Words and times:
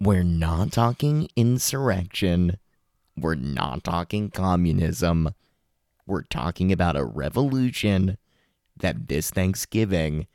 We're 0.00 0.22
not 0.22 0.72
talking 0.72 1.28
insurrection. 1.36 2.56
We're 3.16 3.34
not 3.34 3.84
talking 3.84 4.30
communism. 4.30 5.34
We're 6.06 6.22
talking 6.22 6.72
about 6.72 6.96
a 6.96 7.04
revolution 7.04 8.16
that 8.78 9.08
this 9.08 9.30
Thanksgiving 9.30 10.26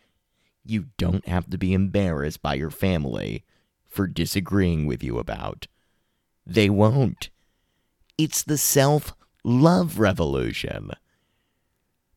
you 0.65 0.87
don't 0.97 1.27
have 1.27 1.49
to 1.49 1.57
be 1.57 1.73
embarrassed 1.73 2.41
by 2.41 2.55
your 2.55 2.71
family 2.71 3.43
for 3.85 4.07
disagreeing 4.07 4.85
with 4.85 5.03
you 5.03 5.19
about. 5.19 5.67
They 6.45 6.69
won't. 6.69 7.29
It's 8.17 8.43
the 8.43 8.57
self 8.57 9.13
love 9.43 9.99
revolution. 9.99 10.91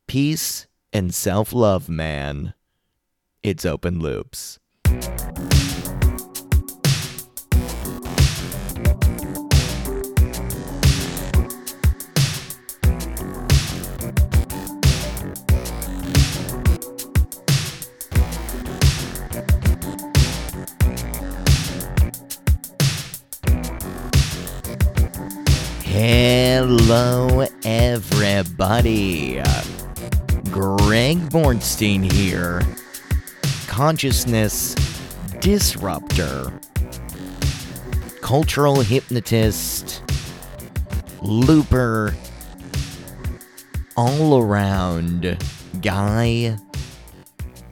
Peace 0.06 0.66
and 0.92 1.14
self 1.14 1.52
love, 1.52 1.88
man. 1.88 2.54
It's 3.42 3.64
open 3.64 4.00
loops. 4.00 4.58
Hello, 26.70 27.46
everybody. 27.64 29.40
Greg 30.50 31.16
Bornstein 31.30 32.12
here, 32.12 32.60
consciousness 33.66 34.74
disruptor, 35.40 36.52
cultural 38.20 38.82
hypnotist, 38.82 40.02
looper, 41.22 42.14
all 43.96 44.38
around 44.38 45.42
guy, 45.80 46.54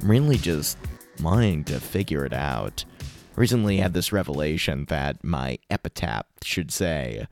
really 0.00 0.38
just 0.38 0.78
wanting 1.20 1.64
to 1.64 1.80
figure 1.80 2.24
it 2.24 2.32
out. 2.32 2.86
Recently 3.34 3.76
had 3.76 3.92
this 3.92 4.10
revelation 4.10 4.86
that 4.86 5.22
my 5.22 5.58
epitaph 5.68 6.24
should 6.42 6.72
say 6.72 7.26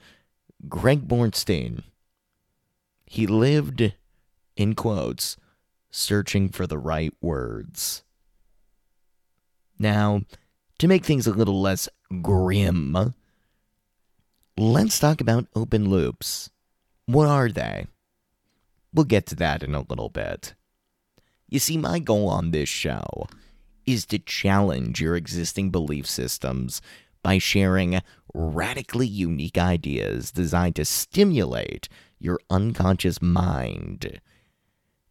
Greg 0.68 1.06
Bornstein. 1.08 1.82
He 3.06 3.26
lived, 3.26 3.92
in 4.56 4.74
quotes, 4.74 5.36
searching 5.90 6.48
for 6.48 6.66
the 6.66 6.78
right 6.78 7.12
words. 7.20 8.02
Now, 9.78 10.22
to 10.78 10.88
make 10.88 11.04
things 11.04 11.26
a 11.26 11.32
little 11.32 11.60
less 11.60 11.88
grim, 12.22 13.14
let's 14.56 14.98
talk 14.98 15.20
about 15.20 15.46
open 15.54 15.90
loops. 15.90 16.50
What 17.06 17.28
are 17.28 17.50
they? 17.50 17.86
We'll 18.92 19.04
get 19.04 19.26
to 19.26 19.34
that 19.36 19.62
in 19.62 19.74
a 19.74 19.84
little 19.88 20.08
bit. 20.08 20.54
You 21.48 21.58
see, 21.58 21.76
my 21.76 21.98
goal 21.98 22.28
on 22.28 22.50
this 22.50 22.68
show 22.68 23.26
is 23.86 24.06
to 24.06 24.18
challenge 24.18 25.00
your 25.00 25.14
existing 25.16 25.70
belief 25.70 26.06
systems 26.06 26.80
by 27.24 27.38
sharing 27.38 28.00
radically 28.34 29.06
unique 29.06 29.56
ideas 29.58 30.30
designed 30.30 30.76
to 30.76 30.84
stimulate 30.84 31.88
your 32.20 32.38
unconscious 32.50 33.20
mind 33.22 34.20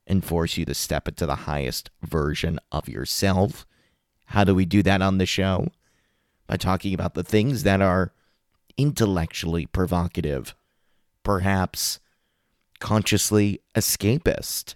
and 0.05 0.23
force 0.23 0.55
you 0.55 0.63
to 0.63 0.75
step 0.75 1.07
into 1.07 1.25
the 1.25 1.35
highest 1.35 1.89
version 2.03 2.59
of 2.71 2.87
yourself. 2.87 3.65
How 4.27 4.43
do 4.43 4.53
we 4.53 4.63
do 4.63 4.83
that 4.83 5.01
on 5.01 5.17
the 5.17 5.25
show? 5.25 5.69
By 6.45 6.57
talking 6.57 6.93
about 6.93 7.15
the 7.15 7.23
things 7.23 7.63
that 7.63 7.81
are 7.81 8.13
intellectually 8.77 9.65
provocative, 9.65 10.55
perhaps 11.23 11.99
consciously 12.79 13.59
escapist. 13.73 14.75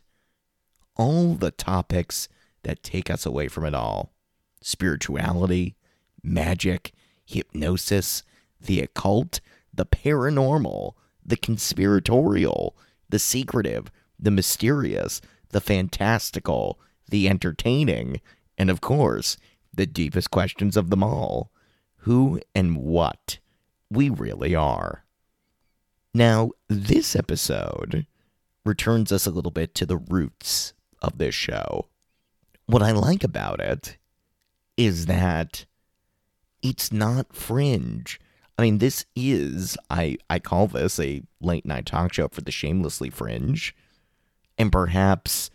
All 0.96 1.36
the 1.36 1.52
topics 1.52 2.30
that 2.64 2.82
take 2.82 3.12
us 3.12 3.26
away 3.28 3.48
from 3.48 3.66
it 3.66 3.76
all 3.76 4.12
spirituality, 4.60 5.76
magic, 6.24 6.94
hypnosis, 7.28 8.24
the 8.60 8.80
occult, 8.80 9.40
the 9.74 9.86
paranormal, 9.86 10.94
the 11.24 11.38
conspiratorial, 11.38 12.76
the 13.10 13.20
secretive, 13.20 13.92
the 14.18 14.32
mysterious, 14.32 15.22
the 15.50 15.62
fantastical, 15.62 16.80
the 17.10 17.30
entertaining, 17.30 18.22
and 18.58 18.70
of 18.70 18.82
course, 18.82 19.38
the 19.74 19.86
deepest 19.86 20.32
questions 20.32 20.76
of 20.76 20.90
them 20.90 21.04
all 21.04 21.52
who 22.02 22.40
and 22.56 22.78
what 22.78 23.38
we 23.90 24.10
really 24.10 24.56
are. 24.56 25.04
Now, 26.14 26.52
this 26.68 27.16
episode 27.16 28.08
returns 28.66 29.12
us 29.12 29.26
a 29.26 29.32
little 29.32 29.52
bit 29.52 29.76
to 29.76 29.86
the 29.86 29.98
roots 29.98 30.74
of 31.02 31.18
this 31.18 31.36
show. 31.36 31.88
What 32.66 32.82
I 32.82 32.92
like 32.92 33.24
about 33.24 33.60
it 33.60 33.98
is 34.78 35.06
that 35.06 35.66
it's 36.62 36.92
not 36.92 37.34
fringe. 37.34 38.20
I 38.58 38.64
mean, 38.64 38.80
this 38.80 39.06
is 39.16 39.78
I 39.90 40.18
I 40.30 40.40
call 40.40 40.68
this 40.68 41.00
a 41.00 41.22
late 41.40 41.66
night 41.66 41.86
talk 41.86 42.14
show 42.14 42.28
for 42.28 42.42
the 42.42 42.52
shamelessly 42.52 43.10
fringe, 43.10 43.76
and 44.58 44.72
perhaps 44.72 45.50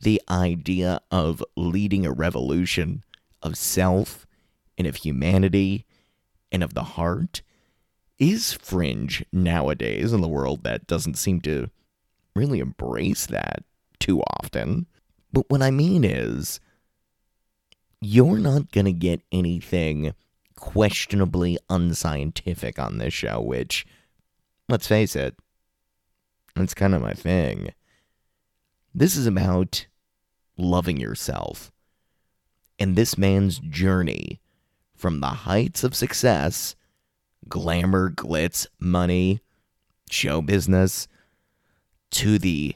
the 0.00 0.20
idea 0.28 1.00
of 1.10 1.42
leading 1.56 2.04
a 2.04 2.12
revolution 2.12 3.04
of 3.42 3.56
self 3.56 4.26
and 4.76 4.86
of 4.86 4.96
humanity 4.96 5.86
and 6.50 6.62
of 6.62 6.74
the 6.74 6.82
heart 6.82 7.42
is 8.18 8.52
fringe 8.52 9.24
nowadays 9.32 10.12
in 10.12 10.20
the 10.20 10.28
world 10.28 10.64
that 10.64 10.86
doesn't 10.86 11.18
seem 11.18 11.40
to 11.40 11.70
really 12.34 12.58
embrace 12.58 13.26
that 13.26 13.62
too 13.98 14.20
often. 14.40 14.86
But 15.32 15.48
what 15.48 15.62
I 15.62 15.70
mean 15.70 16.04
is, 16.04 16.60
you're 18.00 18.38
not 18.38 18.72
going 18.72 18.86
to 18.86 18.92
get 18.92 19.22
anything 19.30 20.14
questionably 20.58 21.56
unscientific 21.70 22.78
on 22.78 22.98
this 22.98 23.14
show, 23.14 23.40
which, 23.40 23.86
let's 24.68 24.88
face 24.88 25.14
it, 25.14 25.36
that's 26.56 26.74
kind 26.74 26.94
of 26.94 27.00
my 27.00 27.14
thing. 27.14 27.72
This 28.92 29.16
is 29.16 29.26
about 29.26 29.86
loving 30.56 30.98
yourself 30.98 31.70
and 32.78 32.96
this 32.96 33.16
man's 33.16 33.60
journey 33.60 34.40
from 34.96 35.20
the 35.20 35.28
heights 35.28 35.84
of 35.84 35.94
success, 35.94 36.74
glamour, 37.48 38.10
glitz, 38.10 38.66
money, 38.80 39.40
show 40.10 40.42
business, 40.42 41.06
to 42.10 42.38
the 42.38 42.74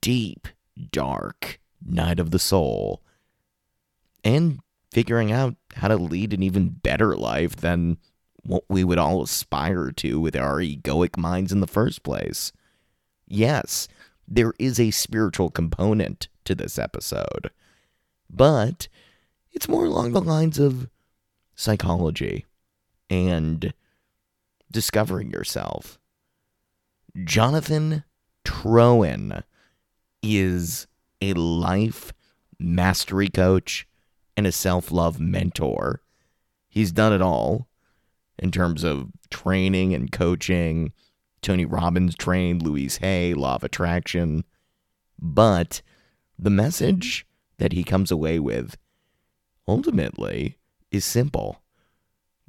deep, 0.00 0.46
dark 0.92 1.58
night 1.84 2.20
of 2.20 2.30
the 2.30 2.38
soul, 2.38 3.02
and 4.22 4.60
figuring 4.96 5.30
out 5.30 5.54
how 5.74 5.88
to 5.88 5.96
lead 5.96 6.32
an 6.32 6.42
even 6.42 6.70
better 6.70 7.14
life 7.14 7.56
than 7.56 7.98
what 8.44 8.64
we 8.70 8.82
would 8.82 8.96
all 8.96 9.22
aspire 9.22 9.90
to 9.90 10.18
with 10.18 10.34
our 10.34 10.56
egoic 10.56 11.18
minds 11.18 11.52
in 11.52 11.60
the 11.60 11.66
first 11.66 12.02
place. 12.02 12.50
Yes, 13.28 13.88
there 14.26 14.54
is 14.58 14.80
a 14.80 14.90
spiritual 14.90 15.50
component 15.50 16.28
to 16.46 16.54
this 16.54 16.78
episode, 16.78 17.50
but 18.30 18.88
it's 19.52 19.68
more 19.68 19.84
along 19.84 20.12
the 20.12 20.22
lines 20.22 20.58
of 20.58 20.88
psychology 21.54 22.46
and 23.10 23.74
discovering 24.72 25.30
yourself. 25.30 25.98
Jonathan 27.22 28.02
Troen 28.46 29.42
is 30.22 30.86
a 31.20 31.34
life 31.34 32.14
mastery 32.58 33.28
coach 33.28 33.86
and 34.36 34.46
a 34.46 34.52
self 34.52 34.90
love 34.90 35.18
mentor. 35.20 36.02
He's 36.68 36.92
done 36.92 37.12
it 37.12 37.22
all 37.22 37.68
in 38.38 38.50
terms 38.50 38.84
of 38.84 39.10
training 39.30 39.94
and 39.94 40.12
coaching. 40.12 40.92
Tony 41.42 41.64
Robbins 41.64 42.14
trained 42.14 42.62
Louise 42.62 42.98
Hay, 42.98 43.34
Law 43.34 43.56
of 43.56 43.64
Attraction. 43.64 44.44
But 45.18 45.80
the 46.38 46.50
message 46.50 47.26
that 47.58 47.72
he 47.72 47.84
comes 47.84 48.10
away 48.10 48.38
with 48.38 48.76
ultimately 49.66 50.58
is 50.90 51.04
simple. 51.04 51.62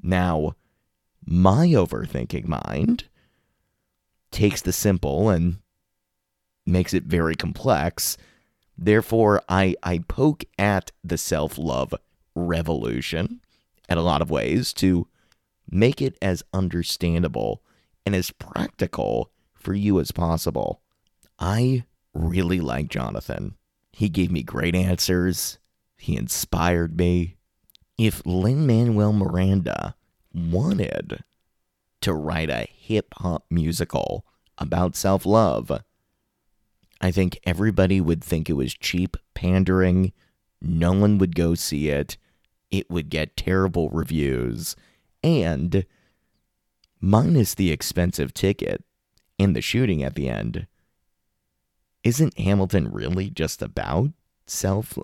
Now, 0.01 0.53
my 1.25 1.67
overthinking 1.67 2.47
mind 2.47 3.05
takes 4.31 4.61
the 4.61 4.73
simple 4.73 5.29
and 5.29 5.57
makes 6.65 6.93
it 6.93 7.03
very 7.03 7.35
complex 7.35 8.17
Therefore, 8.77 9.41
I, 9.49 9.75
I 9.81 9.99
poke 9.99 10.45
at 10.57 10.91
the 11.03 11.17
self 11.17 11.57
love 11.57 11.93
revolution 12.35 13.41
in 13.89 13.97
a 13.97 14.03
lot 14.03 14.21
of 14.21 14.29
ways 14.29 14.73
to 14.73 15.07
make 15.69 16.01
it 16.01 16.17
as 16.21 16.43
understandable 16.53 17.63
and 18.05 18.15
as 18.15 18.31
practical 18.31 19.31
for 19.53 19.73
you 19.73 19.99
as 19.99 20.11
possible. 20.11 20.81
I 21.39 21.85
really 22.13 22.59
like 22.59 22.89
Jonathan. 22.89 23.55
He 23.91 24.09
gave 24.09 24.31
me 24.31 24.43
great 24.43 24.75
answers, 24.75 25.57
he 25.97 26.15
inspired 26.15 26.97
me. 26.97 27.37
If 27.97 28.23
Lin 28.25 28.67
Manuel 28.67 29.11
Miranda 29.11 29.95
wanted 30.33 31.23
to 32.01 32.13
write 32.13 32.51
a 32.51 32.67
hip 32.71 33.13
hop 33.17 33.45
musical 33.49 34.23
about 34.59 34.95
self 34.95 35.25
love, 35.25 35.81
I 36.99 37.11
think 37.11 37.39
everybody 37.43 38.01
would 38.01 38.23
think 38.23 38.49
it 38.49 38.53
was 38.53 38.73
cheap 38.73 39.17
pandering. 39.33 40.13
No 40.61 40.91
one 40.93 41.17
would 41.19 41.35
go 41.35 41.55
see 41.55 41.89
it. 41.89 42.17
It 42.71 42.89
would 42.89 43.09
get 43.09 43.37
terrible 43.37 43.89
reviews. 43.89 44.75
And, 45.23 45.85
minus 46.99 47.53
the 47.53 47.71
expensive 47.71 48.33
ticket 48.33 48.83
and 49.39 49.55
the 49.55 49.61
shooting 49.61 50.03
at 50.03 50.15
the 50.15 50.27
end, 50.27 50.67
isn't 52.03 52.39
Hamilton 52.39 52.91
really 52.91 53.29
just 53.29 53.61
about 53.61 54.11
self? 54.45 54.97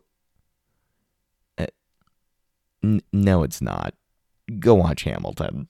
Uh, 1.57 1.67
n- 2.83 3.01
no, 3.11 3.43
it's 3.43 3.61
not. 3.61 3.93
Go 4.59 4.75
watch 4.75 5.03
Hamilton. 5.03 5.67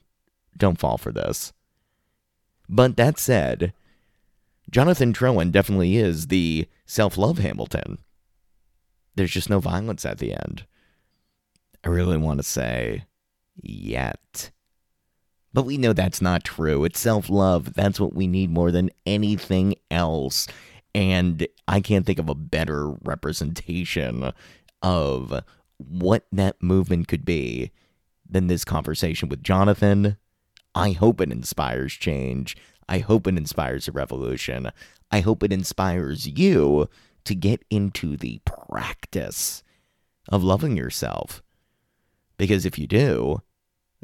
Don't 0.57 0.79
fall 0.79 0.97
for 0.97 1.11
this. 1.11 1.53
But 2.69 2.95
that 2.97 3.19
said, 3.19 3.73
Jonathan 4.73 5.13
Troen 5.13 5.51
definitely 5.51 5.97
is 5.97 6.27
the 6.27 6.67
self 6.87 7.15
love 7.15 7.37
Hamilton. 7.37 7.99
There's 9.13 9.29
just 9.29 9.47
no 9.47 9.59
violence 9.59 10.03
at 10.03 10.17
the 10.17 10.33
end. 10.33 10.65
I 11.83 11.89
really 11.89 12.17
want 12.17 12.39
to 12.39 12.43
say, 12.43 13.03
yet. 13.61 14.49
But 15.53 15.65
we 15.65 15.77
know 15.77 15.93
that's 15.93 16.23
not 16.23 16.43
true. 16.43 16.85
It's 16.85 16.99
self 16.99 17.29
love. 17.29 17.75
That's 17.75 17.99
what 17.99 18.15
we 18.15 18.25
need 18.25 18.49
more 18.49 18.71
than 18.71 18.89
anything 19.05 19.75
else. 19.91 20.47
And 20.95 21.47
I 21.67 21.79
can't 21.79 22.03
think 22.03 22.17
of 22.17 22.27
a 22.27 22.33
better 22.33 22.93
representation 23.03 24.33
of 24.81 25.43
what 25.77 26.25
that 26.31 26.63
movement 26.63 27.07
could 27.07 27.25
be 27.25 27.69
than 28.27 28.47
this 28.47 28.65
conversation 28.65 29.29
with 29.29 29.43
Jonathan. 29.43 30.17
I 30.73 30.93
hope 30.93 31.21
it 31.21 31.31
inspires 31.31 31.93
change. 31.93 32.57
I 32.87 32.99
hope 32.99 33.27
it 33.27 33.37
inspires 33.37 33.87
a 33.87 33.91
revolution. 33.91 34.71
I 35.11 35.21
hope 35.21 35.43
it 35.43 35.53
inspires 35.53 36.27
you 36.27 36.89
to 37.25 37.35
get 37.35 37.63
into 37.69 38.17
the 38.17 38.41
practice 38.45 39.63
of 40.29 40.43
loving 40.43 40.77
yourself. 40.77 41.41
Because 42.37 42.65
if 42.65 42.77
you 42.77 42.87
do, 42.87 43.41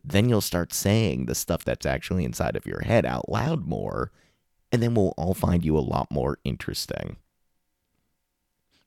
then 0.03 0.29
you'll 0.29 0.41
start 0.41 0.73
saying 0.73 1.25
the 1.25 1.35
stuff 1.35 1.65
that's 1.65 1.85
actually 1.85 2.23
inside 2.23 2.55
of 2.55 2.65
your 2.65 2.81
head 2.81 3.05
out 3.05 3.29
loud 3.29 3.67
more, 3.67 4.11
and 4.71 4.81
then 4.81 4.93
we'll 4.93 5.13
all 5.17 5.33
find 5.33 5.65
you 5.65 5.77
a 5.77 5.79
lot 5.79 6.09
more 6.11 6.37
interesting. 6.43 7.17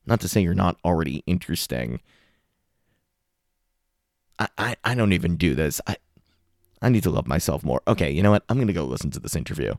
Not 0.07 0.21
to 0.21 0.29
say 0.29 0.41
you're 0.41 0.55
not 0.55 0.79
already 0.85 1.23
interesting. 1.27 2.01
I, 4.39 4.49
I, 4.57 4.77
I 4.85 4.95
don't 4.95 5.13
even 5.13 5.37
do 5.37 5.55
this. 5.55 5.81
I, 5.87 5.97
I 6.83 6.89
need 6.89 7.05
to 7.05 7.11
love 7.11 7.29
myself 7.29 7.63
more. 7.63 7.81
Okay, 7.87 8.11
you 8.11 8.23
know 8.23 8.33
what? 8.33 8.45
I'm 8.49 8.57
going 8.57 8.67
to 8.67 8.73
go 8.73 8.85
listen 8.85 9.11
to 9.13 9.21
this 9.21 9.37
interview. 9.37 9.75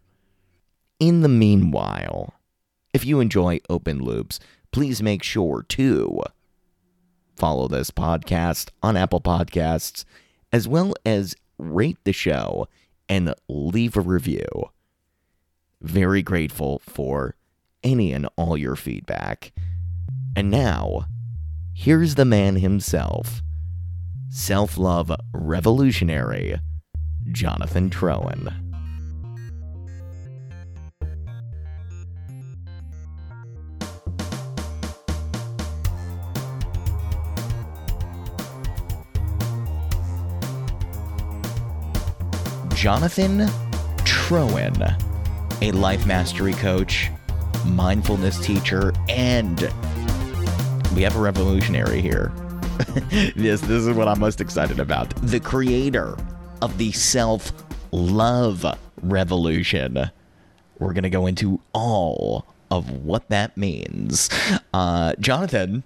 In 1.00 1.22
the 1.22 1.30
meanwhile, 1.30 2.34
if 2.94 3.06
you 3.06 3.20
enjoy 3.20 3.60
open 3.70 4.00
loops, 4.00 4.40
please 4.72 5.04
make 5.04 5.22
sure 5.22 5.66
to 5.70 6.22
follow 7.36 7.68
this 7.68 7.92
podcast 7.92 8.70
on 8.82 8.96
Apple 8.96 9.20
Podcasts, 9.20 10.06
as 10.52 10.68
well 10.68 10.94
as 11.06 11.36
rate 11.58 11.98
the 12.06 12.14
show 12.14 12.68
and 13.10 13.34
leave 13.50 13.98
a 13.98 14.02
review. 14.02 14.48
Very 15.82 16.22
grateful 16.22 16.80
for 16.80 17.36
any 17.84 18.14
and 18.14 18.30
all 18.38 18.58
your 18.58 18.78
feedback. 18.78 19.52
And 20.38 20.50
now, 20.50 21.08
here's 21.74 22.16
the 22.16 22.26
man 22.26 22.56
himself 22.56 23.42
self 24.30 24.78
love 24.78 25.12
revolutionary 25.34 26.60
Jonathan 27.31 27.90
Troen. 27.90 28.54
Jonathan 42.75 43.48
Troen, 44.04 45.02
a 45.62 45.72
life 45.72 46.06
mastery 46.06 46.52
coach, 46.52 47.10
mindfulness 47.66 48.38
teacher, 48.46 48.92
and 49.08 49.72
we 50.94 51.02
have 51.02 51.16
a 51.16 51.20
revolutionary 51.20 52.02
here. 52.02 52.34
this, 53.36 53.62
this 53.62 53.86
is 53.86 53.92
what 53.92 54.10
I'm 54.10 54.20
most 54.20 54.42
excited 54.42 54.81
about. 54.81 55.16
The 55.16 55.40
creator 55.40 56.18
of 56.63 56.77
the 56.77 56.94
self 56.94 57.51
love 57.92 58.65
revolution. 59.01 60.10
We're 60.80 60.94
going 60.94 61.04
to 61.04 61.10
go 61.10 61.27
into 61.27 61.60
all 61.74 62.45
of 62.71 62.89
what 62.89 63.27
that 63.30 63.57
means. 63.57 64.30
Uh, 64.74 65.13
Jonathan, 65.19 65.83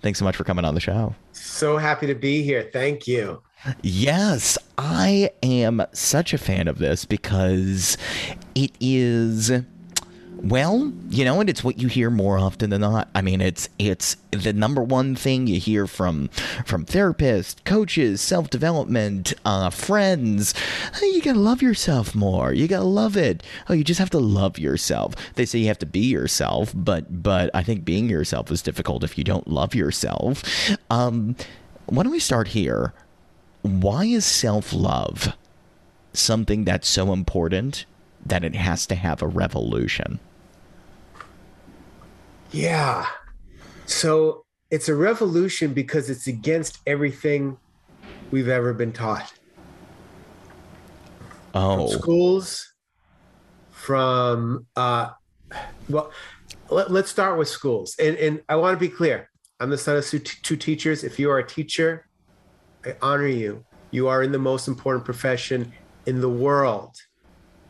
thanks 0.00 0.20
so 0.20 0.24
much 0.24 0.36
for 0.36 0.44
coming 0.44 0.64
on 0.64 0.74
the 0.74 0.80
show. 0.80 1.16
So 1.32 1.76
happy 1.76 2.06
to 2.06 2.14
be 2.14 2.42
here. 2.42 2.70
Thank 2.72 3.08
you. 3.08 3.42
Yes, 3.82 4.58
I 4.78 5.30
am 5.42 5.84
such 5.92 6.32
a 6.32 6.38
fan 6.38 6.68
of 6.68 6.78
this 6.78 7.04
because 7.04 7.98
it 8.54 8.72
is 8.80 9.50
well, 10.42 10.92
you 11.08 11.24
know, 11.24 11.40
and 11.40 11.48
it's 11.48 11.62
what 11.62 11.78
you 11.78 11.86
hear 11.86 12.10
more 12.10 12.36
often 12.36 12.70
than 12.70 12.80
not. 12.80 13.08
I 13.14 13.22
mean, 13.22 13.40
it's 13.40 13.68
it's 13.78 14.16
the 14.32 14.52
number 14.52 14.82
one 14.82 15.14
thing 15.14 15.46
you 15.46 15.60
hear 15.60 15.86
from 15.86 16.28
from 16.66 16.84
therapists, 16.84 17.62
coaches, 17.64 18.20
self 18.20 18.50
development, 18.50 19.34
uh, 19.44 19.70
friends. 19.70 20.52
Hey, 20.98 21.06
you 21.06 21.22
gotta 21.22 21.38
love 21.38 21.62
yourself 21.62 22.16
more. 22.16 22.52
You 22.52 22.66
gotta 22.66 22.84
love 22.84 23.16
it. 23.16 23.44
Oh, 23.68 23.72
you 23.72 23.84
just 23.84 24.00
have 24.00 24.10
to 24.10 24.18
love 24.18 24.58
yourself. 24.58 25.14
They 25.36 25.44
say 25.44 25.60
you 25.60 25.68
have 25.68 25.78
to 25.78 25.86
be 25.86 26.00
yourself, 26.00 26.72
but 26.74 27.22
but 27.22 27.48
I 27.54 27.62
think 27.62 27.84
being 27.84 28.08
yourself 28.08 28.50
is 28.50 28.62
difficult 28.62 29.04
if 29.04 29.16
you 29.16 29.22
don't 29.22 29.46
love 29.46 29.76
yourself. 29.76 30.42
Um, 30.90 31.36
why 31.86 32.02
don't 32.02 32.12
we 32.12 32.18
start 32.18 32.48
here? 32.48 32.92
Why 33.62 34.06
is 34.06 34.24
self 34.24 34.72
love 34.72 35.36
something 36.12 36.64
that's 36.64 36.88
so 36.88 37.12
important 37.12 37.84
that 38.26 38.42
it 38.42 38.56
has 38.56 38.86
to 38.88 38.96
have 38.96 39.22
a 39.22 39.28
revolution? 39.28 40.18
Yeah. 42.52 43.06
So 43.86 44.44
it's 44.70 44.88
a 44.88 44.94
revolution 44.94 45.72
because 45.72 46.10
it's 46.10 46.26
against 46.26 46.78
everything 46.86 47.56
we've 48.30 48.48
ever 48.48 48.72
been 48.72 48.92
taught. 48.92 49.32
Oh. 51.54 51.88
From 51.88 51.98
schools, 52.00 52.72
from, 53.70 54.66
uh, 54.76 55.10
well, 55.88 56.10
let, 56.70 56.90
us 56.90 57.10
start 57.10 57.38
with 57.38 57.48
schools. 57.48 57.96
And, 57.98 58.16
and 58.16 58.40
I 58.48 58.56
want 58.56 58.74
to 58.74 58.80
be 58.80 58.88
clear 58.88 59.28
I'm 59.60 59.70
the 59.70 59.78
son 59.78 59.96
of 59.96 60.06
two 60.06 60.56
teachers. 60.56 61.04
If 61.04 61.18
you 61.18 61.30
are 61.30 61.38
a 61.38 61.46
teacher, 61.46 62.06
I 62.84 62.96
honor 63.00 63.28
you. 63.28 63.64
You 63.90 64.08
are 64.08 64.22
in 64.22 64.32
the 64.32 64.38
most 64.38 64.66
important 64.66 65.04
profession 65.04 65.72
in 66.06 66.20
the 66.20 66.28
world. 66.28 66.96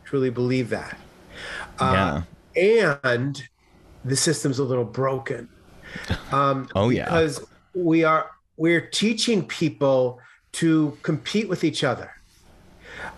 Truly 0.05 0.29
believe 0.29 0.69
that. 0.69 0.97
Yeah. 1.79 1.93
Uh, 1.93 2.21
and 2.55 3.43
the 4.05 4.15
system's 4.15 4.59
a 4.59 4.63
little 4.63 4.85
broken. 4.85 5.49
Um, 6.31 6.69
oh 6.75 6.89
yeah, 6.89 7.05
because 7.05 7.43
we 7.73 8.03
are 8.03 8.29
we're 8.57 8.81
teaching 8.81 9.45
people 9.45 10.19
to 10.53 10.97
compete 11.01 11.49
with 11.49 11.63
each 11.63 11.83
other. 11.83 12.11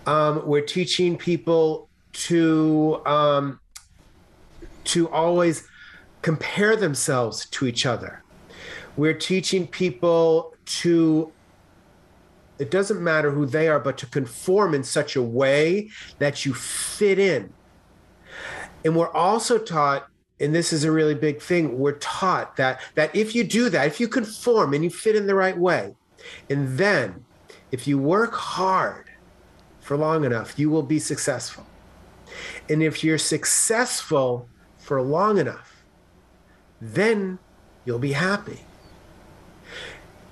Um, 0.06 0.46
we're 0.46 0.64
teaching 0.64 1.16
people 1.16 1.88
to 2.12 3.02
um, 3.06 3.60
to 4.84 5.08
always 5.10 5.66
compare 6.22 6.76
themselves 6.76 7.46
to 7.50 7.66
each 7.66 7.86
other. 7.86 8.22
We're 8.96 9.14
teaching 9.14 9.66
people 9.66 10.54
to 10.80 11.32
it 12.58 12.70
doesn't 12.70 13.02
matter 13.02 13.30
who 13.30 13.44
they 13.44 13.68
are, 13.68 13.78
but 13.78 13.98
to 13.98 14.06
conform 14.06 14.74
in 14.74 14.82
such 14.82 15.14
a 15.14 15.22
way 15.22 15.90
that 16.18 16.46
you 16.46 16.54
fit 16.54 17.18
in. 17.18 17.52
And 18.84 18.96
we're 18.96 19.12
also 19.12 19.58
taught 19.58 20.08
and 20.40 20.54
this 20.54 20.72
is 20.72 20.84
a 20.84 20.92
really 20.92 21.14
big 21.14 21.40
thing. 21.40 21.78
We're 21.78 21.92
taught 21.92 22.56
that 22.56 22.80
that 22.94 23.14
if 23.14 23.34
you 23.34 23.44
do 23.44 23.68
that 23.70 23.86
if 23.86 24.00
you 24.00 24.08
conform 24.08 24.74
and 24.74 24.84
you 24.84 24.90
fit 24.90 25.16
in 25.16 25.26
the 25.26 25.34
right 25.34 25.56
way 25.56 25.94
and 26.50 26.76
then 26.78 27.24
if 27.72 27.86
you 27.86 27.98
work 27.98 28.34
hard 28.34 29.10
for 29.80 29.96
long 29.96 30.24
enough 30.24 30.58
you 30.58 30.70
will 30.70 30.82
be 30.82 30.98
successful. 30.98 31.66
And 32.68 32.82
if 32.82 33.02
you're 33.02 33.18
successful 33.18 34.48
for 34.78 35.00
long 35.00 35.38
enough 35.38 35.84
then 36.80 37.38
you'll 37.84 37.98
be 37.98 38.12
happy. 38.12 38.60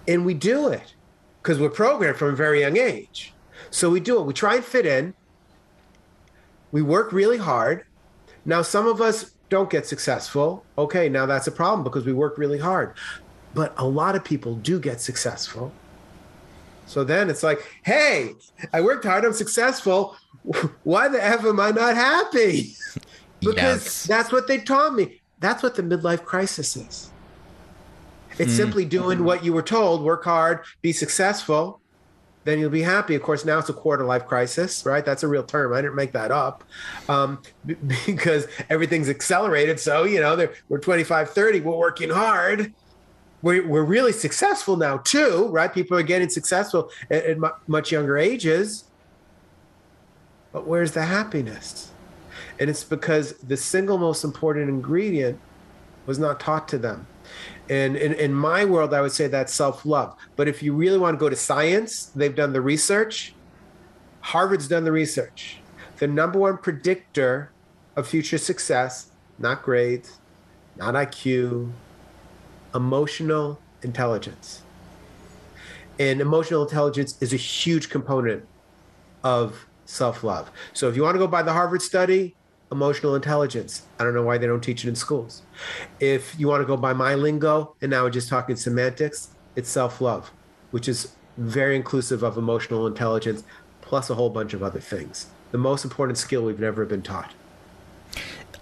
And 0.06 0.26
we 0.26 0.34
do 0.34 0.68
it 0.68 0.94
because 1.42 1.58
we're 1.58 1.70
programmed 1.70 2.18
from 2.18 2.28
a 2.28 2.37
very 2.37 2.61
young 2.61 2.76
age. 2.76 3.32
So 3.70 3.90
we 3.90 4.00
do 4.00 4.18
it. 4.18 4.25
We 4.25 4.34
try 4.34 4.56
and 4.56 4.64
fit 4.64 4.84
in. 4.84 5.14
We 6.73 6.82
work 6.82 7.12
really 7.12 7.38
hard. 7.38 7.84
Now 8.44 8.62
some 8.62 8.87
of 8.87 9.00
us 9.00 9.34
don't 9.48 9.70
get 9.70 9.86
successful, 9.86 10.64
okay, 10.78 11.08
now 11.08 11.26
that's 11.26 11.46
a 11.46 11.52
problem 11.52 11.84
because 11.84 12.04
we 12.04 12.12
work 12.12 12.38
really 12.38 12.58
hard. 12.58 12.94
But 13.54 13.74
a 13.76 13.86
lot 13.86 14.16
of 14.16 14.24
people 14.24 14.56
do 14.56 14.80
get 14.80 15.00
successful. 15.00 15.72
So 16.86 17.04
then 17.04 17.30
it's 17.30 17.42
like, 17.42 17.60
hey, 17.84 18.32
I 18.72 18.80
worked 18.80 19.04
hard, 19.04 19.24
I'm 19.24 19.32
successful. 19.32 20.16
Why 20.84 21.08
the 21.08 21.22
F 21.22 21.44
am 21.44 21.60
I 21.60 21.70
not 21.70 21.94
happy? 21.94 22.74
because 23.40 23.84
yes. 23.84 24.04
that's 24.04 24.32
what 24.32 24.46
they 24.46 24.58
taught 24.58 24.94
me. 24.94 25.20
That's 25.40 25.62
what 25.62 25.74
the 25.74 25.82
midlife 25.82 26.24
crisis 26.24 26.76
is. 26.76 27.10
It's 28.38 28.52
mm. 28.52 28.56
simply 28.56 28.84
doing 28.84 29.24
what 29.24 29.44
you 29.44 29.52
were 29.52 29.62
told 29.62 30.02
work 30.02 30.24
hard, 30.24 30.60
be 30.82 30.92
successful, 30.92 31.80
then 32.44 32.58
you'll 32.58 32.70
be 32.70 32.82
happy. 32.82 33.14
Of 33.14 33.22
course, 33.22 33.44
now 33.44 33.58
it's 33.58 33.68
a 33.68 33.74
quarter 33.74 34.04
life 34.04 34.26
crisis, 34.26 34.84
right? 34.86 35.04
That's 35.04 35.22
a 35.22 35.28
real 35.28 35.42
term. 35.42 35.72
I 35.72 35.80
didn't 35.80 35.96
make 35.96 36.12
that 36.12 36.30
up 36.30 36.64
um, 37.08 37.42
because 38.06 38.46
everything's 38.70 39.08
accelerated. 39.08 39.80
So, 39.80 40.04
you 40.04 40.20
know, 40.20 40.48
we're 40.68 40.78
25, 40.78 41.30
30, 41.30 41.60
we're 41.60 41.76
working 41.76 42.10
hard 42.10 42.72
we're, 43.44 43.66
we're 43.68 43.84
really 43.84 44.12
successful 44.12 44.74
now 44.78 44.96
too, 44.96 45.48
right? 45.48 45.72
People 45.72 45.98
are 45.98 46.02
getting 46.02 46.30
successful 46.30 46.90
at, 47.10 47.24
at 47.26 47.38
much 47.68 47.92
younger 47.92 48.16
ages. 48.16 48.84
But 50.50 50.66
where's 50.66 50.92
the 50.92 51.02
happiness? 51.02 51.90
And 52.58 52.70
it's 52.70 52.84
because 52.84 53.34
the 53.34 53.58
single 53.58 53.98
most 53.98 54.24
important 54.24 54.70
ingredient 54.70 55.38
was 56.06 56.18
not 56.18 56.40
taught 56.40 56.68
to 56.68 56.78
them. 56.78 57.06
And 57.71 57.97
in, 57.97 58.12
in 58.14 58.35
my 58.35 58.64
world, 58.64 58.92
I 58.92 59.00
would 59.00 59.12
say 59.12 59.26
that's 59.26 59.52
self 59.52 59.87
love. 59.87 60.16
But 60.37 60.49
if 60.49 60.62
you 60.62 60.75
really 60.75 60.99
want 60.99 61.14
to 61.14 61.18
go 61.18 61.30
to 61.30 61.37
science, 61.37 62.06
they've 62.06 62.35
done 62.35 62.52
the 62.52 62.61
research. 62.61 63.35
Harvard's 64.21 64.68
done 64.68 64.85
the 64.85 64.92
research. 64.92 65.59
The 65.99 66.06
number 66.06 66.38
one 66.38 66.59
predictor 66.59 67.52
of 67.97 68.06
future 68.06 68.38
success, 68.38 69.11
not 69.38 69.62
grades, 69.62 70.18
not 70.76 70.94
IQ, 70.94 71.71
emotional 72.75 73.61
intelligence. 73.83 74.62
And 75.99 76.21
emotional 76.21 76.64
intelligence 76.64 77.16
is 77.23 77.33
a 77.33 77.37
huge 77.37 77.88
component 77.88 78.44
of 79.23 79.66
self 79.87 80.25
love. 80.25 80.50
So 80.73 80.88
if 80.88 80.97
you 80.97 81.02
want 81.02 81.14
to 81.14 81.18
go 81.18 81.26
by 81.26 81.42
the 81.42 81.52
Harvard 81.52 81.83
study, 81.83 82.35
emotional 82.75 83.14
intelligence. 83.14 83.83
I 83.99 84.04
don't 84.04 84.14
know 84.14 84.23
why 84.23 84.37
they 84.37 84.47
don't 84.47 84.61
teach 84.61 84.85
it 84.85 84.88
in 84.88 84.97
schools. 84.97 85.43
If 86.00 86.38
you 86.38 86.49
want 86.49 86.61
to 86.61 86.66
go 86.66 86.76
by 86.76 86.93
my 86.93 87.14
lingo, 87.14 87.75
and 87.81 87.90
now 87.90 88.02
we're 88.02 88.11
just 88.11 88.28
talking 88.28 88.57
semantics, 88.57 89.28
it's 89.57 89.71
self 89.71 90.00
love, 90.00 90.33
which 90.73 90.88
is 90.88 91.12
very 91.38 91.76
inclusive 91.76 92.23
of 92.23 92.37
emotional 92.37 92.87
intelligence, 92.87 93.45
plus 93.81 94.11
a 94.11 94.14
whole 94.14 94.31
bunch 94.31 94.52
of 94.52 94.62
other 94.62 94.81
things. 94.81 95.28
The 95.52 95.59
most 95.59 95.85
important 95.85 96.19
skill 96.19 96.45
we've 96.45 96.61
never 96.61 96.85
been 96.85 97.02
taught. 97.02 97.33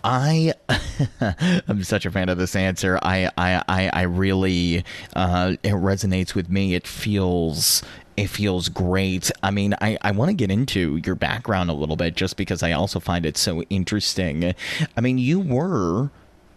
I 0.04 0.52
I'm 1.69 1.85
such 1.85 2.07
a 2.07 2.11
fan 2.11 2.28
of 2.28 2.38
this 2.38 2.57
answer. 2.57 2.99
I 3.02 3.31
I 3.37 3.62
I, 3.69 3.90
I 3.92 4.02
really 4.02 4.85
uh, 5.14 5.57
it 5.62 5.73
resonates 5.73 6.35
with 6.35 6.49
me. 6.50 6.75
It 6.75 6.87
feels 6.87 7.83
it 8.16 8.28
feels 8.28 8.69
great. 8.69 9.31
I 9.42 9.50
mean, 9.50 9.75
I, 9.81 9.99
I 10.02 10.12
want 10.12 10.28
to 10.31 10.35
get 10.35 10.50
into 10.50 11.00
your 11.04 11.14
background 11.14 11.71
a 11.71 11.75
little 11.75 11.97
bit 11.97 12.14
just 12.14 12.37
because 12.37 12.62
I 12.62 12.73
also 12.73 13.00
find 13.00 13.25
it 13.25 13.37
so 13.37 13.62
interesting. 13.64 14.54
I 14.97 15.00
mean, 15.00 15.19
you 15.19 15.40
were 15.40 16.11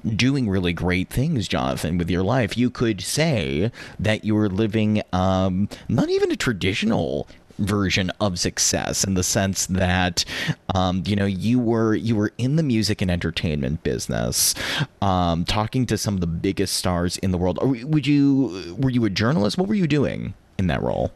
doing 0.06 0.50
really 0.50 0.74
great 0.74 1.10
things, 1.10 1.48
Jonathan, 1.48 1.98
with 1.98 2.10
your 2.10 2.24
life. 2.24 2.58
You 2.58 2.70
could 2.70 3.02
say 3.02 3.72
that 4.00 4.24
you 4.24 4.36
were 4.36 4.50
living 4.50 5.02
um, 5.14 5.70
not 5.88 6.10
even 6.10 6.32
a 6.32 6.36
traditional 6.36 7.28
version 7.58 8.12
of 8.20 8.38
success 8.38 9.06
in 9.06 9.14
the 9.14 9.24
sense 9.24 9.66
that 9.68 10.26
um, 10.74 11.04
you 11.06 11.16
know 11.16 11.26
you 11.26 11.58
were 11.58 11.96
you 11.96 12.14
were 12.14 12.34
in 12.38 12.58
the 12.58 12.64
music 12.64 13.02
and 13.02 13.10
entertainment 13.10 13.82
business 13.82 14.54
um, 15.02 15.46
talking 15.46 15.86
to 15.86 15.98
some 15.98 16.16
of 16.16 16.20
the 16.20 16.28
biggest 16.28 16.74
stars 16.74 17.16
in 17.20 17.32
the 17.32 17.38
world 17.38 17.58
would 17.86 18.06
you 18.06 18.76
were 18.78 18.90
you 18.90 19.06
a 19.06 19.10
journalist 19.10 19.58
what 19.58 19.70
were 19.70 19.74
you 19.74 19.88
doing 19.88 20.34
in 20.58 20.68
that 20.68 20.84
role 20.84 21.14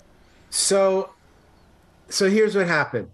so 0.50 1.13
so 2.10 2.29
here's 2.29 2.56
what 2.56 2.68
happened 2.68 3.10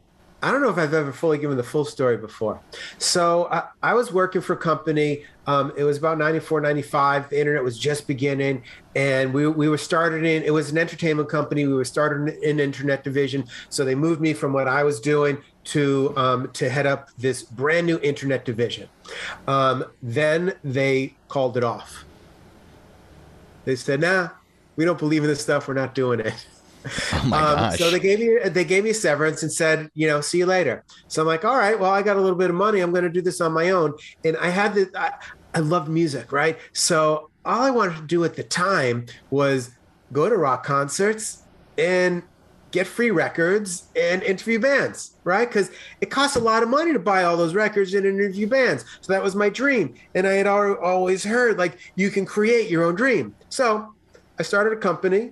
I 0.46 0.52
don't 0.52 0.62
know 0.62 0.70
if 0.70 0.78
I've 0.78 0.94
ever 0.94 1.12
fully 1.12 1.40
given 1.40 1.58
the 1.58 1.64
full 1.64 1.86
story 1.86 2.18
before. 2.18 2.62
So 3.00 3.48
I, 3.52 3.64
I 3.82 3.94
was 3.96 4.14
working 4.14 4.42
for 4.42 4.54
a 4.54 4.58
company. 4.58 5.24
Um, 5.48 5.74
it 5.76 5.84
was 5.84 5.98
about 5.98 6.20
94, 6.20 6.62
95. 6.62 7.32
The 7.32 7.40
internet 7.40 7.64
was 7.64 7.80
just 7.80 8.06
beginning. 8.06 8.62
And 8.96 9.34
we, 9.34 9.48
we 9.48 9.68
were 9.68 9.78
started 9.80 10.24
in, 10.24 10.44
it 10.44 10.54
was 10.54 10.70
an 10.70 10.78
entertainment 10.78 11.30
company. 11.30 11.66
We 11.66 11.74
were 11.74 11.84
started 11.84 12.38
in 12.44 12.60
internet 12.60 13.04
division. 13.04 13.46
So 13.70 13.84
they 13.84 13.96
moved 13.96 14.22
me 14.22 14.34
from 14.34 14.54
what 14.54 14.68
I 14.68 14.84
was 14.84 15.00
doing 15.00 15.40
to 15.64 16.14
um, 16.16 16.52
to 16.52 16.70
head 16.70 16.86
up 16.86 17.10
this 17.18 17.42
brand 17.42 17.88
new 17.88 18.00
internet 18.04 18.46
division. 18.46 18.88
Um, 19.48 19.86
then 20.04 20.54
they 20.64 21.16
called 21.28 21.58
it 21.58 21.64
off. 21.64 22.06
They 23.64 23.76
said, 23.76 24.02
nah, 24.02 24.30
we 24.76 24.86
don't 24.86 25.00
believe 25.00 25.24
in 25.24 25.28
this 25.28 25.42
stuff. 25.42 25.68
We're 25.68 25.74
not 25.74 25.96
doing 25.96 26.20
it. 26.20 26.46
Oh 27.14 27.28
my 27.28 27.40
um, 27.40 27.56
gosh. 27.56 27.80
So 27.80 27.90
they 27.90 28.00
gave 28.00 28.20
me 28.20 28.38
they 28.50 28.66
gave 28.66 28.84
me 28.84 28.94
severance 28.94 29.42
and 29.42 29.52
said, 29.52 29.90
you 29.94 30.08
know, 30.08 30.22
see 30.22 30.40
you 30.40 30.46
later. 30.46 30.84
So 31.08 31.22
I'm 31.22 31.28
like, 31.28 31.46
all 31.46 31.58
right, 31.58 31.80
well, 31.80 31.92
I 31.92 32.02
got 32.02 32.18
a 32.18 32.22
little 32.22 32.38
bit 32.38 32.50
of 32.50 32.56
money. 32.56 32.82
I'm 32.82 32.92
going 32.92 33.04
to 33.04 33.10
do 33.10 33.22
this 33.22 33.42
on 33.42 33.54
my 33.54 33.72
own. 33.72 33.94
And 34.24 34.38
I 34.38 34.50
had 34.50 34.76
the 34.76 34.90
I, 34.96 35.14
I 35.54 35.60
loved 35.60 35.90
music, 35.90 36.32
right? 36.32 36.60
So 36.74 37.30
all 37.46 37.62
I 37.62 37.72
wanted 37.72 37.96
to 37.98 38.04
do 38.04 38.24
at 38.26 38.36
the 38.36 38.44
time 38.44 39.06
was 39.30 39.72
go 40.12 40.30
to 40.30 40.36
rock 40.36 40.66
concerts 40.66 41.44
and 41.78 42.24
get 42.72 42.86
free 42.86 43.10
records 43.10 43.88
and 43.96 44.22
interview 44.24 44.60
bands, 44.60 45.16
right? 45.24 45.48
Because 45.48 45.72
it 46.02 46.08
costs 46.08 46.36
a 46.36 46.42
lot 46.42 46.62
of 46.62 46.68
money 46.68 46.92
to 46.92 47.00
buy 47.00 47.24
all 47.24 47.38
those 47.38 47.54
records 47.54 47.94
and 47.94 48.06
interview 48.06 48.48
bands. 48.48 48.84
So 49.00 49.14
that 49.14 49.24
was 49.24 49.34
my 49.34 49.48
dream. 49.48 49.96
And 50.14 50.28
I 50.28 50.34
had 50.34 50.46
always 50.46 51.24
heard 51.24 51.58
like 51.58 51.80
you 51.96 52.10
can 52.10 52.26
create 52.26 52.70
your 52.70 52.84
own 52.84 52.96
dream. 52.96 53.34
So 53.48 53.94
I 54.38 54.44
started 54.44 54.74
a 54.74 54.78
company 54.78 55.32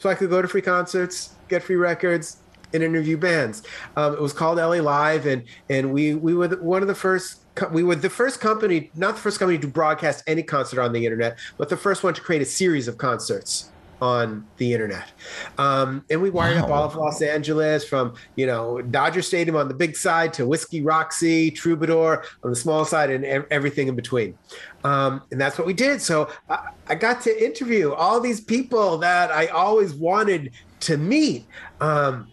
so 0.00 0.08
I 0.08 0.14
could 0.14 0.30
go 0.30 0.42
to 0.42 0.48
free 0.48 0.62
concerts, 0.62 1.34
get 1.48 1.62
free 1.62 1.76
records, 1.76 2.38
and 2.72 2.82
interview 2.82 3.16
bands. 3.16 3.62
Um, 3.96 4.14
it 4.14 4.20
was 4.20 4.32
called 4.32 4.56
LA 4.56 4.80
Live, 4.80 5.26
and 5.26 5.44
and 5.68 5.92
we 5.92 6.14
we 6.14 6.34
were 6.34 6.48
one 6.56 6.82
of 6.82 6.88
the 6.88 6.94
first. 6.94 7.36
We 7.70 7.82
were 7.82 7.96
the 7.96 8.08
first 8.08 8.40
company, 8.40 8.90
not 8.94 9.16
the 9.16 9.20
first 9.20 9.38
company 9.38 9.58
to 9.58 9.66
broadcast 9.66 10.24
any 10.26 10.42
concert 10.42 10.80
on 10.80 10.92
the 10.92 11.04
internet, 11.04 11.38
but 11.58 11.68
the 11.68 11.76
first 11.76 12.02
one 12.02 12.14
to 12.14 12.20
create 12.20 12.40
a 12.40 12.46
series 12.46 12.88
of 12.88 12.96
concerts 12.96 13.70
on 14.00 14.46
the 14.56 14.72
internet. 14.72 15.12
Um, 15.58 16.04
and 16.10 16.20
we 16.20 16.30
wired 16.30 16.56
wow. 16.56 16.64
up 16.64 16.70
all 16.70 16.84
of 16.84 16.96
Los 16.96 17.22
Angeles 17.22 17.84
from, 17.84 18.14
you 18.36 18.46
know, 18.46 18.80
Dodger 18.80 19.22
Stadium 19.22 19.56
on 19.56 19.68
the 19.68 19.74
big 19.74 19.96
side 19.96 20.32
to 20.34 20.46
Whisky 20.46 20.82
Roxy, 20.82 21.50
Troubadour 21.50 22.24
on 22.42 22.50
the 22.50 22.56
small 22.56 22.84
side, 22.84 23.10
and 23.10 23.24
everything 23.50 23.88
in 23.88 23.96
between. 23.96 24.36
Um, 24.84 25.22
and 25.30 25.40
that's 25.40 25.58
what 25.58 25.66
we 25.66 25.74
did. 25.74 26.00
So 26.00 26.30
I, 26.48 26.70
I, 26.88 26.94
got 26.94 27.20
to 27.22 27.44
interview 27.44 27.92
all 27.92 28.18
these 28.18 28.40
people 28.40 28.96
that 28.98 29.30
I 29.30 29.48
always 29.48 29.92
wanted 29.92 30.52
to 30.80 30.96
meet. 30.96 31.46
Um, 31.80 32.28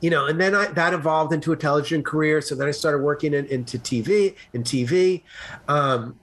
you 0.00 0.10
know, 0.10 0.26
and 0.26 0.40
then 0.40 0.54
I, 0.54 0.66
that 0.66 0.94
evolved 0.94 1.32
into 1.32 1.52
a 1.52 1.56
television 1.56 2.04
career. 2.04 2.40
So 2.40 2.54
then 2.54 2.68
I 2.68 2.70
started 2.70 2.98
working 2.98 3.34
in, 3.34 3.46
into 3.46 3.78
TV, 3.78 4.36
and 4.54 4.64
TV. 4.64 5.22
Um, 5.66 6.18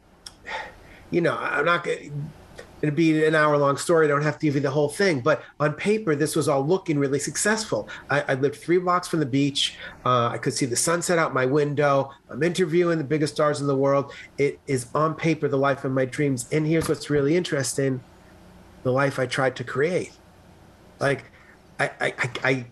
you 1.11 1.21
know, 1.21 1.37
I'm 1.37 1.65
not 1.65 1.83
going 1.83 2.13
it'd 2.83 2.97
be 2.97 3.25
an 3.25 3.33
hour 3.33 3.57
long 3.57 3.77
story. 3.77 4.05
I 4.05 4.09
don't 4.09 4.23
have 4.23 4.37
to 4.37 4.45
give 4.45 4.55
you 4.55 4.61
the 4.61 4.69
whole 4.69 4.89
thing. 4.89 5.21
But 5.21 5.41
on 5.57 5.71
paper, 5.73 6.15
this 6.15 6.35
was 6.35 6.49
all 6.49 6.67
looking 6.67 6.99
really 6.99 7.17
successful. 7.17 7.87
I, 8.09 8.21
I 8.27 8.33
lived 8.33 8.57
three 8.57 8.77
blocks 8.77 9.07
from 9.07 9.21
the 9.21 9.25
beach. 9.25 9.77
Uh, 10.05 10.27
I 10.27 10.37
could 10.37 10.53
see 10.53 10.65
the 10.65 10.75
sunset 10.75 11.17
out 11.17 11.33
my 11.33 11.45
window. 11.45 12.11
I'm 12.29 12.43
interviewing 12.43 12.97
the 12.97 13.05
biggest 13.05 13.35
stars 13.35 13.61
in 13.61 13.67
the 13.67 13.75
world. 13.75 14.11
It 14.37 14.59
is 14.67 14.87
on 14.93 15.15
paper 15.15 15.47
the 15.47 15.57
life 15.57 15.85
of 15.85 15.93
my 15.93 16.03
dreams. 16.03 16.45
And 16.51 16.67
here's 16.67 16.89
what's 16.89 17.09
really 17.09 17.37
interesting 17.37 18.01
the 18.83 18.91
life 18.91 19.17
I 19.17 19.27
tried 19.27 19.55
to 19.55 19.63
create. 19.63 20.11
Like, 20.99 21.23
I, 21.79 21.89
I, 22.01 22.13
I, 22.17 22.29
I 22.43 22.65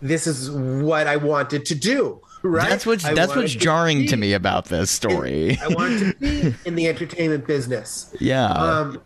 this 0.00 0.26
is 0.26 0.50
what 0.50 1.06
I 1.06 1.16
wanted 1.16 1.66
to 1.66 1.74
do. 1.74 2.22
Right? 2.42 2.70
That's 2.70 2.86
what's 2.86 3.04
I 3.04 3.12
that's 3.12 3.36
what's 3.36 3.54
jarring 3.54 4.02
to, 4.04 4.08
to, 4.08 4.16
me 4.16 4.32
about 4.32 4.66
this 4.66 4.90
story. 4.90 5.58
I 5.60 5.68
wanted 5.68 5.98
to 5.98 6.14
be 6.18 6.54
in 6.64 6.76
the 6.76 6.88
entertainment 6.88 7.46
business. 7.46 8.14
Yeah. 8.20 8.48
Um, 8.48 9.02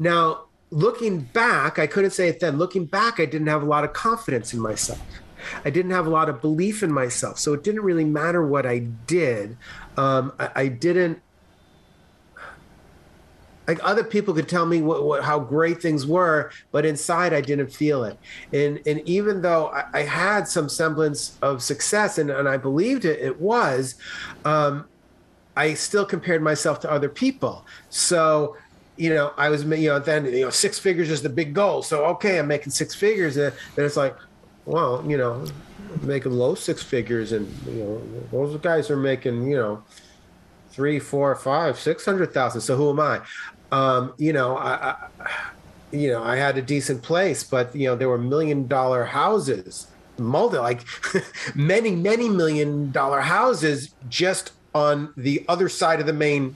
now, 0.00 0.46
looking 0.70 1.20
back, 1.20 1.78
I 1.78 1.86
couldn't 1.86 2.12
say 2.12 2.28
it 2.28 2.40
then. 2.40 2.56
Looking 2.56 2.86
back, 2.86 3.20
I 3.20 3.26
didn't 3.26 3.48
have 3.48 3.62
a 3.62 3.66
lot 3.66 3.84
of 3.84 3.92
confidence 3.92 4.54
in 4.54 4.58
myself. 4.58 5.00
I 5.64 5.68
didn't 5.68 5.90
have 5.90 6.06
a 6.06 6.10
lot 6.10 6.30
of 6.30 6.40
belief 6.40 6.82
in 6.82 6.90
myself. 6.90 7.38
So 7.38 7.52
it 7.52 7.62
didn't 7.62 7.82
really 7.82 8.04
matter 8.04 8.44
what 8.44 8.64
I 8.64 8.78
did. 8.78 9.58
Um, 9.98 10.32
I, 10.40 10.50
I, 10.54 10.68
didn't. 10.68 11.20
Like 13.68 13.78
other 13.82 14.02
people 14.02 14.32
could 14.32 14.48
tell 14.48 14.64
me 14.64 14.80
what, 14.80 15.04
what, 15.04 15.22
how 15.22 15.38
great 15.38 15.82
things 15.82 16.06
were, 16.06 16.50
but 16.72 16.86
inside 16.86 17.34
I 17.34 17.42
didn't 17.42 17.72
feel 17.72 18.04
it. 18.04 18.18
And 18.52 18.80
and 18.86 19.00
even 19.06 19.42
though 19.42 19.68
I, 19.68 19.84
I 19.92 20.02
had 20.02 20.48
some 20.48 20.68
semblance 20.68 21.38
of 21.42 21.62
success 21.62 22.18
and, 22.18 22.30
and 22.30 22.48
I 22.48 22.56
believed 22.56 23.04
it, 23.04 23.20
it 23.20 23.40
was, 23.40 23.96
um, 24.44 24.88
I 25.56 25.74
still 25.74 26.06
compared 26.06 26.42
myself 26.42 26.80
to 26.80 26.90
other 26.90 27.08
people. 27.08 27.66
So 27.90 28.56
you 29.00 29.14
know, 29.14 29.32
I 29.38 29.48
was, 29.48 29.64
you 29.64 29.88
know, 29.88 29.98
then, 29.98 30.26
you 30.26 30.42
know, 30.42 30.50
six 30.50 30.78
figures 30.78 31.10
is 31.10 31.22
the 31.22 31.30
big 31.30 31.54
goal. 31.54 31.82
So, 31.82 32.04
okay, 32.06 32.38
I'm 32.38 32.46
making 32.46 32.70
six 32.70 32.94
figures. 32.94 33.38
And 33.38 33.54
then 33.74 33.86
it's 33.86 33.96
like, 33.96 34.14
well, 34.66 35.02
you 35.08 35.16
know, 35.16 35.46
making 36.02 36.32
low 36.32 36.54
six 36.54 36.82
figures. 36.82 37.32
And, 37.32 37.48
you 37.66 37.82
know, 37.82 38.02
those 38.30 38.60
guys 38.60 38.90
are 38.90 38.98
making, 38.98 39.50
you 39.50 39.56
know, 39.56 39.82
three, 40.70 40.98
four, 40.98 41.34
five, 41.34 41.78
six 41.78 42.04
hundred 42.04 42.34
thousand. 42.34 42.60
So 42.60 42.76
who 42.76 42.90
am 42.90 43.00
I? 43.00 43.22
Um, 43.72 44.12
you 44.18 44.34
know, 44.34 44.58
I, 44.58 44.90
I, 44.90 45.30
you 45.92 46.10
know, 46.10 46.22
I 46.22 46.36
had 46.36 46.58
a 46.58 46.62
decent 46.62 47.02
place, 47.02 47.42
but 47.42 47.74
you 47.74 47.86
know, 47.86 47.96
there 47.96 48.08
were 48.10 48.18
million 48.18 48.68
dollar 48.68 49.04
houses, 49.04 49.86
multi 50.18 50.58
like 50.58 50.82
many, 51.54 51.96
many 51.96 52.28
million 52.28 52.92
dollar 52.92 53.20
houses 53.20 53.94
just 54.10 54.52
on 54.74 55.14
the 55.16 55.42
other 55.48 55.70
side 55.70 56.00
of 56.00 56.06
the 56.06 56.12
main 56.12 56.54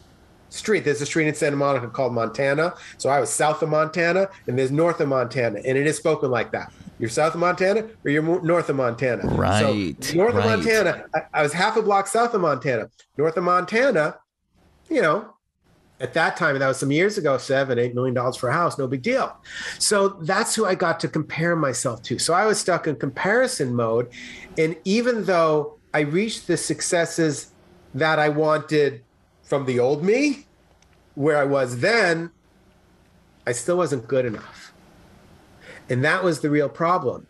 street. 0.57 0.85
There's 0.85 1.01
a 1.01 1.07
street 1.07 1.29
in 1.29 1.35
Santa 1.35 1.57
Monica 1.57 1.89
called 1.89 2.15
Montana. 2.15 2.75
So 2.99 3.11
I 3.11 3.21
was 3.21 3.31
south 3.31 3.63
of 3.63 3.69
Montana, 3.69 4.29
and 4.47 4.59
there's 4.59 4.71
north 4.71 5.01
of 5.01 5.09
Montana, 5.09 5.61
and 5.65 5.79
it 5.79 5.87
is 5.87 5.97
spoken 5.97 6.31
like 6.31 6.53
that. 6.53 6.73
You're 6.99 7.11
south 7.11 7.35
of 7.35 7.41
Montana, 7.41 7.89
or 8.05 8.11
you're 8.11 8.23
north 8.43 8.69
of 8.69 8.77
Montana. 8.77 9.27
Right. 9.27 9.97
So 10.03 10.17
north 10.17 10.35
right. 10.35 10.45
of 10.45 10.65
Montana, 10.65 11.05
I, 11.15 11.21
I 11.35 11.43
was 11.43 11.53
half 11.53 11.77
a 11.77 11.83
block 11.83 12.07
south 12.07 12.35
of 12.35 12.41
Montana. 12.41 12.89
North 13.19 13.37
of 13.37 13.45
Montana, 13.45 14.19
you 14.89 15.03
know, 15.03 15.35
at 16.01 16.13
that 16.15 16.37
time, 16.37 16.55
and 16.55 16.63
that 16.63 16.69
was 16.69 16.77
some 16.77 16.91
years 16.91 17.19
ago, 17.19 17.39
seven, 17.39 17.79
eight 17.79 17.95
million 17.95 18.15
dollars 18.15 18.37
for 18.37 18.49
a 18.49 18.53
house, 18.53 18.79
no 18.79 18.87
big 18.87 19.03
deal. 19.03 19.37
So 19.79 20.09
that's 20.09 20.55
who 20.55 20.67
I 20.67 20.75
got 20.75 20.99
to 21.01 21.09
compare 21.09 21.57
myself 21.57 22.03
to. 22.05 22.19
So 22.19 22.35
I 22.35 22.47
was 22.47 22.59
stuck 22.59 22.87
in 22.87 22.97
comparison 22.97 23.75
mode. 23.75 24.11
And 24.59 24.77
even 24.85 25.25
though 25.25 25.79
I 25.93 26.01
reached 26.01 26.47
the 26.49 26.57
successes 26.57 27.53
that 27.95 28.19
I 28.19 28.29
wanted 28.29 29.04
from 29.45 29.67
the 29.67 29.79
old 29.79 30.03
me, 30.03 30.47
where 31.15 31.37
I 31.37 31.45
was 31.45 31.81
then, 31.81 32.31
I 33.47 33.53
still 33.53 33.77
wasn't 33.77 34.09
good 34.09 34.25
enough. 34.25 34.73
And 35.89 36.05
that 36.05 36.25
was 36.25 36.41
the 36.41 36.51
real 36.51 36.69
problem. 36.69 37.27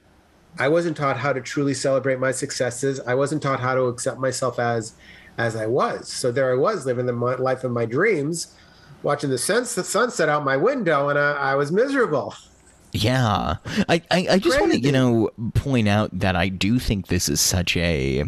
I 0.59 0.69
wasn't 0.69 0.97
taught 0.97 1.19
how 1.19 1.33
to 1.33 1.41
truly 1.41 1.75
celebrate 1.75 2.21
my 2.21 2.31
successes. 2.31 3.01
I 3.01 3.15
wasn't 3.15 3.43
taught 3.43 3.61
how 3.61 3.75
to 3.75 3.83
accept 3.83 4.19
myself 4.19 4.59
as 4.59 4.95
as 5.37 5.57
I 5.57 5.67
was. 5.67 6.09
So 6.09 6.31
there 6.31 6.53
I 6.53 6.57
was 6.57 6.87
living 6.87 7.07
the 7.07 7.13
life 7.13 7.65
of 7.65 7.73
my 7.73 7.85
dreams, 7.87 8.55
watching 9.03 9.31
the, 9.31 9.39
sunset 9.39 10.29
out 10.29 10.45
my 10.45 10.57
window, 10.57 11.09
and 11.09 11.19
I, 11.19 11.33
I 11.33 11.55
was 11.57 11.73
miserable. 11.73 12.35
Yeah, 12.93 13.57
I 13.89 14.03
I, 14.13 14.27
I 14.31 14.39
just 14.39 14.61
want 14.61 14.73
to 14.73 14.79
you 14.79 14.93
know 14.93 15.31
point 15.55 15.89
out 15.89 16.17
that 16.17 16.37
I 16.37 16.49
do 16.49 16.79
think 16.79 17.09
this 17.09 17.29
is 17.29 17.41
such 17.41 17.77
a 17.77 18.25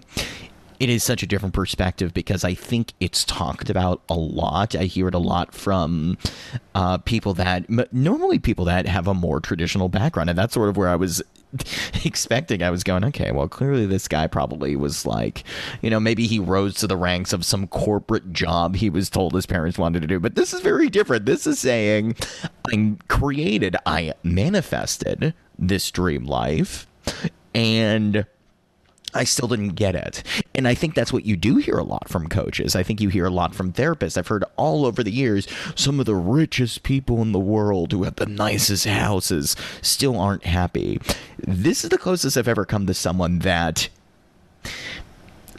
it 0.79 0.89
is 0.89 1.03
such 1.03 1.23
a 1.23 1.27
different 1.27 1.55
perspective 1.55 2.13
because 2.13 2.45
I 2.45 2.55
think 2.55 2.93
it's 3.01 3.25
talked 3.25 3.71
about 3.71 4.03
a 4.09 4.15
lot. 4.15 4.75
I 4.75 4.85
hear 4.85 5.09
it 5.09 5.15
a 5.15 5.19
lot 5.19 5.55
from 5.55 6.19
uh, 6.75 6.99
people 6.99 7.35
that 7.35 7.69
normally 7.93 8.39
people 8.39 8.65
that 8.67 8.87
have 8.87 9.07
a 9.07 9.15
more 9.15 9.41
traditional 9.41 9.89
background, 9.89 10.31
and 10.31 10.39
that's 10.39 10.55
sort 10.55 10.69
of 10.69 10.77
where 10.77 10.89
I 10.89 10.97
was 10.97 11.23
expecting. 12.05 12.63
I 12.63 12.71
was 12.71 12.85
going, 12.85 13.05
okay, 13.05 13.33
well, 13.33 13.49
clearly 13.49 13.87
this 13.87 14.09
guy 14.09 14.27
probably 14.27 14.77
was 14.77 15.07
like, 15.07 15.45
you 15.83 15.91
know, 15.91 16.01
maybe 16.01 16.27
he 16.27 16.39
rose 16.39 16.75
to 16.77 16.87
the 16.87 16.97
ranks 16.97 17.33
of 17.33 17.45
some 17.45 17.67
corporate 17.67 18.33
job 18.33 18.77
he 18.77 18.91
was 18.91 19.11
told 19.11 19.35
his 19.35 19.47
parents 19.47 19.79
wanted 19.79 20.01
to 20.01 20.09
do. 20.09 20.21
But 20.21 20.35
this 20.35 20.53
is 20.53 20.61
very 20.61 20.89
different. 20.89 21.27
This 21.27 21.47
is 21.47 21.59
saying, 21.59 22.17
I 22.73 22.97
created, 23.09 23.77
I 23.87 24.15
manifested 24.23 25.35
this 25.59 25.91
dream 25.91 26.25
life, 26.25 26.87
and 27.55 28.27
I 29.17 29.25
still 29.25 29.49
didn't 29.49 29.71
get 29.71 29.95
it. 29.95 30.23
And 30.55 30.69
I 30.69 30.75
think 30.75 30.95
that's 30.95 31.13
what 31.13 31.27
you 31.27 31.37
do 31.37 31.57
hear 31.57 31.77
a 31.79 31.85
lot 31.85 32.09
from 32.09 32.29
coaches. 32.29 32.77
I 32.77 32.83
think 32.83 33.01
you 33.01 33.09
hear 33.09 33.27
a 33.27 33.31
lot 33.31 33.55
from 33.55 33.73
therapists. 33.73 34.17
I've 34.17 34.29
heard 34.29 34.45
all 34.57 34.87
over 34.87 35.03
the 35.03 35.11
years 35.11 35.49
some 35.75 35.99
of 36.01 36.07
the 36.07 36.15
richest 36.15 36.83
people 36.83 37.23
in 37.23 37.33
the 37.33 37.39
world 37.39 37.93
who 37.93 38.05
have 38.05 38.17
the 38.17 38.27
nicest 38.27 38.87
houses 38.87 39.57
still 39.83 40.19
aren't 40.19 40.45
happy. 40.45 41.01
This 41.39 41.85
is 41.85 41.91
the 41.91 41.99
closest 41.99 42.37
I've 42.37 42.49
ever 42.49 42.65
come 42.65 42.87
to 42.87 42.95
someone 42.95 43.41
that 43.41 43.89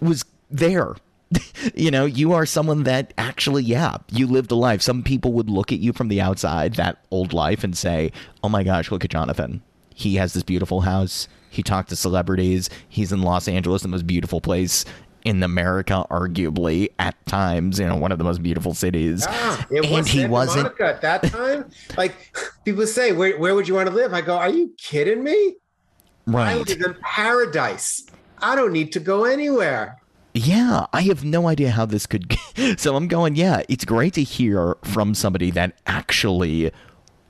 was 0.01 0.23
there 0.49 0.95
you 1.75 1.91
know, 1.91 2.05
you 2.05 2.33
are 2.33 2.45
someone 2.45 2.83
that 2.83 3.13
actually, 3.17 3.63
yeah, 3.63 3.97
you 4.11 4.27
lived 4.27 4.51
a 4.51 4.55
life. 4.55 4.81
Some 4.81 5.03
people 5.03 5.33
would 5.33 5.49
look 5.49 5.71
at 5.71 5.79
you 5.79 5.93
from 5.93 6.07
the 6.07 6.21
outside, 6.21 6.75
that 6.75 6.99
old 7.11 7.33
life, 7.33 7.63
and 7.63 7.77
say, 7.77 8.11
oh 8.43 8.49
my 8.49 8.63
gosh, 8.63 8.91
look 8.91 9.03
at 9.03 9.11
Jonathan. 9.11 9.61
He 9.93 10.15
has 10.15 10.33
this 10.33 10.43
beautiful 10.43 10.81
house. 10.81 11.27
He 11.49 11.63
talked 11.63 11.89
to 11.89 11.95
celebrities. 11.95 12.69
He's 12.89 13.11
in 13.11 13.21
Los 13.21 13.47
Angeles, 13.47 13.81
the 13.81 13.87
most 13.87 14.07
beautiful 14.07 14.41
place 14.41 14.85
in 15.23 15.43
America, 15.43 16.05
arguably 16.09 16.89
at 16.99 17.13
times, 17.25 17.79
you 17.79 17.85
know, 17.85 17.95
one 17.95 18.11
of 18.11 18.17
the 18.17 18.23
most 18.23 18.41
beautiful 18.41 18.73
cities. 18.73 19.25
Yeah, 19.29 19.63
it 19.71 19.85
and 19.85 19.93
was 19.93 20.07
he 20.07 20.19
Santa 20.19 20.31
wasn't 20.31 20.63
Monica 20.63 20.85
at 20.85 21.01
that 21.01 21.23
time. 21.23 21.69
like 21.97 22.13
people 22.63 22.87
say, 22.87 23.11
where, 23.11 23.37
where 23.37 23.53
would 23.53 23.67
you 23.67 23.73
want 23.73 23.89
to 23.89 23.93
live? 23.93 24.13
I 24.13 24.21
go, 24.21 24.37
are 24.37 24.49
you 24.49 24.73
kidding 24.77 25.23
me? 25.23 25.55
Right. 26.25 26.51
I 26.51 26.57
live 26.57 26.81
in 26.81 26.95
paradise. 27.01 28.05
I 28.39 28.55
don't 28.55 28.71
need 28.71 28.91
to 28.93 28.99
go 28.99 29.25
anywhere. 29.25 29.97
Yeah, 30.33 30.85
I 30.93 31.01
have 31.01 31.23
no 31.23 31.47
idea 31.47 31.71
how 31.71 31.85
this 31.85 32.05
could. 32.05 32.37
so 32.77 32.95
I'm 32.95 33.07
going, 33.07 33.35
yeah, 33.35 33.63
it's 33.67 33.85
great 33.85 34.13
to 34.13 34.23
hear 34.23 34.77
from 34.83 35.13
somebody 35.13 35.51
that 35.51 35.73
actually 35.87 36.71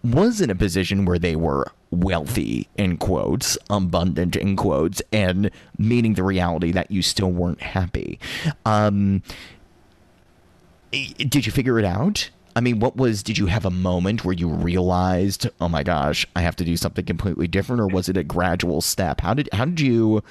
was 0.03 0.41
in 0.41 0.49
a 0.49 0.55
position 0.55 1.05
where 1.05 1.17
they 1.17 1.35
were 1.35 1.71
wealthy 1.91 2.67
in 2.77 2.97
quotes, 2.97 3.57
abundant 3.69 4.35
in 4.35 4.55
quotes, 4.55 5.01
and 5.11 5.49
meeting 5.77 6.15
the 6.15 6.23
reality 6.23 6.71
that 6.71 6.91
you 6.91 7.01
still 7.01 7.31
weren't 7.31 7.61
happy. 7.61 8.19
Um, 8.65 9.23
did 10.91 11.45
you 11.45 11.51
figure 11.51 11.79
it 11.79 11.85
out? 11.85 12.29
I 12.55 12.59
mean, 12.59 12.79
what 12.79 12.97
was, 12.97 13.21
did 13.21 13.37
you 13.37 13.45
have 13.45 13.65
a 13.65 13.69
moment 13.69 14.25
where 14.25 14.33
you 14.33 14.49
realized, 14.49 15.47
oh 15.61 15.69
my 15.69 15.83
gosh, 15.83 16.25
I 16.35 16.41
have 16.41 16.55
to 16.55 16.65
do 16.65 16.75
something 16.75 17.05
completely 17.05 17.47
different? 17.47 17.81
Or 17.81 17.87
was 17.87 18.09
it 18.09 18.17
a 18.17 18.23
gradual 18.23 18.81
step? 18.81 19.21
How 19.21 19.35
did, 19.35 19.47
how 19.53 19.65
did 19.65 19.79
you 19.79 20.23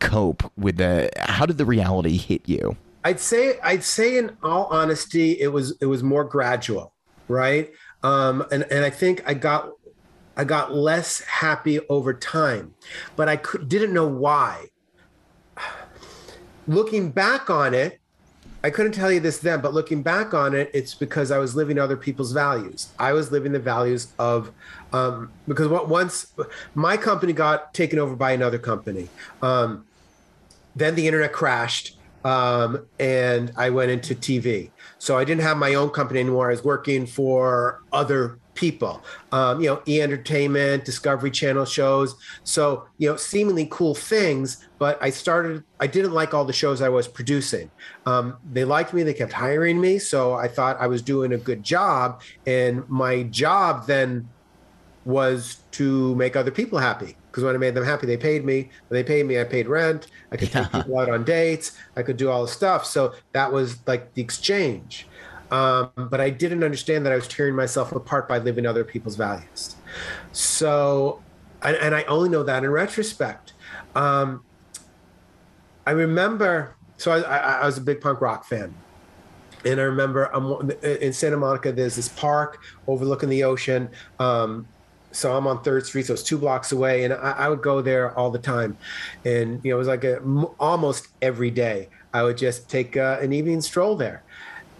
cope 0.00 0.50
with 0.56 0.78
the, 0.78 1.10
how 1.16 1.46
did 1.46 1.58
the 1.58 1.64
reality 1.64 2.16
hit 2.16 2.48
you? 2.48 2.76
I'd 3.04 3.20
say, 3.20 3.58
I'd 3.62 3.84
say 3.84 4.18
in 4.18 4.36
all 4.42 4.66
honesty, 4.66 5.40
it 5.40 5.52
was, 5.52 5.76
it 5.80 5.86
was 5.86 6.02
more 6.02 6.24
gradual, 6.24 6.92
right? 7.28 7.70
Um, 8.02 8.44
and, 8.50 8.64
and 8.64 8.84
I 8.84 8.90
think 8.90 9.22
I 9.24 9.34
got 9.34 9.70
I 10.40 10.44
got 10.44 10.74
less 10.74 11.20
happy 11.20 11.80
over 11.90 12.14
time, 12.14 12.72
but 13.14 13.28
I 13.28 13.36
could, 13.36 13.68
didn't 13.68 13.92
know 13.92 14.06
why. 14.06 14.68
Looking 16.66 17.10
back 17.10 17.50
on 17.50 17.74
it, 17.74 18.00
I 18.64 18.70
couldn't 18.70 18.92
tell 18.92 19.12
you 19.12 19.20
this 19.20 19.36
then, 19.36 19.60
but 19.60 19.74
looking 19.74 20.02
back 20.02 20.32
on 20.32 20.54
it, 20.54 20.70
it's 20.72 20.94
because 20.94 21.30
I 21.30 21.36
was 21.36 21.54
living 21.54 21.78
other 21.78 21.96
people's 21.96 22.32
values. 22.32 22.88
I 22.98 23.12
was 23.12 23.30
living 23.30 23.52
the 23.52 23.58
values 23.58 24.12
of, 24.18 24.50
um, 24.94 25.30
because 25.46 25.68
what 25.68 25.90
once 25.90 26.32
my 26.74 26.96
company 26.96 27.34
got 27.34 27.74
taken 27.74 27.98
over 27.98 28.16
by 28.16 28.32
another 28.32 28.58
company, 28.58 29.08
um, 29.42 29.84
then 30.74 30.94
the 30.94 31.06
internet 31.06 31.32
crashed 31.34 31.98
um, 32.24 32.86
and 32.98 33.52
I 33.56 33.70
went 33.70 33.90
into 33.90 34.14
TV. 34.14 34.70
So 34.98 35.18
I 35.18 35.24
didn't 35.24 35.42
have 35.42 35.58
my 35.58 35.74
own 35.74 35.90
company 35.90 36.20
anymore. 36.20 36.48
I 36.48 36.52
was 36.52 36.64
working 36.64 37.06
for 37.06 37.82
other 37.92 38.39
people. 38.60 39.02
Um, 39.32 39.60
you 39.60 39.68
know, 39.68 39.82
E 39.88 40.02
Entertainment, 40.02 40.84
Discovery 40.84 41.30
Channel 41.30 41.64
shows. 41.64 42.14
So, 42.44 42.86
you 42.98 43.08
know, 43.08 43.16
seemingly 43.16 43.66
cool 43.70 43.94
things, 43.94 44.68
but 44.78 45.02
I 45.02 45.08
started, 45.08 45.64
I 45.80 45.86
didn't 45.86 46.12
like 46.12 46.34
all 46.34 46.44
the 46.44 46.52
shows 46.52 46.82
I 46.82 46.90
was 46.90 47.08
producing. 47.08 47.70
Um, 48.04 48.36
they 48.52 48.64
liked 48.64 48.92
me, 48.92 49.02
they 49.02 49.14
kept 49.14 49.32
hiring 49.32 49.80
me. 49.80 49.98
So 49.98 50.34
I 50.34 50.46
thought 50.46 50.76
I 50.78 50.86
was 50.86 51.00
doing 51.00 51.32
a 51.32 51.38
good 51.38 51.62
job. 51.62 52.20
And 52.46 52.86
my 52.88 53.22
job 53.24 53.86
then 53.86 54.28
was 55.06 55.60
to 55.72 56.14
make 56.16 56.36
other 56.36 56.50
people 56.50 56.78
happy. 56.78 57.16
Because 57.30 57.44
when 57.44 57.54
I 57.54 57.58
made 57.58 57.74
them 57.74 57.84
happy, 57.84 58.06
they 58.06 58.16
paid 58.16 58.44
me. 58.44 58.68
When 58.88 58.98
they 58.98 59.04
paid 59.04 59.24
me, 59.24 59.40
I 59.40 59.44
paid 59.44 59.68
rent. 59.68 60.08
I 60.32 60.36
could 60.36 60.52
yeah. 60.52 60.64
take 60.64 60.72
people 60.84 60.98
out 60.98 61.08
on 61.08 61.24
dates. 61.24 61.78
I 61.96 62.02
could 62.02 62.18
do 62.18 62.28
all 62.28 62.42
the 62.42 62.48
stuff. 62.48 62.84
So 62.84 63.14
that 63.32 63.50
was 63.50 63.78
like 63.86 64.12
the 64.14 64.20
exchange. 64.20 65.06
Um, 65.50 65.90
but 65.96 66.20
I 66.20 66.30
didn't 66.30 66.62
understand 66.62 67.04
that 67.06 67.12
I 67.12 67.16
was 67.16 67.26
tearing 67.26 67.54
myself 67.54 67.92
apart 67.92 68.28
by 68.28 68.38
living 68.38 68.66
other 68.66 68.84
people's 68.84 69.16
values. 69.16 69.76
So, 70.32 71.22
and, 71.62 71.76
and 71.76 71.94
I 71.94 72.04
only 72.04 72.28
know 72.28 72.42
that 72.44 72.62
in 72.64 72.70
retrospect. 72.70 73.54
Um, 73.94 74.44
I 75.86 75.92
remember, 75.92 76.76
so 76.98 77.10
I, 77.10 77.20
I, 77.20 77.36
I, 77.62 77.66
was 77.66 77.78
a 77.78 77.80
big 77.80 78.00
punk 78.00 78.20
rock 78.20 78.44
fan. 78.44 78.72
And 79.64 79.80
I 79.80 79.84
remember 79.84 80.24
I'm, 80.32 80.70
in 80.82 81.12
Santa 81.12 81.36
Monica, 81.36 81.72
there's 81.72 81.96
this 81.96 82.08
park 82.08 82.62
overlooking 82.86 83.28
the 83.28 83.44
ocean. 83.44 83.90
Um, 84.18 84.66
so 85.12 85.36
I'm 85.36 85.46
on 85.46 85.62
Third 85.62 85.86
Street, 85.86 86.06
so 86.06 86.14
it's 86.14 86.22
two 86.22 86.38
blocks 86.38 86.72
away, 86.72 87.04
and 87.04 87.12
I, 87.12 87.32
I, 87.32 87.48
would 87.48 87.62
go 87.62 87.82
there 87.82 88.16
all 88.16 88.30
the 88.30 88.38
time, 88.38 88.76
and 89.24 89.60
you 89.64 89.70
know 89.70 89.76
it 89.76 89.78
was 89.78 89.88
like 89.88 90.04
a, 90.04 90.18
almost 90.58 91.08
every 91.20 91.50
day. 91.50 91.88
I 92.12 92.22
would 92.22 92.36
just 92.36 92.68
take 92.68 92.96
uh, 92.96 93.18
an 93.20 93.32
evening 93.32 93.60
stroll 93.60 93.96
there, 93.96 94.22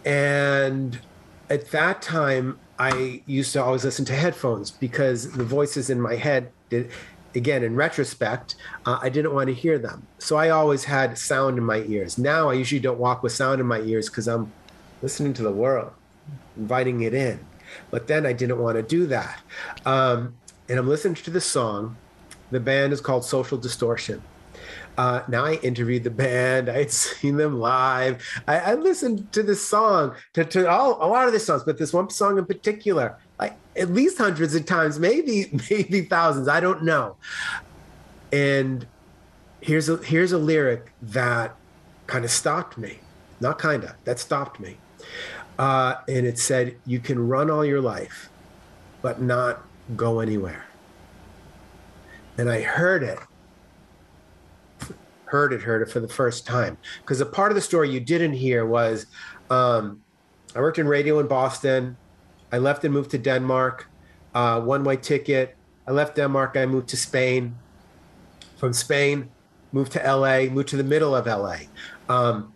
and 0.05 0.99
at 1.49 1.71
that 1.73 2.01
time, 2.01 2.59
I 2.79 3.23
used 3.27 3.53
to 3.53 3.63
always 3.63 3.85
listen 3.85 4.05
to 4.07 4.15
headphones 4.15 4.71
because 4.71 5.33
the 5.33 5.45
voices 5.45 5.91
in 5.91 6.01
my 6.01 6.15
head 6.15 6.51
did, 6.71 6.91
again, 7.35 7.63
in 7.63 7.75
retrospect, 7.75 8.55
uh, 8.87 8.99
I 9.03 9.09
didn't 9.11 9.35
want 9.35 9.49
to 9.49 9.55
hear 9.55 9.79
them. 9.79 10.07
So 10.19 10.37
I 10.37 10.49
always 10.49 10.85
had 10.85 11.19
sound 11.19 11.59
in 11.59 11.65
my 11.65 11.83
ears. 11.83 12.17
Now 12.17 12.49
I 12.49 12.55
usually 12.55 12.81
don't 12.81 12.99
walk 12.99 13.23
with 13.23 13.33
sound 13.33 13.61
in 13.61 13.67
my 13.67 13.81
ears 13.81 14.09
because 14.09 14.29
I'm 14.29 14.53
listening 15.03 15.35
to 15.35 15.43
the 15.43 15.51
world, 15.51 15.93
inviting 16.57 17.03
it 17.03 17.13
in. 17.13 17.41
But 17.91 18.07
then 18.07 18.25
I 18.25 18.33
didn't 18.33 18.59
want 18.59 18.77
to 18.77 18.83
do 18.83 19.07
that. 19.09 19.41
Um, 19.85 20.35
and 20.69 20.79
I'm 20.79 20.89
listening 20.89 21.17
to 21.17 21.31
the 21.31 21.41
song. 21.41 21.97
The 22.51 22.61
band 22.61 22.93
is 22.93 23.01
called 23.01 23.25
Social 23.25 23.59
Distortion. 23.59 24.23
Uh, 25.01 25.25
now 25.29 25.47
I 25.47 25.55
interviewed 25.63 26.05
the 26.05 26.11
band. 26.11 26.69
I 26.69 26.81
had 26.81 26.91
seen 26.91 27.39
them 27.39 27.59
live. 27.59 28.23
I, 28.47 28.59
I 28.59 28.75
listened 28.75 29.33
to 29.33 29.43
this 29.43 29.67
song, 29.67 30.15
to, 30.35 30.45
to 30.45 30.69
all 30.69 30.99
a 31.01 31.09
lot 31.09 31.27
of 31.27 31.33
the 31.33 31.41
songs, 31.41 31.63
but 31.65 31.79
this 31.79 31.95
one 31.95 32.11
song 32.11 32.37
in 32.37 32.45
particular, 32.45 33.17
like 33.39 33.57
at 33.77 33.89
least 33.89 34.19
hundreds 34.19 34.55
of 34.55 34.67
times, 34.67 34.99
maybe 34.99 35.59
maybe 35.71 36.03
thousands. 36.03 36.49
I 36.49 36.61
don't 36.61 36.83
know. 36.83 37.17
And 38.31 38.87
here's 39.63 39.89
a 39.89 39.97
here's 39.97 40.33
a 40.33 40.39
lyric 40.39 40.93
that 41.01 41.57
kind 42.07 42.27
of 42.27 42.31
stopped 42.31 42.77
me. 42.77 42.99
Not 43.41 43.59
kind 43.59 43.85
of. 43.85 43.95
That 44.05 44.19
stopped 44.19 44.61
me. 44.61 44.77
Uh, 45.59 45.95
and 46.09 46.27
it 46.27 46.39
said, 46.39 46.77
"You 46.85 47.01
can 47.01 47.27
run 47.27 47.51
all 47.51 47.65
your 47.65 47.81
life, 47.81 48.29
but 49.01 49.23
not 49.23 49.65
go 49.97 50.21
anywhere." 50.21 50.67
And 52.37 52.51
I 52.51 52.61
heard 52.61 53.03
it 53.03 53.19
heard 55.31 55.53
it, 55.53 55.63
heard 55.63 55.81
it 55.81 55.89
for 55.89 56.01
the 56.01 56.09
first 56.09 56.45
time. 56.45 56.77
Because 57.01 57.21
a 57.21 57.27
part 57.27 57.53
of 57.53 57.55
the 57.55 57.61
story 57.61 57.89
you 57.89 58.01
didn't 58.01 58.33
hear 58.33 58.67
was 58.67 59.07
um, 59.49 60.03
I 60.57 60.61
worked 60.61 60.79
in 60.79 60.89
radio 60.89 61.21
in 61.21 61.29
Boston. 61.29 61.97
I 62.53 62.59
left 62.59 62.85
and 62.85 62.93
moved 62.93 63.13
to 63.13 63.19
Denmark, 63.19 63.89
uh, 64.35 64.61
one 64.61 64.83
way 64.83 64.97
ticket. 64.97 65.57
I 65.87 65.93
left 65.93 66.17
Denmark, 66.17 66.57
I 66.57 66.67
moved 66.67 66.89
to 66.89 66.97
Spain. 66.97 67.55
From 68.57 68.73
Spain, 68.73 69.31
moved 69.73 69.93
to 69.93 70.01
LA, 70.01 70.53
moved 70.53 70.69
to 70.71 70.77
the 70.77 70.85
middle 70.85 71.15
of 71.15 71.27
LA. 71.27 71.59
Um, 72.09 72.53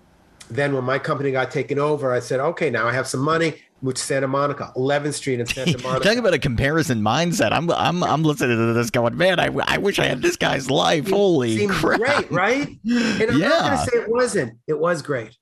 then 0.51 0.75
when 0.75 0.85
my 0.85 0.99
company 0.99 1.31
got 1.31 1.51
taken 1.51 1.79
over, 1.79 2.13
I 2.13 2.19
said, 2.19 2.41
okay, 2.41 2.71
now 2.71 2.87
I 2.87 2.93
have 2.93 3.07
some 3.07 3.21
money 3.21 3.63
to 3.93 4.01
Santa 4.03 4.27
Monica, 4.29 4.73
11th 4.77 5.15
Street 5.15 5.41
in 5.41 5.47
Santa 5.47 5.79
Monica. 5.83 6.05
Talking 6.05 6.19
about 6.19 6.35
a 6.35 6.39
comparison 6.39 7.01
mindset. 7.03 7.53
I'm 7.53 7.71
I'm 7.71 8.03
I'm 8.03 8.23
listening 8.23 8.57
to 8.57 8.73
this 8.73 8.91
going, 8.91 9.17
man, 9.17 9.39
I, 9.41 9.51
I 9.67 9.79
wish 9.79 9.99
I 9.99 10.07
had 10.07 10.23
this 10.23 10.37
guy's 10.37 10.71
life. 10.71 11.09
Holy 11.11 11.67
crap. 11.67 12.01
great, 12.01 12.31
right? 12.33 12.69
And 12.69 13.31
I'm 13.31 13.39
Yeah. 13.39 13.49
not 13.49 13.61
going 13.65 13.79
to 13.79 13.85
say 13.85 13.99
it 13.99 14.09
wasn't. 14.09 14.59
It 14.67 14.79
was 14.79 15.03
great. 15.03 15.37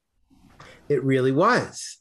It 0.88 1.02
really 1.04 1.32
was. 1.32 1.98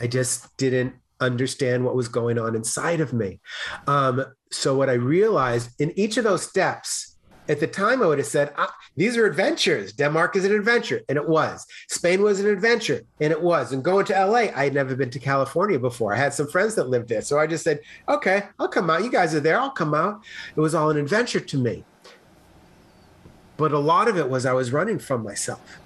I 0.00 0.06
just 0.06 0.54
didn't 0.56 0.94
understand 1.20 1.84
what 1.84 1.94
was 1.96 2.08
going 2.08 2.38
on 2.38 2.54
inside 2.54 3.00
of 3.00 3.12
me. 3.12 3.40
Um, 3.86 4.24
so 4.50 4.76
what 4.76 4.90
I 4.90 4.94
realized 4.94 5.70
in 5.80 5.98
each 5.98 6.16
of 6.16 6.24
those 6.24 6.42
steps, 6.42 7.13
at 7.48 7.60
the 7.60 7.66
time 7.66 8.02
I 8.02 8.06
would 8.06 8.18
have 8.18 8.26
said, 8.26 8.54
ah, 8.56 8.74
these 8.96 9.16
are 9.16 9.26
adventures. 9.26 9.92
Denmark 9.92 10.36
is 10.36 10.44
an 10.44 10.52
adventure, 10.52 11.02
and 11.08 11.18
it 11.18 11.28
was. 11.28 11.66
Spain 11.88 12.22
was 12.22 12.40
an 12.40 12.46
adventure, 12.46 13.02
and 13.20 13.32
it 13.32 13.42
was. 13.42 13.72
And 13.72 13.84
going 13.84 14.06
to 14.06 14.26
LA, 14.26 14.48
I 14.54 14.64
had 14.64 14.74
never 14.74 14.96
been 14.96 15.10
to 15.10 15.18
California 15.18 15.78
before. 15.78 16.14
I 16.14 16.16
had 16.16 16.32
some 16.32 16.48
friends 16.48 16.74
that 16.76 16.88
lived 16.88 17.08
there. 17.08 17.20
So 17.20 17.38
I 17.38 17.46
just 17.46 17.64
said, 17.64 17.80
okay, 18.08 18.44
I'll 18.58 18.68
come 18.68 18.88
out. 18.88 19.04
You 19.04 19.10
guys 19.10 19.34
are 19.34 19.40
there. 19.40 19.60
I'll 19.60 19.70
come 19.70 19.94
out. 19.94 20.22
It 20.56 20.60
was 20.60 20.74
all 20.74 20.90
an 20.90 20.96
adventure 20.96 21.40
to 21.40 21.58
me. 21.58 21.84
But 23.56 23.72
a 23.72 23.78
lot 23.78 24.08
of 24.08 24.16
it 24.16 24.28
was 24.28 24.46
I 24.46 24.52
was 24.52 24.72
running 24.72 24.98
from 24.98 25.22
myself. 25.22 25.78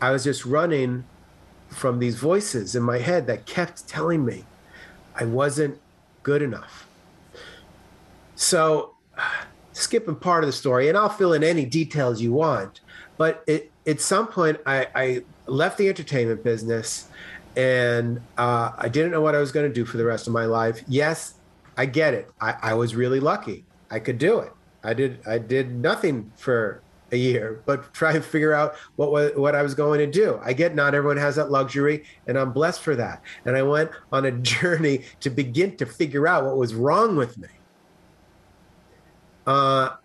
I 0.00 0.10
was 0.10 0.24
just 0.24 0.44
running 0.44 1.04
from 1.68 1.98
these 1.98 2.16
voices 2.16 2.76
in 2.76 2.82
my 2.82 2.98
head 2.98 3.26
that 3.26 3.46
kept 3.46 3.88
telling 3.88 4.24
me 4.24 4.44
I 5.14 5.24
wasn't 5.24 5.78
good 6.22 6.42
enough. 6.42 6.86
So, 8.34 8.94
skipping 9.76 10.16
part 10.16 10.44
of 10.44 10.48
the 10.48 10.52
story, 10.52 10.88
and 10.88 10.96
I'll 10.96 11.08
fill 11.08 11.32
in 11.32 11.44
any 11.44 11.64
details 11.64 12.20
you 12.20 12.32
want, 12.32 12.80
but 13.16 13.44
it, 13.46 13.70
at 13.86 14.00
some 14.00 14.26
point, 14.26 14.58
I, 14.66 14.88
I 14.94 15.24
left 15.46 15.78
the 15.78 15.88
entertainment 15.88 16.42
business 16.42 17.08
and 17.56 18.20
uh, 18.36 18.72
I 18.76 18.88
didn't 18.88 19.12
know 19.12 19.22
what 19.22 19.34
I 19.34 19.38
was 19.38 19.50
going 19.50 19.66
to 19.66 19.72
do 19.72 19.84
for 19.84 19.96
the 19.96 20.04
rest 20.04 20.26
of 20.26 20.32
my 20.32 20.44
life. 20.44 20.82
Yes, 20.86 21.34
I 21.76 21.86
get 21.86 22.14
it. 22.14 22.30
I, 22.40 22.54
I 22.62 22.74
was 22.74 22.94
really 22.94 23.20
lucky. 23.20 23.64
I 23.90 23.98
could 23.98 24.18
do 24.18 24.40
it. 24.40 24.52
I 24.84 24.94
did. 24.94 25.20
I 25.26 25.38
did 25.38 25.74
nothing 25.74 26.30
for 26.36 26.82
a 27.12 27.16
year, 27.16 27.62
but 27.66 27.92
try 27.94 28.12
and 28.12 28.24
figure 28.24 28.52
out 28.52 28.76
what 28.96 29.36
what 29.36 29.54
I 29.54 29.62
was 29.62 29.74
going 29.74 29.98
to 30.00 30.06
do. 30.06 30.40
I 30.44 30.52
get 30.52 30.74
not 30.74 30.94
everyone 30.94 31.16
has 31.16 31.36
that 31.36 31.50
luxury, 31.50 32.04
and 32.26 32.38
I'm 32.38 32.52
blessed 32.52 32.82
for 32.82 32.94
that. 32.96 33.22
And 33.44 33.56
I 33.56 33.62
went 33.62 33.90
on 34.12 34.26
a 34.26 34.30
journey 34.52 35.04
to 35.20 35.30
begin 35.30 35.76
to 35.78 35.86
figure 35.86 36.28
out 36.28 36.44
what 36.44 36.56
was 36.56 36.74
wrong 36.74 37.16
with 37.16 37.38
me. 37.38 37.48
Uh, 39.46 39.96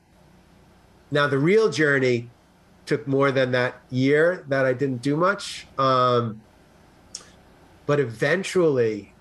now 1.10 1.28
the 1.28 1.40
real 1.40 1.70
journey 1.70 2.30
took 2.86 3.08
more 3.08 3.32
than 3.32 3.52
that 3.52 3.82
year 3.90 4.44
that 4.48 4.66
I 4.66 4.74
didn't 4.74 5.02
do 5.02 5.16
much. 5.16 5.68
Um, 5.78 6.42
but 7.86 8.00
eventually, 8.00 9.14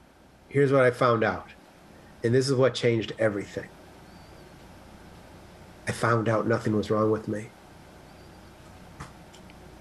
here's 0.48 0.72
what 0.72 0.82
I 0.82 0.90
found 0.90 1.24
out, 1.24 1.48
and 2.22 2.34
this 2.34 2.48
is 2.48 2.54
what 2.54 2.74
changed 2.74 3.12
everything. 3.18 3.68
I 5.88 5.92
found 5.92 6.28
out 6.28 6.46
nothing 6.46 6.76
was 6.76 6.90
wrong 6.90 7.10
with 7.10 7.26
me. 7.26 7.48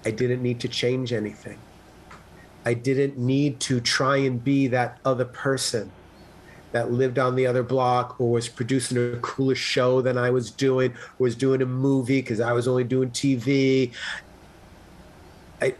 I 0.04 0.10
didn't 0.10 0.42
need 0.42 0.60
to 0.60 0.68
change 0.68 1.12
anything. 1.12 1.58
I 2.64 2.74
didn't 2.74 3.18
need 3.18 3.60
to 3.60 3.80
try 3.80 4.16
and 4.16 4.42
be 4.42 4.66
that 4.68 4.98
other 5.04 5.24
person 5.24 5.92
that 6.72 6.92
lived 6.92 7.18
on 7.18 7.34
the 7.34 7.46
other 7.46 7.62
block 7.62 8.20
or 8.20 8.30
was 8.30 8.48
producing 8.48 9.14
a 9.14 9.16
cooler 9.18 9.54
show 9.54 10.00
than 10.00 10.16
I 10.16 10.30
was 10.30 10.50
doing, 10.50 10.92
or 10.92 11.24
was 11.24 11.34
doing 11.34 11.62
a 11.62 11.66
movie 11.66 12.20
because 12.20 12.40
I 12.40 12.52
was 12.52 12.68
only 12.68 12.84
doing 12.84 13.10
TV. 13.10 13.92
I 15.60 15.74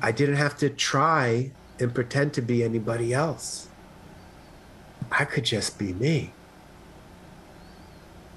I 0.00 0.12
didn't 0.12 0.36
have 0.36 0.56
to 0.58 0.70
try 0.70 1.50
and 1.78 1.94
pretend 1.94 2.34
to 2.34 2.42
be 2.42 2.62
anybody 2.62 3.12
else. 3.12 3.68
I 5.10 5.24
could 5.24 5.44
just 5.44 5.78
be 5.78 5.92
me. 5.92 6.32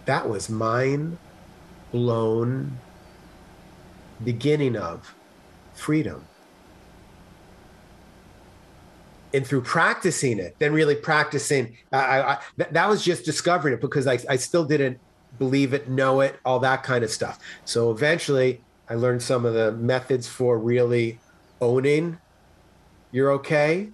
That 0.06 0.28
was 0.28 0.50
mine 0.50 1.18
blown 1.92 2.80
beginning 4.24 4.76
of 4.76 5.14
freedom. 5.74 6.26
And 9.34 9.46
through 9.46 9.62
practicing 9.62 10.38
it, 10.40 10.56
then 10.60 10.74
really 10.74 10.96
practicing, 10.96 11.76
I, 11.92 12.22
I, 12.22 12.40
th- 12.58 12.70
that 12.70 12.88
was 12.88 13.04
just 13.04 13.26
discovering 13.26 13.74
it 13.74 13.82
because 13.82 14.06
I, 14.06 14.20
I 14.30 14.36
still 14.36 14.64
didn't 14.64 15.00
believe 15.40 15.74
it, 15.74 15.90
know 15.90 16.22
it, 16.22 16.40
all 16.46 16.60
that 16.60 16.84
kind 16.84 17.04
of 17.04 17.10
stuff. 17.10 17.40
So 17.66 17.90
eventually, 17.90 18.62
I 18.88 18.94
learned 18.94 19.24
some 19.24 19.46
of 19.46 19.56
the 19.56 19.72
methods 19.72 20.28
for 20.28 20.60
really 20.60 21.20
owning 21.60 22.20
you're 23.14 23.32
okay. 23.34 23.90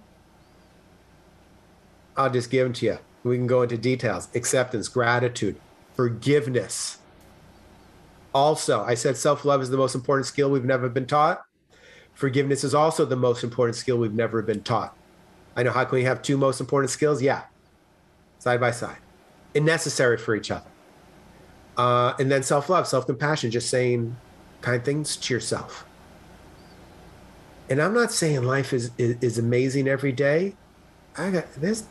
I'll 2.16 2.30
just 2.30 2.50
give 2.50 2.64
them 2.64 2.72
to 2.72 2.86
you. 2.86 2.98
We 3.22 3.36
can 3.36 3.46
go 3.46 3.62
into 3.62 3.76
details 3.76 4.28
acceptance, 4.34 4.88
gratitude, 4.88 5.60
forgiveness. 5.94 6.98
Also, 8.34 8.82
I 8.82 8.94
said 8.94 9.18
self 9.18 9.44
love 9.44 9.60
is 9.60 9.68
the 9.68 9.76
most 9.76 9.94
important 9.94 10.26
skill 10.26 10.50
we've 10.50 10.64
never 10.64 10.88
been 10.88 11.06
taught. 11.06 11.42
Forgiveness 12.14 12.64
is 12.64 12.74
also 12.74 13.04
the 13.04 13.16
most 13.16 13.44
important 13.44 13.76
skill 13.76 13.98
we've 13.98 14.14
never 14.14 14.40
been 14.40 14.62
taught. 14.62 14.96
I 15.56 15.62
know 15.62 15.72
how 15.72 15.84
can 15.84 15.96
we 15.96 16.04
have 16.04 16.22
two 16.22 16.36
most 16.36 16.60
important 16.60 16.90
skills? 16.90 17.20
Yeah, 17.22 17.42
side 18.38 18.60
by 18.60 18.70
side, 18.70 18.98
and 19.54 19.64
necessary 19.64 20.16
for 20.16 20.34
each 20.34 20.50
other. 20.50 20.70
Uh, 21.76 22.14
and 22.18 22.30
then 22.30 22.42
self 22.42 22.68
love, 22.68 22.86
self 22.86 23.06
compassion, 23.06 23.50
just 23.50 23.70
saying 23.70 24.16
kind 24.60 24.84
things 24.84 25.16
to 25.16 25.34
yourself. 25.34 25.86
And 27.68 27.80
I'm 27.80 27.94
not 27.94 28.10
saying 28.10 28.42
life 28.42 28.72
is, 28.72 28.90
is, 28.98 29.16
is 29.20 29.38
amazing 29.38 29.86
every 29.86 30.12
day. 30.12 30.54
I 31.16 31.30
got 31.30 31.52
this. 31.54 31.84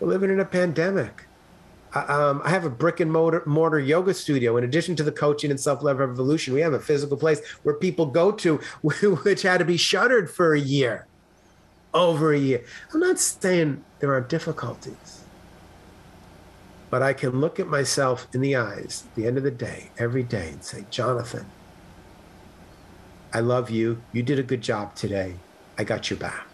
We're 0.00 0.08
living 0.08 0.30
in 0.30 0.40
a 0.40 0.44
pandemic. 0.44 1.26
I, 1.94 2.00
um, 2.00 2.42
I 2.44 2.50
have 2.50 2.64
a 2.64 2.70
brick 2.70 3.00
and 3.00 3.10
mortar, 3.10 3.42
mortar 3.46 3.78
yoga 3.78 4.12
studio. 4.12 4.56
In 4.56 4.64
addition 4.64 4.96
to 4.96 5.02
the 5.02 5.12
coaching 5.12 5.50
and 5.50 5.58
self 5.58 5.82
love 5.82 5.98
revolution, 5.98 6.52
we 6.52 6.60
have 6.60 6.74
a 6.74 6.80
physical 6.80 7.16
place 7.16 7.40
where 7.62 7.74
people 7.74 8.06
go 8.06 8.32
to, 8.32 8.56
which 8.82 9.42
had 9.42 9.58
to 9.58 9.64
be 9.64 9.76
shuttered 9.76 10.28
for 10.28 10.54
a 10.54 10.60
year, 10.60 11.06
over 11.96 12.32
a 12.32 12.38
year. 12.38 12.64
I'm 12.92 13.00
not 13.00 13.18
saying 13.18 13.84
there 13.98 14.12
aren't 14.12 14.28
difficulties, 14.28 15.24
but 16.90 17.02
I 17.02 17.12
can 17.12 17.40
look 17.40 17.58
at 17.58 17.66
myself 17.66 18.28
in 18.32 18.40
the 18.40 18.56
eyes 18.56 19.04
at 19.08 19.14
the 19.14 19.26
end 19.26 19.38
of 19.38 19.42
the 19.42 19.50
day, 19.50 19.90
every 19.98 20.22
day, 20.22 20.50
and 20.50 20.62
say, 20.62 20.84
Jonathan, 20.90 21.46
I 23.32 23.40
love 23.40 23.70
you. 23.70 24.02
You 24.12 24.22
did 24.22 24.38
a 24.38 24.42
good 24.42 24.62
job 24.62 24.94
today. 24.94 25.34
I 25.78 25.84
got 25.84 26.10
your 26.10 26.18
back. 26.18 26.46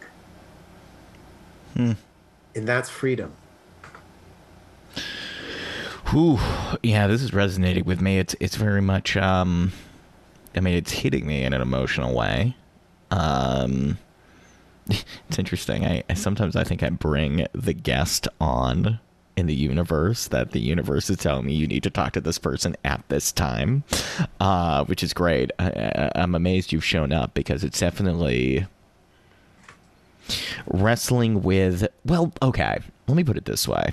And 2.55 2.69
that's 2.69 2.91
freedom. 2.91 3.33
Whew. 6.11 6.39
Yeah, 6.83 7.07
this 7.07 7.23
is 7.23 7.33
resonating 7.33 7.85
with 7.85 8.01
me. 8.01 8.19
It's 8.19 8.37
it's 8.39 8.57
very 8.57 8.83
much 8.83 9.17
um 9.17 9.73
I 10.55 10.61
mean 10.61 10.75
it's 10.75 10.93
hitting 10.93 11.27
me 11.27 11.43
in 11.43 11.55
an 11.55 11.63
emotional 11.63 12.15
way. 12.15 12.55
Um 13.11 13.99
it's 15.29 15.39
interesting. 15.39 15.85
I, 15.85 16.03
sometimes 16.15 16.57
I 16.57 16.65
think 16.65 16.83
I 16.83 16.91
bring 16.91 17.47
the 17.53 17.73
guest 17.73 18.29
on 18.41 19.01
in 19.37 19.47
the 19.47 19.55
universe 19.55 20.29
that 20.29 20.51
the 20.53 20.61
universe 20.61 21.09
is 21.09 21.17
telling 21.17 21.47
me 21.47 21.55
you 21.55 21.67
need 21.67 21.83
to 21.83 21.91
talk 21.91 22.13
to 22.13 22.21
this 22.21 22.39
person 22.39 22.77
at 22.85 23.03
this 23.09 23.33
time, 23.33 23.83
uh, 24.41 24.85
which 24.85 25.03
is 25.03 25.15
great. 25.15 25.51
I, 25.59 26.11
I'm 26.15 26.35
amazed 26.35 26.73
you've 26.73 26.85
shown 26.85 27.13
up 27.13 27.33
because 27.35 27.65
it's 27.65 27.81
definitely 27.81 28.67
wrestling 30.67 31.43
with. 31.43 31.87
Well, 32.05 32.33
okay, 32.43 32.79
let 33.07 33.17
me 33.17 33.25
put 33.25 33.37
it 33.37 33.47
this 33.47 33.67
way. 33.67 33.93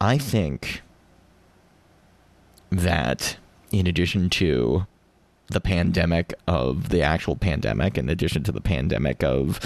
I 0.00 0.18
think 0.18 0.82
that 2.70 3.36
in 3.70 3.86
addition 3.86 4.30
to 4.30 4.86
the 5.52 5.60
pandemic 5.60 6.34
of 6.46 6.88
the 6.88 7.02
actual 7.02 7.36
pandemic, 7.36 7.96
in 7.98 8.08
addition 8.08 8.42
to 8.44 8.52
the 8.52 8.60
pandemic 8.60 9.22
of 9.22 9.60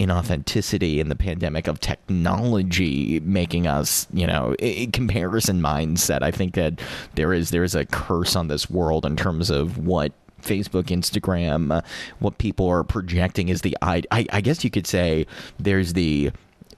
inauthenticity 0.00 1.00
and 1.00 1.10
the 1.10 1.16
pandemic 1.16 1.66
of 1.66 1.80
technology 1.80 3.20
making 3.20 3.66
us, 3.66 4.06
you 4.12 4.26
know, 4.26 4.54
a 4.58 4.86
comparison 4.88 5.60
mindset. 5.60 6.22
I 6.22 6.30
think 6.30 6.54
that 6.54 6.80
there 7.14 7.32
is 7.32 7.50
there 7.50 7.64
is 7.64 7.74
a 7.74 7.86
curse 7.86 8.36
on 8.36 8.48
this 8.48 8.68
world 8.70 9.06
in 9.06 9.16
terms 9.16 9.50
of 9.50 9.78
what 9.78 10.12
Facebook, 10.42 10.84
Instagram, 10.84 11.74
uh, 11.74 11.80
what 12.18 12.38
people 12.38 12.68
are 12.68 12.84
projecting 12.84 13.48
is 13.48 13.62
the 13.62 13.76
I, 13.82 14.02
I 14.10 14.26
I 14.32 14.40
guess 14.40 14.64
you 14.64 14.70
could 14.70 14.86
say 14.86 15.26
there's 15.58 15.92
the 15.94 16.30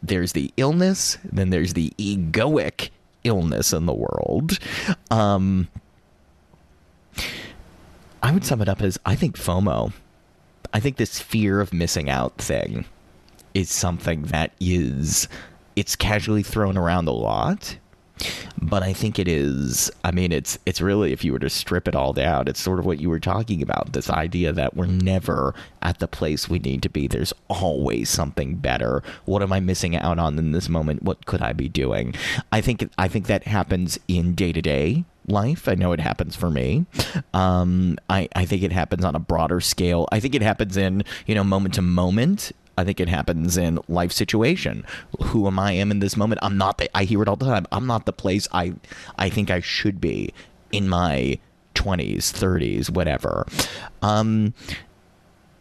there's 0.02 0.32
the 0.32 0.52
illness, 0.56 1.18
then 1.24 1.50
there's 1.50 1.74
the 1.74 1.92
egoic 1.98 2.90
illness 3.24 3.72
in 3.72 3.86
the 3.86 3.92
world. 3.92 4.58
Um, 5.10 5.68
I 8.22 8.32
would 8.32 8.44
sum 8.44 8.62
it 8.62 8.68
up 8.68 8.82
as 8.82 8.98
I 9.06 9.14
think 9.14 9.36
FOMO. 9.36 9.92
I 10.72 10.80
think 10.80 10.96
this 10.96 11.20
fear 11.20 11.60
of 11.60 11.72
missing 11.72 12.10
out 12.10 12.36
thing 12.38 12.84
is 13.54 13.70
something 13.70 14.22
that 14.24 14.52
is 14.60 15.28
it's 15.76 15.96
casually 15.96 16.42
thrown 16.42 16.76
around 16.76 17.08
a 17.08 17.12
lot 17.12 17.78
but 18.60 18.82
I 18.82 18.92
think 18.92 19.18
it 19.18 19.28
is. 19.28 19.90
I 20.04 20.10
mean, 20.10 20.32
it's 20.32 20.58
it's 20.66 20.80
really 20.80 21.12
if 21.12 21.24
you 21.24 21.32
were 21.32 21.38
to 21.38 21.50
strip 21.50 21.86
it 21.88 21.94
all 21.94 22.12
down, 22.12 22.48
it's 22.48 22.60
sort 22.60 22.78
of 22.78 22.86
what 22.86 23.00
you 23.00 23.08
were 23.08 23.20
talking 23.20 23.62
about. 23.62 23.92
This 23.92 24.10
idea 24.10 24.52
that 24.52 24.76
we're 24.76 24.86
never 24.86 25.54
at 25.82 25.98
the 25.98 26.08
place 26.08 26.48
we 26.48 26.58
need 26.58 26.82
to 26.82 26.88
be. 26.88 27.06
There's 27.06 27.32
always 27.48 28.08
something 28.08 28.56
better. 28.56 29.02
What 29.24 29.42
am 29.42 29.52
I 29.52 29.60
missing 29.60 29.96
out 29.96 30.18
on 30.18 30.38
in 30.38 30.52
this 30.52 30.68
moment? 30.68 31.02
What 31.02 31.26
could 31.26 31.42
I 31.42 31.52
be 31.52 31.68
doing? 31.68 32.14
I 32.52 32.60
think 32.60 32.90
I 32.98 33.08
think 33.08 33.26
that 33.26 33.44
happens 33.44 33.98
in 34.08 34.34
day 34.34 34.52
to 34.52 34.62
day 34.62 35.04
life. 35.28 35.68
I 35.68 35.74
know 35.74 35.92
it 35.92 36.00
happens 36.00 36.36
for 36.36 36.50
me. 36.50 36.86
Um, 37.34 37.98
I, 38.08 38.28
I 38.34 38.44
think 38.44 38.62
it 38.62 38.72
happens 38.72 39.04
on 39.04 39.14
a 39.14 39.18
broader 39.18 39.60
scale. 39.60 40.08
I 40.10 40.20
think 40.20 40.34
it 40.34 40.42
happens 40.42 40.76
in, 40.76 41.04
you 41.26 41.34
know, 41.34 41.44
moment 41.44 41.74
to 41.74 41.82
moment 41.82 42.52
I 42.78 42.84
think 42.84 43.00
it 43.00 43.08
happens 43.08 43.56
in 43.56 43.80
life 43.88 44.12
situation. 44.12 44.86
Who 45.20 45.48
am 45.48 45.58
I 45.58 45.72
am 45.72 45.90
in 45.90 45.98
this 45.98 46.16
moment? 46.16 46.38
I'm 46.44 46.56
not 46.56 46.78
the, 46.78 46.88
I 46.96 47.02
hear 47.04 47.20
it 47.22 47.28
all 47.28 47.34
the 47.34 47.44
time. 47.44 47.66
I'm 47.72 47.88
not 47.88 48.06
the 48.06 48.12
place 48.12 48.46
I 48.52 48.74
I 49.18 49.28
think 49.30 49.50
I 49.50 49.58
should 49.58 50.00
be 50.00 50.32
in 50.70 50.88
my 50.88 51.40
20s, 51.74 52.18
30s, 52.18 52.88
whatever. 52.88 53.48
Um 54.00 54.54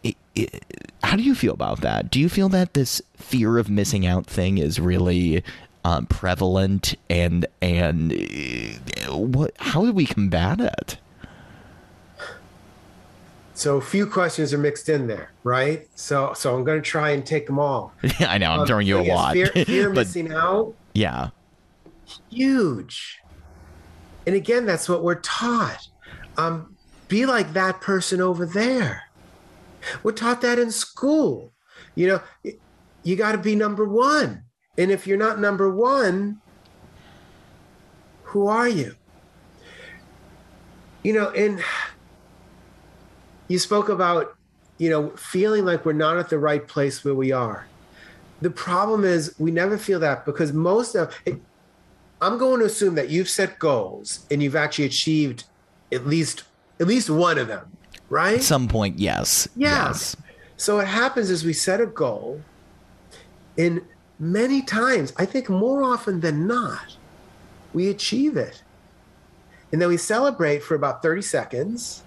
it, 0.04 0.16
it, 0.36 0.64
how 1.02 1.16
do 1.16 1.24
you 1.24 1.34
feel 1.34 1.54
about 1.54 1.80
that? 1.80 2.08
Do 2.08 2.20
you 2.20 2.28
feel 2.28 2.48
that 2.50 2.74
this 2.74 3.02
fear 3.16 3.58
of 3.58 3.68
missing 3.68 4.06
out 4.06 4.26
thing 4.26 4.58
is 4.58 4.78
really 4.78 5.42
um, 5.88 6.06
prevalent 6.06 6.94
and 7.08 7.46
and 7.62 8.12
uh, 8.12 9.16
what 9.16 9.54
how 9.58 9.84
do 9.86 9.92
we 9.92 10.04
combat 10.04 10.60
it? 10.60 10.98
So 13.54 13.76
a 13.76 13.80
few 13.80 14.06
questions 14.06 14.52
are 14.52 14.58
mixed 14.58 14.88
in 14.88 15.06
there, 15.06 15.30
right? 15.44 15.88
So 15.94 16.34
so 16.34 16.54
I'm 16.54 16.64
going 16.64 16.80
to 16.80 16.88
try 16.88 17.10
and 17.10 17.24
take 17.24 17.46
them 17.46 17.58
all. 17.58 17.92
Yeah, 18.20 18.30
I 18.30 18.38
know 18.38 18.50
I'm 18.50 18.60
um, 18.60 18.66
throwing 18.66 18.86
you 18.86 19.00
a 19.00 19.02
lot. 19.02 19.32
Fear, 19.32 19.46
fear 19.64 19.88
but, 19.94 20.06
missing 20.06 20.30
out. 20.32 20.74
Yeah. 20.92 21.30
Huge. 22.30 23.18
And 24.26 24.36
again, 24.36 24.66
that's 24.66 24.88
what 24.88 25.02
we're 25.02 25.20
taught. 25.20 25.88
Um, 26.36 26.76
be 27.08 27.24
like 27.24 27.54
that 27.54 27.80
person 27.80 28.20
over 28.20 28.44
there. 28.44 29.04
We're 30.02 30.12
taught 30.12 30.42
that 30.42 30.58
in 30.58 30.70
school. 30.70 31.52
You 31.94 32.08
know, 32.08 32.52
you 33.02 33.16
got 33.16 33.32
to 33.32 33.38
be 33.38 33.54
number 33.54 33.88
one. 33.88 34.44
And 34.78 34.90
if 34.90 35.06
you're 35.06 35.18
not 35.18 35.40
number 35.40 35.68
one, 35.68 36.40
who 38.22 38.46
are 38.46 38.68
you? 38.68 38.94
You 41.02 41.12
know, 41.12 41.30
and 41.30 41.62
you 43.48 43.58
spoke 43.58 43.88
about 43.88 44.36
you 44.76 44.88
know 44.88 45.10
feeling 45.10 45.64
like 45.64 45.84
we're 45.84 45.92
not 45.92 46.16
at 46.16 46.28
the 46.28 46.38
right 46.38 46.66
place 46.66 47.04
where 47.04 47.14
we 47.14 47.32
are 47.32 47.66
the 48.40 48.50
problem 48.50 49.04
is 49.04 49.34
we 49.38 49.50
never 49.50 49.76
feel 49.76 49.98
that 49.98 50.24
because 50.24 50.52
most 50.52 50.94
of 50.94 51.14
it, 51.26 51.40
i'm 52.20 52.38
going 52.38 52.60
to 52.60 52.66
assume 52.66 52.94
that 52.94 53.08
you've 53.08 53.28
set 53.28 53.58
goals 53.58 54.26
and 54.30 54.42
you've 54.42 54.56
actually 54.56 54.84
achieved 54.84 55.44
at 55.92 56.06
least 56.06 56.44
at 56.78 56.86
least 56.86 57.10
one 57.10 57.38
of 57.38 57.48
them 57.48 57.70
right 58.08 58.36
at 58.36 58.42
some 58.42 58.68
point 58.68 58.98
yes 58.98 59.48
yeah. 59.56 59.88
yes 59.88 60.16
so 60.56 60.76
what 60.76 60.86
happens 60.86 61.30
is 61.30 61.44
we 61.44 61.52
set 61.52 61.80
a 61.80 61.86
goal 61.86 62.40
and 63.56 63.80
many 64.18 64.62
times 64.62 65.12
i 65.16 65.24
think 65.24 65.48
more 65.48 65.82
often 65.82 66.20
than 66.20 66.46
not 66.46 66.96
we 67.72 67.88
achieve 67.88 68.36
it 68.36 68.62
and 69.72 69.80
then 69.80 69.88
we 69.88 69.96
celebrate 69.96 70.62
for 70.62 70.74
about 70.74 71.02
30 71.02 71.22
seconds 71.22 72.02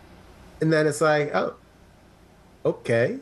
and 0.62 0.72
then 0.72 0.86
it's 0.86 1.02
like, 1.02 1.34
oh, 1.34 1.56
okay. 2.64 3.18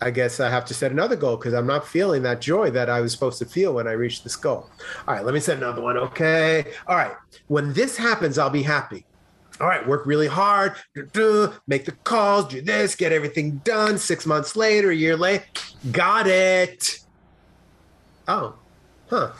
I 0.00 0.10
guess 0.10 0.38
I 0.38 0.48
have 0.48 0.64
to 0.66 0.74
set 0.74 0.92
another 0.92 1.16
goal 1.16 1.36
because 1.36 1.54
I'm 1.54 1.66
not 1.66 1.86
feeling 1.86 2.22
that 2.22 2.40
joy 2.40 2.70
that 2.70 2.88
I 2.88 3.00
was 3.00 3.12
supposed 3.12 3.38
to 3.40 3.46
feel 3.46 3.74
when 3.74 3.88
I 3.88 3.92
reached 3.92 4.22
this 4.22 4.36
goal. 4.36 4.70
All 5.08 5.14
right, 5.14 5.24
let 5.24 5.34
me 5.34 5.40
set 5.40 5.56
another 5.56 5.82
one. 5.82 5.96
Okay. 5.96 6.72
All 6.86 6.96
right. 6.96 7.12
When 7.48 7.72
this 7.72 7.96
happens, 7.96 8.38
I'll 8.38 8.50
be 8.50 8.62
happy. 8.62 9.04
All 9.60 9.68
right, 9.68 9.86
work 9.86 10.04
really 10.04 10.26
hard, 10.26 10.74
make 11.66 11.84
the 11.84 11.96
calls, 12.02 12.48
do 12.48 12.60
this, 12.60 12.96
get 12.96 13.12
everything 13.12 13.58
done. 13.58 13.98
Six 13.98 14.26
months 14.26 14.56
later, 14.56 14.90
a 14.90 14.94
year 14.94 15.16
late, 15.16 15.42
got 15.92 16.26
it. 16.26 16.98
Oh, 18.26 18.56
huh. 19.08 19.30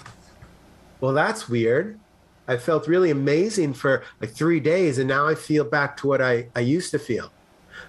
Well, 1.01 1.15
that's 1.15 1.49
weird. 1.49 1.99
I 2.47 2.59
felt 2.59 2.87
really 2.87 3.11
amazing 3.11 3.75
for 3.75 4.05
like 4.21 4.31
three 4.31 4.61
days, 4.61 4.99
and 4.99 5.09
now 5.09 5.27
I 5.27 5.35
feel 5.35 5.65
back 5.65 5.97
to 5.99 6.07
what 6.07 6.23
I, 6.23 6.49
I 6.55 6.61
used 6.61 6.93
to 6.93 6.99
feel. 6.99 7.33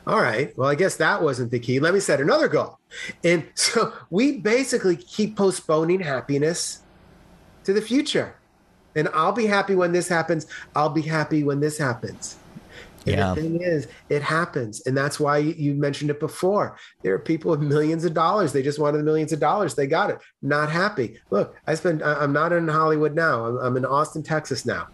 All 0.08 0.20
right, 0.20 0.58
well, 0.58 0.70
I 0.70 0.76
guess 0.76 0.96
that 0.98 1.22
wasn't 1.22 1.52
the 1.52 1.60
key. 1.60 1.80
Let 1.80 1.94
me 1.94 2.00
set 2.00 2.22
another 2.22 2.48
goal. 2.48 2.80
And 3.24 3.46
so 3.56 3.94
we 4.10 4.40
basically 4.40 4.96
keep 4.96 5.36
postponing 5.36 6.00
happiness 6.00 6.82
to 7.66 7.74
the 7.74 7.82
future. 7.82 8.36
And 8.96 9.10
I'll 9.14 9.34
be 9.34 9.46
happy 9.46 9.76
when 9.76 9.92
this 9.92 10.08
happens. 10.08 10.48
I'll 10.76 10.90
be 10.90 11.02
happy 11.02 11.44
when 11.44 11.60
this 11.60 11.78
happens. 11.78 12.38
And 13.06 13.18
yeah. 13.18 13.34
the 13.34 13.42
thing 13.42 13.62
is, 13.62 13.88
it 14.10 14.24
happens. 14.24 14.82
And 14.88 14.98
that's 14.98 15.20
why 15.20 15.38
you 15.38 15.76
mentioned 15.76 16.10
it 16.10 16.20
before. 16.20 16.76
There 17.04 17.14
are 17.14 17.20
people 17.20 17.52
with 17.52 17.62
millions 17.62 18.04
of 18.04 18.14
dollars. 18.14 18.52
They 18.52 18.64
just 18.64 18.80
wanted 18.80 18.98
the 18.98 19.04
millions 19.04 19.32
of 19.32 19.40
dollars. 19.40 19.76
They 19.76 19.86
got 19.86 20.10
it. 20.10 20.18
Not 20.42 20.72
happy. 20.72 21.20
Look, 21.30 21.56
I 21.68 21.76
spent, 21.76 22.02
I'm 22.02 22.34
not 22.34 22.52
in 22.52 22.68
Hollywood 22.68 23.14
now. 23.14 23.46
I'm, 23.46 23.58
I'm 23.58 23.78
in 23.78 23.86
Austin, 23.86 24.24
Texas 24.24 24.66
now. 24.66 24.88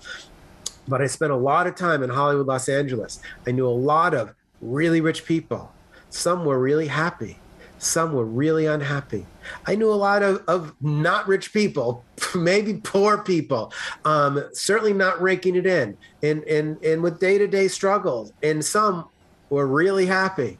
But 0.88 1.02
I 1.02 1.08
spent 1.08 1.32
a 1.32 1.38
lot 1.38 1.68
of 1.68 1.76
time 1.76 2.04
in 2.04 2.10
Hollywood, 2.10 2.48
Los 2.48 2.68
Angeles. 2.68 3.22
I 3.48 3.52
knew 3.52 3.68
a 3.68 3.70
lot 3.70 4.14
of 4.14 4.34
really 4.60 5.00
rich 5.00 5.24
people. 5.26 5.72
Some 6.10 6.44
were 6.44 6.60
really 6.60 6.88
happy. 6.88 7.40
Some 7.82 8.13
were 8.13 8.26
really 8.26 8.67
unhappy. 8.67 9.26
I 9.65 9.74
knew 9.74 9.91
a 9.91 9.96
lot 9.96 10.22
of, 10.22 10.44
of 10.48 10.76
not 10.82 11.28
rich 11.28 11.52
people, 11.52 12.06
maybe 12.36 12.76
poor 12.76 13.17
people, 13.24 13.74
um, 14.06 14.44
certainly 14.54 14.94
not 14.94 15.20
raking 15.20 15.56
it 15.56 15.65
in, 15.65 15.98
and, 16.22 16.44
and, 16.44 16.78
and 16.84 17.02
with 17.02 17.20
day 17.20 17.39
to 17.39 17.48
day 17.48 17.67
struggles. 17.67 18.34
And 18.44 18.63
some 18.63 19.10
were 19.50 19.65
really 19.65 20.06
happy, 20.06 20.60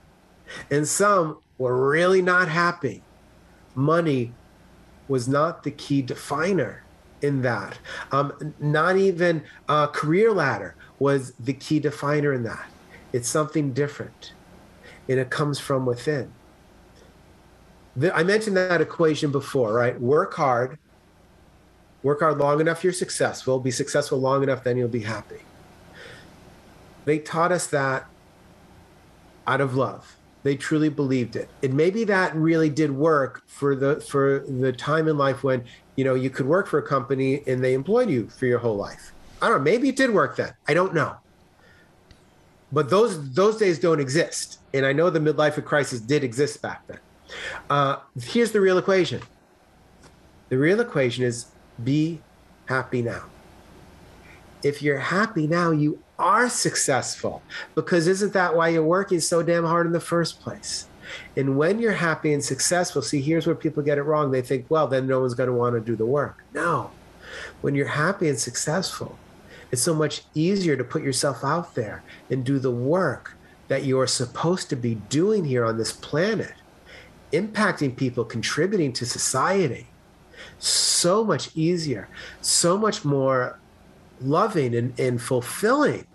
and 0.72 0.88
some 0.88 1.38
were 1.60 1.90
really 1.90 2.24
not 2.24 2.48
happy. 2.48 3.04
Money 3.76 4.34
was 5.08 5.28
not 5.28 5.62
the 5.62 5.70
key 5.70 6.02
definer 6.02 6.84
in 7.22 7.44
that. 7.44 7.78
Um, 8.12 8.56
not 8.60 8.98
even 8.98 9.44
a 9.70 9.88
career 9.88 10.32
ladder 10.34 10.74
was 10.98 11.34
the 11.34 11.54
key 11.54 11.80
definer 11.80 12.34
in 12.34 12.42
that. 12.44 12.66
It's 13.14 13.30
something 13.30 13.74
different, 13.74 14.34
and 15.08 15.20
it 15.20 15.30
comes 15.30 15.60
from 15.60 15.86
within 15.86 16.34
I 18.14 18.24
mentioned 18.24 18.56
that 18.58 18.80
equation 18.80 19.32
before, 19.32 19.74
right? 19.74 20.00
Work 20.00 20.34
hard, 20.34 20.80
work 22.04 22.22
hard 22.22 22.38
long 22.38 22.62
enough, 22.62 22.84
you're 22.84 22.94
successful. 22.94 23.60
Be 23.60 23.72
successful 23.72 24.20
long 24.20 24.44
enough, 24.44 24.64
then 24.64 24.78
you'll 24.78 24.88
be 24.88 25.02
happy. 25.02 25.42
They 27.06 27.20
taught 27.20 27.52
us 27.52 27.68
that 27.68 28.06
out 29.48 29.62
of 29.62 29.76
love. 29.76 30.16
They 30.44 30.56
truly 30.56 30.90
believed 30.90 31.36
it. 31.36 31.50
And 31.62 31.74
maybe 31.74 32.04
that 32.06 32.36
really 32.36 32.70
did 32.70 32.92
work 32.92 33.44
for 33.48 33.76
the 33.76 34.02
for 34.02 34.44
the 34.48 34.72
time 34.72 35.08
in 35.08 35.18
life 35.18 35.44
when 35.44 35.64
you 35.96 36.04
know 36.04 36.16
you 36.16 36.30
could 36.30 36.48
work 36.48 36.68
for 36.68 36.80
a 36.80 36.84
company 36.84 37.44
and 37.46 37.64
they 37.64 37.74
employed 37.74 38.10
you 38.10 38.28
for 38.30 38.46
your 38.46 38.60
whole 38.60 38.76
life. 38.76 39.12
I 39.42 39.50
don't 39.50 39.60
know. 39.60 39.64
Maybe 39.64 39.90
it 39.90 39.96
did 39.96 40.12
work 40.12 40.36
then. 40.38 40.54
I 40.68 40.74
don't 40.74 40.94
know. 40.94 41.18
But 42.72 42.90
those 42.90 43.34
those 43.34 43.58
days 43.58 43.78
don't 43.78 44.00
exist. 44.00 44.60
And 44.74 44.86
I 44.86 44.94
know 44.94 45.10
the 45.10 45.20
midlife 45.20 45.64
crisis 45.66 46.00
did 46.00 46.24
exist 46.24 46.62
back 46.62 46.88
then. 46.88 47.00
Uh, 47.70 47.98
here's 48.22 48.52
the 48.52 48.62
real 48.62 48.78
equation 48.78 49.22
the 50.50 50.58
real 50.58 50.82
equation 50.82 51.24
is 51.24 51.48
be 51.84 52.22
happy 52.65 53.02
now. 53.02 53.24
If 54.63 54.82
you're 54.82 55.00
happy 55.00 55.48
now, 55.48 55.72
you 55.72 56.00
are 56.20 56.50
successful 56.50 57.41
because 57.74 58.06
isn't 58.08 58.34
that 58.34 58.56
why 58.56 58.70
you're 58.70 58.84
working 58.84 59.20
so 59.20 59.41
damn 59.41 59.63
hard 59.63 59.88
in 59.88 59.94
the 59.94 60.00
first 60.00 60.39
place? 60.41 60.88
And 61.36 61.58
when 61.58 61.80
you're 61.80 61.94
happy 61.94 62.32
and 62.34 62.44
successful, 62.44 63.02
see, 63.02 63.22
here's 63.22 63.48
where 63.48 63.56
people 63.56 63.82
get 63.82 63.98
it 63.98 64.04
wrong. 64.04 64.32
They 64.32 64.41
think, 64.41 64.67
well, 64.70 64.88
then 64.88 65.08
no 65.08 65.22
one's 65.22 65.34
going 65.34 65.50
to 65.50 65.56
want 65.56 65.76
to 65.76 65.82
do 65.82 65.96
the 65.96 66.06
work. 66.06 66.44
No. 66.54 66.91
When 67.62 67.76
you're 67.76 67.88
happy 67.88 68.30
and 68.30 68.39
successful, 68.39 69.17
It's 69.72 69.82
so 69.82 69.94
much 69.96 70.24
easier 70.34 70.76
to 70.76 70.84
put 70.84 71.02
yourself 71.02 71.44
out 71.44 71.76
there 71.76 72.04
and 72.30 72.44
do 72.44 72.60
the 72.60 72.72
work 72.72 73.38
that 73.70 73.86
you're 73.86 74.08
supposed 74.08 74.70
to 74.70 74.76
be 74.76 74.96
doing 74.96 75.46
here 75.46 75.65
on 75.65 75.78
this 75.78 75.94
planet, 75.94 76.54
impacting 77.32 77.96
people, 77.96 78.26
contributing 78.26 78.94
to 78.94 79.06
society. 79.06 79.88
So 80.60 81.24
much 81.24 81.56
easier, 81.56 82.08
so 82.41 82.78
much 82.78 83.06
more 83.06 83.60
loving 84.20 84.76
and, 84.76 85.00
and 85.00 85.22
fulfilling. 85.22 86.06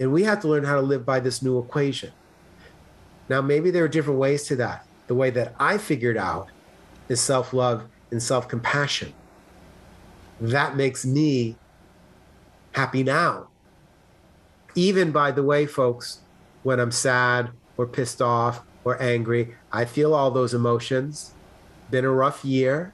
And 0.00 0.12
we 0.12 0.24
have 0.24 0.40
to 0.40 0.48
learn 0.48 0.64
how 0.64 0.74
to 0.74 0.82
live 0.82 1.06
by 1.06 1.20
this 1.20 1.42
new 1.42 1.58
equation. 1.58 2.12
Now, 3.28 3.40
maybe 3.40 3.70
there 3.70 3.84
are 3.84 3.88
different 3.88 4.18
ways 4.18 4.44
to 4.44 4.56
that. 4.56 4.86
The 5.06 5.14
way 5.14 5.30
that 5.30 5.54
I 5.58 5.78
figured 5.78 6.16
out 6.16 6.48
is 7.08 7.20
self 7.20 7.52
love 7.52 7.84
and 8.10 8.22
self 8.22 8.48
compassion. 8.48 9.12
That 10.40 10.76
makes 10.76 11.06
me 11.06 11.56
happy 12.72 13.02
now. 13.02 13.48
Even 14.74 15.12
by 15.12 15.30
the 15.30 15.42
way, 15.42 15.66
folks, 15.66 16.20
when 16.62 16.80
I'm 16.80 16.90
sad 16.90 17.50
or 17.76 17.86
pissed 17.86 18.20
off 18.20 18.62
or 18.84 19.00
angry, 19.02 19.54
I 19.72 19.84
feel 19.84 20.14
all 20.14 20.30
those 20.30 20.54
emotions. 20.54 21.32
Been 21.90 22.04
a 22.04 22.10
rough 22.10 22.44
year. 22.44 22.92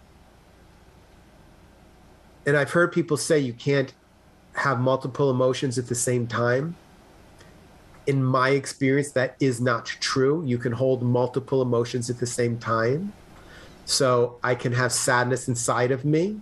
And 2.47 2.57
I've 2.57 2.71
heard 2.71 2.93
people 2.93 3.17
say 3.17 3.39
you 3.39 3.53
can't 3.53 3.93
have 4.55 4.81
multiple 4.81 5.31
emotions 5.31 5.79
at 5.79 5.89
the 5.89 5.95
same 5.95 6.27
time. 6.27 6.77
In 8.07 8.25
my 8.25 8.51
experience, 8.51 9.13
that 9.13 9.37
is 9.41 9.61
not 9.61 9.87
true. 9.87 10.43
You 10.45 10.59
can 10.59 10.73
hold 10.73 11.03
multiple 11.03 11.63
emotions 11.63 12.11
at 12.11 12.19
the 12.19 12.27
same 12.27 12.59
time. 12.59 13.13
So 13.85 14.39
I 14.43 14.55
can 14.55 14.73
have 14.73 14.93
sadness 14.93 15.49
inside 15.49 15.91
of 15.91 16.05
me 16.05 16.41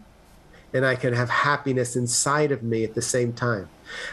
and 0.75 0.85
I 0.85 0.97
can 0.97 1.15
have 1.15 1.31
happiness 1.31 1.97
inside 1.97 2.53
of 2.53 2.63
me 2.63 2.85
at 2.85 2.95
the 2.95 3.03
same 3.03 3.33
time. 3.33 3.69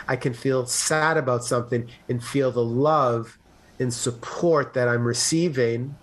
I 0.07 0.15
can 0.15 0.33
feel 0.33 0.65
sad 0.65 1.17
about 1.17 1.43
something 1.43 1.89
and 2.07 2.23
feel 2.23 2.51
the 2.51 2.63
love 2.63 3.37
and 3.79 3.93
support 3.93 4.73
that 4.73 4.87
I'm 4.87 5.05
receiving 5.05 5.95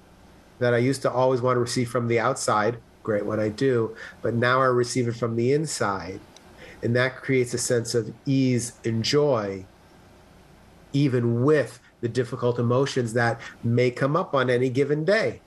that 0.59 0.75
I 0.75 0.79
used 0.79 1.03
to 1.03 1.11
always 1.11 1.41
want 1.41 1.57
to 1.57 1.61
receive 1.61 1.91
from 1.91 2.09
the 2.09 2.21
outside. 2.21 2.79
Great 3.03 3.27
when 3.27 3.41
I 3.41 3.49
do, 3.49 3.97
but 4.21 4.35
now 4.35 4.61
I 4.61 4.67
receive 4.67 5.09
it 5.09 5.17
from 5.17 5.35
the 5.37 5.53
inside. 5.53 6.21
And 6.83 6.95
that 6.97 7.17
creates 7.17 7.53
a 7.55 7.59
sense 7.59 7.95
of 7.95 8.13
ease 8.27 8.75
and 8.85 9.05
joy, 9.05 9.65
even 10.93 11.43
with 11.45 11.81
the 12.01 12.09
difficult 12.09 12.59
emotions 12.59 13.13
that 13.15 13.41
may 13.65 13.91
come 13.91 14.17
up 14.17 14.35
on 14.35 14.51
any 14.51 14.69
given 14.69 15.05
day. 15.05 15.41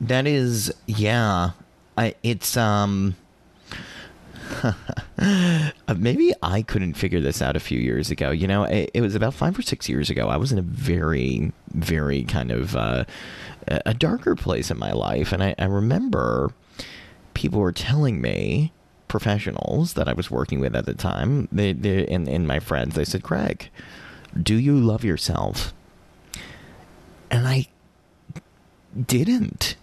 That 0.00 0.26
is, 0.26 0.72
yeah. 0.86 1.50
I, 1.98 2.14
it's 2.22 2.56
um 2.56 3.16
maybe 5.96 6.32
I 6.42 6.62
couldn't 6.62 6.94
figure 6.94 7.20
this 7.20 7.42
out 7.42 7.56
a 7.56 7.60
few 7.60 7.78
years 7.78 8.10
ago. 8.10 8.30
You 8.30 8.46
know, 8.46 8.64
it, 8.64 8.90
it, 8.94 9.00
was 9.00 9.14
about 9.14 9.34
five 9.34 9.58
or 9.58 9.62
six 9.62 9.88
years 9.88 10.10
ago. 10.10 10.28
I 10.28 10.36
was 10.36 10.52
in 10.52 10.58
a 10.58 10.62
very, 10.62 11.52
very 11.68 12.24
kind 12.24 12.50
of 12.50 12.76
uh, 12.76 13.04
a 13.68 13.94
darker 13.94 14.34
place 14.34 14.70
in 14.70 14.78
my 14.78 14.92
life, 14.92 15.32
and 15.32 15.42
I, 15.42 15.54
I 15.58 15.64
remember 15.66 16.52
people 17.34 17.60
were 17.60 17.72
telling 17.72 18.20
me 18.20 18.72
professionals 19.10 19.94
that 19.94 20.08
I 20.08 20.12
was 20.14 20.30
working 20.30 20.60
with 20.60 20.74
at 20.74 20.86
the 20.86 20.94
time, 20.94 21.48
they, 21.52 21.72
they 21.72 22.06
and, 22.06 22.28
and 22.28 22.46
my 22.46 22.60
friends, 22.60 22.94
they 22.94 23.04
said, 23.04 23.22
Craig, 23.22 23.68
do 24.40 24.54
you 24.54 24.78
love 24.78 25.04
yourself? 25.04 25.74
And 27.30 27.46
I 27.46 27.66
didn't. 29.06 29.76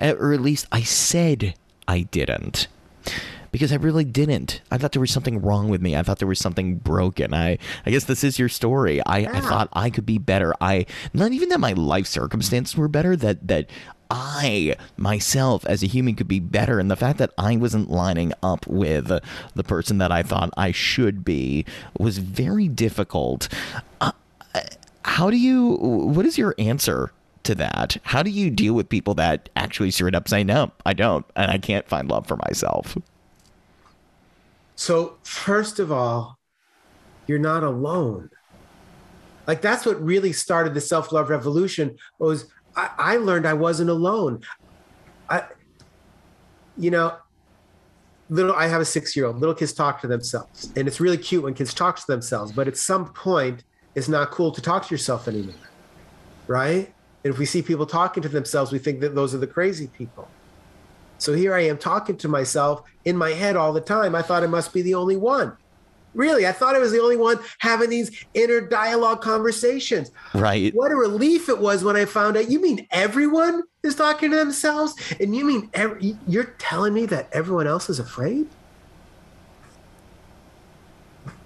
Uh, 0.00 0.14
or 0.18 0.32
at 0.32 0.40
least 0.40 0.66
I 0.70 0.82
said 0.82 1.54
I 1.88 2.02
didn't. 2.02 2.68
Because 3.56 3.72
I 3.72 3.76
really 3.76 4.04
didn't. 4.04 4.60
I 4.70 4.76
thought 4.76 4.92
there 4.92 5.00
was 5.00 5.10
something 5.10 5.40
wrong 5.40 5.70
with 5.70 5.80
me. 5.80 5.96
I 5.96 6.02
thought 6.02 6.18
there 6.18 6.28
was 6.28 6.38
something 6.38 6.76
broken. 6.76 7.32
I, 7.32 7.56
I 7.86 7.90
guess 7.90 8.04
this 8.04 8.22
is 8.22 8.38
your 8.38 8.50
story. 8.50 9.00
I, 9.06 9.20
yeah. 9.20 9.30
I 9.32 9.40
thought 9.40 9.70
I 9.72 9.88
could 9.88 10.04
be 10.04 10.18
better. 10.18 10.52
I 10.60 10.84
not 11.14 11.32
even 11.32 11.48
that 11.48 11.58
my 11.58 11.72
life 11.72 12.06
circumstances 12.06 12.76
were 12.76 12.86
better. 12.86 13.16
That 13.16 13.48
that 13.48 13.70
I 14.10 14.76
myself 14.98 15.64
as 15.64 15.82
a 15.82 15.86
human 15.86 16.16
could 16.16 16.28
be 16.28 16.38
better. 16.38 16.78
And 16.78 16.90
the 16.90 16.96
fact 16.96 17.16
that 17.16 17.32
I 17.38 17.56
wasn't 17.56 17.90
lining 17.90 18.34
up 18.42 18.66
with 18.66 19.06
the 19.06 19.64
person 19.64 19.96
that 19.96 20.12
I 20.12 20.22
thought 20.22 20.50
I 20.58 20.70
should 20.70 21.24
be 21.24 21.64
was 21.98 22.18
very 22.18 22.68
difficult. 22.68 23.48
Uh, 24.02 24.12
how 25.06 25.30
do 25.30 25.38
you? 25.38 25.76
What 25.76 26.26
is 26.26 26.36
your 26.36 26.54
answer 26.58 27.10
to 27.44 27.54
that? 27.54 27.96
How 28.02 28.22
do 28.22 28.28
you 28.28 28.50
deal 28.50 28.74
with 28.74 28.90
people 28.90 29.14
that 29.14 29.48
actually 29.56 29.92
straight 29.92 30.14
up 30.14 30.28
say, 30.28 30.44
no, 30.44 30.72
I 30.84 30.92
don't, 30.92 31.24
and 31.34 31.50
I 31.50 31.56
can't 31.56 31.88
find 31.88 32.06
love 32.06 32.26
for 32.26 32.36
myself? 32.36 32.98
So, 34.76 35.18
first 35.22 35.78
of 35.78 35.90
all, 35.90 36.38
you're 37.26 37.38
not 37.38 37.64
alone. 37.64 38.30
Like 39.46 39.62
that's 39.62 39.86
what 39.86 40.02
really 40.02 40.32
started 40.32 40.74
the 40.74 40.80
self-love 40.80 41.30
revolution 41.30 41.96
was 42.18 42.50
I, 42.74 42.90
I 42.98 43.16
learned 43.16 43.46
I 43.46 43.54
wasn't 43.54 43.90
alone. 43.90 44.42
I, 45.28 45.44
you 46.76 46.90
know, 46.90 47.16
little 48.28 48.54
I 48.54 48.66
have 48.66 48.80
a 48.80 48.84
six-year-old. 48.84 49.38
Little 49.38 49.54
kids 49.54 49.72
talk 49.72 50.00
to 50.02 50.06
themselves, 50.06 50.72
and 50.76 50.86
it's 50.86 51.00
really 51.00 51.18
cute 51.18 51.42
when 51.42 51.54
kids 51.54 51.72
talk 51.72 51.96
to 51.96 52.06
themselves. 52.06 52.52
But 52.52 52.68
at 52.68 52.76
some 52.76 53.12
point, 53.12 53.64
it's 53.94 54.08
not 54.08 54.30
cool 54.30 54.52
to 54.52 54.60
talk 54.60 54.86
to 54.86 54.94
yourself 54.94 55.26
anymore, 55.28 55.54
right? 56.46 56.92
And 57.24 57.32
if 57.32 57.38
we 57.38 57.46
see 57.46 57.62
people 57.62 57.86
talking 57.86 58.22
to 58.22 58.28
themselves, 58.28 58.72
we 58.72 58.78
think 58.78 59.00
that 59.00 59.14
those 59.14 59.34
are 59.34 59.38
the 59.38 59.46
crazy 59.46 59.88
people. 59.88 60.28
So 61.18 61.32
here 61.32 61.54
I 61.54 61.62
am 61.62 61.78
talking 61.78 62.16
to 62.18 62.28
myself 62.28 62.82
in 63.04 63.16
my 63.16 63.30
head 63.30 63.56
all 63.56 63.72
the 63.72 63.80
time. 63.80 64.14
I 64.14 64.22
thought 64.22 64.42
I 64.42 64.46
must 64.46 64.72
be 64.72 64.82
the 64.82 64.94
only 64.94 65.16
one. 65.16 65.56
Really, 66.14 66.46
I 66.46 66.52
thought 66.52 66.74
I 66.74 66.78
was 66.78 66.92
the 66.92 67.00
only 67.00 67.16
one 67.16 67.38
having 67.58 67.90
these 67.90 68.24
inner 68.32 68.62
dialogue 68.62 69.20
conversations. 69.20 70.10
Right. 70.32 70.74
What 70.74 70.90
a 70.90 70.96
relief 70.96 71.50
it 71.50 71.58
was 71.58 71.84
when 71.84 71.94
I 71.94 72.06
found 72.06 72.38
out. 72.38 72.50
You 72.50 72.60
mean 72.60 72.86
everyone 72.90 73.64
is 73.82 73.94
talking 73.94 74.30
to 74.30 74.36
themselves? 74.36 74.94
And 75.20 75.36
you 75.36 75.44
mean 75.44 75.68
every, 75.74 76.16
you're 76.26 76.54
telling 76.58 76.94
me 76.94 77.04
that 77.06 77.28
everyone 77.32 77.66
else 77.66 77.90
is 77.90 77.98
afraid? 77.98 78.46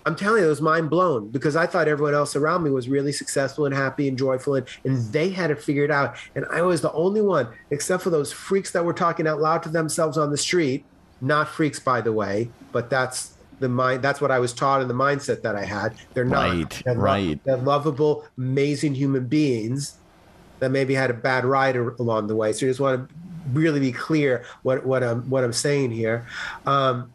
I'm 0.07 0.17
telling 0.17 0.41
you, 0.41 0.47
it 0.47 0.51
was 0.51 0.63
mind 0.63 0.91
blown 0.91 1.29
because 1.29 1.57
I 1.57 1.67
thought 1.67 1.89
everyone 1.89 2.15
else 2.15 2.35
around 2.37 2.63
me 2.63 2.71
was 2.71 2.89
really 2.89 3.13
successful 3.13 3.67
and 3.67 3.75
happy 3.75 4.09
and 4.09 4.17
joyful, 4.17 4.55
and, 4.55 4.67
and 4.85 4.99
they 5.13 5.31
had 5.31 5.51
it 5.51 5.63
figured 5.63 5.91
out. 5.91 6.17
And 6.35 6.47
I 6.51 6.63
was 6.63 6.81
the 6.81 6.93
only 6.93 7.21
one, 7.21 7.49
except 7.71 8.03
for 8.03 8.11
those 8.11 8.33
freaks 8.33 8.71
that 8.73 8.85
were 8.85 8.93
talking 8.93 9.27
out 9.27 9.41
loud 9.41 9.63
to 9.65 9.69
themselves 9.69 10.17
on 10.17 10.31
the 10.31 10.39
street. 10.39 10.85
Not 11.21 11.49
freaks, 11.49 11.79
by 11.79 12.01
the 12.01 12.13
way, 12.13 12.51
but 12.73 12.89
that's 12.89 13.35
the 13.59 13.69
mind. 13.69 14.03
That's 14.03 14.21
what 14.21 14.31
I 14.31 14.39
was 14.39 14.55
taught 14.55 14.81
in 14.81 14.89
the 14.89 14.95
mindset 14.95 15.43
that 15.43 15.55
I 15.55 15.65
had. 15.65 15.95
They're 16.15 16.25
not. 16.25 16.51
Right. 16.51 16.83
They're 16.85 16.95
right. 16.95 17.29
Lo- 17.29 17.41
they're 17.45 17.57
lovable, 17.59 18.25
amazing 18.39 18.95
human 18.95 19.27
beings 19.27 19.97
that 20.61 20.71
maybe 20.71 20.95
had 20.95 21.11
a 21.11 21.15
bad 21.15 21.45
ride 21.45 21.77
along 21.77 22.27
the 22.27 22.37
way. 22.37 22.53
So 22.53 22.67
you 22.67 22.71
just 22.71 22.81
want 22.81 23.09
to 23.09 23.15
really 23.53 23.81
be 23.81 23.93
clear 23.93 24.45
what 24.63 24.85
what 24.87 25.03
I'm 25.03 25.29
what 25.29 25.45
I'm 25.45 25.53
saying 25.53 25.91
here. 25.91 26.27
Um, 26.67 27.13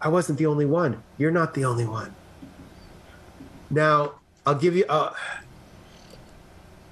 I 0.00 0.08
wasn't 0.08 0.38
the 0.38 0.46
only 0.46 0.66
one. 0.66 1.02
You're 1.16 1.30
not 1.30 1.54
the 1.54 1.64
only 1.64 1.86
one. 1.86 2.14
Now, 3.70 4.14
I'll 4.46 4.54
give 4.54 4.76
you 4.76 4.84
a. 4.88 4.92
Uh, 4.92 5.14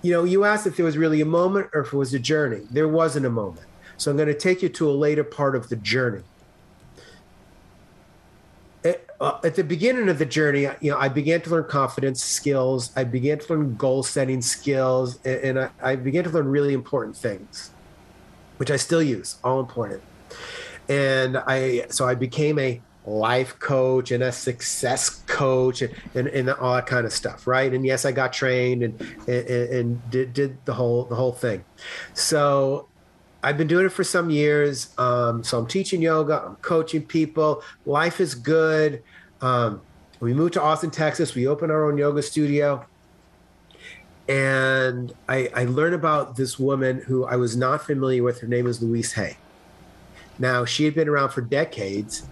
you 0.02 0.12
know, 0.12 0.22
you 0.22 0.44
asked 0.44 0.66
if 0.68 0.76
there 0.76 0.86
was 0.86 0.96
really 0.96 1.20
a 1.20 1.26
moment 1.26 1.68
or 1.74 1.80
if 1.80 1.92
it 1.92 1.96
was 1.96 2.14
a 2.14 2.18
journey. 2.20 2.62
There 2.70 2.86
wasn't 2.86 3.26
a 3.26 3.30
moment. 3.30 3.66
So 3.96 4.10
I'm 4.10 4.16
going 4.16 4.28
to 4.28 4.34
take 4.34 4.62
you 4.62 4.68
to 4.68 4.88
a 4.88 4.92
later 4.92 5.24
part 5.24 5.56
of 5.56 5.68
the 5.68 5.74
journey. 5.76 6.22
At, 8.84 9.04
uh, 9.20 9.40
at 9.42 9.56
the 9.56 9.64
beginning 9.64 10.08
of 10.08 10.18
the 10.18 10.26
journey, 10.26 10.68
you 10.80 10.92
know, 10.92 10.98
I 10.98 11.08
began 11.08 11.40
to 11.40 11.50
learn 11.50 11.64
confidence 11.64 12.22
skills. 12.22 12.92
I 12.94 13.02
began 13.02 13.38
to 13.38 13.52
learn 13.52 13.74
goal 13.74 14.04
setting 14.04 14.42
skills, 14.42 15.18
and, 15.24 15.40
and 15.40 15.58
I, 15.58 15.70
I 15.82 15.96
began 15.96 16.22
to 16.24 16.30
learn 16.30 16.46
really 16.46 16.74
important 16.74 17.16
things, 17.16 17.70
which 18.58 18.70
I 18.70 18.76
still 18.76 19.02
use, 19.02 19.38
all 19.42 19.58
important. 19.58 20.02
And 20.88 21.36
I, 21.36 21.86
so 21.88 22.06
I 22.06 22.14
became 22.14 22.60
a 22.60 22.80
life 23.06 23.56
coach 23.60 24.10
and 24.10 24.24
a 24.24 24.32
success 24.32 25.22
coach 25.26 25.80
and, 25.80 25.94
and, 26.14 26.26
and, 26.26 26.50
all 26.50 26.74
that 26.74 26.86
kind 26.86 27.06
of 27.06 27.12
stuff 27.12 27.46
right? 27.46 27.72
And 27.72 27.86
yes 27.86 28.04
i 28.04 28.10
got 28.12 28.32
trained 28.32 28.82
and 28.82 29.00
and, 29.28 29.48
and 29.48 30.10
did, 30.10 30.32
did 30.32 30.64
the 30.64 30.74
whole 30.74 31.04
the 31.04 31.14
whole 31.14 31.32
thing. 31.32 31.64
So 32.14 32.88
i've 33.42 33.56
been 33.56 33.68
doing 33.68 33.86
it 33.86 33.92
for 33.92 34.02
some 34.02 34.28
years. 34.28 34.92
Um, 34.98 35.44
so 35.44 35.58
i'm 35.58 35.66
teaching 35.66 36.02
yoga 36.02 36.42
i'm 36.46 36.56
coaching 36.56 37.02
people. 37.02 37.62
Life 37.84 38.20
is 38.20 38.34
good. 38.34 39.02
Um, 39.40 39.80
we 40.18 40.34
moved 40.34 40.54
to 40.54 40.62
austin 40.62 40.90
texas. 40.90 41.34
We 41.34 41.46
opened 41.46 41.70
our 41.70 41.88
own 41.88 41.96
yoga 41.96 42.22
studio. 42.22 42.84
And 44.28 45.14
I, 45.28 45.48
I 45.54 45.64
learned 45.66 45.94
about 45.94 46.34
this 46.34 46.58
woman 46.58 47.02
who 47.02 47.24
i 47.24 47.36
was 47.36 47.56
not 47.56 47.86
familiar 47.86 48.24
with. 48.24 48.40
Her 48.40 48.48
name 48.48 48.66
is 48.66 48.82
louise 48.82 49.12
hay. 49.12 49.36
Now 50.40 50.64
she 50.64 50.84
had 50.84 50.94
been 50.96 51.08
around 51.08 51.28
for 51.28 51.40
decades 51.40 52.24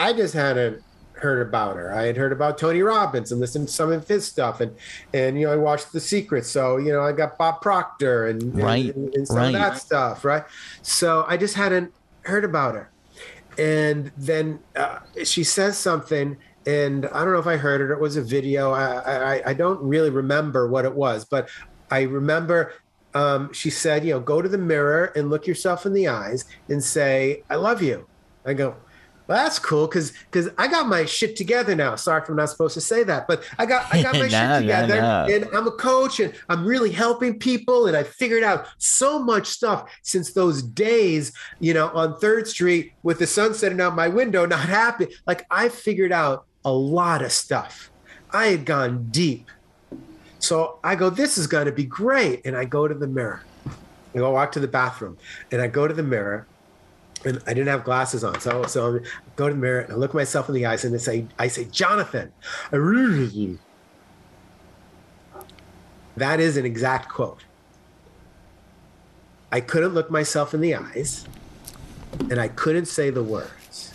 I 0.00 0.12
just 0.12 0.34
hadn't 0.34 0.82
heard 1.12 1.46
about 1.46 1.76
her. 1.76 1.92
I 1.92 2.06
had 2.06 2.16
heard 2.16 2.32
about 2.32 2.56
Tony 2.56 2.80
Robbins 2.80 3.30
and 3.30 3.40
listened 3.40 3.68
to 3.68 3.74
some 3.74 3.92
of 3.92 4.08
his 4.08 4.26
stuff, 4.26 4.60
and 4.60 4.74
and 5.12 5.38
you 5.38 5.46
know 5.46 5.52
I 5.52 5.56
watched 5.56 5.92
The 5.92 6.00
Secret, 6.00 6.46
so 6.46 6.78
you 6.78 6.92
know 6.92 7.02
I 7.02 7.12
got 7.12 7.36
Bob 7.36 7.60
Proctor 7.60 8.28
and 8.28 8.56
right, 8.56 8.94
and, 8.94 9.14
and 9.14 9.28
some 9.28 9.36
right. 9.36 9.46
of 9.46 9.52
that 9.52 9.78
stuff, 9.78 10.24
right? 10.24 10.44
So 10.82 11.24
I 11.28 11.36
just 11.36 11.54
hadn't 11.54 11.92
heard 12.22 12.44
about 12.44 12.74
her, 12.74 12.90
and 13.58 14.10
then 14.16 14.60
uh, 14.74 15.00
she 15.24 15.44
says 15.44 15.78
something 15.78 16.36
and 16.66 17.06
I 17.06 17.24
don't 17.24 17.32
know 17.32 17.38
if 17.38 17.46
I 17.46 17.56
heard 17.56 17.80
it. 17.80 17.90
It 17.92 17.98
was 17.98 18.16
a 18.16 18.22
video. 18.22 18.72
I, 18.72 19.36
I, 19.36 19.50
I 19.50 19.54
don't 19.54 19.80
really 19.82 20.10
remember 20.10 20.68
what 20.68 20.84
it 20.84 20.94
was, 20.94 21.24
but 21.24 21.48
I 21.90 22.02
remember 22.02 22.74
um, 23.14 23.52
she 23.52 23.70
said, 23.70 24.04
you 24.04 24.12
know, 24.12 24.20
go 24.20 24.42
to 24.42 24.48
the 24.48 24.58
mirror 24.58 25.06
and 25.16 25.30
look 25.30 25.46
yourself 25.46 25.86
in 25.86 25.92
the 25.92 26.08
eyes 26.08 26.44
and 26.68 26.84
say, 26.84 27.42
I 27.48 27.56
love 27.56 27.82
you. 27.82 28.06
I 28.44 28.54
go, 28.54 28.76
well, 29.30 29.44
that's 29.44 29.60
cool 29.60 29.86
because 29.86 30.12
because 30.28 30.48
I 30.58 30.66
got 30.66 30.88
my 30.88 31.04
shit 31.04 31.36
together 31.36 31.76
now. 31.76 31.94
Sorry 31.94 32.20
if 32.20 32.28
I'm 32.28 32.34
not 32.34 32.50
supposed 32.50 32.74
to 32.74 32.80
say 32.80 33.04
that, 33.04 33.28
but 33.28 33.44
I 33.60 33.64
got 33.64 33.86
I 33.94 34.02
got 34.02 34.14
my 34.18 34.26
Nah, 34.26 34.58
shit 34.58 34.62
together, 34.62 35.00
nah. 35.00 35.26
and 35.26 35.48
I'm 35.54 35.68
a 35.68 35.70
coach, 35.70 36.18
and 36.18 36.34
I'm 36.48 36.66
really 36.66 36.90
helping 36.90 37.38
people, 37.38 37.86
and 37.86 37.96
I 37.96 38.02
figured 38.02 38.42
out 38.42 38.66
so 38.78 39.20
much 39.20 39.46
stuff 39.46 39.88
since 40.02 40.32
those 40.32 40.64
days, 40.64 41.32
you 41.60 41.72
know, 41.74 41.90
on 41.90 42.18
Third 42.18 42.48
Street 42.48 42.92
with 43.04 43.20
the 43.20 43.26
sun 43.28 43.54
setting 43.54 43.80
out 43.80 43.94
my 43.94 44.08
window, 44.08 44.44
not 44.46 44.68
happy. 44.68 45.06
Like 45.28 45.46
I 45.48 45.68
figured 45.68 46.10
out 46.10 46.46
a 46.64 46.72
lot 46.72 47.22
of 47.22 47.30
stuff. 47.30 47.88
I 48.32 48.46
had 48.46 48.64
gone 48.64 49.10
deep. 49.12 49.48
So 50.40 50.80
I 50.82 50.96
go, 50.96 51.08
this 51.08 51.38
is 51.38 51.46
going 51.46 51.66
to 51.66 51.72
be 51.72 51.84
great. 51.84 52.44
And 52.44 52.56
I 52.56 52.64
go 52.64 52.88
to 52.88 52.94
the 52.94 53.06
mirror. 53.06 53.42
I 54.12 54.18
go 54.18 54.32
walk 54.32 54.50
to 54.52 54.60
the 54.60 54.66
bathroom 54.68 55.18
and 55.52 55.62
I 55.62 55.68
go 55.68 55.86
to 55.86 55.94
the 55.94 56.02
mirror 56.02 56.48
and 57.24 57.42
I 57.46 57.54
didn't 57.54 57.68
have 57.68 57.84
glasses 57.84 58.24
on. 58.24 58.40
So, 58.40 58.64
so 58.64 58.96
I 58.96 59.00
go 59.36 59.48
to 59.48 59.54
the 59.54 59.60
mirror 59.60 59.80
and 59.80 59.92
I 59.92 59.96
look 59.96 60.14
myself 60.14 60.48
in 60.48 60.54
the 60.54 60.66
eyes 60.66 60.84
and 60.84 60.94
I 60.94 60.98
say, 60.98 61.26
I 61.38 61.48
say, 61.48 61.64
Jonathan, 61.66 62.32
I 62.72 62.76
really 62.76 63.26
you. 63.26 63.58
That 66.16 66.40
is 66.40 66.56
an 66.56 66.64
exact 66.64 67.08
quote. 67.08 67.44
I 69.52 69.60
couldn't 69.60 69.94
look 69.94 70.10
myself 70.10 70.54
in 70.54 70.60
the 70.60 70.74
eyes 70.74 71.26
and 72.30 72.40
I 72.40 72.48
couldn't 72.48 72.86
say 72.86 73.10
the 73.10 73.22
words. 73.22 73.94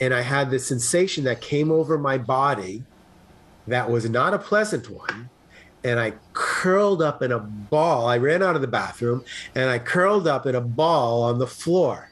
And 0.00 0.14
I 0.14 0.22
had 0.22 0.50
this 0.50 0.66
sensation 0.66 1.24
that 1.24 1.40
came 1.40 1.70
over 1.70 1.98
my 1.98 2.18
body 2.18 2.82
that 3.66 3.90
was 3.90 4.08
not 4.08 4.34
a 4.34 4.38
pleasant 4.38 4.90
one. 4.90 5.28
And 5.84 5.98
I 6.00 6.14
curled 6.32 7.02
up 7.02 7.22
in 7.22 7.32
a 7.32 7.38
ball. 7.38 8.06
I 8.06 8.18
ran 8.18 8.42
out 8.42 8.54
of 8.54 8.62
the 8.62 8.68
bathroom 8.68 9.24
and 9.54 9.70
I 9.70 9.78
curled 9.78 10.26
up 10.26 10.46
in 10.46 10.54
a 10.54 10.60
ball 10.60 11.22
on 11.22 11.38
the 11.38 11.46
floor. 11.46 12.09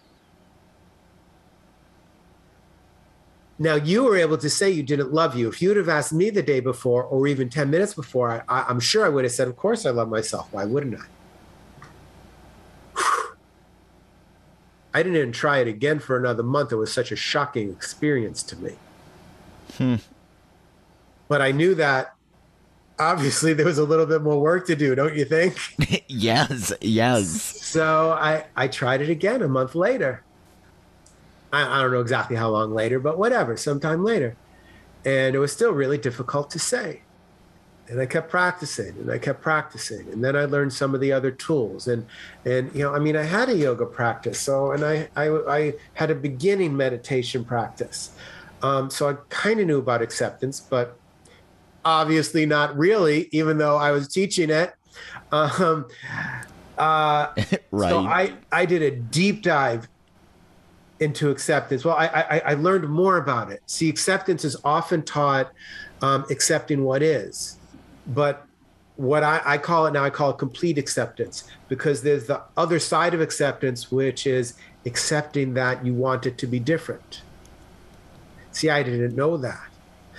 Now, 3.59 3.75
you 3.75 4.05
were 4.05 4.17
able 4.17 4.39
to 4.39 4.49
say 4.49 4.71
you 4.71 4.85
didn't 4.85 5.13
love 5.13 5.37
you. 5.37 5.49
If 5.49 5.61
you 5.61 5.69
would 5.69 5.77
have 5.77 5.89
asked 5.89 6.13
me 6.13 6.31
the 6.31 6.43
day 6.43 6.61
before 6.61 7.03
or 7.03 7.27
even 7.27 7.49
10 7.49 7.69
minutes 7.71 7.93
before, 7.93 8.45
I, 8.49 8.63
I'm 8.63 8.79
sure 8.79 9.05
I 9.05 9.09
would 9.09 9.25
have 9.25 9.33
said, 9.33 9.49
Of 9.49 9.57
course 9.57 9.85
I 9.85 9.91
love 9.91 10.09
myself. 10.09 10.49
Why 10.53 10.65
wouldn't 10.65 10.97
I? 11.01 11.07
I 14.95 15.03
didn't 15.03 15.17
even 15.17 15.33
try 15.33 15.59
it 15.59 15.67
again 15.67 15.99
for 15.99 16.17
another 16.17 16.45
month. 16.45 16.71
It 16.71 16.77
was 16.77 16.93
such 16.93 17.11
a 17.11 17.17
shocking 17.17 17.71
experience 17.71 18.45
to 18.45 18.57
me. 18.57 18.77
Hmm. 19.77 19.97
But 21.27 21.43
I 21.43 21.51
knew 21.51 21.75
that 21.75 22.15
obviously 22.99 23.55
there 23.55 23.67
was 23.67 23.79
a 23.79 23.85
little 23.85 24.07
bit 24.07 24.23
more 24.23 24.41
work 24.41 24.67
to 24.69 24.77
do, 24.77 24.95
don't 24.95 25.17
you 25.17 25.25
think? 25.25 25.57
yes, 26.09 26.73
yes. 26.81 27.29
So 27.29 28.13
I, 28.13 28.47
I 28.57 28.69
tried 28.69 29.03
it 29.03 29.11
again 29.11 29.43
a 29.43 29.49
month 29.49 29.75
later. 29.75 30.25
I, 31.53 31.79
I 31.79 31.83
don't 31.83 31.93
know 31.93 32.01
exactly 32.01 32.37
how 32.37 32.51
long 32.51 32.73
later, 32.73 32.99
but 32.99 33.19
whatever, 33.19 33.57
sometime 33.57 34.05
later. 34.05 34.37
And 35.05 35.35
it 35.35 35.39
was 35.39 35.53
still 35.53 35.73
really 35.73 35.99
difficult 35.99 36.51
to 36.51 36.59
say. 36.59 37.03
And 37.89 38.01
I 38.01 38.07
kept 38.07 38.29
practicing 38.29 38.91
and 38.99 39.11
I 39.11 39.19
kept 39.19 39.41
practicing. 39.41 40.09
And 40.13 40.23
then 40.23 40.37
I 40.37 40.45
learned 40.45 40.73
some 40.73 40.95
of 40.95 41.01
the 41.01 41.13
other 41.13 41.31
tools. 41.31 41.89
And, 41.89 42.07
and 42.45 42.75
you 42.75 42.83
know, 42.83 42.95
I 42.95 42.99
mean, 42.99 43.17
I 43.17 43.23
had 43.23 43.49
a 43.49 43.57
yoga 43.57 43.87
practice. 43.87 44.39
So, 44.39 44.73
and 44.73 44.85
I, 44.85 45.09
I, 45.17 45.29
I 45.29 45.75
had 45.95 46.11
a 46.11 46.15
beginning 46.15 46.77
meditation 46.77 47.45
practice. 47.45 48.11
Um, 48.63 48.91
so 48.91 49.09
I 49.09 49.15
kind 49.31 49.61
of 49.61 49.67
knew 49.67 49.79
about 49.79 50.03
acceptance, 50.03 50.61
but 50.61 50.99
obviously 51.85 52.45
not 52.45 52.77
really, 52.77 53.29
even 53.33 53.57
though 53.57 53.77
I 53.77 53.93
was 53.93 54.09
teaching 54.09 54.51
it. 54.51 54.75
Um, 55.33 55.87
uh, 56.77 57.29
right. 57.71 57.89
so 57.89 58.01
I, 58.01 58.35
I 58.53 58.67
did 58.67 58.83
a 58.83 58.91
deep 58.91 59.43
dive 59.43 59.89
into 61.01 61.31
acceptance. 61.31 61.85
Well, 61.85 61.97
I, 61.97 62.07
I, 62.07 62.43
I 62.47 62.55
learned 62.55 62.89
more 62.89 63.17
about 63.19 63.51
it. 63.51 63.63
See, 63.67 63.89
acceptance 63.89 64.45
is 64.45 64.57
often 64.65 65.03
taught 65.03 65.53
um, 66.03 66.25
accepting 66.31 66.85
what 66.85 67.03
is, 67.03 67.57
but 68.07 68.47
what 68.97 69.23
I, 69.23 69.41
I 69.45 69.59
call 69.59 69.87
it 69.87 69.93
now, 69.93 70.05
I 70.05 70.11
call 70.11 70.31
it 70.31 70.39
complete 70.39 70.77
acceptance 70.77 71.45
because 71.69 72.03
there's 72.03 72.27
the 72.27 72.43
other 72.57 72.81
side 72.81 73.15
of 73.15 73.21
acceptance, 73.21 73.93
which 73.93 74.27
is 74.27 74.55
accepting 74.87 75.55
that 75.55 75.87
you 75.87 75.95
want 75.95 76.27
it 76.27 76.37
to 76.39 76.49
be 76.49 76.59
different. 76.59 77.23
See, 78.51 78.71
I 78.71 78.83
didn't 78.83 79.15
know 79.15 79.37
that. 79.37 79.69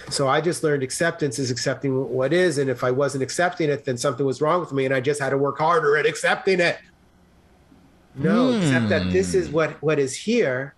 So 0.09 0.29
I 0.29 0.39
just 0.39 0.63
learned 0.63 0.81
acceptance 0.81 1.39
is 1.39 1.51
accepting 1.51 1.93
what 2.09 2.31
is. 2.31 2.57
And 2.57 2.69
if 2.69 2.85
I 2.85 2.91
wasn't 2.91 3.21
accepting 3.21 3.69
it, 3.69 3.83
then 3.83 3.97
something 3.97 4.25
was 4.25 4.41
wrong 4.41 4.61
with 4.61 4.71
me 4.71 4.85
and 4.85 4.93
I 4.93 5.01
just 5.01 5.21
had 5.21 5.31
to 5.31 5.37
work 5.37 5.57
harder 5.57 5.97
at 5.97 6.05
accepting 6.05 6.61
it. 6.61 6.77
No, 8.19 8.51
except 8.51 8.89
that 8.89 9.11
this 9.11 9.33
is 9.33 9.47
hmm. 9.47 9.53
what 9.53 9.81
what 9.81 9.99
is 9.99 10.15
here. 10.15 10.75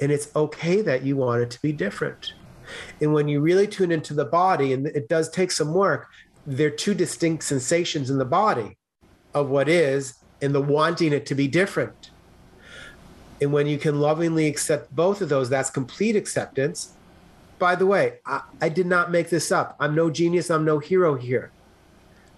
And 0.00 0.12
it's 0.12 0.34
okay 0.36 0.80
that 0.82 1.02
you 1.02 1.16
want 1.16 1.42
it 1.42 1.50
to 1.50 1.62
be 1.62 1.72
different. 1.72 2.34
And 3.00 3.12
when 3.12 3.26
you 3.26 3.40
really 3.40 3.66
tune 3.66 3.90
into 3.90 4.14
the 4.14 4.24
body, 4.24 4.72
and 4.72 4.86
it 4.86 5.08
does 5.08 5.28
take 5.28 5.50
some 5.50 5.74
work, 5.74 6.06
there 6.46 6.68
are 6.68 6.70
two 6.70 6.94
distinct 6.94 7.42
sensations 7.44 8.08
in 8.10 8.18
the 8.18 8.24
body 8.24 8.76
of 9.34 9.50
what 9.50 9.68
is 9.68 10.14
and 10.40 10.54
the 10.54 10.60
wanting 10.60 11.12
it 11.12 11.26
to 11.26 11.34
be 11.34 11.48
different. 11.48 12.10
And 13.40 13.52
when 13.52 13.66
you 13.66 13.78
can 13.78 14.00
lovingly 14.00 14.46
accept 14.46 14.94
both 14.94 15.20
of 15.20 15.28
those, 15.28 15.48
that's 15.48 15.70
complete 15.70 16.16
acceptance. 16.16 16.92
By 17.58 17.74
the 17.74 17.86
way, 17.86 18.18
I, 18.26 18.42
I 18.60 18.68
did 18.68 18.86
not 18.86 19.10
make 19.10 19.30
this 19.30 19.50
up. 19.52 19.76
I'm 19.80 19.94
no 19.94 20.10
genius, 20.10 20.50
I'm 20.50 20.64
no 20.64 20.78
hero 20.78 21.16
here. 21.16 21.50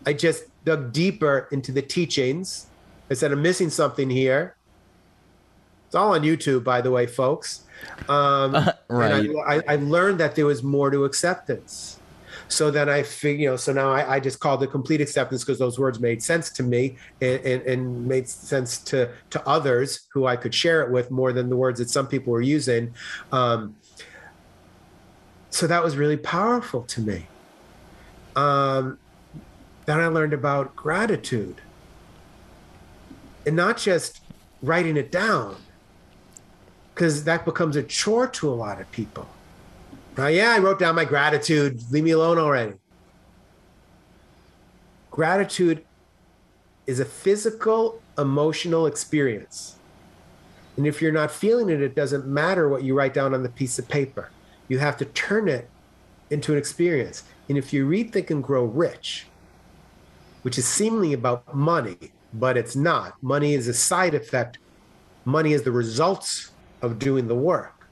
I 0.06 0.12
just 0.12 0.44
dug 0.64 0.92
deeper 0.92 1.48
into 1.52 1.72
the 1.72 1.82
teachings. 1.82 2.66
I 3.10 3.14
said, 3.14 3.32
I'm 3.32 3.42
missing 3.42 3.70
something 3.70 4.08
here. 4.08 4.56
It's 5.86 5.96
all 5.96 6.14
on 6.14 6.22
YouTube, 6.22 6.62
by 6.62 6.80
the 6.80 6.90
way, 6.90 7.06
folks. 7.06 7.64
Um, 8.08 8.54
and 8.54 8.74
right. 8.88 9.30
I, 9.46 9.56
I, 9.56 9.62
I 9.68 9.76
learned 9.76 10.20
that 10.20 10.36
there 10.36 10.46
was 10.46 10.62
more 10.62 10.90
to 10.90 11.04
acceptance. 11.04 11.98
So 12.46 12.70
then 12.70 12.88
I 12.88 13.02
figure, 13.02 13.42
you 13.42 13.50
know, 13.50 13.56
so 13.56 13.72
now 13.72 13.90
I, 13.90 14.16
I 14.16 14.20
just 14.20 14.40
called 14.40 14.62
it 14.62 14.70
complete 14.70 15.00
acceptance 15.00 15.44
because 15.44 15.58
those 15.58 15.78
words 15.78 16.00
made 16.00 16.22
sense 16.22 16.50
to 16.50 16.62
me 16.62 16.96
and, 17.20 17.40
and, 17.44 17.62
and 17.62 18.06
made 18.06 18.28
sense 18.28 18.78
to 18.78 19.10
to 19.30 19.48
others 19.48 20.08
who 20.12 20.26
I 20.26 20.36
could 20.36 20.52
share 20.52 20.82
it 20.82 20.90
with 20.90 21.10
more 21.12 21.32
than 21.32 21.48
the 21.48 21.56
words 21.56 21.78
that 21.78 21.90
some 21.90 22.08
people 22.08 22.32
were 22.32 22.40
using. 22.40 22.92
Um, 23.30 23.76
so 25.50 25.66
that 25.66 25.82
was 25.82 25.96
really 25.96 26.16
powerful 26.16 26.82
to 26.82 27.00
me. 27.00 27.26
Um, 28.34 28.98
then 29.86 30.00
I 30.00 30.08
learned 30.08 30.32
about 30.32 30.74
gratitude 30.74 31.60
and 33.50 33.56
not 33.56 33.76
just 33.76 34.20
writing 34.62 34.96
it 34.96 35.10
down 35.10 35.56
because 36.94 37.24
that 37.24 37.44
becomes 37.44 37.74
a 37.74 37.82
chore 37.82 38.28
to 38.28 38.48
a 38.48 38.54
lot 38.54 38.80
of 38.80 38.88
people. 38.92 39.28
Uh, 40.16 40.28
yeah, 40.28 40.52
I 40.52 40.60
wrote 40.60 40.78
down 40.78 40.94
my 40.94 41.04
gratitude. 41.04 41.82
Leave 41.90 42.04
me 42.04 42.12
alone 42.12 42.38
already. 42.38 42.74
Gratitude 45.10 45.84
is 46.86 47.00
a 47.00 47.04
physical, 47.04 48.00
emotional 48.16 48.86
experience. 48.86 49.74
And 50.76 50.86
if 50.86 51.02
you're 51.02 51.10
not 51.10 51.32
feeling 51.32 51.70
it, 51.70 51.82
it 51.82 51.96
doesn't 51.96 52.28
matter 52.28 52.68
what 52.68 52.84
you 52.84 52.94
write 52.94 53.14
down 53.14 53.34
on 53.34 53.42
the 53.42 53.48
piece 53.48 53.80
of 53.80 53.88
paper. 53.88 54.30
You 54.68 54.78
have 54.78 54.96
to 54.98 55.06
turn 55.06 55.48
it 55.48 55.68
into 56.30 56.52
an 56.52 56.58
experience. 56.58 57.24
And 57.48 57.58
if 57.58 57.72
you 57.72 57.84
read 57.84 58.12
Think 58.12 58.30
and 58.30 58.44
Grow 58.44 58.64
Rich, 58.64 59.26
which 60.42 60.56
is 60.56 60.68
seemingly 60.68 61.14
about 61.14 61.52
money, 61.52 62.12
but 62.32 62.56
it's 62.56 62.76
not. 62.76 63.14
Money 63.22 63.54
is 63.54 63.68
a 63.68 63.74
side 63.74 64.14
effect. 64.14 64.58
Money 65.24 65.52
is 65.52 65.62
the 65.62 65.72
results 65.72 66.52
of 66.82 66.98
doing 66.98 67.28
the 67.28 67.34
work. 67.34 67.86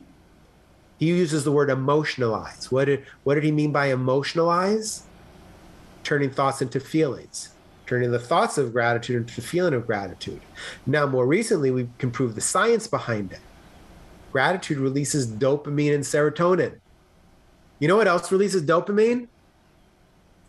He 0.99 1.07
uses 1.07 1.45
the 1.45 1.53
word 1.53 1.69
emotionalize. 1.69 2.71
What 2.73 2.87
did, 2.87 3.05
what 3.25 3.35
did 3.35 3.45
he 3.45 3.53
mean 3.53 3.73
by 3.73 3.89
emotionalize? 3.89 5.03
Turning 6.03 6.31
thoughts 6.31 6.63
into 6.63 6.81
feelings, 6.81 7.51
turning 7.87 8.11
the 8.11 8.19
thoughts 8.19 8.59
of 8.59 8.73
gratitude 8.73 9.17
into 9.17 9.37
the 9.37 9.47
feeling 9.47 9.75
of 9.75 9.87
gratitude. 9.87 10.41
Now, 10.87 11.07
more 11.07 11.27
recently, 11.27 11.71
we 11.71 11.89
can 11.99 12.11
prove 12.11 12.35
the 12.35 12.41
science 12.41 12.87
behind 12.87 13.33
it. 13.33 13.41
Gratitude 14.33 14.79
releases 14.79 15.27
dopamine 15.27 15.95
and 15.95 16.05
serotonin. 16.05 16.79
You 17.79 17.89
know 17.89 17.97
what 17.97 18.09
else 18.09 18.33
releases 18.33 18.63
dopamine? 18.63 19.29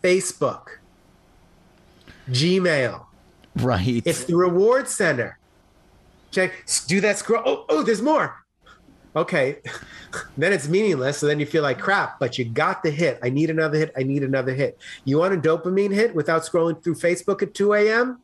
Facebook, 0.02 0.78
Gmail. 2.30 3.04
Right. 3.56 4.02
It's 4.04 4.24
the 4.24 4.36
reward 4.36 4.88
center. 4.88 5.38
Check, 6.30 6.52
do 6.86 7.00
that 7.00 7.18
scroll. 7.18 7.42
Oh, 7.44 7.64
oh, 7.68 7.82
there's 7.82 8.00
more. 8.00 8.44
Okay. 9.16 9.58
then 10.36 10.52
it's 10.52 10.68
meaningless. 10.68 11.18
So 11.18 11.26
then 11.26 11.40
you 11.40 11.46
feel 11.46 11.62
like 11.62 11.78
crap, 11.78 12.20
but 12.20 12.38
you 12.38 12.44
got 12.44 12.82
the 12.82 12.90
hit. 12.90 13.18
I 13.22 13.30
need 13.30 13.50
another 13.50 13.78
hit. 13.78 13.92
I 13.96 14.04
need 14.04 14.22
another 14.22 14.54
hit. 14.54 14.78
You 15.04 15.18
want 15.18 15.34
a 15.34 15.36
dopamine 15.36 15.92
hit 15.92 16.14
without 16.14 16.42
scrolling 16.42 16.82
through 16.82 16.94
Facebook 16.94 17.42
at 17.42 17.54
2 17.54 17.74
a.m.? 17.74 18.20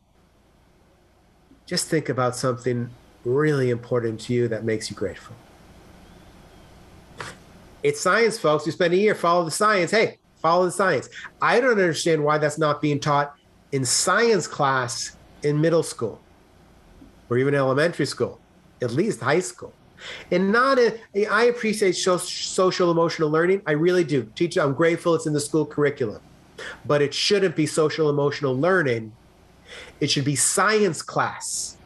Just 1.65 1.87
think 1.89 2.07
about 2.07 2.35
something 2.35 2.89
really 3.25 3.69
important 3.69 4.21
to 4.21 4.33
you 4.33 4.47
that 4.47 4.63
makes 4.63 4.89
you 4.89 4.95
grateful? 4.95 5.35
It's 7.83 7.99
science, 7.99 8.39
folks. 8.39 8.65
You 8.65 8.71
spend 8.71 8.93
a 8.93 8.97
year, 8.97 9.13
follow 9.13 9.43
the 9.43 9.51
science. 9.51 9.91
Hey, 9.91 10.19
follow 10.41 10.65
the 10.65 10.71
science. 10.71 11.09
I 11.41 11.59
don't 11.59 11.71
understand 11.71 12.23
why 12.23 12.37
that's 12.37 12.57
not 12.57 12.81
being 12.81 12.99
taught 13.01 13.35
in 13.73 13.83
science 13.83 14.47
class 14.47 15.16
in 15.43 15.59
middle 15.59 15.83
school 15.83 16.19
or 17.29 17.37
even 17.37 17.53
elementary 17.55 18.05
school, 18.05 18.39
at 18.81 18.91
least 18.91 19.19
high 19.21 19.39
school. 19.39 19.73
And 20.31 20.51
not 20.51 20.77
a, 20.77 20.99
I 21.27 21.45
appreciate 21.45 21.93
social 21.93 22.91
emotional 22.91 23.29
learning. 23.29 23.63
I 23.65 23.71
really 23.71 24.03
do. 24.03 24.29
Teach. 24.35 24.57
I'm 24.57 24.73
grateful 24.73 25.15
it's 25.15 25.25
in 25.25 25.33
the 25.33 25.39
school 25.39 25.65
curriculum, 25.65 26.21
but 26.85 27.01
it 27.01 27.13
shouldn't 27.13 27.55
be 27.55 27.65
social 27.65 28.09
emotional 28.09 28.55
learning. 28.55 29.11
It 29.99 30.11
should 30.11 30.25
be 30.25 30.35
science 30.35 31.01
class. 31.01 31.77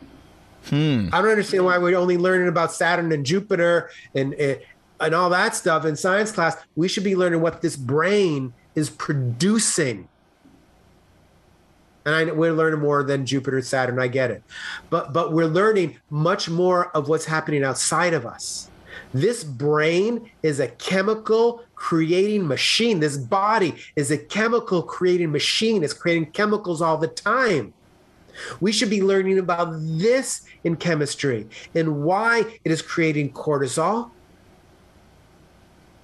Hmm. 0.66 1.08
I 1.12 1.22
don't 1.22 1.32
understand 1.32 1.66
why 1.66 1.78
we're 1.78 1.98
only 1.98 2.18
learning 2.18 2.48
about 2.48 2.72
Saturn 2.72 3.12
and 3.12 3.26
Jupiter 3.26 3.90
and, 4.14 4.34
and 4.36 4.60
and 5.00 5.16
all 5.16 5.30
that 5.32 5.56
stuff 5.56 5.86
in 5.86 5.96
science 5.96 6.32
class. 6.32 6.56
We 6.76 6.88
should 6.88 7.04
be 7.04 7.16
learning 7.16 7.42
what 7.42 7.62
this 7.62 7.76
brain 7.76 8.54
is 8.76 8.90
producing 8.90 10.08
and 12.06 12.16
I, 12.16 12.24
we're 12.32 12.54
learning 12.54 12.80
more 12.80 13.04
than 13.04 13.26
Jupiter, 13.26 13.62
Saturn. 13.62 14.00
I 14.00 14.08
get 14.08 14.32
it, 14.32 14.44
but 14.90 15.14
but 15.14 15.34
we're 15.34 15.46
learning 15.46 15.98
much 16.10 16.50
more 16.50 16.96
of 16.96 17.08
what's 17.10 17.26
happening 17.26 17.64
outside 17.64 18.14
of 18.14 18.26
us. 18.26 18.70
This 19.14 19.44
brain 19.44 20.30
is 20.44 20.60
a 20.60 20.68
chemical 20.68 21.64
creating 21.76 22.48
machine. 22.48 23.00
This 23.00 23.18
body 23.18 23.76
is 23.96 24.12
a 24.12 24.18
chemical 24.18 24.82
creating 24.84 25.32
machine. 25.32 25.84
It's 25.84 25.94
creating 25.94 26.32
chemicals 26.32 26.82
all 26.82 26.98
the 26.98 27.08
time. 27.08 27.74
We 28.60 28.72
should 28.72 28.90
be 28.90 29.02
learning 29.02 29.40
about 29.40 29.74
this 29.82 30.44
in 30.64 30.78
chemistry 30.78 31.48
and 31.76 32.04
why 32.04 32.60
it 32.64 32.72
is 32.72 32.82
creating 32.82 33.34
cortisol 33.34 34.12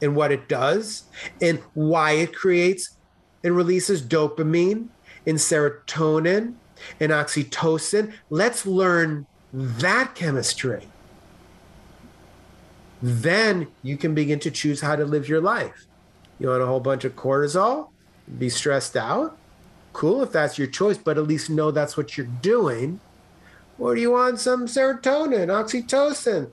and 0.02 0.16
what 0.16 0.32
it 0.32 0.48
does 0.48 1.04
and 1.42 1.60
why 1.74 2.12
it 2.12 2.36
creates 2.36 2.98
and 3.44 3.56
releases 3.56 4.02
dopamine 4.02 4.90
in 5.28 5.36
serotonin 5.36 6.56
and 7.00 7.12
oxytocin. 7.12 8.14
Let's 8.32 8.66
learn 8.66 9.28
that 9.54 10.16
chemistry. 10.16 10.88
Then 13.02 13.68
you 13.84 13.98
can 13.98 14.16
begin 14.16 14.40
to 14.40 14.50
choose 14.50 14.82
how 14.82 14.96
to 14.96 15.06
live 15.06 15.30
your 15.30 15.42
life. 15.42 15.86
You 16.40 16.48
want 16.48 16.64
a 16.64 16.66
whole 16.66 16.80
bunch 16.80 17.04
of 17.04 17.16
cortisol? 17.16 17.90
Be 18.40 18.50
stressed 18.50 18.96
out? 18.96 19.38
Cool 19.94 20.24
if 20.24 20.32
that's 20.32 20.58
your 20.58 20.68
choice, 20.68 20.98
but 20.98 21.18
at 21.18 21.28
least 21.28 21.50
know 21.50 21.72
that's 21.72 21.98
what 21.98 22.18
you're 22.18 22.28
doing. 22.42 23.00
Or 23.78 23.96
do 23.96 24.02
you 24.02 24.12
want 24.12 24.40
some 24.40 24.66
serotonin, 24.66 25.48
oxytocin? 25.48 26.50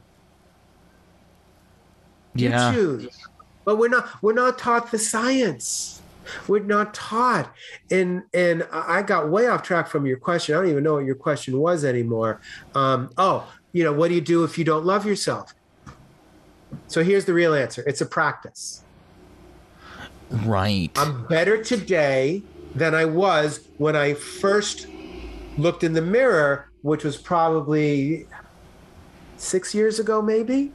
Yeah. 2.35 2.73
You 2.73 2.75
choose. 2.75 3.19
But 3.65 3.79
we're 3.79 3.89
not 3.89 4.23
we're 4.23 4.35
not 4.35 4.59
taught 4.59 4.91
the 4.91 4.99
science. 4.99 5.94
We're 6.49 6.61
not 6.61 6.95
taught. 6.95 7.53
And 7.91 8.23
and 8.33 8.67
I 8.73 9.03
got 9.03 9.31
way 9.31 9.47
off 9.47 9.63
track 9.63 9.89
from 9.89 10.07
your 10.07 10.17
question. 10.17 10.55
I 10.55 10.59
don't 10.59 10.71
even 10.71 10.85
know 10.85 10.95
what 10.95 11.05
your 11.05 11.15
question 11.15 11.59
was 11.59 11.85
anymore. 11.85 12.41
Um, 12.75 13.11
oh, 13.19 13.53
you 13.73 13.85
know, 13.85 13.93
what 13.93 14.09
do 14.09 14.15
you 14.15 14.21
do 14.21 14.45
if 14.45 14.57
you 14.59 14.65
don't 14.65 14.85
love 14.85 15.07
yourself? 15.07 15.55
So 16.89 17.03
here's 17.03 17.25
the 17.25 17.35
real 17.35 17.55
answer. 17.55 17.83
It's 17.87 18.01
a 18.01 18.07
practice. 18.07 18.83
Right. 20.31 20.91
I'm 20.97 21.27
better 21.27 21.63
today 21.63 22.43
than 22.75 22.95
I 22.95 23.05
was 23.05 23.69
when 23.79 23.95
I 23.95 24.15
first 24.15 24.89
looked 25.57 25.85
in 25.85 25.93
the 25.93 26.03
mirror, 26.03 26.71
which 26.83 27.05
was 27.05 27.17
probably 27.17 28.27
six 29.37 29.75
years 29.75 29.99
ago, 29.99 30.21
maybe. 30.21 30.73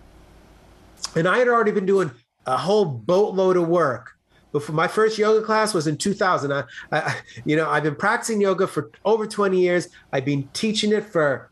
And 1.15 1.27
I 1.27 1.39
had 1.39 1.47
already 1.47 1.71
been 1.71 1.85
doing 1.85 2.11
a 2.45 2.57
whole 2.57 2.85
boatload 2.85 3.57
of 3.57 3.67
work 3.67 4.17
before 4.51 4.75
my 4.75 4.87
first 4.87 5.17
yoga 5.17 5.45
class 5.45 5.73
was 5.73 5.87
in 5.87 5.97
2000 5.97 6.51
I, 6.51 6.63
I, 6.91 7.15
you 7.45 7.55
know 7.55 7.69
i've 7.69 7.83
been 7.83 7.95
practicing 7.95 8.41
yoga 8.41 8.67
for 8.67 8.91
over 9.05 9.27
20 9.27 9.59
years. 9.59 9.89
I've 10.11 10.25
been 10.25 10.49
teaching 10.53 10.91
it 10.91 11.05
for 11.05 11.49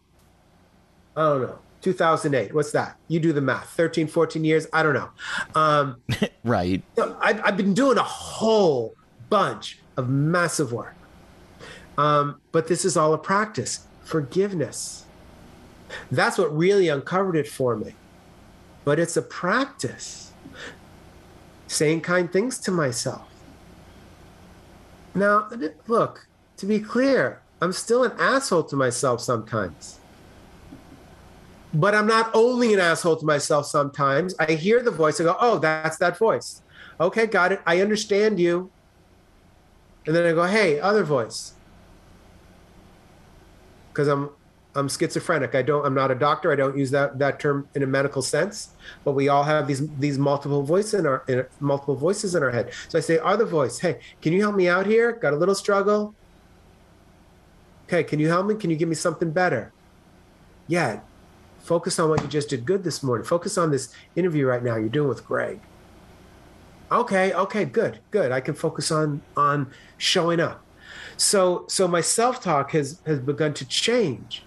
i 1.16 1.24
don't 1.24 1.42
know 1.42 1.60
2008 1.82 2.54
what's 2.54 2.72
that? 2.72 2.98
You 3.08 3.20
do 3.20 3.32
the 3.32 3.42
math. 3.42 3.70
13 3.70 4.08
14 4.08 4.44
years? 4.44 4.68
I 4.74 4.84
don't 4.84 4.94
know. 4.94 5.10
Um, 5.56 6.02
right. 6.44 6.84
so 6.98 7.18
I've, 7.22 7.42
I've 7.46 7.58
been 7.58 7.74
doing 7.74 7.98
a 7.98 8.04
whole 8.04 8.96
bunch 9.30 9.80
of 9.96 10.10
massive 10.10 10.74
work. 10.74 10.96
Um, 11.98 12.42
but 12.52 12.68
this 12.68 12.86
is 12.86 12.98
all 12.98 13.14
a 13.14 13.18
practice. 13.18 13.86
Forgiveness. 14.04 15.06
That's 16.12 16.38
what 16.38 16.56
really 16.56 16.90
uncovered 16.90 17.36
it 17.36 17.48
for 17.48 17.76
me. 17.76 17.96
But 18.84 19.00
it's 19.00 19.18
a 19.18 19.22
practice 19.22 20.27
saying 21.68 22.02
kind 22.02 22.32
things 22.32 22.58
to 22.60 22.72
myself. 22.72 23.28
Now, 25.14 25.50
look, 25.88 26.28
to 26.58 26.66
be 26.66 26.80
clear, 26.80 27.42
I'm 27.62 27.74
still 27.74 28.04
an 28.04 28.14
asshole 28.20 28.64
to 28.66 28.76
myself 28.76 29.22
sometimes. 29.22 30.00
But 31.74 31.94
I'm 31.94 32.08
not 32.08 32.32
only 32.34 32.74
an 32.74 32.80
asshole 32.80 33.18
to 33.18 33.26
myself 33.26 33.66
sometimes. 33.66 34.36
I 34.40 34.54
hear 34.54 34.82
the 34.82 34.92
voice, 34.92 35.20
I 35.20 35.26
go, 35.26 35.36
oh, 35.40 35.60
that's 35.60 35.98
that 35.98 36.18
voice. 36.18 36.62
Okay, 37.00 37.28
got 37.28 37.52
it. 37.52 37.62
I 37.66 37.82
understand 37.82 38.40
you. 38.40 38.72
And 40.06 40.16
then 40.16 40.26
I 40.26 40.34
go, 40.34 40.46
hey, 40.46 40.80
other 40.80 41.04
voice. 41.04 41.54
Because 43.90 44.08
I'm 44.08 44.30
I'm 44.78 44.88
schizophrenic. 44.88 45.56
I 45.56 45.64
don't. 45.64 45.86
I'm 45.86 45.96
not 45.96 46.12
a 46.12 46.16
doctor. 46.16 46.52
I 46.52 46.56
don't 46.56 46.78
use 46.78 46.92
that 46.92 47.18
that 47.18 47.40
term 47.40 47.68
in 47.74 47.82
a 47.82 47.88
medical 47.88 48.22
sense. 48.22 48.70
But 49.04 49.14
we 49.14 49.28
all 49.28 49.44
have 49.44 49.68
these 49.68 49.90
these 49.98 50.20
multiple 50.20 50.62
voices 50.62 50.94
in 50.94 51.08
our 51.08 51.24
in, 51.28 51.46
multiple 51.60 51.96
voices 51.96 52.36
in 52.36 52.44
our 52.44 52.52
head. 52.52 52.72
So 52.88 52.98
I 53.00 53.02
say, 53.02 53.18
other 53.18 53.46
voice, 53.46 53.80
hey, 53.80 54.00
can 54.22 54.34
you 54.34 54.42
help 54.42 54.56
me 54.56 54.70
out 54.70 54.86
here? 54.86 55.14
Got 55.14 55.34
a 55.34 55.36
little 55.36 55.56
struggle. 55.56 56.14
Okay, 57.88 58.04
can 58.04 58.20
you 58.20 58.28
help 58.28 58.46
me? 58.46 58.54
Can 58.54 58.70
you 58.70 58.76
give 58.76 58.88
me 58.88 58.96
something 58.96 59.32
better? 59.32 59.74
Yeah. 60.68 61.00
Focus 61.60 62.00
on 62.00 62.10
what 62.10 62.22
you 62.22 62.28
just 62.28 62.50
did 62.50 62.66
good 62.66 62.84
this 62.84 63.02
morning. 63.02 63.26
Focus 63.26 63.58
on 63.58 63.72
this 63.72 63.94
interview 64.16 64.46
right 64.46 64.64
now 64.64 64.76
you're 64.76 64.90
doing 64.90 65.10
with 65.10 65.26
Greg. 65.26 65.60
Okay, 66.92 67.34
okay, 67.34 67.66
good, 67.66 68.00
good. 68.12 68.32
I 68.32 68.42
can 68.42 68.54
focus 68.54 68.92
on 68.92 69.22
on 69.36 69.72
showing 69.98 70.40
up. 70.40 70.64
So 71.18 71.66
so 71.68 71.88
my 71.88 72.02
self-talk 72.02 72.72
has 72.72 73.02
has 73.06 73.20
begun 73.20 73.54
to 73.56 73.66
change 73.66 74.44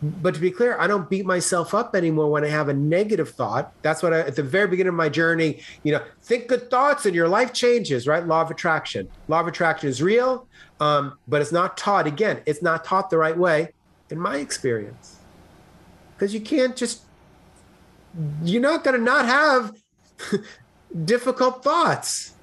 but 0.00 0.34
to 0.34 0.40
be 0.40 0.50
clear, 0.50 0.78
I 0.78 0.86
don't 0.86 1.10
beat 1.10 1.26
myself 1.26 1.74
up 1.74 1.96
anymore 1.96 2.30
when 2.30 2.44
I 2.44 2.48
have 2.48 2.68
a 2.68 2.74
negative 2.74 3.30
thought. 3.30 3.72
That's 3.82 4.00
what 4.02 4.14
I, 4.14 4.20
at 4.20 4.36
the 4.36 4.44
very 4.44 4.68
beginning 4.68 4.90
of 4.90 4.94
my 4.94 5.08
journey, 5.08 5.60
you 5.82 5.90
know, 5.90 6.02
think 6.22 6.46
good 6.46 6.70
thoughts 6.70 7.04
and 7.04 7.14
your 7.14 7.28
life 7.28 7.52
changes, 7.52 8.06
right? 8.06 8.24
Law 8.24 8.42
of 8.42 8.50
attraction. 8.50 9.08
Law 9.26 9.40
of 9.40 9.48
attraction 9.48 9.88
is 9.88 10.00
real, 10.00 10.46
um, 10.78 11.18
but 11.26 11.42
it's 11.42 11.50
not 11.50 11.76
taught. 11.76 12.06
Again, 12.06 12.40
it's 12.46 12.62
not 12.62 12.84
taught 12.84 13.10
the 13.10 13.18
right 13.18 13.36
way, 13.36 13.72
in 14.10 14.20
my 14.20 14.36
experience. 14.36 15.16
Because 16.14 16.32
you 16.32 16.40
can't 16.40 16.76
just, 16.76 17.02
you're 18.44 18.62
not 18.62 18.84
going 18.84 18.96
to 18.96 19.02
not 19.02 19.26
have 19.26 19.76
difficult 21.04 21.64
thoughts. 21.64 22.34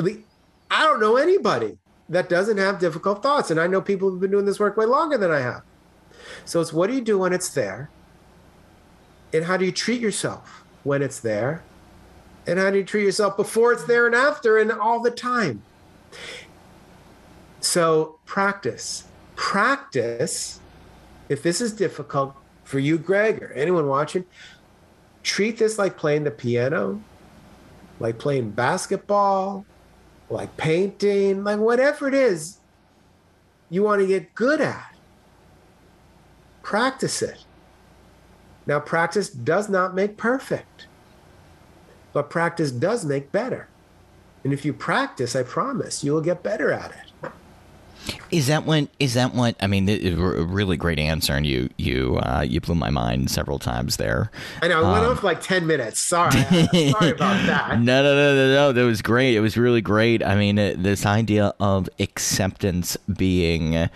I 0.00 0.84
don't 0.84 1.00
know 1.00 1.16
anybody 1.16 1.78
that 2.08 2.28
doesn't 2.28 2.58
have 2.58 2.80
difficult 2.80 3.22
thoughts. 3.22 3.52
And 3.52 3.60
I 3.60 3.68
know 3.68 3.80
people 3.80 4.10
who've 4.10 4.20
been 4.20 4.32
doing 4.32 4.44
this 4.44 4.58
work 4.58 4.76
way 4.76 4.86
longer 4.86 5.16
than 5.16 5.30
I 5.30 5.40
have. 5.40 5.62
So 6.44 6.60
it's 6.60 6.72
what 6.72 6.88
do 6.88 6.94
you 6.94 7.00
do 7.00 7.18
when 7.18 7.32
it's 7.32 7.48
there? 7.50 7.90
And 9.32 9.44
how 9.44 9.56
do 9.56 9.64
you 9.64 9.72
treat 9.72 10.00
yourself 10.00 10.64
when 10.82 11.02
it's 11.02 11.20
there? 11.20 11.62
And 12.46 12.58
how 12.58 12.70
do 12.70 12.78
you 12.78 12.84
treat 12.84 13.04
yourself 13.04 13.36
before 13.36 13.72
it's 13.72 13.84
there 13.84 14.06
and 14.06 14.14
after 14.14 14.58
and 14.58 14.72
all 14.72 15.00
the 15.00 15.10
time? 15.10 15.62
So 17.60 18.18
practice. 18.24 19.04
Practice. 19.36 20.60
If 21.28 21.42
this 21.42 21.60
is 21.60 21.72
difficult 21.72 22.34
for 22.64 22.78
you, 22.78 22.98
Greg, 22.98 23.42
or 23.42 23.52
anyone 23.52 23.86
watching, 23.86 24.24
treat 25.22 25.58
this 25.58 25.78
like 25.78 25.96
playing 25.96 26.24
the 26.24 26.30
piano, 26.30 27.02
like 28.00 28.18
playing 28.18 28.50
basketball, 28.50 29.64
like 30.28 30.56
painting, 30.56 31.44
like 31.44 31.58
whatever 31.58 32.08
it 32.08 32.14
is 32.14 32.60
you 33.70 33.84
want 33.84 34.00
to 34.00 34.06
get 34.06 34.34
good 34.34 34.60
at 34.60 34.89
practice 36.70 37.20
it. 37.20 37.44
Now, 38.64 38.78
practice 38.78 39.28
does 39.28 39.68
not 39.68 39.92
make 39.92 40.16
perfect, 40.16 40.86
but 42.12 42.30
practice 42.30 42.70
does 42.70 43.04
make 43.04 43.32
better. 43.32 43.66
And 44.44 44.52
if 44.52 44.64
you 44.64 44.72
practice, 44.72 45.34
I 45.34 45.42
promise 45.42 46.04
you 46.04 46.12
will 46.12 46.20
get 46.20 46.44
better 46.44 46.70
at 46.70 46.92
it. 46.92 47.32
Is 48.30 48.46
that 48.46 48.66
what? 48.66 48.86
Is 49.00 49.14
that 49.14 49.34
what? 49.34 49.56
I 49.58 49.66
mean, 49.66 49.88
a 49.88 50.14
really 50.14 50.76
great 50.76 51.00
answer, 51.00 51.34
and 51.34 51.44
you 51.44 51.68
you 51.76 52.18
uh, 52.22 52.42
you 52.46 52.60
blew 52.60 52.76
my 52.76 52.88
mind 52.88 53.30
several 53.32 53.58
times 53.58 53.96
there. 53.96 54.30
I 54.62 54.68
know. 54.68 54.84
I 54.84 54.92
went 54.92 55.04
um, 55.04 55.10
on 55.10 55.16
for 55.16 55.26
like 55.26 55.42
ten 55.42 55.66
minutes. 55.66 55.98
Sorry, 55.98 56.30
sorry 56.30 57.10
about 57.10 57.46
that. 57.46 57.80
No, 57.80 58.02
no, 58.02 58.14
no, 58.14 58.34
no, 58.34 58.54
no. 58.54 58.72
That 58.72 58.84
was 58.84 59.02
great. 59.02 59.34
It 59.34 59.40
was 59.40 59.56
really 59.56 59.82
great. 59.82 60.22
I 60.22 60.36
mean, 60.36 60.56
this 60.56 61.04
idea 61.04 61.52
of 61.58 61.90
acceptance 61.98 62.96
being 62.96 63.90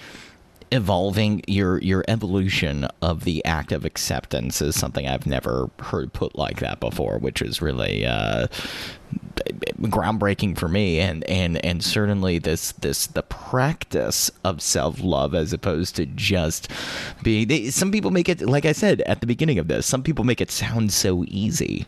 evolving 0.74 1.40
your 1.46 1.80
your 1.80 2.04
evolution 2.08 2.84
of 3.00 3.24
the 3.24 3.44
act 3.44 3.70
of 3.70 3.84
acceptance 3.84 4.60
is 4.60 4.76
something 4.76 5.06
I've 5.06 5.26
never 5.26 5.70
heard 5.78 6.12
put 6.12 6.36
like 6.36 6.58
that 6.60 6.80
before, 6.80 7.18
which 7.18 7.40
is 7.40 7.62
really 7.62 8.04
uh, 8.04 8.48
groundbreaking 9.82 10.58
for 10.58 10.68
me. 10.68 10.98
And 10.98 11.22
and 11.30 11.64
and 11.64 11.82
certainly 11.82 12.40
this 12.40 12.72
this 12.72 13.06
the 13.06 13.22
practice 13.22 14.32
of 14.42 14.60
self-love 14.60 15.32
as 15.32 15.52
opposed 15.52 15.94
to 15.96 16.06
just 16.06 16.68
being 17.22 17.46
they, 17.46 17.70
some 17.70 17.92
people 17.92 18.10
make 18.10 18.28
it 18.28 18.42
like 18.42 18.64
I 18.64 18.72
said 18.72 19.00
at 19.02 19.20
the 19.20 19.28
beginning 19.28 19.60
of 19.60 19.68
this 19.68 19.86
some 19.86 20.02
people 20.02 20.24
make 20.24 20.40
it 20.40 20.50
sound 20.50 20.92
so 20.92 21.24
easy 21.28 21.86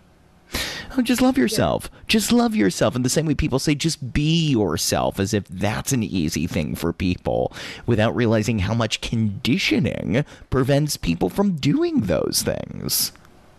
Oh, 0.97 1.03
just 1.03 1.21
love 1.21 1.37
yourself. 1.37 1.91
Yeah. 1.93 2.01
Just 2.09 2.33
love 2.33 2.55
yourself. 2.55 2.97
In 2.97 3.03
the 3.03 3.09
same 3.09 3.27
way 3.27 3.35
people 3.35 3.59
say, 3.59 3.75
just 3.75 4.13
be 4.13 4.49
yourself, 4.49 5.21
as 5.21 5.35
if 5.35 5.47
that's 5.49 5.93
an 5.93 6.03
easy 6.03 6.47
thing 6.47 6.75
for 6.75 6.93
people, 6.93 7.53
without 7.87 8.17
realizing 8.17 8.61
how 8.61 8.75
much 8.75 9.01
conditioning 9.01 10.25
prevents 10.49 10.97
people 10.97 11.29
from 11.29 11.57
doing 11.57 12.03
those 12.03 12.43
things. 12.43 13.13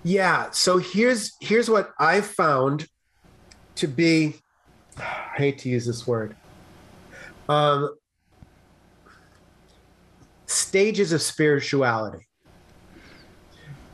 Yeah. 0.04 0.50
So 0.52 0.78
here's 0.78 1.34
here's 1.42 1.70
what 1.70 1.92
I 2.00 2.22
found 2.22 2.88
to 3.76 3.88
be 3.88 4.36
I 4.98 5.34
hate 5.36 5.60
to 5.60 5.70
use 5.70 5.86
this 5.86 6.08
word. 6.08 6.36
Um, 7.50 7.96
stages 10.48 11.12
of 11.12 11.22
spirituality. 11.22 12.28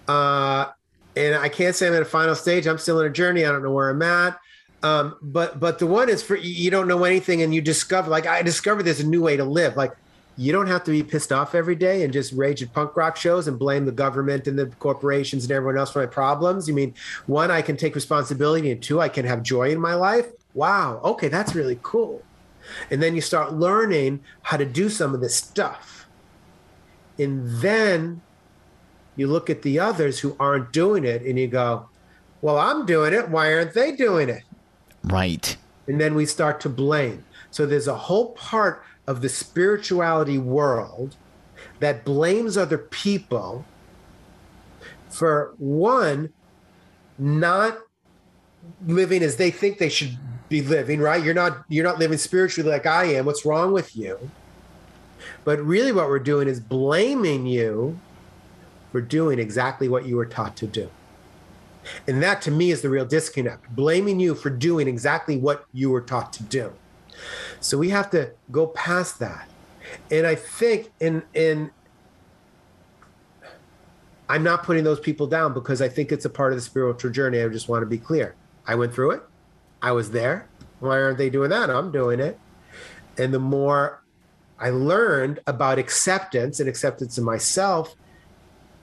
Uh, 0.07 0.67
and 1.15 1.35
I 1.35 1.49
can't 1.49 1.75
say 1.75 1.87
I'm 1.87 1.93
at 1.93 2.01
a 2.01 2.05
final 2.05 2.35
stage. 2.35 2.67
I'm 2.67 2.77
still 2.77 2.99
in 2.99 3.07
a 3.07 3.09
journey. 3.09 3.45
I 3.45 3.51
don't 3.51 3.63
know 3.63 3.71
where 3.71 3.89
I'm 3.89 4.01
at. 4.01 4.39
Um, 4.81 5.15
but 5.21 5.59
but 5.59 5.79
the 5.79 5.87
one 5.87 6.09
is 6.09 6.21
for 6.21 6.35
you 6.35 6.69
don't 6.69 6.87
know 6.87 7.03
anything 7.05 7.41
and 7.41 7.55
you 7.55 7.61
discover 7.61 8.09
like 8.09 8.27
I 8.27 8.41
discovered 8.41 8.83
there's 8.83 8.99
a 8.99 9.07
new 9.07 9.21
way 9.21 9.37
to 9.37 9.45
live. 9.45 9.77
Like 9.77 9.95
you 10.35 10.51
don't 10.51 10.67
have 10.67 10.83
to 10.83 10.91
be 10.91 11.03
pissed 11.03 11.31
off 11.31 11.55
every 11.55 11.75
day 11.75 12.03
and 12.03 12.11
just 12.11 12.33
rage 12.33 12.61
at 12.61 12.73
punk 12.73 12.97
rock 12.97 13.15
shows 13.15 13.47
and 13.47 13.57
blame 13.57 13.85
the 13.85 13.91
government 13.91 14.47
and 14.47 14.57
the 14.57 14.65
corporations 14.79 15.43
and 15.43 15.51
everyone 15.51 15.77
else 15.77 15.91
for 15.91 15.99
my 15.99 16.05
problems. 16.05 16.67
You 16.67 16.73
mean 16.73 16.93
one, 17.27 17.51
I 17.51 17.61
can 17.61 17.77
take 17.77 17.95
responsibility, 17.95 18.71
and 18.71 18.81
two, 18.81 18.99
I 18.99 19.09
can 19.09 19.25
have 19.25 19.43
joy 19.43 19.69
in 19.69 19.79
my 19.79 19.93
life. 19.93 20.27
Wow, 20.53 20.99
okay, 21.03 21.27
that's 21.27 21.55
really 21.55 21.79
cool. 21.83 22.21
And 22.89 23.01
then 23.01 23.15
you 23.15 23.21
start 23.21 23.53
learning 23.53 24.21
how 24.41 24.57
to 24.57 24.65
do 24.65 24.89
some 24.89 25.13
of 25.13 25.21
this 25.21 25.35
stuff. 25.35 26.07
And 27.19 27.47
then 27.61 28.21
you 29.15 29.27
look 29.27 29.49
at 29.49 29.61
the 29.61 29.79
others 29.79 30.19
who 30.19 30.35
aren't 30.39 30.71
doing 30.71 31.03
it 31.03 31.21
and 31.23 31.37
you 31.37 31.47
go, 31.47 31.89
well, 32.41 32.57
I'm 32.57 32.85
doing 32.85 33.13
it. 33.13 33.29
Why 33.29 33.53
aren't 33.53 33.73
they 33.73 33.95
doing 33.95 34.29
it? 34.29 34.43
Right. 35.03 35.55
And 35.87 35.99
then 35.99 36.15
we 36.15 36.25
start 36.25 36.59
to 36.61 36.69
blame. 36.69 37.23
So 37.51 37.65
there's 37.65 37.87
a 37.87 37.95
whole 37.95 38.31
part 38.31 38.83
of 39.07 39.21
the 39.21 39.29
spirituality 39.29 40.37
world 40.37 41.15
that 41.79 42.03
blames 42.03 42.57
other 42.57 42.77
people 42.77 43.65
for 45.09 45.53
one, 45.57 46.33
not 47.19 47.77
living 48.87 49.21
as 49.21 49.35
they 49.35 49.51
think 49.51 49.77
they 49.77 49.89
should 49.89 50.17
be 50.49 50.61
living, 50.61 50.99
right? 50.99 51.23
You're 51.23 51.33
not 51.33 51.63
you're 51.69 51.83
not 51.83 51.99
living 51.99 52.17
spiritually 52.17 52.69
like 52.69 52.85
I 52.85 53.05
am. 53.05 53.25
What's 53.25 53.45
wrong 53.45 53.71
with 53.71 53.95
you? 53.95 54.31
But 55.43 55.61
really 55.61 55.91
what 55.91 56.07
we're 56.09 56.19
doing 56.19 56.47
is 56.47 56.59
blaming 56.59 57.45
you 57.45 57.99
for 58.93 59.01
doing 59.01 59.39
exactly 59.39 59.89
what 59.89 60.05
you 60.05 60.15
were 60.15 60.25
taught 60.25 60.55
to 60.55 60.67
do. 60.67 60.87
And 62.07 62.21
that 62.21 62.43
to 62.43 62.51
me 62.51 62.69
is 62.69 62.83
the 62.83 62.89
real 62.89 63.05
disconnect, 63.05 63.75
blaming 63.75 64.19
you 64.19 64.35
for 64.35 64.51
doing 64.51 64.87
exactly 64.87 65.35
what 65.35 65.65
you 65.73 65.89
were 65.89 65.99
taught 65.99 66.31
to 66.33 66.43
do. 66.43 66.71
So 67.59 67.75
we 67.79 67.89
have 67.89 68.11
to 68.11 68.31
go 68.51 68.67
past 68.67 69.17
that. 69.17 69.49
And 70.11 70.27
I 70.27 70.35
think 70.35 70.91
in 70.99 71.23
in 71.33 71.71
I'm 74.29 74.43
not 74.43 74.61
putting 74.61 74.83
those 74.83 74.99
people 74.99 75.25
down 75.25 75.55
because 75.55 75.81
I 75.81 75.89
think 75.89 76.11
it's 76.11 76.25
a 76.25 76.29
part 76.29 76.53
of 76.53 76.59
the 76.59 76.63
spiritual 76.63 77.09
journey. 77.09 77.41
I 77.41 77.47
just 77.49 77.67
want 77.67 77.81
to 77.81 77.87
be 77.87 77.97
clear. 77.97 78.35
I 78.67 78.75
went 78.75 78.93
through 78.93 79.11
it. 79.11 79.23
I 79.81 79.91
was 79.91 80.11
there. 80.11 80.47
Why 80.81 81.01
aren't 81.01 81.17
they 81.17 81.31
doing 81.31 81.49
that? 81.49 81.71
I'm 81.71 81.91
doing 81.91 82.19
it. 82.19 82.39
And 83.17 83.33
the 83.33 83.39
more 83.39 84.03
I 84.59 84.69
learned 84.69 85.39
about 85.47 85.79
acceptance 85.79 86.59
and 86.59 86.69
acceptance 86.69 87.17
of 87.17 87.23
myself, 87.23 87.95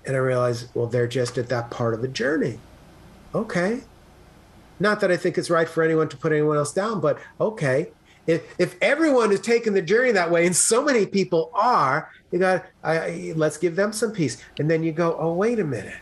and 0.07 0.17
I 0.17 0.19
realized, 0.19 0.69
well, 0.75 0.87
they're 0.87 1.07
just 1.07 1.39
at 1.39 1.49
that 1.49 1.71
part 1.71 1.95
of 1.95 2.03
the 2.03 2.09
journey. 2.09 2.59
Okay. 3.35 3.81
Not 4.79 5.01
that 5.01 5.11
I 5.11 5.17
think 5.17 5.37
it's 5.37 5.51
right 5.51 5.69
for 5.69 5.83
anyone 5.83 6.09
to 6.09 6.17
put 6.17 6.33
anyone 6.33 6.57
else 6.57 6.73
down, 6.73 7.01
but 7.01 7.19
okay. 7.41 7.89
If, 8.27 8.43
if 8.59 8.77
everyone 8.81 9.33
is 9.33 9.41
taking 9.41 9.75
the 9.75 9.83
journey 9.83 10.13
that 10.13 10.31
way, 10.31 10.47
and 10.47 10.55
so 10.55 10.83
many 10.83 11.07
people 11.07 11.51
are, 11.55 12.11
you 12.31 12.39
got, 12.39 12.65
I, 12.85 13.33
let's 13.37 13.57
give 13.57 13.77
them 13.77 13.93
some 13.93 14.13
peace. 14.13 14.43
And 14.59 14.71
then 14.71 14.83
you 14.83 14.93
go, 14.93 15.17
oh, 15.19 15.33
wait 15.35 15.59
a 15.59 15.65
minute. 15.65 15.97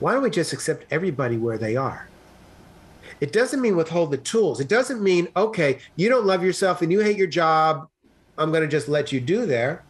Why 0.00 0.12
don't 0.12 0.22
we 0.22 0.30
just 0.30 0.52
accept 0.52 0.84
everybody 0.90 1.36
where 1.36 1.58
they 1.58 1.76
are? 1.76 2.08
It 3.20 3.32
doesn't 3.32 3.60
mean 3.60 3.76
withhold 3.76 4.10
the 4.10 4.18
tools. 4.18 4.58
It 4.60 4.68
doesn't 4.68 5.00
mean, 5.00 5.28
okay, 5.36 5.78
you 5.96 6.08
don't 6.08 6.26
love 6.26 6.42
yourself 6.42 6.82
and 6.82 6.90
you 6.90 7.00
hate 7.00 7.16
your 7.16 7.28
job. 7.28 7.88
I'm 8.36 8.50
going 8.50 8.62
to 8.62 8.68
just 8.68 8.88
let 8.88 9.12
you 9.12 9.20
do 9.20 9.46
there. 9.46 9.84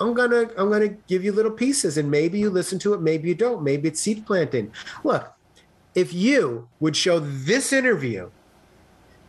I'm 0.00 0.14
gonna 0.14 0.48
I'm 0.56 0.70
gonna 0.70 0.88
give 0.88 1.24
you 1.24 1.32
little 1.32 1.50
pieces, 1.50 1.98
and 1.98 2.10
maybe 2.10 2.38
you 2.38 2.50
listen 2.50 2.78
to 2.80 2.94
it, 2.94 3.00
maybe 3.00 3.28
you 3.28 3.34
don't. 3.34 3.62
Maybe 3.62 3.88
it's 3.88 4.00
seed 4.00 4.26
planting. 4.26 4.72
Look, 5.04 5.32
if 5.94 6.12
you 6.12 6.68
would 6.80 6.96
show 6.96 7.18
this 7.18 7.72
interview 7.72 8.30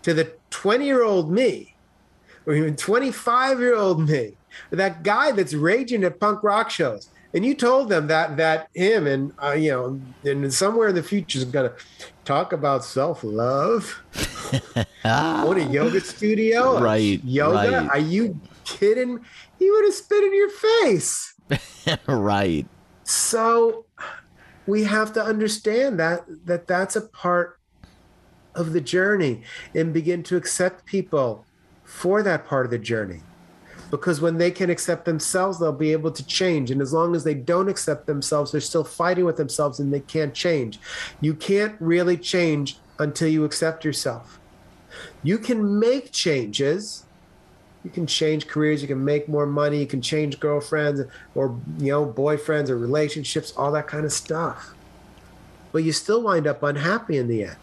to 0.03 0.13
the 0.13 0.33
20 0.51 0.85
year 0.85 1.03
old 1.03 1.31
me, 1.31 1.75
or 2.45 2.53
even 2.53 2.75
25 2.75 3.59
year 3.59 3.75
old 3.75 4.07
me, 4.07 4.33
that 4.71 5.03
guy 5.03 5.31
that's 5.31 5.53
raging 5.53 6.03
at 6.03 6.19
punk 6.19 6.43
rock 6.43 6.69
shows, 6.69 7.09
and 7.33 7.45
you 7.45 7.55
told 7.55 7.89
them 7.89 8.07
that 8.07 8.37
that 8.37 8.69
him 8.73 9.07
and 9.07 9.33
uh, 9.43 9.51
you 9.51 9.71
know, 9.71 10.01
and 10.23 10.53
somewhere 10.53 10.89
in 10.89 10.95
the 10.95 11.03
future 11.03 11.39
is 11.39 11.45
gonna 11.45 11.73
talk 12.25 12.53
about 12.53 12.83
self 12.83 13.23
love. 13.23 14.01
Own 15.05 15.59
a 15.59 15.67
yoga 15.71 16.01
studio, 16.01 16.79
right? 16.79 17.19
Yoga? 17.23 17.55
Right. 17.55 17.89
Are 17.89 17.99
you 17.99 18.39
kidding? 18.77 19.25
he 19.57 19.69
would 19.69 19.85
have 19.85 19.93
spit 19.93 20.23
in 20.23 20.33
your 20.33 20.49
face. 20.49 21.33
right. 22.07 22.67
So 23.03 23.85
we 24.65 24.83
have 24.83 25.13
to 25.13 25.23
understand 25.23 25.99
that 25.99 26.25
that 26.45 26.67
that's 26.67 26.95
a 26.95 27.01
part 27.01 27.59
of 28.55 28.73
the 28.73 28.81
journey 28.81 29.43
and 29.75 29.93
begin 29.93 30.23
to 30.23 30.37
accept 30.37 30.85
people 30.85 31.45
for 31.83 32.23
that 32.23 32.45
part 32.45 32.65
of 32.65 32.71
the 32.71 32.79
journey. 32.79 33.21
Because 33.89 34.21
when 34.21 34.37
they 34.37 34.51
can 34.51 34.69
accept 34.69 35.05
themselves, 35.05 35.59
they'll 35.59 35.71
be 35.71 35.91
able 35.91 36.11
to 36.11 36.23
change. 36.23 36.69
And 36.69 36.79
as 36.79 36.93
long 36.93 37.15
as 37.15 37.23
they 37.23 37.33
don't 37.33 37.69
accept 37.69 38.05
themselves, 38.05 38.51
they're 38.51 38.61
still 38.61 38.83
fighting 38.83 39.25
with 39.25 39.37
themselves 39.37 39.79
and 39.79 39.91
they 39.91 40.01
can't 40.01 40.33
change. 40.33 40.79
You 41.21 41.33
can't 41.33 41.75
really 41.79 42.17
change 42.17 42.77
until 42.99 43.29
you 43.29 43.45
accept 43.45 43.83
yourself. 43.83 44.39
You 45.23 45.39
can 45.39 45.79
make 45.79 46.11
changes 46.11 47.05
you 47.83 47.89
can 47.89 48.05
change 48.05 48.47
careers 48.47 48.81
you 48.81 48.87
can 48.87 49.03
make 49.03 49.29
more 49.29 49.45
money 49.45 49.79
you 49.79 49.87
can 49.87 50.01
change 50.01 50.39
girlfriends 50.39 51.01
or 51.35 51.57
you 51.77 51.91
know 51.91 52.05
boyfriends 52.05 52.69
or 52.69 52.77
relationships 52.77 53.53
all 53.55 53.71
that 53.71 53.87
kind 53.87 54.05
of 54.05 54.11
stuff. 54.11 54.73
But 55.71 55.83
you 55.83 55.91
still 55.91 56.23
wind 56.23 56.47
up 56.47 56.63
unhappy 56.63 57.17
in 57.17 57.27
the 57.27 57.43
end. 57.43 57.55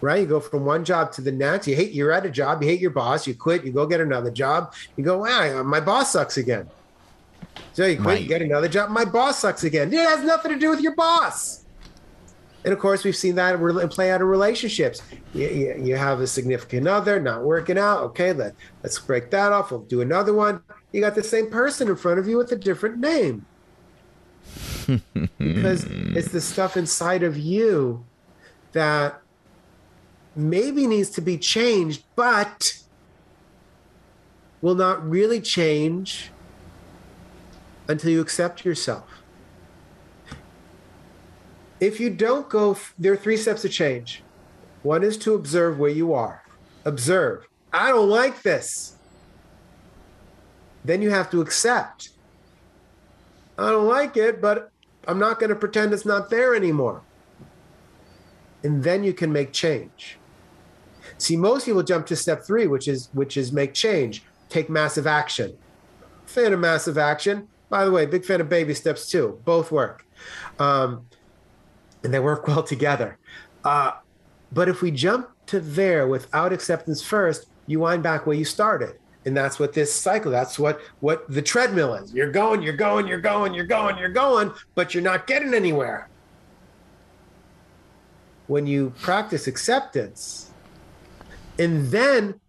Right? 0.00 0.20
You 0.20 0.26
go 0.26 0.38
from 0.38 0.64
one 0.64 0.84
job 0.84 1.10
to 1.12 1.20
the 1.20 1.32
next. 1.32 1.66
You 1.66 1.74
hate 1.74 1.92
you're 1.92 2.12
at 2.12 2.24
a 2.24 2.30
job 2.30 2.62
you 2.62 2.68
hate 2.68 2.80
your 2.80 2.90
boss 2.90 3.26
you 3.26 3.34
quit 3.34 3.64
you 3.64 3.72
go 3.72 3.86
get 3.86 4.00
another 4.00 4.30
job 4.30 4.72
you 4.96 5.04
go 5.04 5.18
wow 5.18 5.62
my 5.62 5.80
boss 5.80 6.12
sucks 6.12 6.36
again. 6.36 6.68
So 7.72 7.84
you 7.84 7.96
quit 7.96 8.06
right. 8.06 8.22
you 8.22 8.28
get 8.28 8.42
another 8.42 8.68
job 8.68 8.90
my 8.90 9.04
boss 9.04 9.40
sucks 9.40 9.64
again. 9.64 9.92
It 9.92 9.98
has 9.98 10.24
nothing 10.24 10.52
to 10.52 10.58
do 10.58 10.70
with 10.70 10.80
your 10.80 10.94
boss 10.94 11.64
and 12.68 12.74
of 12.74 12.80
course, 12.80 13.02
we've 13.02 13.16
seen 13.16 13.34
that 13.36 13.58
play 13.90 14.10
out 14.10 14.20
in 14.20 14.26
relationships. 14.26 15.00
You, 15.32 15.96
have 15.96 16.20
a 16.20 16.26
significant 16.26 16.86
other 16.86 17.18
not 17.18 17.42
working 17.42 17.78
out. 17.78 18.00
Okay, 18.00 18.34
let, 18.34 18.54
let's 18.82 18.98
break 18.98 19.30
that 19.30 19.52
off. 19.52 19.70
We'll 19.70 19.80
do 19.84 20.02
another 20.02 20.34
one. 20.34 20.60
You 20.92 21.00
got 21.00 21.14
the 21.14 21.22
same 21.22 21.48
person 21.48 21.88
in 21.88 21.96
front 21.96 22.18
of 22.18 22.28
you 22.28 22.36
with 22.36 22.52
a 22.52 22.56
different 22.56 22.98
name. 22.98 23.46
because 25.38 25.84
it's 25.88 26.30
the 26.30 26.42
stuff 26.42 26.76
inside 26.76 27.22
of 27.22 27.38
you 27.38 28.04
that 28.72 29.22
maybe 30.36 30.86
needs 30.86 31.08
to 31.12 31.22
be 31.22 31.38
changed, 31.38 32.04
but 32.16 32.82
will 34.60 34.74
not 34.74 35.08
really 35.08 35.40
change 35.40 36.32
until 37.88 38.10
you 38.10 38.20
accept 38.20 38.66
yourself 38.66 39.17
if 41.80 42.00
you 42.00 42.10
don't 42.10 42.48
go, 42.48 42.76
there 42.98 43.12
are 43.12 43.16
three 43.16 43.36
steps 43.36 43.62
to 43.62 43.68
change. 43.68 44.22
One 44.82 45.02
is 45.02 45.16
to 45.18 45.34
observe 45.34 45.78
where 45.78 45.90
you 45.90 46.12
are. 46.12 46.42
Observe. 46.84 47.48
I 47.72 47.88
don't 47.88 48.08
like 48.08 48.42
this. 48.42 48.96
Then 50.84 51.02
you 51.02 51.10
have 51.10 51.30
to 51.30 51.40
accept. 51.40 52.10
I 53.58 53.70
don't 53.70 53.86
like 53.86 54.16
it, 54.16 54.40
but 54.40 54.70
I'm 55.06 55.18
not 55.18 55.40
going 55.40 55.50
to 55.50 55.56
pretend 55.56 55.92
it's 55.92 56.06
not 56.06 56.30
there 56.30 56.54
anymore. 56.54 57.02
And 58.62 58.82
then 58.82 59.04
you 59.04 59.12
can 59.12 59.32
make 59.32 59.52
change. 59.52 60.18
See, 61.18 61.36
most 61.36 61.66
people 61.66 61.82
jump 61.82 62.06
to 62.06 62.16
step 62.16 62.44
three, 62.44 62.66
which 62.66 62.86
is 62.88 63.08
which 63.12 63.36
is 63.36 63.52
make 63.52 63.74
change. 63.74 64.22
take 64.48 64.70
massive 64.70 65.06
action. 65.06 65.56
Fan 66.26 66.52
of 66.52 66.60
massive 66.60 66.96
action. 66.96 67.48
By 67.68 67.84
the 67.84 67.90
way, 67.90 68.06
big 68.06 68.24
fan 68.24 68.40
of 68.40 68.48
baby 68.48 68.74
steps 68.74 69.10
too. 69.10 69.40
Both 69.44 69.70
work. 69.70 70.06
Um, 70.58 71.06
and 72.08 72.14
they 72.14 72.20
work 72.20 72.48
well 72.48 72.62
together. 72.62 73.18
Uh, 73.64 73.92
but 74.50 74.66
if 74.66 74.80
we 74.80 74.90
jump 74.90 75.28
to 75.44 75.60
there 75.60 76.08
without 76.08 76.54
acceptance 76.54 77.02
first, 77.02 77.48
you 77.66 77.80
wind 77.80 78.02
back 78.02 78.26
where 78.26 78.34
you 78.34 78.46
started. 78.46 78.98
And 79.26 79.36
that's 79.36 79.58
what 79.58 79.74
this 79.74 79.92
cycle, 79.92 80.30
that's 80.30 80.58
what 80.58 80.80
what 81.00 81.30
the 81.30 81.42
treadmill 81.42 81.92
is. 81.92 82.14
You're 82.14 82.32
going, 82.32 82.62
you're 82.62 82.72
going, 82.72 83.06
you're 83.06 83.20
going, 83.20 83.52
you're 83.52 83.66
going, 83.66 83.98
you're 83.98 84.08
going, 84.08 84.54
but 84.74 84.94
you're 84.94 85.02
not 85.02 85.26
getting 85.26 85.52
anywhere. 85.52 86.08
When 88.46 88.66
you 88.66 88.94
practice 89.02 89.46
acceptance 89.46 90.50
and 91.58 91.88
then 91.88 92.40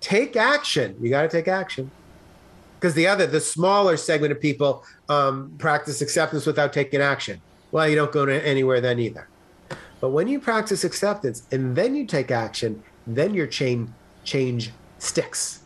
take 0.00 0.34
action, 0.34 0.96
you 1.00 1.10
got 1.10 1.22
to 1.22 1.28
take 1.28 1.46
action. 1.46 1.92
Because 2.74 2.94
the 2.94 3.06
other, 3.06 3.26
the 3.26 3.40
smaller 3.40 3.96
segment 3.96 4.32
of 4.32 4.40
people 4.40 4.84
um, 5.08 5.54
practice 5.58 6.00
acceptance 6.00 6.44
without 6.44 6.72
taking 6.72 7.00
action. 7.00 7.40
Well, 7.72 7.88
you 7.88 7.96
don't 7.96 8.12
go 8.12 8.26
to 8.26 8.46
anywhere 8.46 8.80
then 8.80 8.98
either. 8.98 9.28
But 10.00 10.10
when 10.10 10.28
you 10.28 10.40
practice 10.40 10.82
acceptance 10.82 11.46
and 11.52 11.76
then 11.76 11.94
you 11.94 12.06
take 12.06 12.30
action, 12.30 12.82
then 13.06 13.34
your 13.34 13.46
chain 13.46 13.94
change 14.24 14.70
sticks. 14.98 15.60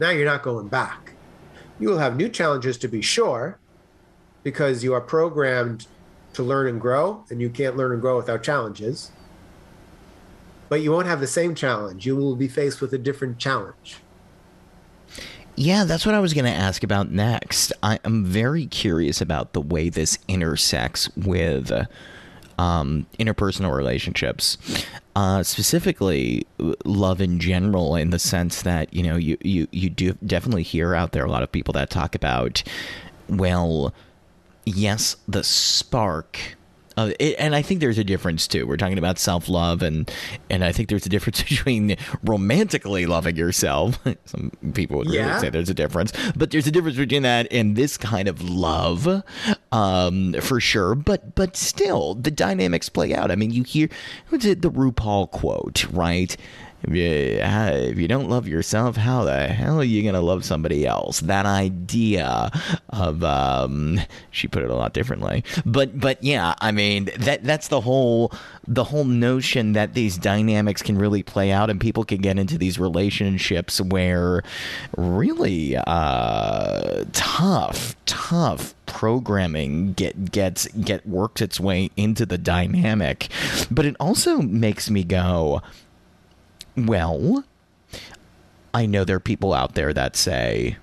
Now 0.00 0.10
you're 0.10 0.24
not 0.24 0.42
going 0.42 0.68
back. 0.68 1.12
You 1.80 1.88
will 1.88 1.98
have 1.98 2.16
new 2.16 2.28
challenges 2.28 2.78
to 2.78 2.88
be 2.88 3.02
sure, 3.02 3.58
because 4.42 4.82
you 4.84 4.94
are 4.94 5.00
programmed 5.00 5.86
to 6.32 6.42
learn 6.42 6.68
and 6.68 6.80
grow, 6.80 7.24
and 7.30 7.40
you 7.40 7.50
can't 7.50 7.76
learn 7.76 7.92
and 7.92 8.00
grow 8.00 8.16
without 8.16 8.42
challenges. 8.42 9.10
But 10.68 10.80
you 10.82 10.92
won't 10.92 11.06
have 11.06 11.20
the 11.20 11.26
same 11.26 11.54
challenge. 11.54 12.06
You 12.06 12.16
will 12.16 12.36
be 12.36 12.48
faced 12.48 12.80
with 12.80 12.92
a 12.92 12.98
different 12.98 13.38
challenge. 13.38 13.96
Yeah, 15.60 15.82
that's 15.82 16.06
what 16.06 16.14
I 16.14 16.20
was 16.20 16.34
going 16.34 16.44
to 16.44 16.52
ask 16.52 16.84
about 16.84 17.10
next. 17.10 17.72
I 17.82 17.98
am 18.04 18.24
very 18.24 18.66
curious 18.66 19.20
about 19.20 19.54
the 19.54 19.60
way 19.60 19.88
this 19.88 20.16
intersects 20.28 21.10
with 21.16 21.72
um, 22.58 23.06
interpersonal 23.18 23.76
relationships, 23.76 24.56
uh, 25.16 25.42
specifically 25.42 26.46
love 26.84 27.20
in 27.20 27.40
general, 27.40 27.96
in 27.96 28.10
the 28.10 28.20
sense 28.20 28.62
that 28.62 28.94
you 28.94 29.02
know 29.02 29.16
you 29.16 29.36
you 29.42 29.66
you 29.72 29.90
do 29.90 30.12
definitely 30.24 30.62
hear 30.62 30.94
out 30.94 31.10
there 31.10 31.24
a 31.24 31.30
lot 31.30 31.42
of 31.42 31.50
people 31.50 31.72
that 31.72 31.90
talk 31.90 32.14
about, 32.14 32.62
well, 33.28 33.92
yes, 34.64 35.16
the 35.26 35.42
spark 35.42 36.56
uh, 36.98 37.12
it, 37.20 37.36
and 37.38 37.54
I 37.54 37.62
think 37.62 37.78
there's 37.78 37.96
a 37.96 38.02
difference 38.02 38.48
too. 38.48 38.66
We're 38.66 38.76
talking 38.76 38.98
about 38.98 39.20
self 39.20 39.48
love, 39.48 39.82
and 39.82 40.10
and 40.50 40.64
I 40.64 40.72
think 40.72 40.88
there's 40.88 41.06
a 41.06 41.08
difference 41.08 41.40
between 41.48 41.96
romantically 42.24 43.06
loving 43.06 43.36
yourself. 43.36 44.00
Some 44.24 44.50
people 44.74 44.98
would 44.98 45.06
really 45.06 45.18
yeah. 45.18 45.38
say 45.38 45.48
there's 45.48 45.70
a 45.70 45.74
difference, 45.74 46.12
but 46.34 46.50
there's 46.50 46.66
a 46.66 46.72
difference 46.72 46.96
between 46.96 47.22
that 47.22 47.46
and 47.52 47.76
this 47.76 47.96
kind 47.96 48.26
of 48.26 48.42
love, 48.42 49.22
um, 49.70 50.34
for 50.40 50.58
sure. 50.58 50.96
But 50.96 51.36
but 51.36 51.56
still, 51.56 52.14
the 52.14 52.32
dynamics 52.32 52.88
play 52.88 53.14
out. 53.14 53.30
I 53.30 53.36
mean, 53.36 53.52
you 53.52 53.62
hear 53.62 53.88
what's 54.30 54.44
it, 54.44 54.62
the 54.62 54.70
RuPaul 54.70 55.30
quote, 55.30 55.86
right? 55.92 56.36
If 56.82 56.94
you, 56.94 57.04
if 57.04 57.98
you 57.98 58.08
don't 58.08 58.28
love 58.28 58.46
yourself, 58.46 58.96
how 58.96 59.24
the 59.24 59.48
hell 59.48 59.80
are 59.80 59.84
you 59.84 60.02
going 60.02 60.14
to 60.14 60.20
love 60.20 60.44
somebody 60.44 60.86
else? 60.86 61.20
That 61.20 61.44
idea 61.44 62.50
of, 62.90 63.24
um, 63.24 64.00
she 64.30 64.46
put 64.48 64.62
it 64.62 64.70
a 64.70 64.74
lot 64.74 64.92
differently, 64.92 65.44
but, 65.66 65.98
but 65.98 66.22
yeah, 66.22 66.54
I 66.60 66.70
mean, 66.70 67.10
that, 67.18 67.42
that's 67.42 67.68
the 67.68 67.80
whole, 67.80 68.32
the 68.66 68.84
whole 68.84 69.04
notion 69.04 69.72
that 69.72 69.94
these 69.94 70.16
dynamics 70.16 70.82
can 70.82 70.98
really 70.98 71.22
play 71.22 71.50
out 71.50 71.68
and 71.68 71.80
people 71.80 72.04
can 72.04 72.18
get 72.18 72.38
into 72.38 72.56
these 72.56 72.78
relationships 72.78 73.80
where 73.80 74.42
really, 74.96 75.76
uh, 75.76 77.04
tough, 77.12 77.96
tough 78.06 78.74
programming 78.86 79.92
get 79.92 80.32
gets 80.32 80.66
get 80.68 81.06
worked 81.06 81.42
its 81.42 81.60
way 81.60 81.90
into 81.96 82.24
the 82.24 82.38
dynamic 82.38 83.28
but 83.70 83.84
it 83.84 83.94
also 84.00 84.38
makes 84.38 84.88
me 84.88 85.04
go 85.04 85.60
well, 86.86 87.44
I 88.74 88.86
know 88.86 89.04
there 89.04 89.16
are 89.16 89.20
people 89.20 89.52
out 89.52 89.74
there 89.74 89.92
that 89.92 90.16
say 90.16 90.76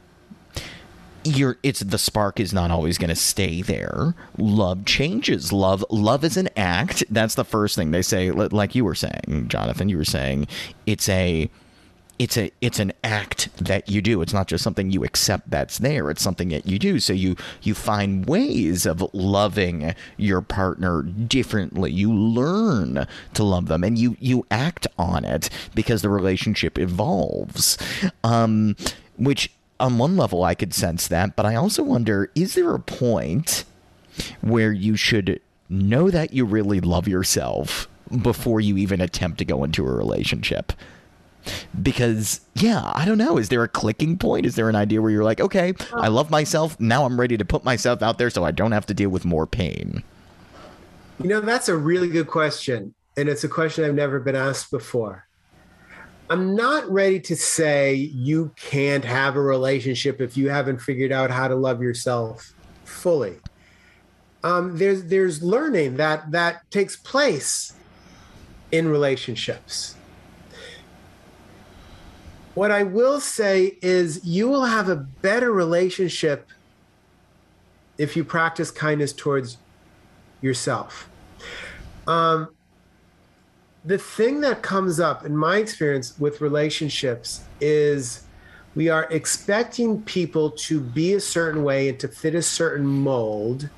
you're 1.24 1.58
it's 1.64 1.80
the 1.80 1.98
spark 1.98 2.40
is 2.40 2.54
not 2.54 2.72
always 2.72 2.98
going 2.98 3.10
to 3.10 3.16
stay 3.16 3.62
there. 3.62 4.14
Love 4.38 4.86
changes. 4.86 5.52
Love 5.52 5.84
love 5.90 6.24
is 6.24 6.38
an 6.38 6.50
act. 6.56 7.04
That's 7.10 7.36
the 7.36 7.44
first 7.44 7.76
thing 7.76 7.92
they 7.92 8.02
say 8.02 8.32
like 8.32 8.76
you 8.76 8.86
were 8.86 8.96
saying, 8.96 9.46
Jonathan, 9.48 9.90
you 9.90 9.98
were 9.98 10.06
saying 10.06 10.48
it's 10.86 11.10
a 11.10 11.50
it's 12.18 12.38
a 12.38 12.52
it's 12.62 12.80
an 12.80 12.94
act 13.04 13.50
that 13.58 13.90
you 13.90 14.02
do. 14.02 14.22
It's 14.22 14.34
not 14.34 14.48
just 14.48 14.64
something 14.64 14.90
you 14.90 15.04
accept 15.04 15.50
that's 15.50 15.80
there. 15.80 16.10
It's 16.10 16.22
something 16.22 16.50
that 16.50 16.66
you 16.66 16.80
do. 16.80 17.00
So 17.00 17.14
you 17.14 17.36
you 17.62 17.74
find 17.74 18.26
ways 18.26 18.86
of 18.86 19.08
loving 19.14 19.94
your 20.18 20.42
partner 20.42 21.02
differently. 21.02 21.92
You 21.92 22.14
learn 22.14 23.06
to 23.34 23.44
love 23.44 23.68
them 23.68 23.84
and 23.84 23.98
you 23.98 24.16
you 24.20 24.46
act 24.50 24.88
on 24.98 25.26
it 25.26 25.50
because 25.74 26.02
the 26.02 26.10
relationship 26.10 26.78
evolves. 26.78 27.78
Um, 28.24 28.76
which 29.18 29.52
on 29.80 29.98
one 29.98 30.16
level 30.16 30.44
I 30.44 30.56
could 30.56 30.74
sense 30.74 31.08
that, 31.10 31.36
but 31.36 31.46
I 31.46 31.56
also 31.56 31.84
wonder 31.84 32.32
is 32.34 32.56
there 32.56 32.74
a 32.74 32.80
point 32.80 33.66
where 34.40 34.72
you 34.72 34.96
should 34.96 35.42
know 35.68 36.10
that 36.10 36.34
you 36.34 36.46
really 36.46 36.80
love 36.80 37.08
yourself 37.08 37.90
before 38.22 38.62
you 38.62 38.78
even 38.78 39.02
attempt 39.02 39.40
to 39.40 39.46
go 39.46 39.66
into 39.66 39.86
a 39.86 39.92
relationship? 39.92 40.72
Because 41.82 42.42
yeah 42.56 42.92
i 42.96 43.06
don't 43.06 43.18
know. 43.18 43.38
Is 43.38 43.50
there 43.50 43.64
a 43.64 43.68
clicking 43.68 44.18
point? 44.18 44.46
Is 44.46 44.56
there 44.56 44.70
an 44.70 44.76
idea 44.76 45.02
where 45.02 45.12
you're 45.12 45.24
like 45.24 45.40
okay 45.40 45.74
i 45.94 46.08
love 46.08 46.30
myself. 46.30 46.80
Now 46.80 47.06
i'm 47.06 47.20
ready 47.20 47.38
to 47.38 47.46
put 47.46 47.64
myself 47.64 48.02
out 48.02 48.18
there 48.18 48.30
so 48.30 48.44
i 48.44 48.52
don't 48.52 48.72
have 48.72 48.86
to 48.88 48.94
deal 48.94 49.10
with 49.10 49.26
more 49.26 49.48
pain. 49.48 50.04
You 51.22 51.30
know 51.30 51.42
that's 51.42 51.70
a 51.70 51.78
really 51.78 52.10
good 52.10 52.28
question 52.28 52.94
and 53.18 53.30
it's 53.30 53.44
a 53.44 53.50
question 53.50 53.86
i've 53.86 53.96
never 53.96 54.20
been 54.20 54.36
asked 54.36 54.72
before. 54.72 55.26
I'm 56.30 56.56
not 56.56 56.90
ready 56.90 57.20
to 57.22 57.36
say 57.36 57.94
you 57.94 58.52
can't 58.56 59.06
have 59.06 59.36
a 59.36 59.42
relationship 59.42 60.22
if 60.22 60.36
you 60.36 60.50
haven't 60.50 60.80
figured 60.80 61.12
out 61.12 61.30
how 61.30 61.48
to 61.48 61.56
love 61.56 61.84
yourself 61.84 62.52
fully. 62.84 63.38
Um, 64.44 64.78
there's 64.78 65.06
there's 65.06 65.44
learning 65.44 65.98
that 65.98 66.32
that 66.32 66.70
takes 66.72 66.96
place 66.96 67.74
in 68.72 68.88
relationships 68.88 69.95
what 72.56 72.72
I 72.72 72.84
will 72.84 73.20
say 73.20 73.78
is 73.82 74.26
you 74.26 74.48
will 74.48 74.66
have 74.66 74.88
a 74.90 74.96
better 74.96 75.52
relationship 75.52 76.50
if 77.98 78.16
you 78.16 78.24
practice 78.24 78.72
kindness 78.72 79.12
towards 79.14 79.58
yourself. 80.42 81.10
Um, 82.08 82.50
the 83.84 83.98
thing 83.98 84.42
that 84.42 84.64
comes 84.64 85.00
up 85.00 85.26
in 85.26 85.36
my 85.36 85.58
experience 85.58 86.18
with 86.18 86.42
relationships 86.42 87.44
is 87.60 88.24
we 88.74 88.90
are 88.90 89.08
expecting 89.12 90.02
people 90.04 90.52
to 90.52 90.80
be 90.80 91.14
a 91.14 91.20
certain 91.20 91.64
way 91.64 91.90
and 91.90 92.00
to 92.00 92.08
fit 92.08 92.36
a 92.36 92.42
certain 92.42 92.86
mold 92.86 93.70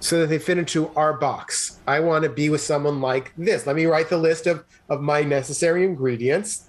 so 0.00 0.20
that 0.20 0.26
they 0.26 0.38
fit 0.38 0.58
into 0.58 0.88
our 0.94 1.12
box. 1.12 1.78
I 1.86 2.00
want 2.00 2.24
to 2.24 2.30
be 2.30 2.50
with 2.50 2.60
someone 2.60 3.00
like 3.00 3.32
this. 3.36 3.66
Let 3.66 3.76
me 3.76 3.86
write 3.86 4.08
the 4.08 4.18
list 4.18 4.46
of, 4.46 4.64
of 4.88 5.00
my 5.00 5.22
necessary 5.22 5.84
ingredients 5.84 6.67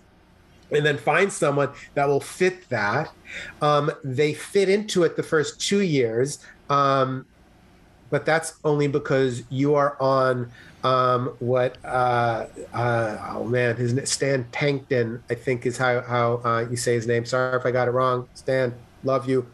and 0.71 0.85
then 0.85 0.97
find 0.97 1.31
someone 1.31 1.69
that 1.95 2.07
will 2.07 2.19
fit 2.19 2.67
that. 2.69 3.11
Um, 3.61 3.91
they 4.03 4.33
fit 4.33 4.69
into 4.69 5.03
it 5.03 5.15
the 5.15 5.23
first 5.23 5.59
two 5.59 5.81
years, 5.81 6.39
um, 6.69 7.25
but 8.09 8.25
that's 8.25 8.53
only 8.63 8.87
because 8.87 9.43
you 9.49 9.75
are 9.75 10.01
on 10.01 10.51
um, 10.83 11.35
what 11.39 11.77
uh, 11.83 12.47
uh, 12.73 13.17
oh 13.31 13.43
man, 13.45 13.75
his 13.75 13.93
name, 13.93 14.05
Stan 14.05 14.45
Tatkin, 14.45 15.21
I 15.29 15.35
think 15.35 15.65
is 15.65 15.77
how 15.77 16.01
how 16.01 16.41
uh, 16.43 16.67
you 16.69 16.77
say 16.77 16.93
his 16.93 17.07
name. 17.07 17.25
Sorry 17.25 17.57
if 17.57 17.65
I 17.65 17.71
got 17.71 17.87
it 17.87 17.91
wrong, 17.91 18.27
Stan. 18.33 18.73
Love 19.03 19.29
you. 19.29 19.45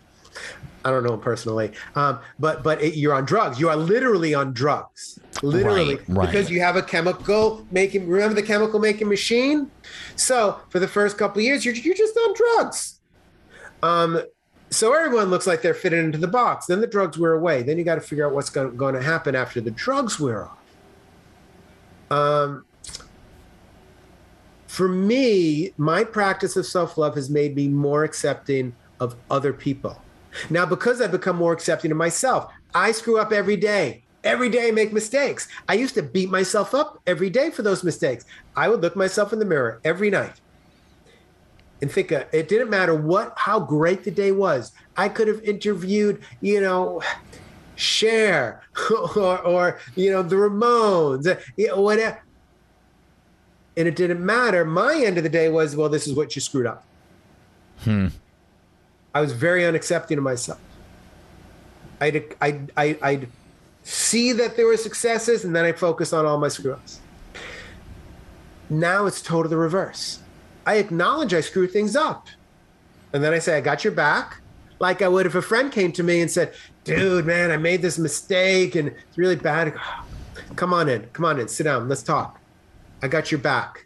I 0.85 0.91
don't 0.91 1.03
know 1.03 1.15
him 1.15 1.19
personally, 1.19 1.71
um, 1.95 2.19
but 2.39 2.63
but 2.63 2.81
it, 2.81 2.95
you're 2.95 3.13
on 3.13 3.25
drugs. 3.25 3.59
You 3.59 3.69
are 3.69 3.75
literally 3.75 4.35
on 4.35 4.53
drugs, 4.53 5.19
literally 5.41 5.95
right, 5.95 6.03
right. 6.09 6.25
because 6.27 6.51
you 6.51 6.61
have 6.61 6.75
a 6.75 6.83
chemical 6.83 7.65
making. 7.71 8.07
Remember 8.07 8.35
the 8.35 8.45
chemical 8.45 8.79
making 8.79 9.09
machine? 9.09 9.71
So 10.15 10.59
for 10.69 10.79
the 10.79 10.87
first 10.87 11.17
couple 11.17 11.41
years, 11.41 11.65
you're 11.65 11.73
you're 11.73 11.95
just 11.95 12.15
on 12.15 12.35
drugs. 12.35 12.99
Um, 13.81 14.21
so 14.69 14.93
everyone 14.93 15.29
looks 15.29 15.47
like 15.47 15.61
they're 15.61 15.73
fitted 15.73 16.03
into 16.03 16.17
the 16.17 16.27
box. 16.27 16.67
Then 16.67 16.81
the 16.81 16.87
drugs 16.87 17.17
wear 17.17 17.33
away. 17.33 17.63
Then 17.63 17.77
you 17.77 17.83
got 17.83 17.95
to 17.95 18.01
figure 18.01 18.27
out 18.27 18.33
what's 18.33 18.49
going, 18.49 18.93
to 18.93 19.01
happen 19.01 19.35
after 19.35 19.61
the 19.61 19.71
drugs 19.71 20.19
wear 20.19 20.45
off. 20.45 20.57
Um, 22.11 22.65
for 24.67 24.87
me, 24.87 25.71
my 25.77 26.03
practice 26.03 26.55
of 26.55 26.65
self 26.65 26.97
love 26.97 27.15
has 27.15 27.29
made 27.29 27.55
me 27.55 27.67
more 27.67 28.03
accepting 28.03 28.75
of 28.99 29.15
other 29.31 29.53
people. 29.53 30.01
Now, 30.49 30.65
because 30.65 31.01
I've 31.01 31.11
become 31.11 31.35
more 31.35 31.53
accepting 31.53 31.91
of 31.91 31.97
myself, 31.97 32.51
I 32.73 32.91
screw 32.91 33.19
up 33.19 33.31
every 33.31 33.57
day. 33.57 34.03
Every 34.23 34.49
day 34.49 34.69
I 34.69 34.71
make 34.71 34.91
mistakes. 34.91 35.47
I 35.69 35.75
used 35.75 35.93
to 35.95 36.03
beat 36.03 36.31
myself 36.31 36.73
up 36.73 36.99
every 37.05 37.29
day 37.29 37.51
for 37.51 37.61
those 37.61 37.83
mistakes. 37.83 38.25
I 38.55 38.69
would 38.69 38.81
look 38.81 38.95
myself 38.95 39.33
in 39.33 39.39
the 39.39 39.45
mirror 39.45 39.79
every 39.83 40.09
night 40.09 40.41
and 41.81 41.91
think 41.91 42.11
of, 42.11 42.25
it 42.31 42.47
didn't 42.47 42.69
matter 42.69 42.95
what 42.95 43.33
how 43.37 43.59
great 43.59 44.03
the 44.03 44.11
day 44.11 44.31
was. 44.31 44.71
I 44.97 45.09
could 45.09 45.27
have 45.27 45.41
interviewed, 45.43 46.21
you 46.41 46.61
know, 46.61 47.01
Cher 47.75 48.61
or, 49.15 49.39
or 49.41 49.79
you 49.95 50.11
know 50.11 50.23
the 50.23 50.35
Ramones, 50.35 51.39
you 51.57 51.67
know, 51.67 51.81
whatever. 51.81 52.21
And 53.77 53.87
it 53.87 53.95
didn't 53.95 54.25
matter. 54.25 54.63
My 54.63 54.95
end 54.95 55.17
of 55.17 55.23
the 55.23 55.29
day 55.29 55.49
was, 55.49 55.75
well, 55.75 55.89
this 55.89 56.07
is 56.07 56.13
what 56.13 56.33
you 56.35 56.41
screwed 56.41 56.65
up. 56.65 56.85
Hmm. 57.79 58.07
I 59.15 59.21
was 59.21 59.31
very 59.31 59.61
unaccepting 59.61 60.17
of 60.17 60.23
myself. 60.23 60.59
I'd, 62.01 62.35
I'd, 62.41 62.71
I'd, 62.75 63.01
I'd 63.01 63.29
see 63.83 64.33
that 64.33 64.57
there 64.57 64.67
were 64.67 64.75
successes 64.75 65.45
and 65.45 65.55
then 65.55 65.63
I 65.63 65.71
focus 65.71 66.11
on 66.11 66.25
all 66.25 66.37
my 66.37 66.49
screw 66.49 66.73
ups. 66.73 66.99
Now 68.69 69.05
it's 69.05 69.21
totally 69.21 69.51
the 69.51 69.57
reverse. 69.57 70.19
I 70.65 70.75
acknowledge 70.75 71.33
I 71.33 71.39
screw 71.39 71.65
things 71.65 71.95
up. 71.95 72.27
And 73.13 73.23
then 73.23 73.31
I 73.31 73.39
say, 73.39 73.55
I 73.55 73.61
got 73.61 73.85
your 73.85 73.93
back. 73.93 74.41
Like 74.79 75.01
I 75.01 75.07
would 75.07 75.25
if 75.25 75.35
a 75.35 75.41
friend 75.41 75.71
came 75.71 75.93
to 75.93 76.03
me 76.03 76.19
and 76.19 76.29
said, 76.29 76.53
Dude, 76.83 77.25
man, 77.25 77.51
I 77.51 77.57
made 77.57 77.81
this 77.81 77.97
mistake 77.97 78.75
and 78.75 78.89
it's 78.89 79.17
really 79.17 79.37
bad. 79.37 79.73
Come 80.57 80.73
on 80.73 80.89
in. 80.89 81.03
Come 81.13 81.23
on 81.23 81.39
in. 81.39 81.47
Sit 81.47 81.63
down. 81.63 81.87
Let's 81.87 82.03
talk. 82.03 82.37
I 83.01 83.07
got 83.07 83.31
your 83.31 83.39
back. 83.39 83.85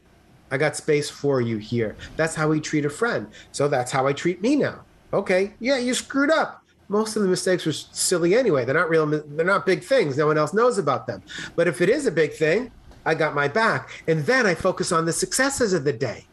I 0.50 0.58
got 0.58 0.76
space 0.76 1.08
for 1.08 1.40
you 1.40 1.58
here. 1.58 1.96
That's 2.16 2.34
how 2.34 2.50
we 2.50 2.60
treat 2.60 2.86
a 2.86 2.90
friend. 2.90 3.28
So 3.52 3.68
that's 3.68 3.92
how 3.92 4.08
I 4.08 4.14
treat 4.14 4.42
me 4.42 4.56
now. 4.56 4.80
Okay. 5.14 5.54
Yeah, 5.60 5.78
you 5.78 5.94
screwed 5.94 6.32
up. 6.32 6.64
Most 6.88 7.16
of 7.16 7.22
the 7.22 7.28
mistakes 7.28 7.66
were 7.66 7.72
silly 7.72 8.36
anyway. 8.36 8.66
They're 8.66 8.74
not 8.74 8.90
real, 8.90 9.06
they're 9.06 9.46
not 9.46 9.66
big 9.66 9.84
things. 9.84 10.18
No 10.18 10.26
one 10.26 10.38
else 10.38 10.54
knows 10.54 10.78
about 10.78 11.06
them. 11.06 11.22
But 11.56 11.68
if 11.68 11.82
it 11.82 11.90
is 11.90 12.08
a 12.08 12.12
big 12.12 12.34
thing, 12.34 12.72
I 13.06 13.14
got 13.14 13.36
my 13.36 13.48
back. 13.48 14.04
And 14.08 14.26
then 14.26 14.46
I 14.46 14.56
focus 14.56 14.92
on 14.92 15.06
the 15.06 15.14
successes 15.14 15.74
of 15.74 15.84
the 15.84 15.94
day 15.94 16.26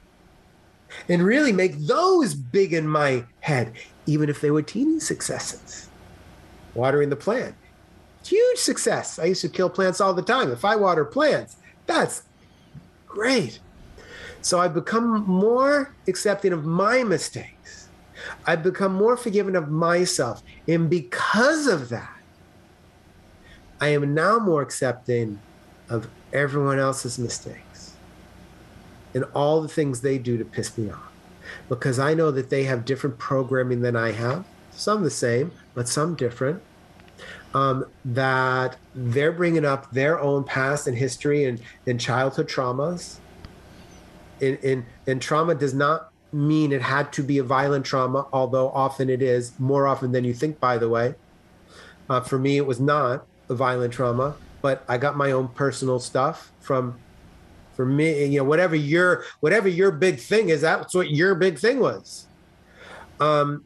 and 1.08 1.22
really 1.22 1.52
make 1.52 1.76
those 1.76 2.34
big 2.34 2.72
in 2.72 2.88
my 2.88 3.24
head, 3.40 3.72
even 4.06 4.28
if 4.28 4.40
they 4.40 4.50
were 4.50 4.62
teeny 4.62 4.98
successes. 4.98 5.88
Watering 6.74 7.10
the 7.10 7.16
plant, 7.16 7.54
huge 8.24 8.58
success. 8.58 9.18
I 9.18 9.24
used 9.24 9.42
to 9.42 9.48
kill 9.48 9.70
plants 9.70 10.00
all 10.00 10.14
the 10.14 10.22
time. 10.22 10.50
If 10.50 10.64
I 10.64 10.76
water 10.76 11.04
plants, 11.04 11.56
that's 11.86 12.22
great. 13.06 13.60
So 14.42 14.60
I've 14.60 14.74
become 14.74 15.24
more 15.26 15.94
accepting 16.06 16.52
of 16.52 16.64
my 16.64 17.02
mistakes. 17.02 17.55
I've 18.46 18.62
become 18.62 18.94
more 18.94 19.16
forgiving 19.16 19.56
of 19.56 19.70
myself. 19.70 20.42
And 20.68 20.88
because 20.88 21.66
of 21.66 21.88
that, 21.90 22.16
I 23.80 23.88
am 23.88 24.14
now 24.14 24.38
more 24.38 24.62
accepting 24.62 25.40
of 25.88 26.08
everyone 26.32 26.78
else's 26.78 27.18
mistakes 27.18 27.94
and 29.14 29.24
all 29.34 29.62
the 29.62 29.68
things 29.68 30.00
they 30.00 30.18
do 30.18 30.36
to 30.36 30.44
piss 30.44 30.76
me 30.76 30.90
off. 30.90 31.12
Because 31.68 31.98
I 31.98 32.14
know 32.14 32.30
that 32.30 32.50
they 32.50 32.64
have 32.64 32.84
different 32.84 33.18
programming 33.18 33.80
than 33.80 33.96
I 33.96 34.12
have, 34.12 34.44
some 34.70 35.02
the 35.02 35.10
same, 35.10 35.52
but 35.74 35.88
some 35.88 36.14
different. 36.14 36.62
Um, 37.54 37.86
that 38.04 38.76
they're 38.94 39.32
bringing 39.32 39.64
up 39.64 39.90
their 39.90 40.20
own 40.20 40.44
past 40.44 40.86
and 40.86 40.96
history 40.96 41.44
and, 41.44 41.60
and 41.86 41.98
childhood 41.98 42.48
traumas. 42.48 43.16
And, 44.42 44.58
and, 44.62 44.84
and 45.06 45.22
trauma 45.22 45.54
does 45.54 45.72
not 45.72 46.12
mean 46.36 46.72
it 46.72 46.82
had 46.82 47.12
to 47.14 47.22
be 47.22 47.38
a 47.38 47.42
violent 47.42 47.84
trauma, 47.84 48.26
although 48.32 48.70
often 48.70 49.08
it 49.08 49.22
is, 49.22 49.52
more 49.58 49.86
often 49.86 50.12
than 50.12 50.24
you 50.24 50.34
think, 50.34 50.60
by 50.60 50.78
the 50.78 50.88
way. 50.88 51.14
Uh, 52.08 52.20
for 52.20 52.38
me, 52.38 52.56
it 52.56 52.66
was 52.66 52.78
not 52.78 53.26
a 53.48 53.54
violent 53.54 53.92
trauma 53.92 54.36
but 54.66 54.84
I 54.88 54.98
got 54.98 55.16
my 55.16 55.30
own 55.30 55.46
personal 55.46 56.00
stuff 56.00 56.50
from 56.58 56.98
for 57.76 57.86
me, 57.86 58.24
you 58.24 58.38
know, 58.38 58.44
whatever 58.44 58.74
your 58.74 59.22
whatever 59.38 59.68
your 59.68 59.92
big 59.92 60.18
thing 60.18 60.48
is, 60.48 60.62
that's 60.62 60.92
what 60.92 61.08
your 61.08 61.36
big 61.36 61.56
thing 61.56 61.78
was. 61.78 62.26
Um, 63.20 63.64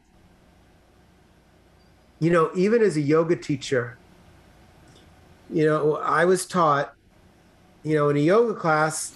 you 2.18 2.31
know, 2.31 2.51
even 2.55 2.83
as 2.83 2.99
a 2.99 3.01
yoga 3.01 3.35
teacher, 3.35 3.97
you 5.49 5.64
know, 5.64 5.97
I 5.97 6.27
was 6.27 6.45
taught, 6.45 6.93
you 7.83 7.95
know, 7.95 8.11
in 8.11 8.18
a 8.18 8.21
yoga 8.21 8.53
class, 8.53 9.14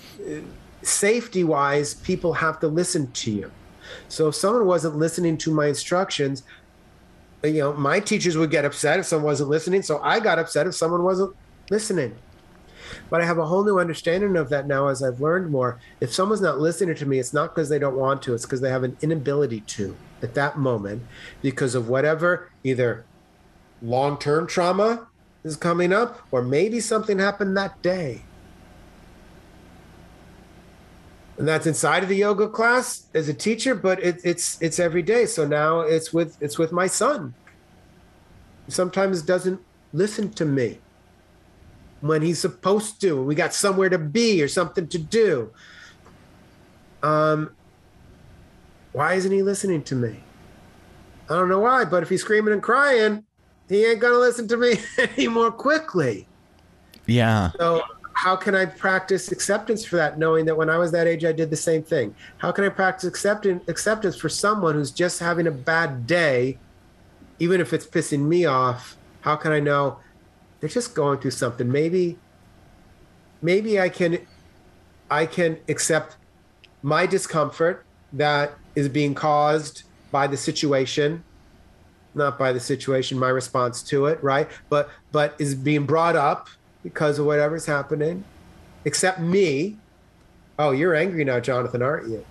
safety 0.86 1.44
wise, 1.44 1.94
people 1.94 2.34
have 2.34 2.60
to 2.60 2.68
listen 2.68 3.10
to 3.12 3.30
you. 3.30 3.50
So 4.08 4.28
if 4.28 4.34
someone 4.34 4.66
wasn't 4.66 4.96
listening 4.96 5.36
to 5.38 5.52
my 5.52 5.66
instructions, 5.66 6.42
you 7.42 7.60
know, 7.60 7.72
my 7.74 8.00
teachers 8.00 8.36
would 8.36 8.50
get 8.50 8.64
upset 8.64 8.98
if 8.98 9.06
someone 9.06 9.26
wasn't 9.26 9.50
listening. 9.50 9.82
So 9.82 10.00
I 10.02 10.20
got 10.20 10.38
upset 10.38 10.66
if 10.66 10.74
someone 10.74 11.02
wasn't 11.02 11.34
listening. 11.70 12.14
But 13.10 13.20
I 13.20 13.24
have 13.24 13.38
a 13.38 13.46
whole 13.46 13.64
new 13.64 13.78
understanding 13.78 14.36
of 14.36 14.48
that 14.50 14.66
now 14.66 14.88
as 14.88 15.02
I've 15.02 15.20
learned 15.20 15.50
more. 15.50 15.80
If 16.00 16.12
someone's 16.12 16.40
not 16.40 16.58
listening 16.58 16.94
to 16.96 17.06
me, 17.06 17.18
it's 17.18 17.32
not 17.32 17.54
because 17.54 17.68
they 17.68 17.78
don't 17.78 17.96
want 17.96 18.22
to, 18.22 18.34
it's 18.34 18.44
because 18.44 18.60
they 18.60 18.70
have 18.70 18.84
an 18.84 18.96
inability 19.02 19.60
to 19.60 19.96
at 20.22 20.34
that 20.34 20.58
moment 20.58 21.02
because 21.42 21.74
of 21.74 21.88
whatever 21.88 22.50
either 22.62 23.04
long 23.82 24.18
term 24.18 24.46
trauma 24.46 25.06
is 25.44 25.56
coming 25.56 25.92
up 25.92 26.26
or 26.30 26.42
maybe 26.42 26.80
something 26.80 27.18
happened 27.18 27.56
that 27.56 27.80
day. 27.82 28.22
And 31.36 31.48
that's 31.48 31.66
inside 31.66 32.02
of 32.02 32.08
the 32.08 32.16
yoga 32.16 32.48
class 32.48 33.06
as 33.12 33.28
a 33.28 33.34
teacher, 33.34 33.74
but 33.74 34.02
it, 34.02 34.20
it's 34.22 34.60
it's 34.62 34.78
every 34.78 35.02
day. 35.02 35.26
So 35.26 35.46
now 35.46 35.80
it's 35.80 36.12
with 36.12 36.40
it's 36.40 36.58
with 36.58 36.70
my 36.70 36.86
son. 36.86 37.34
Sometimes 38.68 39.22
doesn't 39.22 39.60
listen 39.92 40.30
to 40.34 40.44
me 40.44 40.78
when 42.00 42.22
he's 42.22 42.38
supposed 42.38 43.00
to. 43.00 43.20
We 43.20 43.34
got 43.34 43.52
somewhere 43.52 43.88
to 43.88 43.98
be 43.98 44.42
or 44.42 44.48
something 44.48 44.86
to 44.88 44.98
do. 44.98 45.50
Um, 47.02 47.50
why 48.92 49.14
isn't 49.14 49.32
he 49.32 49.42
listening 49.42 49.82
to 49.84 49.96
me? 49.96 50.22
I 51.28 51.34
don't 51.34 51.48
know 51.48 51.60
why, 51.60 51.84
but 51.84 52.02
if 52.02 52.08
he's 52.08 52.20
screaming 52.20 52.52
and 52.52 52.62
crying, 52.62 53.24
he 53.68 53.84
ain't 53.84 54.00
gonna 54.00 54.18
listen 54.18 54.46
to 54.48 54.56
me 54.56 54.76
any 54.98 55.28
more 55.28 55.50
quickly. 55.50 56.28
Yeah. 57.06 57.50
So 57.58 57.82
how 58.14 58.36
can 58.36 58.54
I 58.54 58.64
practice 58.66 59.30
acceptance 59.32 59.84
for 59.84 59.96
that, 59.96 60.18
knowing 60.18 60.44
that 60.46 60.56
when 60.56 60.70
I 60.70 60.78
was 60.78 60.92
that 60.92 61.06
age, 61.06 61.24
I 61.24 61.32
did 61.32 61.50
the 61.50 61.56
same 61.56 61.82
thing? 61.82 62.14
How 62.38 62.52
can 62.52 62.64
I 62.64 62.68
practice 62.68 63.08
acceptance 63.08 63.62
acceptance 63.68 64.16
for 64.16 64.28
someone 64.28 64.74
who's 64.74 64.90
just 64.90 65.20
having 65.20 65.46
a 65.46 65.50
bad 65.50 66.06
day, 66.06 66.58
even 67.38 67.60
if 67.60 67.72
it's 67.72 67.86
pissing 67.86 68.20
me 68.20 68.46
off? 68.46 68.96
How 69.20 69.36
can 69.36 69.52
I 69.52 69.60
know 69.60 69.98
they're 70.64 70.70
just 70.70 70.94
going 70.94 71.18
through 71.18 71.32
something. 71.32 71.70
Maybe, 71.70 72.18
maybe 73.42 73.78
I 73.78 73.90
can, 73.90 74.26
I 75.10 75.26
can 75.26 75.58
accept 75.68 76.16
my 76.82 77.04
discomfort 77.04 77.84
that 78.14 78.54
is 78.74 78.88
being 78.88 79.14
caused 79.14 79.82
by 80.10 80.26
the 80.26 80.38
situation, 80.38 81.22
not 82.14 82.38
by 82.38 82.50
the 82.50 82.60
situation, 82.60 83.18
my 83.18 83.28
response 83.28 83.82
to 83.82 84.06
it, 84.06 84.22
right? 84.24 84.48
But 84.70 84.88
but 85.12 85.34
is 85.38 85.54
being 85.54 85.84
brought 85.84 86.16
up 86.16 86.48
because 86.84 87.18
of 87.18 87.26
whatever's 87.26 87.66
happening. 87.66 88.24
except 88.84 89.18
me. 89.18 89.76
Oh, 90.58 90.70
you're 90.70 90.94
angry 90.94 91.24
now, 91.24 91.40
Jonathan, 91.40 91.82
aren't 91.82 92.08
you? 92.08 92.24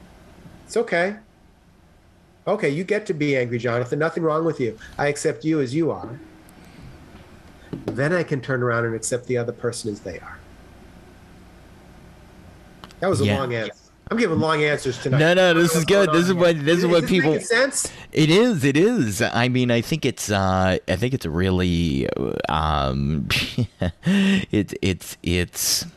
It's 0.65 0.77
okay. 0.77 1.17
Okay, 2.47 2.69
you 2.69 2.85
get 2.85 3.05
to 3.07 3.13
be 3.13 3.35
angry, 3.35 3.57
Jonathan. 3.57 3.99
Nothing 3.99 4.23
wrong 4.23 4.45
with 4.45 4.61
you. 4.61 4.77
I 4.97 5.07
accept 5.07 5.43
you 5.43 5.59
as 5.59 5.75
you 5.75 5.91
are 5.91 6.19
then 7.85 8.13
I 8.13 8.23
can 8.23 8.41
turn 8.41 8.63
around 8.63 8.85
and 8.85 8.95
accept 8.95 9.27
the 9.27 9.37
other 9.37 9.51
person 9.51 9.91
as 9.91 9.99
they 9.99 10.19
are. 10.19 10.39
That 12.99 13.09
was 13.09 13.21
a 13.21 13.25
yeah. 13.25 13.39
long 13.39 13.53
answer. 13.53 13.73
I'm 14.14 14.20
giving 14.20 14.39
long 14.39 14.64
answers 14.64 15.01
tonight. 15.01 15.18
No, 15.18 15.34
no, 15.34 15.55
this 15.55 15.76
is 15.76 15.86
good. 15.86 16.11
This 16.11 16.28
is 16.28 16.36
what 16.36 16.55
this 16.64 16.78
is, 16.78 16.84
is 16.84 16.86
what 16.86 17.07
people. 17.07 17.39
sense? 17.39 17.91
It 18.11 18.30
is. 18.30 18.64
It 18.64 18.78
is. 18.78 19.24
I 19.24 19.47
mean, 19.47 19.72
I 19.72 19.82
think 19.82 20.05
it's. 20.05 20.30
Uh, 20.30 20.78
I 20.88 20.95
think 20.95 21.16
it's 21.16 21.26
really. 21.26 22.07
Um, 22.47 23.28
it's 24.05 24.76
it's 24.84 25.18
it's 25.24 25.88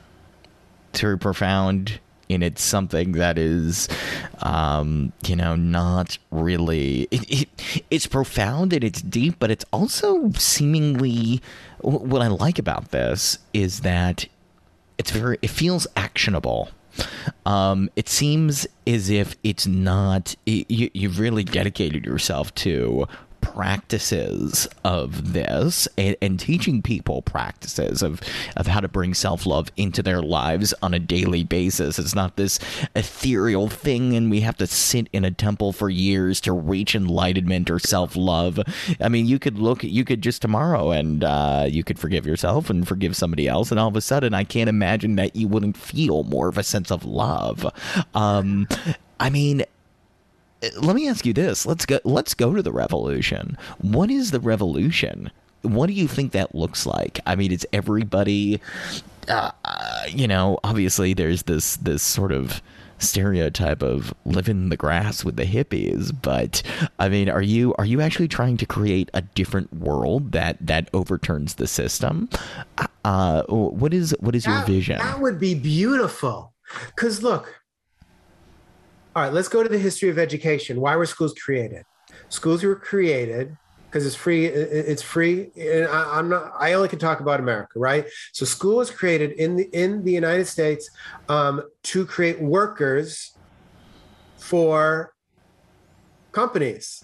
very 0.94 1.18
profound 1.18 2.00
and 2.30 2.42
it's 2.42 2.62
something 2.62 3.12
that 3.12 3.36
is 3.36 3.86
um, 4.40 5.12
you 5.26 5.36
know 5.36 5.54
not 5.54 6.16
really 6.30 7.06
it, 7.10 7.30
it, 7.30 7.84
it's 7.90 8.06
profound 8.06 8.72
and 8.72 8.82
it's 8.82 9.02
deep 9.02 9.36
but 9.38 9.50
it's 9.50 9.66
also 9.74 10.32
seemingly 10.32 11.42
what 11.82 12.22
i 12.22 12.26
like 12.26 12.58
about 12.58 12.90
this 12.90 13.38
is 13.52 13.80
that 13.80 14.26
it's 14.96 15.10
very 15.10 15.38
it 15.42 15.50
feels 15.50 15.86
actionable 15.96 16.70
um, 17.44 17.90
it 17.96 18.08
seems 18.08 18.66
as 18.86 19.10
if 19.10 19.36
it's 19.42 19.66
not 19.66 20.34
you, 20.46 20.90
you've 20.92 21.18
really 21.18 21.44
dedicated 21.44 22.04
yourself 22.04 22.54
to 22.56 23.06
practices 23.52 24.68
of 24.84 25.32
this 25.32 25.86
and, 25.96 26.16
and 26.20 26.40
teaching 26.40 26.82
people 26.82 27.22
practices 27.22 28.02
of, 28.02 28.20
of 28.56 28.66
how 28.66 28.80
to 28.80 28.88
bring 28.88 29.14
self 29.14 29.46
love 29.46 29.70
into 29.76 30.02
their 30.02 30.22
lives 30.22 30.74
on 30.82 30.94
a 30.94 30.98
daily 30.98 31.44
basis. 31.44 31.98
It's 31.98 32.14
not 32.14 32.36
this 32.36 32.58
ethereal 32.94 33.68
thing 33.68 34.14
and 34.16 34.30
we 34.30 34.40
have 34.40 34.56
to 34.56 34.66
sit 34.66 35.08
in 35.12 35.24
a 35.24 35.30
temple 35.30 35.72
for 35.72 35.88
years 35.88 36.40
to 36.42 36.52
reach 36.52 36.94
enlightenment 36.94 37.70
or 37.70 37.78
self 37.78 38.16
love. 38.16 38.58
I 39.00 39.08
mean, 39.08 39.26
you 39.26 39.38
could 39.38 39.58
look, 39.58 39.84
you 39.84 40.04
could 40.04 40.22
just 40.22 40.42
tomorrow 40.42 40.90
and 40.90 41.22
uh, 41.22 41.66
you 41.68 41.84
could 41.84 41.98
forgive 41.98 42.26
yourself 42.26 42.70
and 42.70 42.86
forgive 42.86 43.16
somebody 43.16 43.48
else, 43.48 43.70
and 43.70 43.80
all 43.80 43.88
of 43.88 43.96
a 43.96 44.00
sudden, 44.00 44.34
I 44.34 44.44
can't 44.44 44.68
imagine 44.68 45.16
that 45.16 45.36
you 45.36 45.48
wouldn't 45.48 45.76
feel 45.76 46.24
more 46.24 46.48
of 46.48 46.58
a 46.58 46.62
sense 46.62 46.90
of 46.90 47.04
love. 47.04 47.66
Um, 48.14 48.68
I 49.18 49.30
mean, 49.30 49.64
let 50.78 50.96
me 50.96 51.08
ask 51.08 51.26
you 51.26 51.32
this. 51.32 51.66
Let's 51.66 51.86
go. 51.86 52.00
Let's 52.04 52.34
go 52.34 52.54
to 52.54 52.62
the 52.62 52.72
revolution. 52.72 53.56
What 53.78 54.10
is 54.10 54.30
the 54.30 54.40
revolution? 54.40 55.30
What 55.62 55.86
do 55.86 55.92
you 55.92 56.08
think 56.08 56.32
that 56.32 56.54
looks 56.54 56.86
like? 56.86 57.20
I 57.26 57.34
mean, 57.34 57.52
it's 57.52 57.66
everybody. 57.72 58.60
Uh, 59.28 59.50
you 60.08 60.28
know, 60.28 60.58
obviously, 60.62 61.14
there's 61.14 61.44
this 61.44 61.76
this 61.76 62.02
sort 62.02 62.32
of 62.32 62.62
stereotype 62.98 63.82
of 63.82 64.14
living 64.24 64.56
in 64.56 64.68
the 64.70 64.76
grass 64.76 65.22
with 65.22 65.36
the 65.36 65.44
hippies 65.44 66.10
but 66.22 66.62
i 66.98 67.10
mean 67.10 67.28
are 67.28 67.42
you 67.42 67.74
are 67.76 67.84
you 67.84 68.00
actually 68.00 68.26
trying 68.26 68.56
to 68.56 68.64
create 68.64 69.10
a 69.12 69.20
different 69.20 69.70
world 69.74 70.32
that 70.32 70.56
that 70.66 70.88
overturns 70.94 71.56
the 71.56 71.66
system 71.66 72.26
uh 73.04 73.42
what 73.48 73.92
is 73.92 74.16
what 74.20 74.34
is 74.34 74.46
your 74.46 74.62
vision 74.64 74.96
That 74.96 75.20
would 75.20 75.38
be 75.38 75.54
beautiful. 75.54 76.54
Because 76.94 77.22
look, 77.22 77.54
all 79.16 79.22
right, 79.22 79.32
let's 79.32 79.48
go 79.48 79.62
to 79.62 79.68
the 79.68 79.78
history 79.78 80.10
of 80.10 80.18
education. 80.18 80.78
Why 80.78 80.94
were 80.94 81.06
schools 81.06 81.32
created? 81.32 81.84
Schools 82.28 82.62
were 82.62 82.76
created 82.76 83.56
because 83.86 84.04
it's 84.04 84.14
free. 84.14 84.44
It's 84.44 85.00
free. 85.00 85.52
And 85.56 85.86
I, 85.86 86.18
I'm 86.18 86.28
not. 86.28 86.52
I 86.58 86.74
only 86.74 86.90
can 86.90 86.98
talk 86.98 87.20
about 87.20 87.40
America, 87.40 87.78
right? 87.78 88.04
So 88.32 88.44
school 88.44 88.76
was 88.76 88.90
created 88.90 89.32
in 89.32 89.56
the 89.56 89.70
in 89.72 90.04
the 90.04 90.12
United 90.12 90.44
States 90.44 90.90
um, 91.30 91.62
to 91.84 92.04
create 92.04 92.42
workers 92.42 93.34
for 94.36 95.14
companies. 96.32 97.02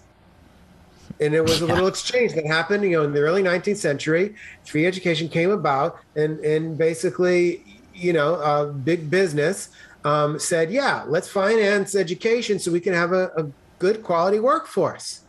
And 1.19 1.33
it 1.35 1.41
was 1.41 1.63
a 1.63 1.67
little 1.67 1.87
exchange 1.87 2.35
that 2.35 2.47
happened, 2.47 2.85
you 2.85 2.91
know, 2.91 3.05
in 3.05 3.15
the 3.15 3.21
early 3.21 3.43
19th 3.43 3.79
century. 3.79 4.35
Free 4.67 4.85
education 4.85 5.31
came 5.31 5.51
about, 5.51 5.99
and 6.15 6.41
and 6.41 6.77
basically, 6.77 7.65
you 7.95 8.13
know, 8.13 8.35
uh, 8.35 8.67
big 8.67 9.09
business 9.09 9.71
um, 10.05 10.39
said, 10.39 10.71
"Yeah, 10.71 11.05
let's 11.07 11.29
finance 11.29 11.95
education 11.95 12.59
so 12.59 12.71
we 12.73 12.81
can 12.81 12.93
have 12.95 13.13
a, 13.13 13.31
a 13.37 13.47
good 13.79 14.03
quality 14.03 14.41
workforce." 14.41 15.23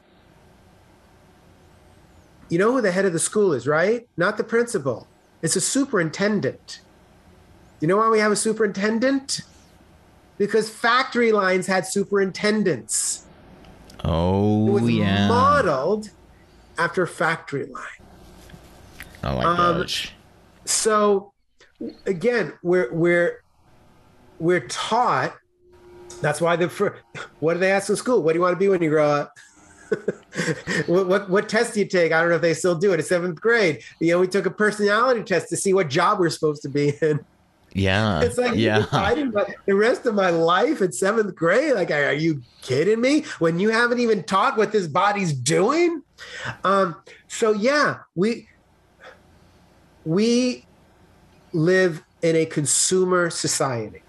You 2.50 2.60
know 2.60 2.72
who 2.74 2.82
the 2.82 2.92
head 2.92 3.06
of 3.06 3.14
the 3.14 3.20
school 3.20 3.54
is, 3.54 3.68
right? 3.68 4.08
Not 4.18 4.38
the 4.38 4.44
principal. 4.44 5.08
It's 5.42 5.56
a 5.56 5.62
superintendent. 5.62 6.82
You 7.80 7.88
know 7.88 7.98
why 7.98 8.10
we 8.10 8.20
have 8.20 8.32
a 8.32 8.36
superintendent? 8.36 9.42
Because 10.38 10.70
factory 10.70 11.32
lines 11.32 11.68
had 11.68 11.86
superintendents. 11.86 13.26
Oh, 14.04 14.68
It 14.68 14.72
was 14.72 14.90
yeah 14.90 15.28
modeled 15.28 16.10
after 16.78 17.06
factory 17.06 17.66
line. 17.66 17.84
oh 19.24 19.36
my 19.36 19.44
um, 19.44 19.82
gosh 19.82 20.14
So 20.66 21.34
again, 22.06 22.54
we're 22.64 22.94
we're 22.94 23.43
we're 24.44 24.68
taught. 24.68 25.36
That's 26.22 26.42
why 26.42 26.58
the 26.58 26.70
fir- 26.70 26.98
what 27.40 27.54
do 27.54 27.60
they 27.60 27.72
ask 27.72 27.90
in 27.90 27.96
school? 27.96 28.22
What 28.22 28.34
do 28.34 28.40
you 28.40 28.42
want 28.42 28.54
to 28.54 28.60
be 28.60 28.68
when 28.68 28.82
you 28.82 28.90
grow 28.90 29.10
up? 29.10 29.34
what, 30.88 31.08
what 31.08 31.30
what 31.30 31.50
test 31.50 31.74
do 31.74 31.80
you 31.80 31.86
take? 31.86 32.12
I 32.12 32.20
don't 32.20 32.30
know 32.30 32.36
if 32.36 32.42
they 32.42 32.54
still 32.54 32.76
do 32.76 32.92
it. 32.92 33.00
In 33.00 33.06
seventh 33.06 33.40
grade, 33.40 33.84
you 34.00 34.12
know, 34.12 34.20
we 34.20 34.28
took 34.28 34.46
a 34.46 34.52
personality 34.52 35.24
test 35.24 35.50
to 35.50 35.58
see 35.58 35.74
what 35.74 35.90
job 35.90 36.20
we're 36.20 36.30
supposed 36.30 36.62
to 36.64 36.70
be 36.70 36.94
in. 37.02 37.24
yeah 37.74 38.22
It's 38.22 38.38
like 38.38 38.56
yeah 38.56 38.86
my, 38.92 39.46
the 39.66 39.76
rest 39.76 40.06
of 40.06 40.16
my 40.16 40.30
life 40.30 40.82
in 40.82 40.92
seventh 40.92 41.36
grade. 41.36 41.74
Like, 41.76 41.92
are 41.92 42.12
you 42.12 42.42
kidding 42.62 43.00
me? 43.00 43.22
When 43.40 43.60
you 43.60 43.70
haven't 43.70 44.00
even 44.00 44.24
taught 44.24 44.58
what 44.58 44.72
this 44.72 44.88
body's 44.88 45.34
doing. 45.34 46.02
Um, 46.64 46.96
so 47.28 47.54
yeah, 47.54 48.00
we 48.16 48.50
we 50.06 50.66
live 51.54 52.04
in 52.24 52.36
a 52.36 52.46
consumer 52.46 53.30
society. 53.30 54.02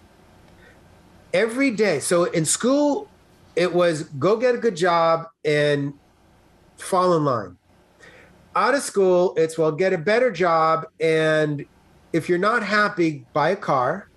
Every 1.34 1.70
day. 1.70 2.00
So 2.00 2.24
in 2.24 2.46
school, 2.46 3.08
it 3.56 3.72
was 3.74 4.04
go 4.04 4.36
get 4.36 4.54
a 4.54 4.58
good 4.58 4.76
job 4.76 5.26
and 5.44 5.92
fall 6.78 7.16
in 7.16 7.24
line. 7.24 7.58
Out 8.56 8.74
of 8.74 8.82
school, 8.82 9.34
it's 9.36 9.58
well, 9.58 9.72
get 9.72 9.92
a 9.92 9.98
better 9.98 10.30
job 10.30 10.86
and 11.00 11.66
if 12.14 12.28
you're 12.28 12.38
not 12.38 12.62
happy, 12.62 13.26
buy 13.32 13.50
a 13.50 13.56
car. 13.56 14.08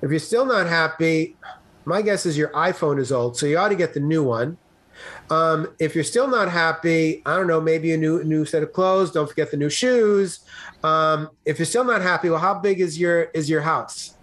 If 0.00 0.10
you're 0.10 0.20
still 0.20 0.46
not 0.46 0.68
happy, 0.68 1.36
my 1.84 2.00
guess 2.00 2.24
is 2.24 2.38
your 2.38 2.50
iPhone 2.50 3.00
is 3.00 3.10
old, 3.10 3.36
so 3.36 3.46
you 3.46 3.58
ought 3.58 3.70
to 3.70 3.74
get 3.74 3.94
the 3.94 4.00
new 4.00 4.22
one. 4.22 4.56
Um, 5.30 5.74
if 5.80 5.94
you're 5.96 6.04
still 6.04 6.28
not 6.28 6.48
happy, 6.50 7.22
I 7.26 7.36
don't 7.36 7.48
know, 7.48 7.60
maybe 7.60 7.92
a 7.92 7.96
new 7.96 8.22
new 8.22 8.44
set 8.44 8.62
of 8.62 8.72
clothes. 8.72 9.10
Don't 9.10 9.28
forget 9.28 9.50
the 9.50 9.56
new 9.56 9.68
shoes. 9.68 10.40
Um, 10.84 11.30
if 11.44 11.58
you're 11.58 11.66
still 11.66 11.84
not 11.84 12.00
happy, 12.00 12.30
well, 12.30 12.38
how 12.38 12.54
big 12.54 12.80
is 12.80 12.98
your 12.98 13.24
is 13.34 13.50
your 13.50 13.62
house? 13.62 14.15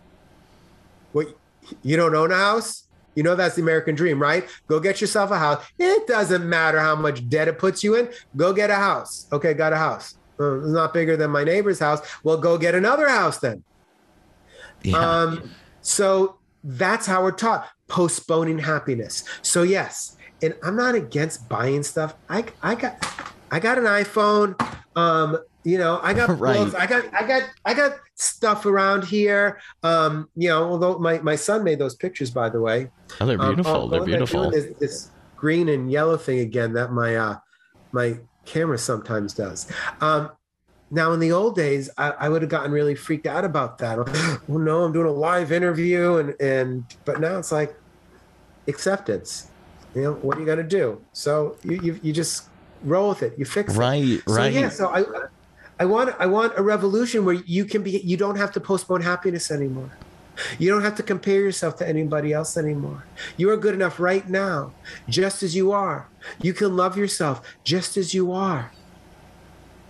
You 1.82 1.98
don't 1.98 2.16
own 2.16 2.32
a 2.32 2.38
house? 2.38 2.88
You 3.16 3.24
know 3.24 3.36
that's 3.36 3.56
the 3.56 3.62
American 3.62 3.96
dream, 3.96 4.22
right? 4.22 4.48
Go 4.68 4.80
get 4.80 5.00
yourself 5.00 5.32
a 5.32 5.38
house. 5.38 5.64
It 5.78 6.08
doesn't 6.08 6.48
matter 6.48 6.80
how 6.80 6.96
much 6.96 7.28
debt 7.30 7.48
it 7.48 7.60
puts 7.60 7.84
you 7.84 7.96
in. 7.96 8.10
Go 8.36 8.54
get 8.54 8.70
a 8.70 8.76
house. 8.76 9.28
Okay, 9.32 9.54
got 9.54 9.72
a 9.74 9.78
house. 9.78 10.16
Uh, 10.40 10.60
it's 10.60 10.70
not 10.70 10.94
bigger 10.94 11.16
than 11.16 11.30
my 11.30 11.44
neighbor's 11.44 11.80
house. 11.80 12.02
Well, 12.24 12.38
go 12.38 12.58
get 12.58 12.74
another 12.74 13.08
house 13.08 13.38
then. 13.38 13.64
yeah 14.82 14.98
Um, 14.98 15.52
so 15.82 16.40
that's 16.64 17.06
how 17.06 17.22
we're 17.24 17.32
taught 17.32 17.68
postponing 17.88 18.58
happiness. 18.58 19.24
So 19.42 19.62
yes, 19.64 20.18
and 20.42 20.56
I'm 20.64 20.76
not 20.76 20.96
against 20.96 21.48
buying 21.48 21.84
stuff. 21.84 22.16
I 22.30 22.46
I 22.62 22.76
got 22.76 23.06
I 23.52 23.60
got 23.60 23.78
an 23.78 23.86
iPhone. 23.86 24.60
Um, 24.96 25.38
you 25.64 25.78
know, 25.78 26.00
I 26.02 26.14
got 26.14 26.30
Right. 26.40 26.74
I 26.76 26.86
got 26.86 27.14
I 27.14 27.28
got 27.28 27.50
I 27.66 27.74
got 27.74 27.94
stuff 28.16 28.66
around 28.66 29.04
here. 29.06 29.60
Um, 29.82 30.30
you 30.36 30.50
know, 30.50 30.64
although 30.64 30.98
my 31.00 31.20
my 31.20 31.36
son 31.36 31.64
made 31.64 31.80
those 31.80 31.96
pictures, 31.96 32.32
by 32.32 32.50
the 32.50 32.60
way. 32.60 32.90
oh 33.22 33.26
they're 33.26 33.40
Um, 33.40 33.56
beautiful 33.56 33.72
oh, 33.74 33.88
they're 33.88 34.00
going 34.00 34.12
beautiful 34.12 34.52
This, 34.52 34.68
this 34.80 35.10
green 35.36 35.70
and 35.70 35.92
yellow 35.92 36.18
thing 36.18 36.40
again 36.40 36.74
that 36.74 36.92
my 36.92 37.16
uh, 37.16 37.38
my 37.92 38.20
camera 38.46 38.78
sometimes 38.78 39.34
does. 39.34 39.72
Um, 40.02 40.32
now, 40.92 41.12
in 41.14 41.20
the 41.20 41.32
old 41.32 41.56
days, 41.56 41.90
I, 41.98 42.12
I 42.12 42.30
would 42.30 42.44
have 42.44 42.52
gotten 42.52 42.72
really 42.72 42.94
freaked 42.94 43.26
out 43.26 43.46
about 43.46 43.80
that. 43.80 43.98
Oh 44.50 44.58
no, 44.58 44.84
I'm 44.84 44.92
doing 44.92 45.08
a 45.08 45.12
live 45.12 45.52
interview, 45.52 46.18
and 46.18 46.36
and 46.40 46.84
but 47.06 47.20
now 47.20 47.40
it's 47.40 47.52
like 47.52 47.76
acceptance. 48.68 49.50
You 49.96 50.02
know, 50.02 50.14
what 50.16 50.38
are 50.38 50.40
you 50.42 50.46
gonna 50.46 50.64
do? 50.64 51.02
So 51.14 51.58
you 51.64 51.80
you, 51.82 52.00
you 52.04 52.14
just 52.14 52.50
roll 52.84 53.10
with 53.10 53.24
it. 53.24 53.34
You 53.38 53.46
fix 53.46 53.74
it. 53.74 53.78
right 53.78 54.22
So 54.28 54.34
right 54.34 54.54
yeah, 54.54 54.70
so 54.70 54.88
I 54.90 55.04
I 55.84 55.86
want 55.86 56.16
I 56.18 56.28
want 56.28 56.54
a 56.56 56.64
revolution 56.64 57.26
where 57.26 57.36
you 57.36 57.66
can 57.66 57.84
be 57.84 57.92
you 58.00 58.16
don't 58.16 58.38
have 58.38 58.54
to 58.54 58.62
postpone 58.62 59.02
happiness 59.02 59.52
anymore. 59.52 59.92
You 60.58 60.70
don't 60.72 60.82
have 60.82 60.96
to 60.96 61.04
compare 61.04 61.42
yourself 61.42 61.76
to 61.80 61.88
anybody 61.88 62.32
else 62.32 62.56
anymore. 62.56 63.04
You 63.36 63.50
are 63.50 63.58
good 63.58 63.76
enough 63.76 64.00
right 64.00 64.28
now, 64.30 64.72
just 65.10 65.44
as 65.44 65.58
you 65.58 65.74
are. 65.74 66.08
You 66.42 66.54
can 66.54 66.78
love 66.78 66.98
yourself 66.98 67.42
just 67.66 67.98
as 67.98 68.14
you 68.14 68.32
are. 68.32 68.72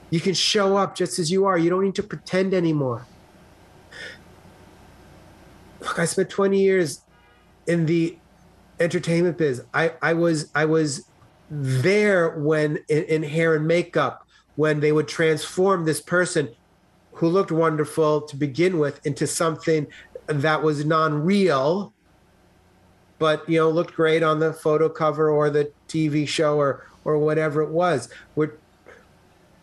You 0.10 0.20
can 0.20 0.34
show 0.34 0.78
up 0.78 0.96
just 0.96 1.20
as 1.20 1.32
you 1.32 1.46
are. 1.46 1.60
You 1.60 1.70
don't 1.70 1.86
need 1.86 1.96
to 1.96 2.04
pretend 2.04 2.56
anymore. 2.56 3.06
Look, 5.80 6.00
I 6.00 6.06
spent 6.06 6.32
20 6.32 6.60
years 6.60 7.02
in 7.68 7.86
the 7.86 8.18
entertainment 8.80 9.38
biz. 9.38 9.64
I, 9.76 9.94
I 10.02 10.14
was 10.14 10.50
I 10.56 10.66
was 10.66 11.06
there 11.52 12.32
when 12.32 12.80
in, 12.90 13.04
in 13.04 13.22
hair 13.22 13.54
and 13.54 13.68
makeup 13.68 14.23
when 14.56 14.80
they 14.80 14.92
would 14.92 15.08
transform 15.08 15.86
this 15.86 16.02
person 16.02 16.50
who 17.14 17.28
looked 17.28 17.52
wonderful 17.52 18.22
to 18.22 18.36
begin 18.36 18.80
with 18.80 19.06
into 19.06 19.28
something 19.28 19.88
that 20.28 20.62
was 20.62 20.86
non-real 20.86 21.94
but 23.24 23.48
you 23.50 23.58
know 23.58 23.70
looked 23.70 23.94
great 23.94 24.22
on 24.22 24.40
the 24.40 24.52
photo 24.52 24.90
cover 24.90 25.30
or 25.30 25.50
the 25.50 25.72
TV 25.88 26.28
show 26.28 26.58
or 26.58 26.86
or 27.06 27.18
whatever 27.18 27.62
it 27.62 27.70
was. 27.70 28.10
We're 28.36 28.54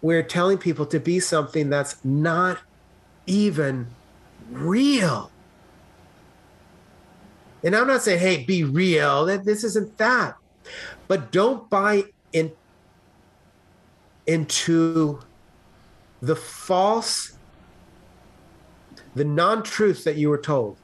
we're 0.00 0.22
telling 0.22 0.56
people 0.56 0.86
to 0.86 0.98
be 0.98 1.20
something 1.20 1.68
that's 1.68 2.02
not 2.02 2.58
even 3.26 3.88
real. 4.50 5.30
And 7.62 7.76
I'm 7.76 7.86
not 7.86 8.00
saying 8.00 8.20
hey 8.20 8.44
be 8.44 8.64
real. 8.64 9.26
That 9.26 9.44
this 9.44 9.62
isn't 9.62 9.98
that. 9.98 10.36
But 11.06 11.30
don't 11.30 11.68
buy 11.68 12.04
in 12.32 12.52
into 14.26 15.20
the 16.22 16.36
false 16.36 17.32
the 19.14 19.24
non-truth 19.24 20.04
that 20.04 20.16
you 20.16 20.28
were 20.28 20.38
told. 20.38 20.76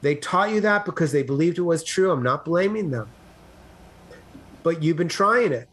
They 0.00 0.14
taught 0.14 0.50
you 0.50 0.60
that 0.62 0.86
because 0.86 1.12
they 1.12 1.22
believed 1.22 1.58
it 1.58 1.62
was 1.62 1.84
true. 1.84 2.10
I'm 2.10 2.22
not 2.22 2.44
blaming 2.44 2.90
them. 2.90 3.08
But 4.62 4.82
you've 4.82 4.96
been 4.96 5.08
trying 5.08 5.52
it. 5.52 5.68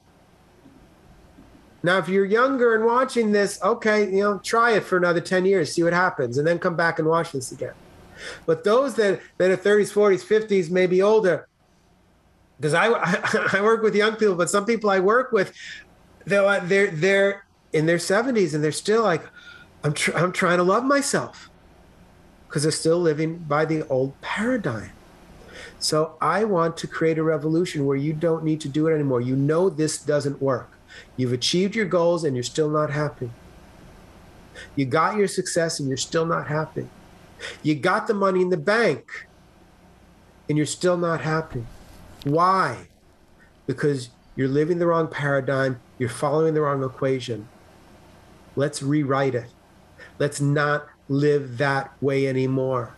Now 1.82 1.97
if 1.97 2.09
you're 2.09 2.26
younger 2.26 2.76
and 2.76 2.86
watching 2.86 3.32
this 3.32 3.61
okay 3.61 4.05
you 4.05 4.22
know 4.22 4.39
try 4.39 4.72
it 4.72 4.84
for 4.84 4.97
another 4.97 5.20
10 5.20 5.45
years 5.45 5.74
see 5.74 5.84
what 5.84 5.91
happens 5.91 6.38
and 6.38 6.47
then 6.47 6.57
come 6.57 6.76
back 6.76 6.99
and 6.99 7.07
watch 7.07 7.32
this 7.32 7.51
again. 7.51 7.74
But 8.45 8.64
those 8.64 8.95
that 8.95 9.22
that 9.38 9.51
are 9.51 9.57
30s 9.57 9.91
40s 9.93 10.26
50s 10.26 10.70
maybe 10.70 11.01
older 11.01 11.47
because 12.57 12.74
I, 12.74 12.88
I 12.88 13.47
I 13.59 13.61
work 13.61 13.84
with 13.84 13.95
young 13.95 14.16
people, 14.16 14.36
but 14.36 14.49
some 14.49 14.66
people 14.66 14.89
I 14.89 14.99
work 14.99 15.32
with, 15.34 15.53
they're 16.26 16.59
they're 16.61 16.91
they're 16.91 17.45
in 17.71 17.86
their 17.86 17.99
seventies 17.99 18.53
and 18.53 18.63
they're 18.63 18.71
still 18.71 19.03
like, 19.03 19.24
I'm 19.84 19.93
tr- 19.93 20.15
I'm 20.15 20.32
trying 20.32 20.57
to 20.57 20.63
love 20.63 20.84
myself, 20.84 21.49
because 22.47 22.63
they're 22.63 22.71
still 22.71 22.99
living 22.99 23.38
by 23.39 23.65
the 23.65 23.88
old 23.88 24.19
paradigm. 24.21 24.91
So 25.80 26.15
I 26.21 26.45
want 26.45 26.78
to 26.78 26.88
create 26.88 27.17
a 27.17 27.24
revolution 27.24 27.86
where 27.86 27.97
you 27.97 28.13
don't 28.13 28.43
need 28.43 28.61
to 28.61 28.69
do 28.69 28.88
it 28.88 28.93
anymore. 28.93 29.21
You 29.21 29.36
know 29.36 29.69
this 29.69 29.97
doesn't 29.97 30.41
work. 30.41 30.69
You've 31.17 31.34
achieved 31.34 31.76
your 31.76 31.86
goals 31.86 32.24
and 32.24 32.36
you're 32.36 32.43
still 32.43 32.69
not 32.69 32.89
happy. 32.89 33.32
You 34.76 34.86
got 34.86 35.17
your 35.17 35.28
success 35.28 35.80
and 35.80 35.89
you're 35.89 35.97
still 35.97 36.26
not 36.26 36.47
happy. 36.47 36.88
You 37.63 37.76
got 37.76 38.07
the 38.07 38.13
money 38.13 38.41
in 38.41 38.49
the 38.49 38.57
bank 38.57 39.28
and 40.47 40.57
you're 40.57 40.67
still 40.67 40.95
not 40.95 41.21
happy. 41.21 41.65
Why? 42.24 42.88
Because 43.67 44.09
you're 44.36 44.47
living 44.47 44.80
the 44.80 44.88
wrong 44.88 45.07
paradigm, 45.07 45.80
you're 46.04 46.10
following 46.10 46.54
the 46.54 46.60
wrong 46.60 46.84
equation. 46.84 47.47
Let's 48.58 48.84
rewrite 48.84 49.36
it. 49.36 49.47
Let's 50.20 50.41
not 50.41 50.86
live 51.08 51.58
that 51.60 51.93
way 52.01 52.28
anymore. 52.28 52.93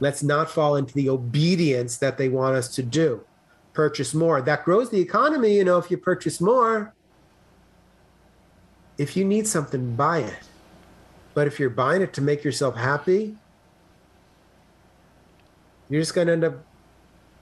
Let's 0.00 0.24
not 0.24 0.50
fall 0.50 0.74
into 0.74 0.92
the 0.94 1.08
obedience 1.08 1.96
that 1.98 2.18
they 2.18 2.28
want 2.28 2.56
us 2.56 2.74
to 2.74 2.82
do. 2.82 3.24
Purchase 3.72 4.14
more. 4.14 4.42
That 4.42 4.64
grows 4.64 4.90
the 4.90 4.98
economy, 4.98 5.54
you 5.54 5.64
know, 5.64 5.78
if 5.78 5.92
you 5.92 5.96
purchase 5.96 6.40
more. 6.40 6.92
If 8.98 9.16
you 9.16 9.24
need 9.24 9.46
something, 9.46 9.94
buy 9.94 10.22
it. 10.22 10.48
But 11.34 11.46
if 11.46 11.60
you're 11.60 11.70
buying 11.70 12.02
it 12.02 12.12
to 12.14 12.20
make 12.20 12.42
yourself 12.42 12.74
happy, 12.74 13.36
you're 15.88 16.02
just 16.02 16.16
going 16.16 16.26
to 16.26 16.32
end 16.32 16.42
up 16.42 16.64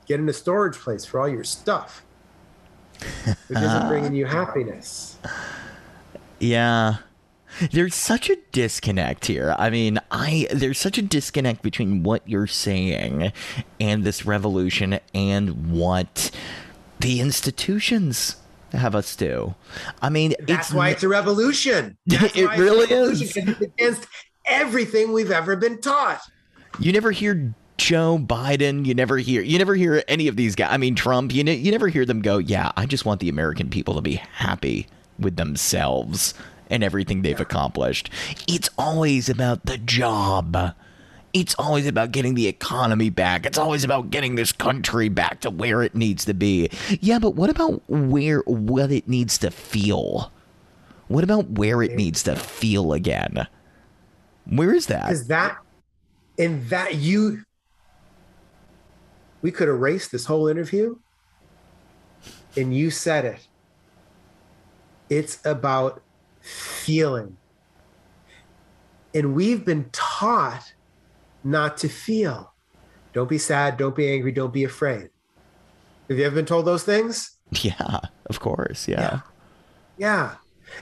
getting 0.05 0.29
a 0.29 0.35
storage 0.35 0.77
place 0.77 1.07
for 1.07 1.19
all 1.19 1.31
your 1.31 1.45
stuff. 1.45 2.05
Which 3.49 3.59
isn't 3.59 3.89
bringing 3.89 4.15
you 4.15 4.27
happiness. 4.41 5.17
Yeah. 6.39 6.97
There's 7.71 7.95
such 7.95 8.31
a 8.31 8.37
disconnect 8.53 9.27
here. 9.27 9.55
I 9.59 9.69
mean, 9.69 9.99
I 10.11 10.47
there's 10.53 10.79
such 10.79 10.97
a 10.97 11.03
disconnect 11.03 11.61
between 11.63 12.03
what 12.03 12.27
you're 12.27 12.47
saying 12.47 13.31
and 13.79 14.05
this 14.05 14.25
revolution 14.25 14.99
and 15.15 15.71
what 15.71 16.31
the 17.01 17.21
institutions 17.21 18.37
have 18.73 18.95
us 18.95 19.15
do. 19.17 19.55
I 20.01 20.09
mean, 20.09 20.35
That's 20.41 20.69
it's 20.69 20.73
why 20.75 20.89
it's 20.91 21.03
a 21.03 21.09
revolution. 21.09 21.99
That's 22.07 22.35
It 22.35 22.49
really 22.57 22.87
revolution, 22.87 23.49
is. 23.51 23.61
against 23.61 24.07
everything 24.47 25.13
we've 25.13 25.31
ever 25.31 25.55
been 25.55 25.79
taught. 25.81 26.23
you 26.81 26.91
never 26.91 27.11
hear 27.11 27.55
Joe 27.79 28.19
Biden, 28.19 28.87
you 28.87 28.95
never 28.95 29.19
hear 29.19 29.43
you 29.43 29.59
never 29.59 29.75
hear 29.75 30.03
any 30.09 30.29
of 30.29 30.37
these 30.37 30.55
guys. 30.55 30.69
I 30.71 30.77
mean 30.77 30.95
Trump, 30.95 31.35
you 31.35 31.43
ne- 31.45 31.57
you 31.57 31.71
never 31.73 31.89
hear 31.89 32.05
them 32.05 32.23
go, 32.23 32.39
"Yeah, 32.39 32.73
I 32.77 32.87
just 32.87 33.05
want 33.05 33.21
the 33.21 33.29
American 33.29 33.71
people 33.71 33.95
to 33.95 34.01
be 34.01 34.17
happy 34.17 34.87
with 35.19 35.37
themselves 35.37 36.35
and 36.71 36.85
everything 36.85 37.23
they've 37.23 37.41
accomplished." 37.41 38.11
It's 38.47 38.71
always 38.79 39.29
about 39.29 39.67
the 39.67 39.79
job. 39.79 40.75
It's 41.33 41.55
always 41.59 41.87
about 41.87 42.13
getting 42.13 42.35
the 42.35 42.47
economy 42.47 43.09
back. 43.09 43.47
It's 43.47 43.57
always 43.57 43.85
about 43.85 44.11
getting 44.11 44.35
this 44.35 44.53
country 44.53 45.09
back 45.09 45.41
to 45.41 45.51
where 45.51 45.83
it 45.83 45.95
needs 45.95 46.27
to 46.27 46.35
be. 46.35 46.69
Yeah, 47.01 47.19
but 47.19 47.35
what 47.35 47.49
about 47.49 47.83
where 47.89 48.41
what 48.41 48.93
it 48.93 49.09
needs 49.09 49.39
to 49.39 49.51
feel? 49.51 50.31
What 51.09 51.25
about 51.25 51.51
where 51.51 51.83
it 51.83 51.95
needs 51.95 52.23
to 52.25 52.37
feel 52.37 52.93
again? 52.93 53.47
Where 54.47 54.75
is 54.75 54.87
that? 54.87 55.11
Is 55.11 55.29
that, 55.29 55.57
in 56.37 56.69
that 56.69 56.97
you, 56.97 57.45
we 59.43 59.51
could 59.51 59.69
erase 59.69 60.09
this 60.09 60.27
whole 60.27 60.49
interview 60.49 60.97
and 62.57 62.75
you 62.75 62.91
said 62.91 63.25
it. 63.25 63.49
It's 65.11 65.45
about 65.45 66.03
feeling. 66.41 67.37
And 69.15 69.35
we've 69.35 69.65
been 69.65 69.91
taught 69.93 70.73
not 71.45 71.77
to 71.79 71.89
feel. 71.89 72.55
Don't 73.13 73.29
be 73.29 73.39
sad, 73.39 73.77
don't 73.77 73.95
be 73.95 74.11
angry, 74.11 74.33
don't 74.33 74.53
be 74.53 74.65
afraid. 74.65 75.11
Have 76.09 76.19
you 76.19 76.25
ever 76.25 76.35
been 76.35 76.47
told 76.47 76.65
those 76.65 76.85
things? 76.85 77.31
Yeah, 77.61 77.99
of 78.31 78.41
course. 78.41 78.89
Yeah. 78.89 79.21
Yeah. 79.99 80.37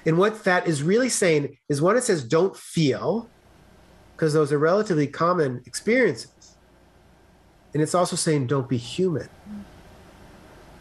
And 0.07 0.19
what 0.19 0.45
that 0.45 0.69
is 0.69 0.85
really 0.85 1.09
saying 1.09 1.59
is 1.69 1.83
when 1.83 1.97
it 1.97 2.05
says 2.05 2.23
don't 2.23 2.57
feel, 2.57 3.29
because 4.15 4.33
those 4.35 4.53
are 4.53 4.59
relatively 4.59 5.09
common 5.09 5.63
experiences. 5.67 6.31
And 7.73 7.83
it's 7.83 7.95
also 7.95 8.17
saying 8.17 8.47
don't 8.47 8.69
be 8.69 8.77
human. 8.77 9.29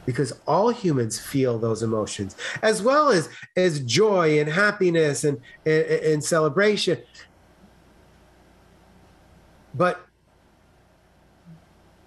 Because 0.05 0.33
all 0.47 0.69
humans 0.71 1.19
feel 1.19 1.59
those 1.59 1.83
emotions, 1.83 2.35
as 2.63 2.81
well 2.81 3.09
as 3.09 3.29
as 3.55 3.79
joy 3.81 4.39
and 4.39 4.49
happiness 4.49 5.23
and, 5.23 5.39
and, 5.65 5.85
and 5.85 6.23
celebration. 6.23 6.97
But 9.75 10.03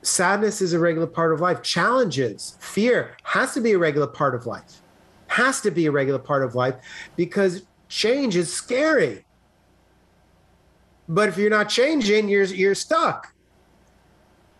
sadness 0.03 0.61
is 0.61 0.73
a 0.73 0.81
regular 0.81 1.07
part 1.07 1.33
of 1.33 1.41
life. 1.41 1.63
Challenges, 1.63 2.57
fear 2.59 3.17
has 3.23 3.55
to 3.55 3.61
be 3.61 3.73
a 3.73 3.79
regular 3.79 4.09
part 4.09 4.35
of 4.35 4.47
life 4.47 4.83
has 5.33 5.63
to 5.63 5.71
be 5.71 5.87
a 5.87 5.91
regular 5.91 6.19
part 6.19 6.45
of 6.45 6.55
life 6.55 6.75
because 7.17 7.63
change 7.89 8.37
is 8.37 8.53
scary. 8.53 9.25
But 11.09 11.29
if 11.31 11.39
you're 11.39 11.51
not 11.51 11.69
changing, 11.69 12.29
you're 12.29 12.45
you're 12.45 12.75
stuck. 12.75 13.32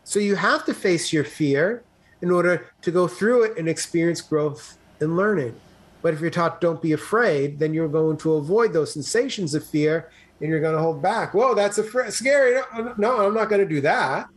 So 0.05 0.19
you 0.19 0.35
have 0.37 0.65
to 0.67 0.75
face 0.75 1.13
your 1.13 1.25
fear 1.25 1.83
in 2.21 2.31
order 2.31 2.67
to 2.83 2.91
go 2.91 3.07
through 3.09 3.45
it 3.45 3.59
and 3.59 3.69
experience 3.69 4.21
growth 4.21 4.79
and 5.01 5.17
learning. 5.17 5.55
But 6.03 6.15
if 6.15 6.21
you're 6.21 6.31
taught 6.31 6.61
don't 6.61 6.83
be 6.83 6.93
afraid, 6.93 7.59
then 7.59 7.73
you're 7.73 7.89
going 7.89 8.17
to 8.19 8.35
avoid 8.35 8.73
those 8.73 8.93
sensations 8.93 9.55
of 9.55 9.65
fear 9.65 10.11
and 10.41 10.51
you're 10.51 10.61
going 10.61 10.75
to 10.75 10.83
hold 10.83 11.01
back. 11.01 11.35
Whoa, 11.35 11.55
that's 11.55 11.79
a 11.79 11.85
fr- 11.85 12.11
scary. 12.11 12.61
No, 12.77 12.95
no, 12.99 13.27
I'm 13.27 13.35
not 13.35 13.49
going 13.49 13.61
to 13.61 13.75
do 13.75 13.81
that. 13.83 14.29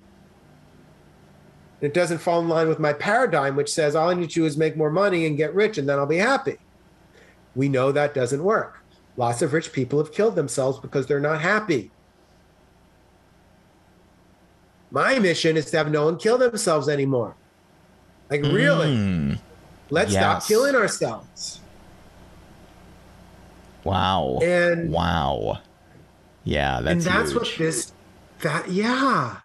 It 1.82 1.94
doesn't 1.94 2.20
fall 2.20 2.40
in 2.42 2.48
line 2.48 2.68
with 2.68 2.80
my 2.80 2.94
paradigm, 2.94 3.56
which 3.56 3.74
says 3.74 3.96
all 3.96 4.10
I 4.10 4.14
need 4.14 4.30
to 4.30 4.36
do 4.36 4.46
is 4.46 4.58
make 4.58 4.78
more 4.78 4.92
money 4.92 5.26
and 5.26 5.38
get 5.38 5.54
rich 5.54 5.78
and 5.78 5.90
then 5.90 5.98
I'll 6.00 6.06
be 6.06 6.18
happy. 6.18 6.58
We 7.56 7.70
know 7.70 7.92
that 7.92 8.14
doesn't 8.14 8.44
work. 8.44 8.80
Lots 9.18 9.42
of 9.42 9.54
rich 9.54 9.72
people 9.72 10.00
have 10.00 10.14
killed 10.14 10.36
themselves 10.36 10.80
because 10.80 11.08
they're 11.08 11.20
not 11.20 11.42
happy. 11.42 11.92
My 14.96 15.20
mission 15.20 15.58
is 15.58 15.70
to 15.72 15.78
have 15.78 15.92
no 15.92 16.06
one 16.06 16.16
kill 16.18 16.38
themselves 16.38 16.88
anymore. 16.88 17.36
Like, 18.30 18.44
really? 18.44 18.96
Mm, 18.96 19.40
Let's 19.90 20.14
stop 20.14 20.48
killing 20.48 20.74
ourselves. 20.74 21.60
wow. 23.84 24.40
And 24.42 24.90
wow. 24.90 25.60
Yeah, 26.46 26.80
that's 26.80 27.06
and 27.06 27.14
that's 27.14 27.32
huge. 27.32 27.42
what 27.42 27.58
this 27.58 27.92
that 28.42 28.70
yeah 28.70 29.38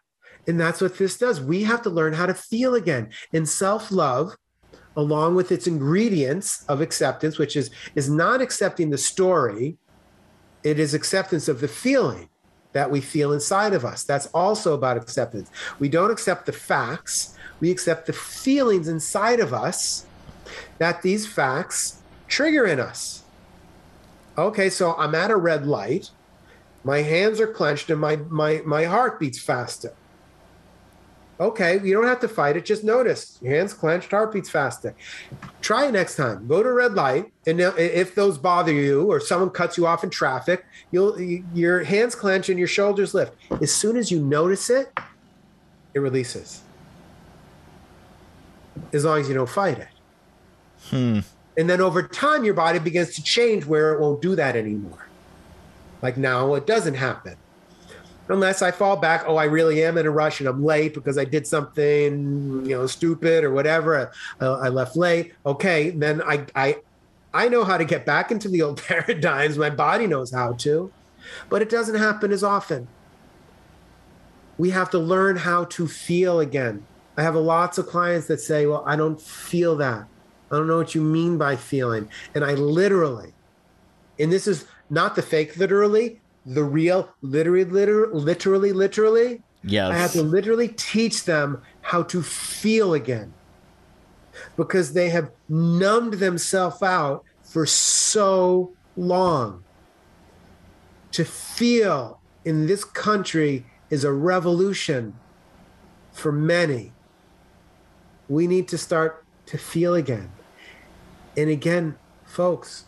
and 0.46 0.60
that's 0.60 0.80
what 0.80 0.98
this 0.98 1.16
does 1.16 1.40
we 1.40 1.62
have 1.62 1.80
to 1.82 1.90
learn 1.90 2.12
how 2.12 2.26
to 2.26 2.34
feel 2.34 2.74
again 2.74 3.08
and 3.32 3.48
self-love 3.48 4.36
along 4.96 5.36
with 5.36 5.52
its 5.52 5.66
ingredients 5.68 6.64
of 6.68 6.80
acceptance 6.80 7.38
which 7.38 7.56
is 7.56 7.70
is 7.94 8.10
not 8.10 8.42
accepting 8.42 8.90
the 8.90 8.98
story 8.98 9.78
it 10.64 10.80
is 10.80 10.92
acceptance 10.92 11.46
of 11.48 11.60
the 11.60 11.68
feeling 11.68 12.28
that 12.72 12.90
we 12.90 13.00
feel 13.00 13.32
inside 13.32 13.72
of 13.72 13.84
us. 13.84 14.04
That's 14.04 14.26
also 14.26 14.74
about 14.74 14.96
acceptance. 14.96 15.50
We 15.78 15.88
don't 15.88 16.10
accept 16.10 16.46
the 16.46 16.52
facts. 16.52 17.36
We 17.58 17.70
accept 17.70 18.06
the 18.06 18.12
feelings 18.12 18.88
inside 18.88 19.40
of 19.40 19.52
us 19.52 20.06
that 20.78 21.02
these 21.02 21.26
facts 21.26 22.02
trigger 22.28 22.66
in 22.66 22.80
us. 22.80 23.24
Okay 24.38 24.70
so 24.70 24.94
i'm 24.96 25.14
at 25.14 25.30
a 25.30 25.36
red 25.36 25.66
light. 25.66 26.10
My 26.82 27.02
hands 27.02 27.40
are 27.40 27.46
clenched 27.46 27.90
and 27.90 28.00
my 28.00 28.16
my 28.16 28.62
my 28.64 28.84
heart 28.84 29.20
beats 29.20 29.40
faster 29.40 29.92
okay 31.40 31.80
you 31.82 31.94
don't 31.94 32.06
have 32.06 32.20
to 32.20 32.28
fight 32.28 32.56
it 32.56 32.64
just 32.64 32.84
notice. 32.84 33.38
Your 33.42 33.54
hands 33.54 33.72
clenched 33.72 34.10
heart 34.10 34.32
beats 34.32 34.50
faster. 34.50 34.94
Try 35.60 35.86
it 35.86 35.92
next 35.92 36.16
time. 36.16 36.46
Go 36.46 36.62
to 36.62 36.68
a 36.68 36.72
red 36.72 36.94
light 36.94 37.32
and 37.46 37.60
if 37.60 38.14
those 38.14 38.38
bother 38.38 38.72
you 38.72 39.10
or 39.10 39.18
someone 39.18 39.50
cuts 39.50 39.76
you 39.76 39.86
off 39.86 40.04
in 40.04 40.10
traffic 40.10 40.64
you'll 40.90 41.20
your 41.20 41.82
hands 41.82 42.14
clench 42.14 42.48
and 42.48 42.58
your 42.58 42.68
shoulders 42.68 43.14
lift. 43.14 43.32
As 43.60 43.74
soon 43.74 43.96
as 43.96 44.10
you 44.10 44.20
notice 44.20 44.70
it 44.70 44.92
it 45.94 45.98
releases. 45.98 46.62
As 48.92 49.04
long 49.04 49.20
as 49.20 49.28
you 49.28 49.34
don't 49.34 49.48
fight 49.48 49.78
it. 49.78 49.88
Hmm. 50.88 51.20
and 51.58 51.68
then 51.68 51.80
over 51.80 52.02
time 52.02 52.42
your 52.42 52.54
body 52.54 52.78
begins 52.78 53.14
to 53.14 53.22
change 53.22 53.66
where 53.66 53.92
it 53.92 54.00
won't 54.00 54.22
do 54.22 54.34
that 54.36 54.56
anymore. 54.56 55.08
Like 56.02 56.16
now 56.16 56.54
it 56.54 56.66
doesn't 56.66 56.94
happen. 56.94 57.36
Unless 58.30 58.62
I 58.62 58.70
fall 58.70 58.96
back, 58.96 59.24
oh, 59.26 59.36
I 59.36 59.44
really 59.44 59.82
am 59.82 59.98
in 59.98 60.06
a 60.06 60.10
rush 60.10 60.38
and 60.38 60.48
I'm 60.48 60.64
late 60.64 60.94
because 60.94 61.18
I 61.18 61.24
did 61.24 61.48
something, 61.48 62.64
you 62.64 62.76
know, 62.76 62.86
stupid 62.86 63.42
or 63.42 63.52
whatever. 63.52 64.12
I, 64.40 64.46
I 64.46 64.68
left 64.68 64.96
late. 64.96 65.34
Okay, 65.44 65.90
then 65.90 66.22
I, 66.22 66.46
I, 66.54 66.76
I 67.34 67.48
know 67.48 67.64
how 67.64 67.76
to 67.76 67.84
get 67.84 68.06
back 68.06 68.30
into 68.30 68.48
the 68.48 68.62
old 68.62 68.80
paradigms. 68.86 69.58
My 69.58 69.68
body 69.68 70.06
knows 70.06 70.32
how 70.32 70.52
to, 70.52 70.92
but 71.48 71.60
it 71.60 71.68
doesn't 71.68 71.96
happen 71.96 72.30
as 72.30 72.44
often. 72.44 72.86
We 74.58 74.70
have 74.70 74.90
to 74.90 74.98
learn 74.98 75.34
how 75.34 75.64
to 75.64 75.88
feel 75.88 76.38
again. 76.38 76.86
I 77.16 77.22
have 77.22 77.34
lots 77.34 77.78
of 77.78 77.88
clients 77.88 78.28
that 78.28 78.40
say, 78.40 78.66
well, 78.66 78.84
I 78.86 78.94
don't 78.94 79.20
feel 79.20 79.74
that. 79.78 80.06
I 80.52 80.56
don't 80.56 80.68
know 80.68 80.78
what 80.78 80.94
you 80.94 81.02
mean 81.02 81.36
by 81.36 81.56
feeling. 81.56 82.08
And 82.36 82.44
I 82.44 82.54
literally, 82.54 83.32
and 84.20 84.30
this 84.30 84.46
is 84.46 84.66
not 84.88 85.16
the 85.16 85.22
fake 85.22 85.56
literally, 85.56 86.20
the 86.46 86.64
real 86.64 87.14
literally, 87.22 87.64
literally, 87.64 88.20
literally, 88.20 88.72
literally. 88.72 89.42
Yes. 89.62 89.90
I 89.90 89.96
had 89.96 90.10
to 90.12 90.22
literally 90.22 90.68
teach 90.68 91.24
them 91.24 91.62
how 91.82 92.02
to 92.04 92.22
feel 92.22 92.94
again 92.94 93.32
because 94.56 94.92
they 94.94 95.10
have 95.10 95.30
numbed 95.48 96.14
themselves 96.14 96.82
out 96.82 97.24
for 97.42 97.66
so 97.66 98.72
long. 98.96 99.64
To 101.12 101.24
feel 101.24 102.20
in 102.44 102.66
this 102.66 102.84
country 102.84 103.66
is 103.90 104.04
a 104.04 104.12
revolution 104.12 105.14
for 106.12 106.32
many. 106.32 106.92
We 108.28 108.46
need 108.46 108.68
to 108.68 108.78
start 108.78 109.24
to 109.46 109.58
feel 109.58 109.94
again. 109.94 110.30
And 111.36 111.50
again, 111.50 111.96
folks, 112.24 112.84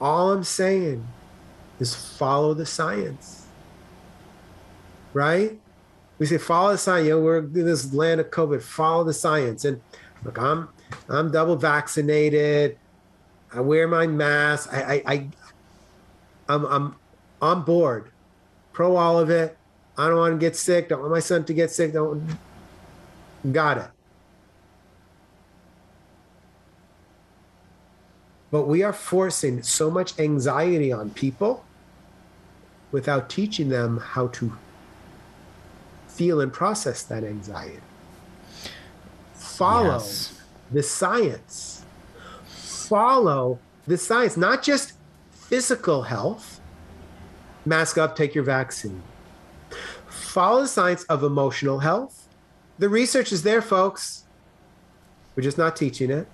all 0.00 0.32
I'm 0.32 0.44
saying 0.44 1.06
is 1.78 1.94
follow 1.94 2.54
the 2.54 2.66
science. 2.66 3.46
Right? 5.12 5.58
We 6.18 6.26
say 6.26 6.38
follow 6.38 6.72
the 6.72 6.78
science. 6.78 7.06
You 7.06 7.16
know, 7.16 7.20
we're 7.20 7.38
in 7.38 7.52
this 7.52 7.92
land 7.92 8.20
of 8.20 8.30
COVID. 8.30 8.62
Follow 8.62 9.04
the 9.04 9.12
science. 9.12 9.64
And 9.64 9.80
look, 10.24 10.38
I'm 10.38 10.68
I'm 11.08 11.30
double 11.30 11.56
vaccinated. 11.56 12.78
I 13.52 13.60
wear 13.60 13.86
my 13.88 14.06
mask. 14.06 14.72
I 14.72 15.02
I, 15.06 15.12
I 15.12 15.28
I'm 16.48 16.66
I'm 16.66 16.96
on 17.40 17.62
board. 17.62 18.10
Pro 18.72 18.96
all 18.96 19.18
of 19.18 19.30
it. 19.30 19.56
I 19.98 20.08
don't 20.08 20.18
want 20.18 20.34
to 20.34 20.38
get 20.38 20.56
sick. 20.56 20.88
Don't 20.88 21.00
want 21.00 21.12
my 21.12 21.20
son 21.20 21.44
to 21.44 21.54
get 21.54 21.70
sick. 21.70 21.92
Don't 21.92 22.38
got 23.52 23.78
it. 23.78 23.90
But 28.50 28.68
we 28.68 28.82
are 28.82 28.92
forcing 28.92 29.62
so 29.62 29.90
much 29.90 30.18
anxiety 30.18 30.92
on 30.92 31.10
people 31.10 31.64
without 32.96 33.28
teaching 33.28 33.68
them 33.68 33.98
how 33.98 34.26
to 34.28 34.50
feel 36.08 36.40
and 36.40 36.50
process 36.50 37.02
that 37.02 37.22
anxiety. 37.24 37.78
Follow 39.34 39.98
Yes. 39.98 40.32
the 40.72 40.82
science. 40.82 41.84
Follow 42.88 43.58
the 43.86 43.98
science, 43.98 44.38
not 44.38 44.62
just 44.62 44.94
physical 45.30 46.04
health. 46.04 46.58
Mask 47.66 47.98
up, 47.98 48.16
take 48.16 48.34
your 48.34 48.44
vaccine. 48.44 49.02
Follow 50.08 50.62
the 50.62 50.68
science 50.68 51.02
of 51.04 51.22
emotional 51.22 51.80
health. 51.80 52.28
The 52.78 52.88
research 52.88 53.30
is 53.30 53.42
there, 53.42 53.60
folks. 53.60 54.24
We're 55.34 55.42
just 55.42 55.58
not 55.58 55.76
teaching 55.76 56.10
it. 56.10 56.26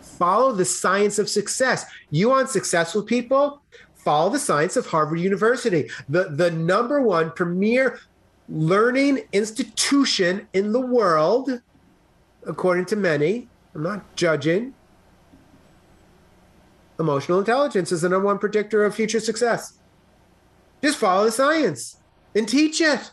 Follow 0.00 0.52
the 0.52 0.64
science 0.64 1.18
of 1.18 1.28
success. 1.28 1.84
You 2.08 2.30
want 2.30 2.48
successful 2.48 3.02
people? 3.02 3.60
Follow 4.04 4.30
the 4.30 4.38
science 4.38 4.76
of 4.76 4.86
Harvard 4.86 5.20
University, 5.20 5.90
the, 6.08 6.24
the 6.30 6.50
number 6.50 7.02
one 7.02 7.30
premier 7.32 8.00
learning 8.48 9.20
institution 9.32 10.48
in 10.54 10.72
the 10.72 10.80
world, 10.80 11.60
according 12.46 12.86
to 12.86 12.96
many. 12.96 13.48
I'm 13.74 13.82
not 13.82 14.16
judging. 14.16 14.74
Emotional 16.98 17.38
intelligence 17.38 17.92
is 17.92 18.02
the 18.02 18.08
number 18.08 18.26
one 18.26 18.38
predictor 18.38 18.84
of 18.84 18.94
future 18.94 19.20
success. 19.20 19.74
Just 20.82 20.98
follow 20.98 21.26
the 21.26 21.32
science 21.32 21.98
and 22.34 22.48
teach 22.48 22.80
it. 22.80 23.12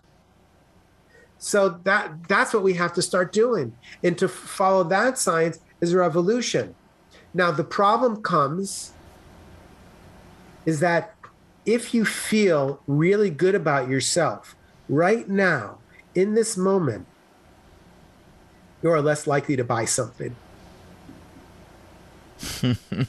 So 1.37 1.79
that 1.83 2.27
that's 2.27 2.53
what 2.53 2.63
we 2.63 2.73
have 2.73 2.93
to 2.93 3.01
start 3.01 3.31
doing. 3.31 3.75
And 4.03 4.17
to 4.17 4.27
follow 4.27 4.83
that 4.85 5.17
science 5.17 5.59
is 5.81 5.93
a 5.93 5.97
revolution. 5.97 6.75
Now 7.33 7.51
the 7.51 7.63
problem 7.63 8.23
comes 8.23 8.93
is 10.67 10.81
that 10.81 11.15
if 11.65 11.93
you 11.93 12.05
feel 12.05 12.81
really 12.85 13.29
good 13.29 13.55
about 13.55 13.89
yourself 13.89 14.55
right 14.89 15.27
now 15.27 15.79
in 16.13 16.35
this 16.35 16.55
moment, 16.57 17.07
you 18.83 18.91
are 18.91 19.01
less 19.01 19.25
likely 19.25 19.55
to 19.55 19.63
buy 19.63 19.85
something. 19.85 20.35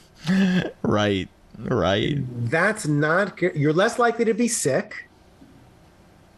Right. 0.83 1.29
Right. 1.57 2.17
That's 2.49 2.85
not 2.87 3.37
good. 3.37 3.55
You're 3.55 3.73
less 3.73 3.97
likely 3.97 4.25
to 4.25 4.33
be 4.33 4.47
sick. 4.47 5.09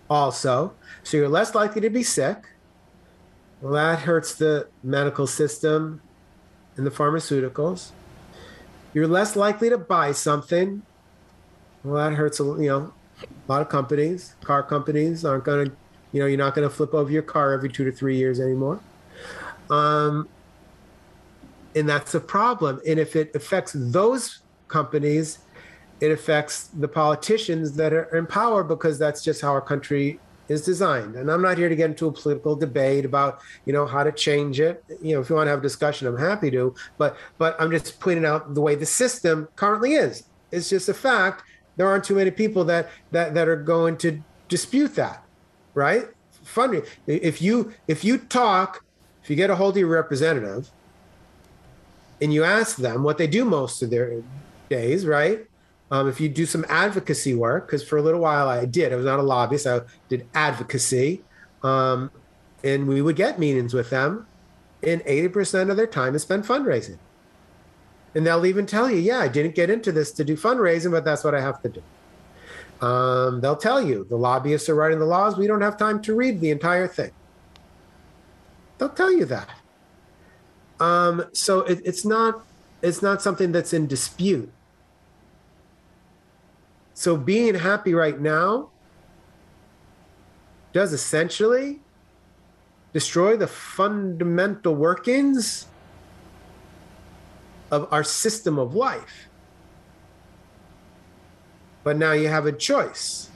Also, 0.09 0.73
so 1.03 1.17
you're 1.17 1.29
less 1.29 1.55
likely 1.55 1.81
to 1.81 1.89
be 1.89 2.03
sick. 2.03 2.37
Well, 3.61 3.73
that 3.73 3.99
hurts 3.99 4.35
the 4.35 4.67
medical 4.83 5.27
system 5.27 6.01
and 6.77 6.85
the 6.85 6.91
pharmaceuticals. 6.91 7.89
You're 8.93 9.07
less 9.07 9.35
likely 9.35 9.69
to 9.69 9.77
buy 9.77 10.11
something. 10.11 10.83
Well, 11.83 12.09
that 12.09 12.15
hurts 12.15 12.39
a 12.39 12.43
you 12.43 12.67
know 12.67 12.93
a 13.23 13.51
lot 13.51 13.61
of 13.61 13.69
companies. 13.69 14.35
Car 14.43 14.63
companies 14.63 15.25
aren't 15.25 15.43
going 15.43 15.67
to, 15.69 15.75
you 16.11 16.19
know, 16.19 16.25
you're 16.25 16.37
not 16.37 16.55
going 16.55 16.67
to 16.67 16.73
flip 16.73 16.93
over 16.93 17.11
your 17.11 17.21
car 17.21 17.53
every 17.53 17.69
two 17.69 17.85
to 17.85 17.91
three 17.91 18.17
years 18.17 18.39
anymore. 18.39 18.79
Um, 19.69 20.27
and 21.75 21.87
that's 21.87 22.13
a 22.15 22.19
problem. 22.19 22.81
And 22.87 22.99
if 22.99 23.15
it 23.15 23.33
affects 23.35 23.73
those 23.75 24.41
companies, 24.67 25.39
it 25.99 26.11
affects 26.11 26.67
the 26.67 26.87
politicians 26.87 27.73
that 27.73 27.93
are 27.93 28.15
in 28.17 28.25
power 28.25 28.63
because 28.63 28.97
that's 28.97 29.23
just 29.23 29.41
how 29.41 29.51
our 29.51 29.61
country 29.61 30.19
is 30.49 30.65
designed. 30.65 31.15
And 31.15 31.31
I'm 31.31 31.41
not 31.41 31.57
here 31.57 31.69
to 31.69 31.75
get 31.75 31.91
into 31.91 32.07
a 32.07 32.11
political 32.11 32.55
debate 32.55 33.05
about, 33.05 33.39
you 33.65 33.71
know, 33.71 33.85
how 33.85 34.03
to 34.03 34.11
change 34.11 34.59
it. 34.59 34.83
You 35.01 35.15
know, 35.15 35.21
if 35.21 35.29
you 35.29 35.35
want 35.35 35.47
to 35.47 35.51
have 35.51 35.59
a 35.59 35.63
discussion, 35.63 36.07
I'm 36.07 36.17
happy 36.17 36.51
to. 36.51 36.75
But 36.97 37.15
but 37.37 37.55
I'm 37.59 37.71
just 37.71 37.99
pointing 37.99 38.25
out 38.25 38.53
the 38.53 38.61
way 38.61 38.75
the 38.75 38.85
system 38.85 39.47
currently 39.55 39.93
is. 39.93 40.23
It's 40.51 40.69
just 40.69 40.89
a 40.89 40.93
fact. 40.93 41.43
There 41.81 41.89
aren't 41.89 42.03
too 42.03 42.13
many 42.13 42.29
people 42.29 42.63
that 42.65 42.91
that 43.09 43.33
that 43.33 43.47
are 43.47 43.55
going 43.55 43.97
to 44.05 44.21
dispute 44.47 44.93
that, 44.97 45.25
right? 45.73 46.09
Funny. 46.43 46.83
If 47.07 47.41
you 47.41 47.73
if 47.87 48.03
you 48.03 48.19
talk, 48.19 48.85
if 49.23 49.31
you 49.31 49.35
get 49.35 49.49
a 49.49 49.55
hold 49.55 49.73
of 49.73 49.79
your 49.79 49.87
representative 49.87 50.69
and 52.21 52.31
you 52.31 52.43
ask 52.43 52.77
them 52.77 53.01
what 53.01 53.17
they 53.17 53.25
do 53.25 53.45
most 53.45 53.81
of 53.81 53.89
their 53.89 54.21
days, 54.69 55.07
right? 55.07 55.47
Um, 55.89 56.07
if 56.07 56.21
you 56.21 56.29
do 56.29 56.45
some 56.45 56.67
advocacy 56.69 57.33
work, 57.33 57.65
because 57.65 57.83
for 57.83 57.97
a 57.97 58.03
little 58.03 58.21
while 58.21 58.47
I 58.47 58.65
did, 58.65 58.93
I 58.93 58.95
was 58.95 59.07
not 59.07 59.17
a 59.17 59.23
lobbyist, 59.23 59.65
I 59.65 59.81
did 60.07 60.27
advocacy, 60.35 61.23
um, 61.63 62.11
and 62.63 62.87
we 62.87 63.01
would 63.01 63.15
get 63.15 63.39
meetings 63.39 63.73
with 63.73 63.89
them, 63.89 64.27
and 64.83 65.01
80% 65.01 65.71
of 65.71 65.77
their 65.77 65.87
time 65.87 66.13
is 66.13 66.21
spent 66.21 66.45
fundraising. 66.45 66.99
And 68.13 68.25
they'll 68.25 68.45
even 68.45 68.65
tell 68.65 68.89
you, 68.89 68.97
yeah, 68.97 69.19
I 69.19 69.27
didn't 69.27 69.55
get 69.55 69.69
into 69.69 69.91
this 69.91 70.11
to 70.13 70.23
do 70.23 70.35
fundraising, 70.35 70.91
but 70.91 71.05
that's 71.05 71.23
what 71.23 71.33
I 71.33 71.41
have 71.41 71.61
to 71.61 71.69
do. 71.69 71.83
Um, 72.85 73.41
they'll 73.41 73.55
tell 73.55 73.81
you 73.81 74.05
the 74.09 74.17
lobbyists 74.17 74.67
are 74.67 74.75
writing 74.75 74.99
the 74.99 75.05
laws. 75.05 75.37
We 75.37 75.47
don't 75.47 75.61
have 75.61 75.77
time 75.77 76.01
to 76.03 76.15
read 76.15 76.41
the 76.41 76.49
entire 76.49 76.87
thing. 76.87 77.11
They'll 78.77 78.89
tell 78.89 79.13
you 79.13 79.25
that. 79.25 79.49
Um, 80.79 81.25
so 81.31 81.59
it, 81.61 81.79
it's 81.85 82.03
not 82.03 82.43
it's 82.81 83.03
not 83.03 83.21
something 83.21 83.51
that's 83.51 83.73
in 83.73 83.85
dispute. 83.85 84.51
So 86.95 87.15
being 87.15 87.53
happy 87.53 87.93
right 87.93 88.19
now 88.19 88.69
does 90.73 90.91
essentially 90.93 91.79
destroy 92.93 93.37
the 93.37 93.47
fundamental 93.47 94.73
workings 94.73 95.67
of 97.71 97.87
our 97.91 98.03
system 98.03 98.59
of 98.59 98.75
life. 98.75 99.29
But 101.83 101.97
now 101.97 102.11
you 102.11 102.27
have 102.27 102.45
a 102.45 102.51
choice. 102.51 103.29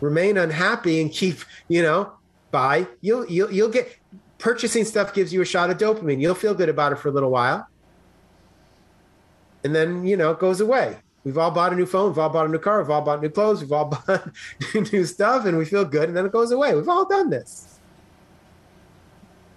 Remain 0.00 0.36
unhappy 0.36 1.00
and 1.00 1.10
keep, 1.10 1.38
you 1.68 1.82
know, 1.82 2.12
buy. 2.50 2.86
You'll 3.00 3.24
you'll 3.26 3.50
you'll 3.50 3.68
get 3.68 3.96
purchasing 4.38 4.84
stuff 4.84 5.14
gives 5.14 5.32
you 5.32 5.40
a 5.40 5.44
shot 5.44 5.70
of 5.70 5.78
dopamine. 5.78 6.20
You'll 6.20 6.34
feel 6.34 6.52
good 6.52 6.68
about 6.68 6.92
it 6.92 6.96
for 6.96 7.08
a 7.08 7.12
little 7.12 7.30
while. 7.30 7.68
And 9.64 9.74
then, 9.74 10.04
you 10.04 10.16
know, 10.16 10.32
it 10.32 10.40
goes 10.40 10.60
away. 10.60 10.98
We've 11.24 11.38
all 11.38 11.52
bought 11.52 11.72
a 11.72 11.76
new 11.76 11.86
phone, 11.86 12.08
we've 12.10 12.18
all 12.18 12.30
bought 12.30 12.46
a 12.46 12.48
new 12.48 12.58
car, 12.58 12.82
we've 12.82 12.90
all 12.90 13.02
bought 13.02 13.22
new 13.22 13.28
clothes, 13.28 13.60
we've 13.60 13.70
all 13.70 13.84
bought 14.08 14.28
new 14.92 15.04
stuff, 15.04 15.46
and 15.46 15.56
we 15.56 15.64
feel 15.64 15.84
good, 15.84 16.08
and 16.08 16.16
then 16.16 16.26
it 16.26 16.32
goes 16.32 16.50
away. 16.50 16.74
We've 16.74 16.88
all 16.88 17.06
done 17.06 17.30
this. 17.30 17.71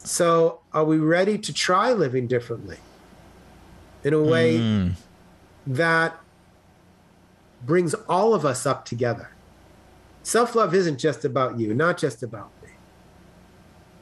So, 0.05 0.59
are 0.71 0.85
we 0.85 0.99
ready 0.99 1.37
to 1.39 1.51
try 1.51 1.91
living 1.91 2.27
differently 2.27 2.77
in 4.03 4.13
a 4.13 4.21
way 4.21 4.59
Mm. 4.59 4.93
that 5.65 6.15
brings 7.65 7.95
all 8.07 8.35
of 8.35 8.45
us 8.45 8.67
up 8.67 8.85
together? 8.85 9.29
Self 10.21 10.53
love 10.53 10.75
isn't 10.75 10.99
just 10.99 11.25
about 11.25 11.57
you, 11.57 11.73
not 11.73 11.97
just 11.97 12.21
about 12.21 12.51
me. 12.63 12.69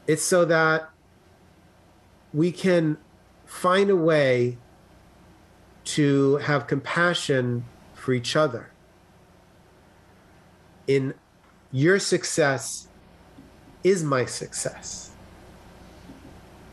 It's 0.06 0.22
so 0.22 0.44
that 0.44 0.90
we 2.34 2.52
can 2.52 2.98
find 3.46 3.88
a 3.88 3.96
way 3.96 4.58
to 5.84 6.36
have 6.36 6.66
compassion 6.66 7.64
for 7.94 8.12
each 8.12 8.36
other. 8.36 8.70
In 10.86 11.14
your 11.72 11.98
success 11.98 12.88
is 13.82 14.04
my 14.04 14.26
success. 14.26 15.13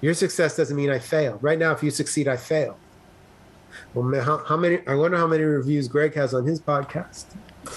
Your 0.01 0.13
success 0.15 0.57
doesn't 0.57 0.75
mean 0.75 0.89
I 0.89 0.99
failed. 0.99 1.41
Right 1.43 1.59
now, 1.59 1.71
if 1.71 1.83
you 1.83 1.91
succeed, 1.91 2.27
I 2.27 2.35
fail. 2.37 2.77
Well, 3.93 4.03
man, 4.03 4.23
how, 4.23 4.37
how 4.39 4.57
many? 4.57 4.79
I 4.87 4.95
wonder 4.95 5.17
how 5.17 5.27
many 5.27 5.43
reviews 5.43 5.87
Greg 5.87 6.13
has 6.15 6.33
on 6.33 6.45
his 6.45 6.59
podcast. 6.59 7.25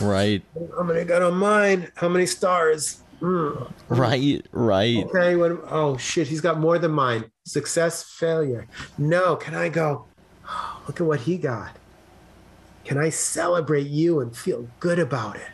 Right. 0.00 0.42
How 0.76 0.82
many 0.82 1.04
gonna 1.04 1.30
go 1.30 1.30
mine. 1.30 1.90
How 1.94 2.08
many 2.08 2.26
stars? 2.26 3.02
Mm. 3.20 3.70
Right. 3.88 4.44
Right. 4.52 5.04
Okay. 5.04 5.36
What, 5.36 5.52
oh 5.70 5.96
shit, 5.96 6.26
he's 6.26 6.40
got 6.40 6.58
more 6.58 6.78
than 6.78 6.90
mine. 6.90 7.30
Success, 7.44 8.02
failure. 8.02 8.66
No. 8.98 9.36
Can 9.36 9.54
I 9.54 9.68
go? 9.68 10.06
"Oh, 10.48 10.82
look 10.86 11.00
at 11.00 11.06
what 11.06 11.20
he 11.20 11.38
got. 11.38 11.76
Can 12.84 12.98
I 12.98 13.10
celebrate 13.10 13.86
you 13.86 14.20
and 14.20 14.36
feel 14.36 14.68
good 14.80 14.98
about 14.98 15.36
it? 15.36 15.52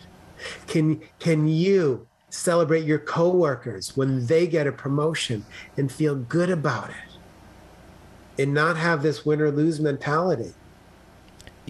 Can 0.66 1.00
Can 1.18 1.48
you 1.48 2.06
celebrate 2.30 2.84
your 2.84 2.98
coworkers 2.98 3.96
when 3.96 4.26
they 4.26 4.46
get 4.46 4.66
a 4.66 4.72
promotion 4.72 5.44
and 5.76 5.90
feel 5.90 6.14
good 6.14 6.50
about 6.50 6.90
it, 6.90 8.42
and 8.42 8.54
not 8.54 8.76
have 8.76 9.02
this 9.02 9.26
win 9.26 9.40
or 9.40 9.50
lose 9.50 9.80
mentality? 9.80 10.54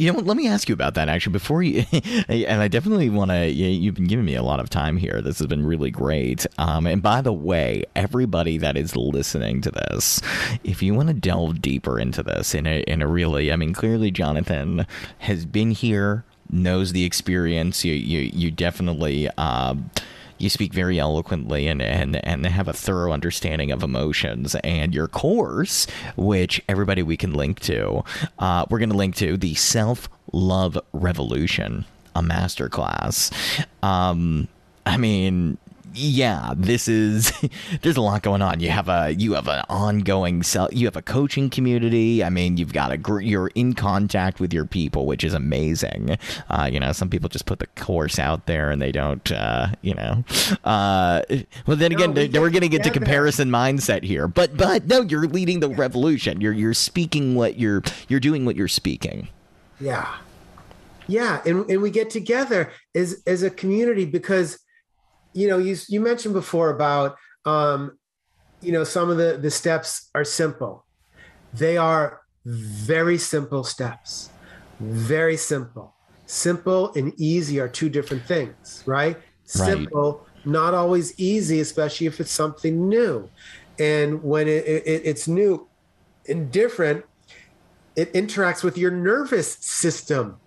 You 0.00 0.12
know? 0.12 0.18
Let 0.20 0.36
me 0.36 0.48
ask 0.48 0.68
you 0.68 0.72
about 0.72 0.94
that 0.94 1.08
actually 1.08 1.32
before 1.32 1.62
you. 1.62 1.84
and 2.28 2.62
I 2.62 2.68
definitely 2.68 3.10
want 3.10 3.30
to. 3.30 3.48
You've 3.48 3.94
been 3.94 4.06
giving 4.06 4.24
me 4.24 4.34
a 4.34 4.42
lot 4.42 4.58
of 4.58 4.70
time 4.70 4.96
here. 4.96 5.20
This 5.20 5.38
has 5.38 5.46
been 5.46 5.66
really 5.66 5.90
great. 5.90 6.46
Um, 6.58 6.86
and 6.86 7.02
by 7.02 7.20
the 7.20 7.32
way, 7.32 7.84
everybody 7.94 8.56
that 8.58 8.76
is 8.78 8.96
listening 8.96 9.60
to 9.62 9.70
this, 9.70 10.22
if 10.64 10.82
you 10.82 10.94
want 10.94 11.08
to 11.08 11.14
delve 11.14 11.60
deeper 11.60 11.98
into 11.98 12.22
this 12.22 12.54
in 12.54 12.66
a 12.66 12.80
in 12.82 13.02
a 13.02 13.06
really, 13.06 13.52
I 13.52 13.56
mean, 13.56 13.74
clearly 13.74 14.10
Jonathan 14.10 14.86
has 15.18 15.44
been 15.44 15.72
here, 15.72 16.24
knows 16.50 16.92
the 16.92 17.04
experience. 17.04 17.84
You 17.84 17.92
you 17.92 18.30
you 18.32 18.50
definitely. 18.50 19.28
Uh, 19.36 19.74
you 20.40 20.48
speak 20.48 20.72
very 20.72 20.98
eloquently 20.98 21.66
and, 21.66 21.82
and 21.82 22.24
and 22.24 22.46
have 22.46 22.68
a 22.68 22.72
thorough 22.72 23.12
understanding 23.12 23.70
of 23.70 23.82
emotions 23.82 24.54
and 24.64 24.94
your 24.94 25.06
course 25.08 25.86
which 26.16 26.62
everybody 26.68 27.02
we 27.02 27.16
can 27.16 27.32
link 27.32 27.60
to 27.60 28.02
uh, 28.38 28.64
we're 28.70 28.78
going 28.78 28.90
to 28.90 28.96
link 28.96 29.14
to 29.16 29.36
the 29.36 29.54
self 29.54 30.08
love 30.32 30.78
revolution 30.92 31.84
a 32.16 32.22
masterclass. 32.22 33.32
Um, 33.82 34.48
i 34.86 34.96
mean 34.96 35.58
yeah, 35.94 36.54
this 36.56 36.88
is 36.88 37.32
there's 37.82 37.96
a 37.96 38.00
lot 38.00 38.22
going 38.22 38.42
on. 38.42 38.60
You 38.60 38.70
have 38.70 38.88
a 38.88 39.14
you 39.16 39.34
have 39.34 39.48
an 39.48 39.64
ongoing 39.68 40.42
sell. 40.42 40.68
You 40.72 40.86
have 40.86 40.96
a 40.96 41.02
coaching 41.02 41.50
community. 41.50 42.22
I 42.22 42.30
mean, 42.30 42.56
you've 42.56 42.72
got 42.72 42.92
a 42.92 42.96
gr- 42.96 43.20
you're 43.20 43.48
in 43.54 43.74
contact 43.74 44.40
with 44.40 44.52
your 44.52 44.64
people, 44.64 45.06
which 45.06 45.24
is 45.24 45.34
amazing. 45.34 46.18
Uh, 46.48 46.68
you 46.70 46.80
know, 46.80 46.92
some 46.92 47.08
people 47.10 47.28
just 47.28 47.46
put 47.46 47.58
the 47.58 47.66
course 47.68 48.18
out 48.18 48.46
there 48.46 48.70
and 48.70 48.80
they 48.80 48.92
don't. 48.92 49.30
Uh, 49.30 49.68
you 49.82 49.94
know, 49.94 50.24
uh, 50.64 51.22
well 51.66 51.76
then 51.76 51.92
again, 51.92 52.14
we 52.14 52.28
we're 52.28 52.50
get 52.50 52.60
getting 52.60 52.72
into 52.72 52.90
comparison 52.90 53.50
mindset 53.50 54.02
here. 54.02 54.28
But 54.28 54.56
but 54.56 54.86
no, 54.86 55.02
you're 55.02 55.26
leading 55.26 55.60
the 55.60 55.68
revolution. 55.68 56.40
You're 56.40 56.52
you're 56.52 56.74
speaking 56.74 57.34
what 57.34 57.58
you're 57.58 57.82
you're 58.08 58.20
doing 58.20 58.44
what 58.44 58.56
you're 58.56 58.68
speaking. 58.68 59.28
Yeah. 59.80 60.16
Yeah. 61.06 61.40
And, 61.44 61.68
and 61.68 61.82
we 61.82 61.90
get 61.90 62.10
together 62.10 62.70
as, 62.94 63.22
as 63.26 63.42
a 63.42 63.50
community 63.50 64.04
because, 64.04 64.58
you 65.32 65.48
know, 65.48 65.58
you, 65.58 65.76
you 65.88 66.00
mentioned 66.00 66.34
before 66.34 66.70
about, 66.70 67.16
um, 67.44 67.98
you 68.60 68.72
know, 68.72 68.84
some 68.84 69.10
of 69.10 69.16
the, 69.16 69.38
the 69.40 69.50
steps 69.50 70.10
are 70.14 70.24
simple. 70.24 70.84
They 71.52 71.76
are 71.76 72.20
very 72.44 73.18
simple 73.18 73.64
steps, 73.64 74.30
very 74.78 75.36
simple. 75.36 75.94
Simple 76.26 76.92
and 76.94 77.12
easy 77.18 77.58
are 77.58 77.68
two 77.68 77.88
different 77.88 78.24
things, 78.24 78.82
right? 78.86 79.16
Simple, 79.44 80.26
not 80.44 80.74
always 80.74 81.18
easy, 81.18 81.60
especially 81.60 82.06
if 82.06 82.20
it's 82.20 82.30
something 82.30 82.88
new. 82.88 83.28
And 83.78 84.22
when 84.22 84.46
it, 84.46 84.64
it, 84.66 85.02
it's 85.04 85.26
new 85.26 85.68
and 86.28 86.52
different, 86.52 87.04
it 87.96 88.12
interacts 88.12 88.62
with 88.62 88.78
your 88.78 88.90
nervous 88.90 89.54
system 89.54 90.38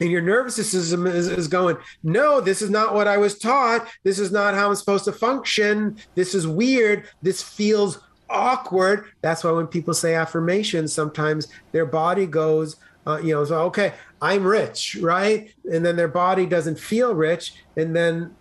and 0.00 0.10
your 0.10 0.20
nervous 0.20 0.56
system 0.56 1.06
is, 1.06 1.28
is 1.28 1.48
going 1.48 1.76
no 2.02 2.40
this 2.40 2.62
is 2.62 2.70
not 2.70 2.94
what 2.94 3.08
i 3.08 3.16
was 3.16 3.38
taught. 3.38 3.88
This 4.02 4.18
is 4.18 4.30
not 4.30 4.54
how 4.54 4.68
i'm 4.68 4.74
supposed 4.74 5.04
to 5.04 5.12
function. 5.12 5.96
This 6.14 6.34
is 6.34 6.46
weird. 6.46 7.08
This 7.22 7.42
feels 7.42 8.00
awkward. 8.30 9.06
That's 9.22 9.42
why 9.42 9.52
when 9.52 9.66
people 9.66 9.94
say 9.94 10.14
affirmations 10.14 10.92
sometimes 10.92 11.48
their 11.72 11.86
body 11.86 12.26
goes 12.26 12.76
uh, 13.06 13.18
you 13.22 13.34
know 13.34 13.44
so 13.44 13.62
okay 13.62 13.94
i'm 14.20 14.44
rich 14.44 14.96
right? 15.00 15.54
And 15.70 15.84
then 15.84 15.96
their 15.96 16.08
body 16.08 16.46
doesn't 16.46 16.78
feel 16.78 17.14
rich 17.14 17.54
and 17.76 17.94
then 17.94 18.34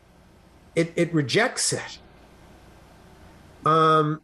it, 0.75 0.93
it 0.95 1.13
rejects 1.13 1.73
it. 1.73 1.99
Um 3.65 4.21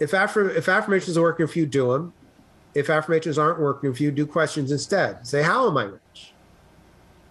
if 0.00 0.14
if 0.14 0.68
affirmations 0.68 1.16
are 1.16 1.22
working 1.22 1.46
for 1.46 1.58
you 1.58 1.66
do 1.66 1.92
them 1.92 2.12
if 2.78 2.90
affirmations 2.90 3.38
aren't 3.38 3.60
working 3.60 3.92
for 3.92 4.02
you, 4.02 4.10
do 4.10 4.26
questions 4.26 4.70
instead. 4.70 5.26
Say, 5.26 5.42
How 5.42 5.68
am 5.68 5.76
I 5.76 5.84
rich? 5.84 6.00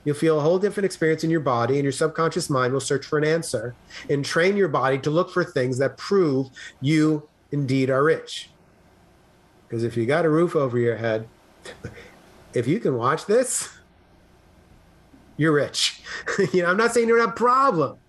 You'll 0.08 0.16
feel 0.16 0.40
a 0.40 0.42
whole 0.42 0.58
different 0.58 0.86
experience 0.86 1.26
in 1.26 1.30
your 1.30 1.42
body, 1.42 1.74
and 1.74 1.84
your 1.84 1.92
subconscious 1.92 2.50
mind 2.50 2.72
will 2.72 2.80
search 2.80 3.06
for 3.06 3.18
an 3.18 3.26
answer 3.26 3.76
and 4.10 4.24
train 4.24 4.56
your 4.56 4.70
body 4.70 4.98
to 5.00 5.10
look 5.10 5.30
for 5.30 5.44
things 5.44 5.80
that 5.80 5.98
prove 5.98 6.48
you 6.80 7.28
indeed 7.52 7.90
are 7.90 8.02
rich. 8.02 8.50
Because 9.68 9.84
if 9.84 9.98
you 9.98 10.06
got 10.06 10.24
a 10.24 10.30
roof 10.30 10.56
over 10.56 10.80
your 10.80 10.96
head, 10.96 11.28
if 12.54 12.70
you 12.70 12.80
can 12.80 12.96
watch 12.96 13.26
this, 13.26 13.68
you're 15.36 15.52
rich. 15.52 16.02
you 16.54 16.62
know, 16.62 16.70
I'm 16.70 16.78
not 16.78 16.94
saying 16.94 17.10
you 17.10 17.18
don't 17.18 17.28
have 17.28 17.36
problems. 17.36 18.00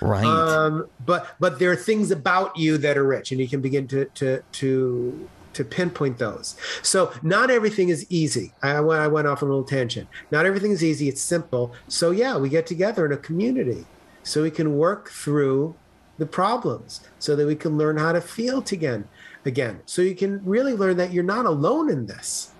Right. 0.00 0.24
Um, 0.24 0.88
but 1.04 1.36
but 1.38 1.58
there 1.58 1.70
are 1.70 1.76
things 1.76 2.10
about 2.10 2.56
you 2.56 2.78
that 2.78 2.96
are 2.96 3.06
rich, 3.06 3.32
and 3.32 3.38
you 3.38 3.48
can 3.48 3.60
begin 3.60 3.86
to 3.88 4.06
to 4.06 4.42
to 4.52 5.28
to 5.60 5.64
pinpoint 5.64 6.18
those. 6.18 6.56
So 6.82 7.12
not 7.22 7.50
everything 7.50 7.88
is 7.88 8.06
easy. 8.10 8.52
I 8.62 8.80
went 8.80 9.00
I 9.00 9.06
went 9.06 9.26
off 9.26 9.42
on 9.42 9.48
a 9.48 9.52
little 9.52 9.64
tangent. 9.64 10.08
Not 10.30 10.46
everything 10.46 10.72
is 10.72 10.82
easy. 10.82 11.08
It's 11.08 11.22
simple. 11.22 11.72
So 11.88 12.10
yeah, 12.10 12.36
we 12.36 12.48
get 12.48 12.66
together 12.66 13.06
in 13.06 13.12
a 13.12 13.16
community 13.16 13.84
so 14.22 14.42
we 14.42 14.50
can 14.50 14.76
work 14.76 15.10
through 15.10 15.74
the 16.18 16.26
problems, 16.26 17.00
so 17.18 17.34
that 17.34 17.46
we 17.46 17.56
can 17.56 17.78
learn 17.78 17.96
how 17.96 18.12
to 18.12 18.20
feel 18.20 18.58
again, 18.58 19.08
again. 19.46 19.80
So 19.86 20.02
you 20.02 20.14
can 20.14 20.44
really 20.44 20.74
learn 20.74 20.98
that 20.98 21.12
you're 21.14 21.24
not 21.24 21.46
alone 21.46 21.90
in 21.90 22.06
this. 22.06 22.50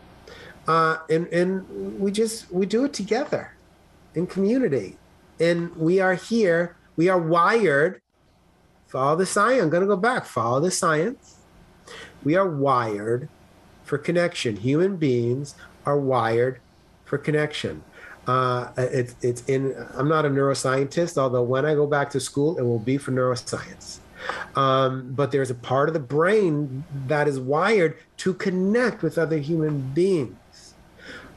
Uh, 0.66 0.96
and 1.10 1.26
and 1.28 2.00
we 2.00 2.10
just 2.10 2.50
we 2.50 2.64
do 2.64 2.84
it 2.84 2.92
together 2.92 3.54
in 4.14 4.26
community 4.26 4.96
and 5.40 5.74
we 5.76 6.00
are 6.00 6.14
here 6.14 6.76
we 6.96 7.08
are 7.08 7.18
wired 7.18 8.00
follow 8.88 9.16
the 9.16 9.26
science 9.26 9.62
i'm 9.62 9.70
going 9.70 9.80
to 9.80 9.86
go 9.86 9.96
back 9.96 10.24
follow 10.24 10.60
the 10.60 10.70
science 10.70 11.36
we 12.24 12.36
are 12.36 12.48
wired 12.48 13.28
for 13.84 13.98
connection. 13.98 14.56
Human 14.56 14.96
beings 14.96 15.54
are 15.86 15.98
wired 15.98 16.60
for 17.04 17.18
connection. 17.18 17.82
Uh, 18.26 18.70
it's 18.76 19.16
it's 19.22 19.42
in 19.46 19.74
i'm 19.96 20.06
not 20.06 20.26
a 20.26 20.28
neuroscientist 20.28 21.16
although 21.16 21.42
when 21.42 21.64
i 21.64 21.74
go 21.74 21.86
back 21.86 22.10
to 22.10 22.20
school 22.20 22.58
it 22.58 22.62
will 22.62 22.78
be 22.78 22.98
for 22.98 23.12
neuroscience. 23.12 23.98
Um, 24.54 25.12
but 25.14 25.32
there's 25.32 25.50
a 25.50 25.54
part 25.54 25.88
of 25.88 25.94
the 25.94 26.00
brain 26.00 26.84
that 27.06 27.26
is 27.26 27.40
wired 27.40 27.96
to 28.18 28.34
connect 28.34 29.02
with 29.02 29.16
other 29.16 29.38
human 29.38 29.80
beings. 29.94 30.74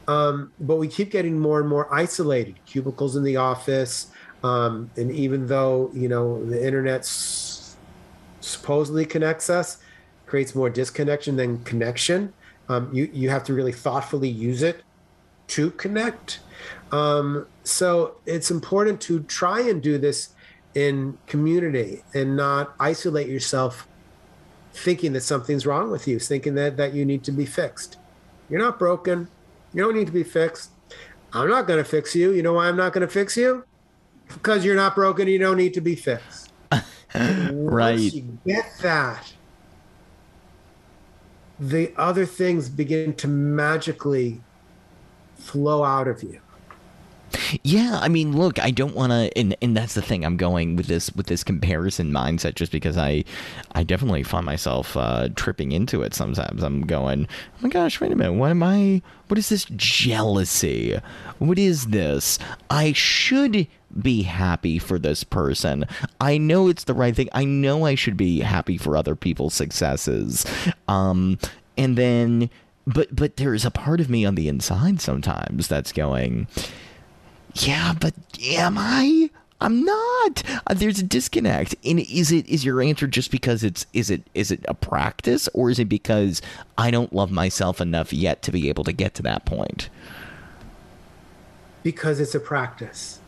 Um, 0.10 0.52
but 0.60 0.76
we 0.76 0.90
keep 0.90 1.10
getting 1.10 1.40
more 1.40 1.62
and 1.62 1.70
more 1.70 1.92
isolated. 1.94 2.56
Cubicles 2.66 3.16
in 3.16 3.24
the 3.24 3.38
office 3.38 4.12
um, 4.44 4.92
and 4.98 5.10
even 5.12 5.48
though 5.48 5.90
you 5.94 6.10
know 6.10 6.46
the 6.46 6.64
internet 6.64 7.02
s- 7.02 7.78
supposedly 8.42 9.06
connects 9.06 9.50
us 9.50 9.78
creates 10.34 10.56
more 10.56 10.70
disconnection 10.70 11.36
than 11.36 11.64
connection 11.64 12.34
um, 12.70 12.90
you 12.94 13.10
you 13.14 13.30
have 13.30 13.44
to 13.44 13.54
really 13.54 13.72
thoughtfully 13.72 14.30
use 14.30 14.64
it 14.64 14.84
to 15.48 15.70
connect 15.72 16.40
um, 16.92 17.46
so 17.64 18.16
it's 18.26 18.50
important 18.50 19.00
to 19.02 19.22
try 19.24 19.62
and 19.62 19.82
do 19.82 19.98
this 19.98 20.30
in 20.74 21.16
community 21.28 22.02
and 22.16 22.36
not 22.36 22.74
isolate 22.80 23.28
yourself 23.28 23.88
thinking 24.74 25.14
that 25.14 25.22
something's 25.22 25.68
wrong 25.68 25.92
with 25.92 26.08
you 26.08 26.18
thinking 26.18 26.56
that 26.56 26.78
that 26.78 26.94
you 26.94 27.06
need 27.06 27.24
to 27.24 27.32
be 27.32 27.46
fixed 27.46 27.98
you're 28.50 28.60
not 28.60 28.80
broken 28.80 29.28
you 29.74 29.82
don't 29.82 29.96
need 29.96 30.06
to 30.06 30.14
be 30.14 30.24
fixed. 30.24 30.70
I'm 31.34 31.50
not 31.50 31.68
going 31.68 31.84
to 31.84 31.90
fix 31.90 32.16
you. 32.16 32.32
You 32.32 32.44
know 32.44 32.54
why 32.54 32.68
I'm 32.68 32.78
not 32.78 32.94
going 32.94 33.06
to 33.06 33.12
fix 33.12 33.36
you? 33.36 33.66
Because 34.28 34.64
you're 34.64 34.76
not 34.76 34.94
broken. 34.94 35.28
You 35.28 35.40
don't 35.40 35.58
need 35.58 35.74
to 35.74 35.82
be 35.82 35.96
fixed. 35.96 36.52
Right. 37.16 37.92
Once 37.92 38.16
you 38.16 38.40
get 38.44 38.66
that, 38.82 39.32
the 41.60 41.94
other 41.98 42.26
things 42.26 42.70
begin 42.70 43.14
to 43.16 43.28
magically 43.28 44.42
flow 45.36 45.84
out 45.84 46.08
of 46.08 46.24
you. 46.24 46.40
Yeah, 47.64 48.00
I 48.02 48.08
mean, 48.10 48.36
look, 48.38 48.60
I 48.60 48.72
don't 48.72 48.96
want 48.96 49.12
to, 49.12 49.36
and 49.38 49.56
and 49.62 49.76
that's 49.76 49.94
the 49.94 50.02
thing. 50.02 50.26
I'm 50.26 50.38
going 50.38 50.76
with 50.76 50.88
this 50.88 51.12
with 51.14 51.28
this 51.28 51.44
comparison 51.44 52.12
mindset, 52.12 52.56
just 52.56 52.72
because 52.72 52.98
I, 52.98 53.24
I 53.74 53.84
definitely 53.84 54.24
find 54.24 54.46
myself 54.46 54.96
uh, 54.98 55.30
tripping 55.36 55.72
into 55.72 56.02
it 56.04 56.14
sometimes. 56.14 56.64
I'm 56.64 56.82
going, 56.82 57.28
oh 57.30 57.58
my 57.62 57.70
gosh, 57.70 58.00
wait 58.02 58.12
a 58.12 58.16
minute, 58.16 58.34
what 58.34 58.52
am 58.52 58.64
I? 58.64 59.02
What 59.28 59.38
is 59.38 59.50
this 59.50 59.66
jealousy? 59.76 61.00
What 61.40 61.58
is 61.58 61.88
this? 61.88 62.40
I 62.70 62.94
should 62.94 63.68
be 64.02 64.24
happy 64.24 64.80
for 64.80 64.98
this 64.98 65.24
person. 65.24 65.86
I 66.20 66.38
know 66.38 66.68
it's 66.68 66.84
the 66.84 66.94
right 66.94 67.16
thing. 67.16 67.30
I 67.34 67.46
know 67.46 67.86
I 67.86 67.96
should 67.96 68.18
be 68.18 68.40
happy 68.40 68.78
for 68.78 68.98
other 68.98 69.16
people's 69.16 69.54
successes. 69.54 70.46
Um, 70.88 71.38
and 71.78 71.98
then, 71.98 72.50
but 72.86 73.16
but 73.16 73.38
there's 73.38 73.66
a 73.66 73.72
part 73.72 74.00
of 74.00 74.10
me 74.10 74.26
on 74.26 74.36
the 74.36 74.48
inside 74.48 75.00
sometimes 75.02 75.68
that's 75.68 75.92
going 75.92 76.48
Yeah, 77.56 77.94
but 78.00 78.14
am 78.44 78.78
I? 78.78 79.30
I'm 79.62 79.86
not. 79.86 80.44
Uh, 80.68 80.74
there's 80.74 81.00
a 81.00 81.04
disconnect. 81.04 81.76
And 81.86 82.00
is 82.00 82.32
it 82.32 82.48
is 82.50 82.66
your 82.66 82.82
answer 82.82 83.08
just 83.08 83.32
because 83.32 83.64
it's 83.64 83.86
is 83.94 84.10
it 84.10 84.24
is 84.34 84.52
it 84.52 84.66
a 84.68 84.74
practice 84.74 85.48
or 85.54 85.70
is 85.70 85.80
it 85.80 85.88
because 85.88 86.42
I 86.78 86.92
don't 86.92 87.14
love 87.14 87.32
myself 87.32 87.80
enough 87.80 88.12
yet 88.12 88.42
to 88.44 88.52
be 88.52 88.68
able 88.70 88.84
to 88.84 88.92
get 88.92 89.14
to 89.16 89.24
that 89.24 89.46
point? 89.46 89.90
Because 91.82 92.20
it's 92.20 92.36
a 92.36 92.40
practice. 92.40 93.20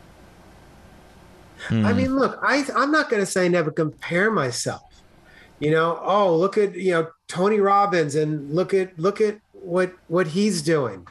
I 1.70 1.92
mean, 1.94 2.16
look, 2.16 2.38
I 2.42 2.64
I'm 2.74 2.92
not 2.92 3.10
going 3.10 3.20
to 3.20 3.26
say 3.26 3.48
never 3.48 3.70
compare 3.70 4.30
myself. 4.30 4.82
You 5.58 5.70
know, 5.70 5.98
oh, 6.02 6.36
look 6.36 6.58
at, 6.58 6.74
you 6.74 6.92
know, 6.92 7.08
Tony 7.28 7.60
Robbins 7.60 8.14
and 8.14 8.54
look 8.54 8.74
at 8.74 8.98
look 8.98 9.20
at 9.20 9.38
what 9.52 9.92
what 10.08 10.28
he's 10.28 10.62
doing. 10.62 11.06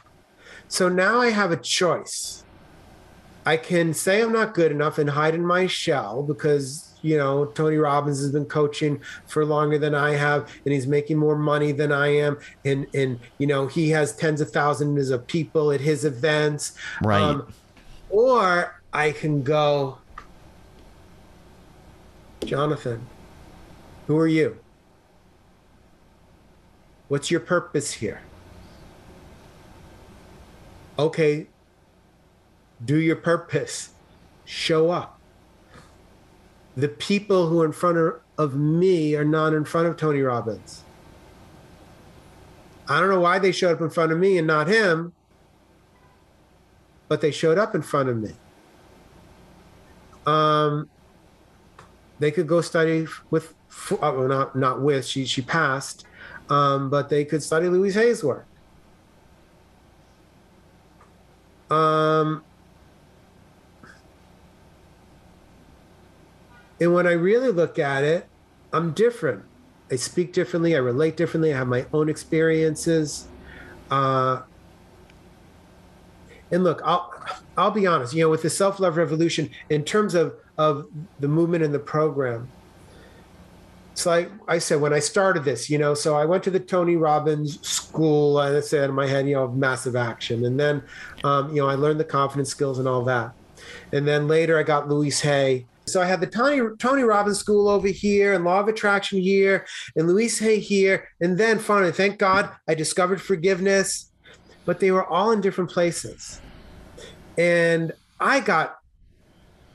So 0.68 0.88
now 0.88 1.20
I 1.20 1.30
have 1.30 1.50
a 1.50 1.56
choice. 1.56 2.44
I 3.46 3.56
can 3.56 3.94
say 3.94 4.20
I'm 4.20 4.32
not 4.32 4.54
good 4.54 4.72
enough 4.72 4.98
and 4.98 5.08
hide 5.08 5.34
in 5.34 5.46
my 5.46 5.68
shell 5.68 6.24
because 6.24 6.92
you 7.00 7.16
know 7.16 7.46
Tony 7.46 7.76
Robbins 7.76 8.18
has 8.18 8.32
been 8.32 8.44
coaching 8.44 9.00
for 9.28 9.44
longer 9.44 9.78
than 9.78 9.94
I 9.94 10.14
have 10.14 10.50
and 10.64 10.74
he's 10.74 10.88
making 10.88 11.16
more 11.16 11.36
money 11.38 11.70
than 11.70 11.92
I 11.92 12.08
am. 12.08 12.38
And 12.64 12.88
and 12.92 13.20
you 13.38 13.46
know 13.46 13.68
he 13.68 13.90
has 13.90 14.16
tens 14.16 14.40
of 14.40 14.50
thousands 14.50 15.10
of 15.10 15.26
people 15.28 15.70
at 15.70 15.80
his 15.80 16.04
events. 16.04 16.72
Um, 16.96 17.06
Right. 17.08 17.40
or 18.10 18.82
I 18.92 19.12
can 19.12 19.44
go 19.44 19.98
Jonathan 22.44 23.06
who 24.08 24.16
are 24.18 24.28
you? 24.28 24.58
What's 27.08 27.30
your 27.30 27.40
purpose 27.40 27.92
here? 27.92 28.22
Okay 30.98 31.46
do 32.86 32.98
your 32.98 33.16
purpose. 33.16 33.90
Show 34.46 34.90
up. 34.90 35.20
The 36.76 36.88
people 36.88 37.48
who 37.48 37.60
are 37.62 37.66
in 37.66 37.72
front 37.72 37.98
of, 38.38 38.54
me 38.54 39.14
are 39.14 39.24
not 39.24 39.54
in 39.54 39.64
front 39.64 39.88
of 39.88 39.96
tony 39.96 40.20
robbins. 40.20 40.82
I 42.88 43.00
don't 43.00 43.08
know 43.08 43.20
why 43.20 43.38
they 43.38 43.50
showed 43.50 43.74
up 43.74 43.80
in 43.80 43.90
front 43.90 44.12
of 44.12 44.18
me 44.18 44.38
and 44.38 44.46
not 44.46 44.68
him 44.68 45.12
but 47.08 47.20
they 47.20 47.30
showed 47.30 47.58
up 47.58 47.74
in 47.74 47.82
front 47.82 48.08
of 48.08 48.16
me. 48.16 48.32
Um 50.26 50.88
they 52.18 52.30
could 52.30 52.48
go 52.48 52.60
study 52.60 53.06
with 53.30 53.54
uh, 53.92 53.96
well, 54.00 54.28
not 54.28 54.56
not 54.56 54.80
with 54.80 55.06
she 55.06 55.24
she 55.24 55.42
passed 55.42 56.06
um 56.48 56.90
but 56.90 57.08
they 57.08 57.24
could 57.24 57.42
study 57.42 57.68
louise 57.68 57.94
Hay's 57.94 58.24
work. 58.24 58.46
Um 61.70 62.45
And 66.80 66.92
when 66.92 67.06
I 67.06 67.12
really 67.12 67.50
look 67.50 67.78
at 67.78 68.04
it, 68.04 68.26
I'm 68.72 68.92
different. 68.92 69.44
I 69.90 69.96
speak 69.96 70.32
differently. 70.32 70.74
I 70.74 70.78
relate 70.78 71.16
differently. 71.16 71.52
I 71.52 71.56
have 71.56 71.68
my 71.68 71.86
own 71.92 72.08
experiences. 72.08 73.28
Uh, 73.90 74.42
and 76.50 76.64
look, 76.64 76.80
I'll 76.84 77.12
I'll 77.56 77.70
be 77.70 77.86
honest. 77.86 78.14
You 78.14 78.24
know, 78.24 78.30
with 78.30 78.42
the 78.42 78.50
self 78.50 78.80
love 78.80 78.96
revolution, 78.96 79.50
in 79.70 79.84
terms 79.84 80.14
of 80.14 80.34
of 80.58 80.86
the 81.20 81.28
movement 81.28 81.64
and 81.64 81.72
the 81.74 81.78
program, 81.78 82.48
it's 83.92 84.06
like 84.06 84.30
I 84.46 84.58
said 84.58 84.80
when 84.80 84.92
I 84.92 84.98
started 84.98 85.44
this. 85.44 85.68
You 85.70 85.78
know, 85.78 85.94
so 85.94 86.14
I 86.14 86.24
went 86.24 86.44
to 86.44 86.50
the 86.50 86.60
Tony 86.60 86.96
Robbins 86.96 87.66
school. 87.66 88.38
I 88.38 88.60
said 88.60 88.90
in 88.90 88.96
my 88.96 89.06
head, 89.06 89.28
you 89.28 89.34
know, 89.34 89.48
massive 89.48 89.96
action, 89.96 90.44
and 90.44 90.58
then, 90.58 90.82
um, 91.24 91.50
you 91.50 91.62
know, 91.62 91.68
I 91.68 91.74
learned 91.74 91.98
the 91.98 92.04
confidence 92.04 92.50
skills 92.50 92.78
and 92.78 92.86
all 92.86 93.02
that, 93.04 93.32
and 93.92 94.06
then 94.06 94.28
later 94.28 94.58
I 94.58 94.62
got 94.62 94.88
Louise 94.88 95.20
Hay. 95.20 95.66
So 95.88 96.02
I 96.02 96.06
had 96.06 96.20
the 96.20 96.26
Tony 96.26 96.60
Tony 96.78 97.02
Robbins 97.04 97.38
School 97.38 97.68
over 97.68 97.86
here, 97.86 98.34
and 98.34 98.44
Law 98.44 98.58
of 98.58 98.66
Attraction 98.66 99.20
here, 99.20 99.64
and 99.94 100.08
Louise 100.08 100.36
Hay 100.40 100.58
here, 100.58 101.08
and 101.20 101.38
then 101.38 101.60
finally, 101.60 101.92
thank 101.92 102.18
God, 102.18 102.50
I 102.66 102.74
discovered 102.74 103.22
forgiveness. 103.22 104.10
But 104.64 104.80
they 104.80 104.90
were 104.90 105.06
all 105.06 105.30
in 105.30 105.40
different 105.40 105.70
places, 105.70 106.40
and 107.38 107.92
I 108.18 108.40
got 108.40 108.78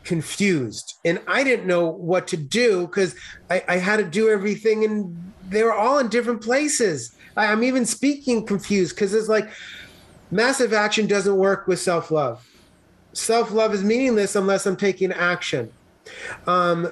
confused, 0.04 0.96
and 1.06 1.22
I 1.28 1.46
didn't 1.46 1.66
know 1.66 1.88
what 1.88 2.28
to 2.28 2.38
do 2.38 2.88
because 2.88 3.16
I, 3.50 3.64
I 3.70 3.78
had 3.78 3.98
to 3.98 4.04
do 4.04 4.30
everything, 4.30 4.84
and 4.84 5.34
they 5.48 5.64
were 5.64 5.74
all 5.74 5.98
in 6.00 6.10
different 6.10 6.42
places. 6.42 7.16
I, 7.38 7.46
I'm 7.46 7.64
even 7.64 7.86
speaking 7.86 8.46
confused 8.46 8.96
because 8.96 9.14
it's 9.14 9.30
like 9.30 9.50
massive 10.30 10.74
action 10.74 11.08
doesn't 11.08 11.38
work 11.38 11.68
with 11.68 11.80
self 11.80 12.12
love. 12.12 12.46
Self 13.14 13.54
love 13.54 13.74
is 13.74 13.82
meaningless 13.82 14.36
unless 14.36 14.66
I'm 14.66 14.76
taking 14.76 15.14
action. 15.14 15.72
Um, 16.48 16.92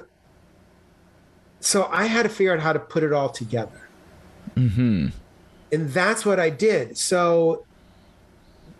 so 1.60 1.88
I 1.90 2.06
had 2.06 2.22
to 2.22 2.28
figure 2.28 2.52
out 2.52 2.60
how 2.60 2.72
to 2.72 2.78
put 2.78 3.02
it 3.02 3.12
all 3.12 3.28
together. 3.28 3.88
Mm-hmm. 4.56 5.08
And 5.72 5.90
that's 5.90 6.24
what 6.24 6.40
I 6.40 6.50
did. 6.50 6.96
So 6.96 7.64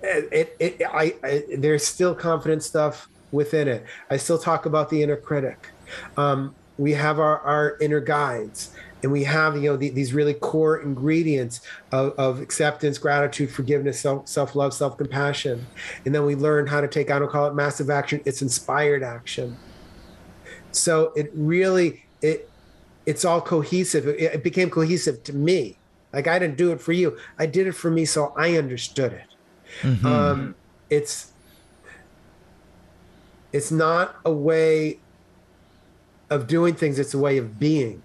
it, 0.02 0.57
it, 0.59 0.77
it 0.81 0.82
I, 0.93 1.15
I, 1.23 1.44
there's 1.57 1.86
still 1.86 2.15
confident 2.15 2.62
stuff 2.62 3.09
within 3.32 3.69
it. 3.69 3.85
I 4.11 4.16
still 4.16 4.39
talk 4.39 4.66
about 4.66 4.90
the 4.90 5.02
inner 5.02 5.16
critic. 5.16 5.69
Um, 6.16 6.55
we 6.78 6.93
have 6.94 7.20
our, 7.20 7.40
our 7.40 7.77
inner 7.81 8.01
guides 8.01 8.74
and 9.02 9.12
we 9.12 9.24
have 9.24 9.57
you 9.57 9.70
know 9.70 9.77
the, 9.77 9.90
these 9.90 10.12
really 10.12 10.35
core 10.35 10.81
ingredients 10.81 11.61
of, 11.93 12.12
of 12.19 12.40
acceptance 12.40 12.98
gratitude 12.98 13.51
forgiveness 13.51 14.01
self, 14.01 14.28
self-love 14.28 14.73
self-compassion 14.73 15.66
and 16.05 16.15
then 16.15 16.24
we 16.24 16.35
learn 16.35 16.66
how 16.66 16.81
to 16.81 16.89
take 16.89 17.11
i 17.11 17.19
don't 17.19 17.31
call 17.31 17.47
it 17.47 17.55
massive 17.55 17.90
action 17.90 18.20
it's 18.24 18.43
inspired 18.43 19.02
action 19.02 19.57
so 20.72 21.12
it 21.16 21.30
really 21.34 22.05
it 22.22 22.52
it's 23.06 23.24
all 23.24 23.40
cohesive. 23.40 24.06
It, 24.06 24.20
it 24.20 24.44
became 24.44 24.70
cohesive 24.70 25.22
to 25.24 25.32
me. 25.34 25.80
Like 26.12 26.26
i 26.26 26.38
didn't 26.38 26.56
do 26.56 26.72
it 26.72 26.80
for 26.80 26.92
you. 26.92 27.18
I 27.38 27.47
did 27.47 27.66
it 27.66 27.72
for 27.72 27.90
me 27.90 28.05
so 28.05 28.32
i 28.36 28.56
understood 28.56 29.12
it. 29.12 29.28
Um 30.05 30.56
it's 30.90 31.34
it's 33.52 33.70
not 33.70 34.16
a 34.24 34.32
way 34.32 35.05
of 36.30 36.47
doing 36.47 36.74
things. 36.74 36.98
It's 36.98 37.14
a 37.14 37.18
way 37.18 37.38
of 37.38 37.59
being. 37.59 38.05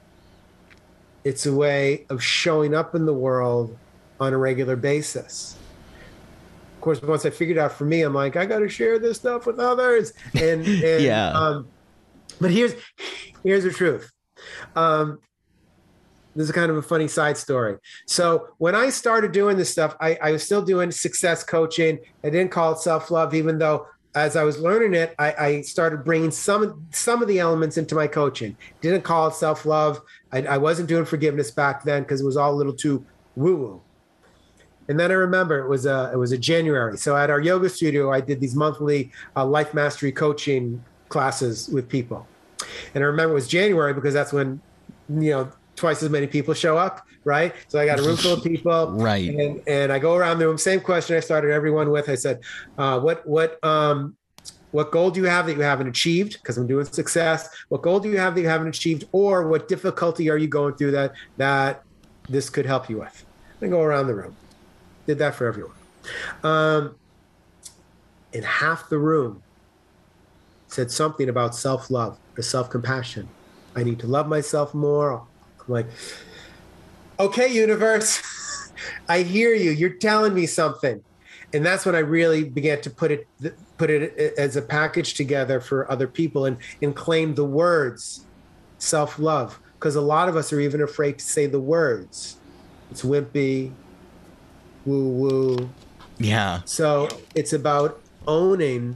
It's 1.24 1.46
a 1.46 1.54
way 1.54 2.06
of 2.10 2.24
showing 2.24 2.76
up 2.76 2.96
in 2.96 3.06
the 3.06 3.14
world 3.14 3.80
on 4.20 4.34
a 4.34 4.38
regular 4.38 4.76
basis. 4.76 5.62
Of 6.78 6.82
course 6.82 7.02
once 7.02 7.26
i 7.26 7.30
figured 7.32 7.58
out 7.58 7.74
for 7.74 7.86
me 7.86 8.04
i'm 8.04 8.14
like 8.14 8.36
i 8.36 8.46
got 8.46 8.60
to 8.60 8.70
share 8.70 9.00
this 9.00 9.18
stuff 9.18 9.46
with 9.48 9.60
others. 9.60 10.14
And, 10.36 10.76
and 10.84 11.04
Yeah. 11.04 11.32
um 11.34 11.75
but 12.40 12.52
here's 12.52 12.74
here's 13.44 13.64
the 13.64 13.72
truth 13.72 14.12
um 14.76 15.20
this 16.36 16.48
is 16.48 16.52
kind 16.52 16.70
of 16.70 16.76
a 16.78 16.82
funny 16.82 17.08
side 17.08 17.38
story. 17.38 17.78
So 18.08 18.50
when 18.58 18.76
I 18.76 18.90
started 18.90 19.32
doing 19.32 19.58
this 19.58 19.70
stuff, 19.70 19.96
I, 20.02 20.18
I 20.22 20.32
was 20.34 20.44
still 20.44 20.62
doing 20.62 20.92
success 20.92 21.44
coaching. 21.44 21.98
I 22.24 22.30
didn't 22.30 22.52
call 22.52 22.74
it 22.74 22.80
self 22.80 23.10
love, 23.10 23.34
even 23.34 23.58
though 23.58 23.88
as 24.16 24.36
I 24.36 24.44
was 24.44 24.58
learning 24.60 24.94
it, 24.94 25.14
I, 25.20 25.34
I 25.34 25.62
started 25.62 26.04
bringing 26.04 26.32
some 26.32 26.88
some 26.92 27.22
of 27.22 27.28
the 27.28 27.40
elements 27.40 27.78
into 27.78 27.96
my 27.96 28.08
coaching. 28.08 28.58
Didn't 28.82 29.04
call 29.04 29.28
it 29.28 29.36
self 29.36 29.66
love. 29.66 30.02
I, 30.32 30.44
I 30.44 30.58
wasn't 30.58 30.90
doing 30.90 31.06
forgiveness 31.06 31.52
back 31.52 31.84
then 31.84 32.04
because 32.04 32.22
it 32.22 32.26
was 32.26 32.38
all 32.38 32.54
a 32.54 32.56
little 32.56 32.74
too 32.74 33.06
woo 33.36 33.56
woo. 33.56 33.82
And 34.88 35.00
then 35.00 35.12
I 35.12 35.16
remember 35.16 35.60
it 35.60 35.70
was 35.70 35.86
a 35.86 36.12
it 36.14 36.18
was 36.18 36.32
a 36.32 36.38
January. 36.38 36.98
So 36.98 37.16
at 37.16 37.30
our 37.30 37.42
yoga 37.42 37.70
studio, 37.70 38.12
I 38.12 38.22
did 38.22 38.40
these 38.40 38.56
monthly 38.56 39.12
uh, 39.36 39.46
life 39.46 39.74
mastery 39.74 40.12
coaching 40.12 40.84
classes 41.10 41.70
with 41.70 41.90
people. 41.90 42.28
And 42.94 43.04
I 43.04 43.08
remember 43.08 43.32
it 43.32 43.36
was 43.36 43.48
January 43.48 43.94
because 43.94 44.14
that's 44.14 44.34
when 44.34 44.62
you 45.10 45.32
know 45.32 45.52
twice 45.76 46.02
as 46.02 46.10
many 46.10 46.28
people 46.28 46.54
show 46.54 46.78
up, 46.78 47.04
right? 47.24 47.54
So 47.68 47.80
I 47.80 47.86
got 47.86 48.00
a 48.00 48.04
room 48.04 48.18
full 48.18 48.34
of 48.34 48.44
people, 48.52 48.92
Right. 48.92 49.30
And 49.30 49.62
and 49.68 49.92
I 49.92 50.00
go 50.00 50.16
around 50.16 50.40
the 50.40 50.48
room. 50.48 50.58
Same 50.58 50.80
question 50.80 51.16
I 51.16 51.20
started 51.20 51.52
everyone 51.52 51.90
with. 51.92 52.10
I 52.10 52.16
said, 52.16 52.40
uh, 52.78 53.00
"What 53.00 53.28
what 53.28 53.64
um 53.64 54.16
what 54.72 54.92
goal 54.92 55.12
do 55.12 55.22
you 55.22 55.28
have 55.28 55.46
that 55.46 55.56
you 55.56 55.62
haven't 55.62 55.88
achieved? 55.88 56.34
Because 56.34 56.58
I'm 56.58 56.68
doing 56.68 56.86
success. 56.86 57.48
What 57.70 57.82
goal 57.82 58.00
do 58.00 58.10
you 58.10 58.18
have 58.18 58.36
that 58.36 58.42
you 58.42 58.50
haven't 58.50 58.70
achieved, 58.70 59.06
or 59.12 59.48
what 59.48 59.68
difficulty 59.68 60.30
are 60.30 60.38
you 60.38 60.48
going 60.48 60.76
through 60.76 60.92
that 60.92 61.14
that 61.38 61.84
this 62.28 62.50
could 62.50 62.66
help 62.66 62.90
you 62.90 63.00
with?" 63.00 63.26
And 63.62 63.72
go 63.72 63.82
around 63.82 64.08
the 64.08 64.16
room. 64.16 64.38
Did 65.08 65.20
that 65.20 65.36
for 65.36 65.48
everyone. 65.48 65.76
Um, 66.44 66.98
and 68.34 68.44
half 68.44 68.90
the 68.90 68.98
room 68.98 69.45
said 70.68 70.92
something 70.92 71.30
about 71.30 71.56
self 71.56 71.90
love 71.90 72.18
or 72.38 72.42
self 72.42 72.70
compassion. 72.70 73.28
I 73.76 73.84
need 73.84 74.00
to 74.00 74.08
love 74.08 74.28
myself 74.28 74.74
more. 74.74 75.14
I'm 75.14 75.66
like, 75.68 75.88
okay, 77.20 77.52
universe, 77.54 78.22
I 79.10 79.22
hear 79.24 79.54
you. 79.54 79.72
You're 79.72 79.90
telling 79.92 80.34
me 80.34 80.46
something. 80.46 81.04
And 81.54 81.66
that's 81.66 81.86
when 81.86 81.96
I 81.96 82.00
really 82.00 82.44
began 82.44 82.82
to 82.82 82.90
put 82.90 83.12
it 83.12 83.28
put 83.78 83.90
it 83.90 84.18
as 84.38 84.56
a 84.56 84.62
package 84.62 85.14
together 85.14 85.60
for 85.60 85.90
other 85.92 86.08
people 86.08 86.46
and, 86.46 86.58
and 86.82 86.96
claim 86.96 87.36
the 87.36 87.46
words 87.46 88.26
self 88.78 89.20
love. 89.20 89.60
Because 89.74 89.96
a 89.96 90.02
lot 90.02 90.30
of 90.30 90.36
us 90.36 90.52
are 90.52 90.60
even 90.60 90.82
afraid 90.82 91.20
to 91.20 91.26
say 91.26 91.46
the 91.46 91.60
words. 91.60 92.38
It's 92.92 93.04
wimpy, 93.04 93.72
woo 94.86 95.10
woo, 95.10 95.70
Yeah. 96.18 96.62
so 96.66 97.10
it's 97.34 97.54
about 97.54 98.00
owning 98.28 98.96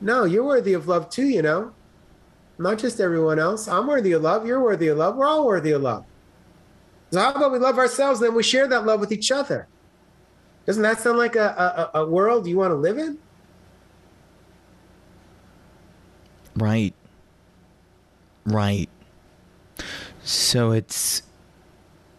No, 0.00 0.24
you're 0.24 0.44
worthy 0.44 0.74
of 0.74 0.88
love 0.88 1.10
too, 1.10 1.26
you 1.26 1.42
know. 1.42 1.72
Not 2.58 2.78
just 2.78 3.00
everyone 3.00 3.38
else. 3.38 3.68
I'm 3.68 3.86
worthy 3.86 4.12
of 4.12 4.22
love. 4.22 4.46
You're 4.46 4.62
worthy 4.62 4.88
of 4.88 4.98
love. 4.98 5.16
We're 5.16 5.26
all 5.26 5.46
worthy 5.46 5.72
of 5.72 5.82
love. 5.82 6.04
So 7.10 7.20
how 7.20 7.32
about 7.32 7.52
we 7.52 7.58
love 7.58 7.78
ourselves, 7.78 8.20
then 8.20 8.34
we 8.34 8.42
share 8.42 8.66
that 8.68 8.84
love 8.84 9.00
with 9.00 9.12
each 9.12 9.32
other? 9.32 9.66
Doesn't 10.66 10.82
that 10.82 11.00
sound 11.00 11.18
like 11.18 11.36
a, 11.36 11.90
a, 11.94 12.00
a 12.00 12.06
world 12.06 12.46
you 12.46 12.58
want 12.58 12.72
to 12.72 12.74
live 12.74 12.98
in? 12.98 13.18
Right. 16.56 16.94
Right. 18.44 18.90
So 20.22 20.72
it's 20.72 21.22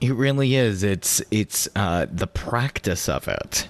it 0.01 0.13
really 0.15 0.55
is. 0.55 0.81
It's 0.81 1.21
it's 1.29 1.67
uh, 1.75 2.07
the 2.11 2.27
practice 2.27 3.09
of 3.09 3.27
it 3.27 3.67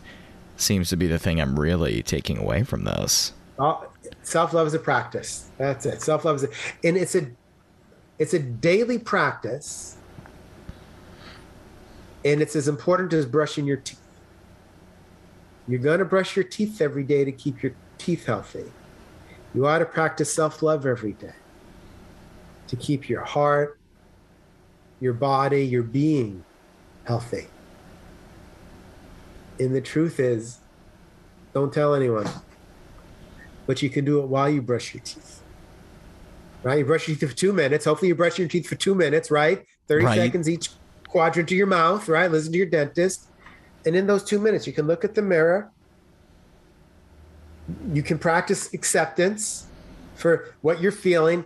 seems 0.56 0.90
to 0.90 0.98
be 0.98 1.08
the 1.08 1.20
thing 1.20 1.42
I'm 1.42 1.60
really 1.60 2.04
taking 2.04 2.38
away 2.38 2.64
from 2.64 2.84
this. 2.84 3.34
Oh, 3.58 3.89
self 4.24 4.54
love 4.54 4.68
is 4.68 4.74
a 4.74 4.80
practice. 4.80 5.50
That's 5.58 5.86
it. 5.86 6.02
Self 6.02 6.26
love 6.26 6.38
is, 6.38 6.44
a, 6.44 6.50
and 6.84 6.98
it's 6.98 7.16
a 7.16 7.30
it's 8.18 8.34
a 8.34 8.40
daily 8.40 9.00
practice, 9.00 9.98
and 12.26 12.42
it's 12.42 12.56
as 12.56 12.68
important 12.68 13.14
as 13.14 13.26
brushing 13.26 13.66
your 13.66 13.78
teeth. 13.78 14.00
You're 15.68 15.80
going 15.80 16.00
to 16.00 16.06
brush 16.06 16.36
your 16.36 16.46
teeth 16.46 16.82
every 16.82 17.04
day 17.04 17.24
to 17.24 17.32
keep 17.32 17.62
your 17.62 17.74
teeth 17.98 18.26
healthy. 18.26 18.66
You 19.54 19.68
ought 19.68 19.80
to 19.80 19.86
practice 19.86 20.34
self 20.34 20.62
love 20.62 20.86
every 20.86 21.14
day 21.14 21.34
to 22.68 22.76
keep 22.76 23.10
your 23.10 23.24
heart, 23.24 23.80
your 25.00 25.14
body, 25.14 25.66
your 25.66 25.84
being 25.84 26.44
healthy. 27.06 27.48
And 29.60 29.76
the 29.76 29.82
truth 29.82 30.20
is, 30.20 30.60
don't 31.54 31.74
tell 31.74 31.96
anyone, 31.96 32.28
but 33.70 33.84
you 33.84 33.90
can 33.92 34.04
do 34.04 34.20
it 34.20 34.28
while 34.28 34.50
you 34.50 34.64
brush 34.64 34.96
your 34.96 35.04
teeth. 35.04 35.44
Right? 36.64 36.80
You 36.80 36.86
brush 36.86 37.08
your 37.08 37.16
teeth 37.16 37.30
for 37.30 37.36
two 37.36 37.54
minutes. 37.54 37.86
Hopefully, 37.86 38.08
you 38.08 38.16
brush 38.16 38.40
your 38.40 38.48
teeth 38.48 38.66
for 38.66 38.74
two 38.74 38.96
minutes, 38.96 39.30
right? 39.30 39.64
30 39.88 40.06
Right. 40.06 40.16
seconds 40.16 40.50
each 40.50 40.70
quadrant 41.08 41.48
to 41.50 41.56
your 41.56 41.68
mouth, 41.68 42.10
right? 42.10 42.32
Listen 42.32 42.52
to 42.52 42.58
your 42.58 42.66
dentist. 42.66 43.30
And 43.86 43.96
in 43.96 44.08
those 44.08 44.24
two 44.24 44.40
minutes, 44.40 44.66
you 44.66 44.74
can 44.74 44.88
look 44.88 45.06
at 45.06 45.14
the 45.14 45.22
mirror. 45.22 45.70
You 47.94 48.02
can 48.02 48.18
practice 48.18 48.74
acceptance 48.74 49.68
for 50.16 50.56
what 50.62 50.82
you're 50.82 50.92
feeling. 50.92 51.46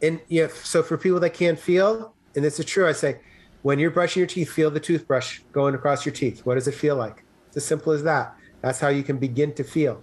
And 0.00 0.22
if 0.30 0.64
so, 0.64 0.82
for 0.82 0.96
people 0.96 1.20
that 1.20 1.34
can't 1.34 1.58
feel, 1.58 2.16
and 2.34 2.42
this 2.42 2.58
is 2.58 2.64
true, 2.64 2.88
I 2.88 2.92
say, 2.92 3.20
when 3.60 3.78
you're 3.78 3.90
brushing 3.90 4.22
your 4.22 4.26
teeth, 4.26 4.50
feel 4.50 4.70
the 4.70 4.80
toothbrush 4.80 5.40
going 5.52 5.74
across 5.74 6.06
your 6.06 6.14
teeth. 6.14 6.40
What 6.44 6.54
does 6.54 6.66
it 6.66 6.74
feel 6.74 6.96
like? 6.96 7.22
It's 7.48 7.58
as 7.58 7.66
simple 7.66 7.92
as 7.92 8.04
that. 8.04 8.32
That's 8.62 8.80
how 8.80 8.88
you 8.88 9.02
can 9.02 9.18
begin 9.18 9.54
to 9.56 9.64
feel. 9.64 10.02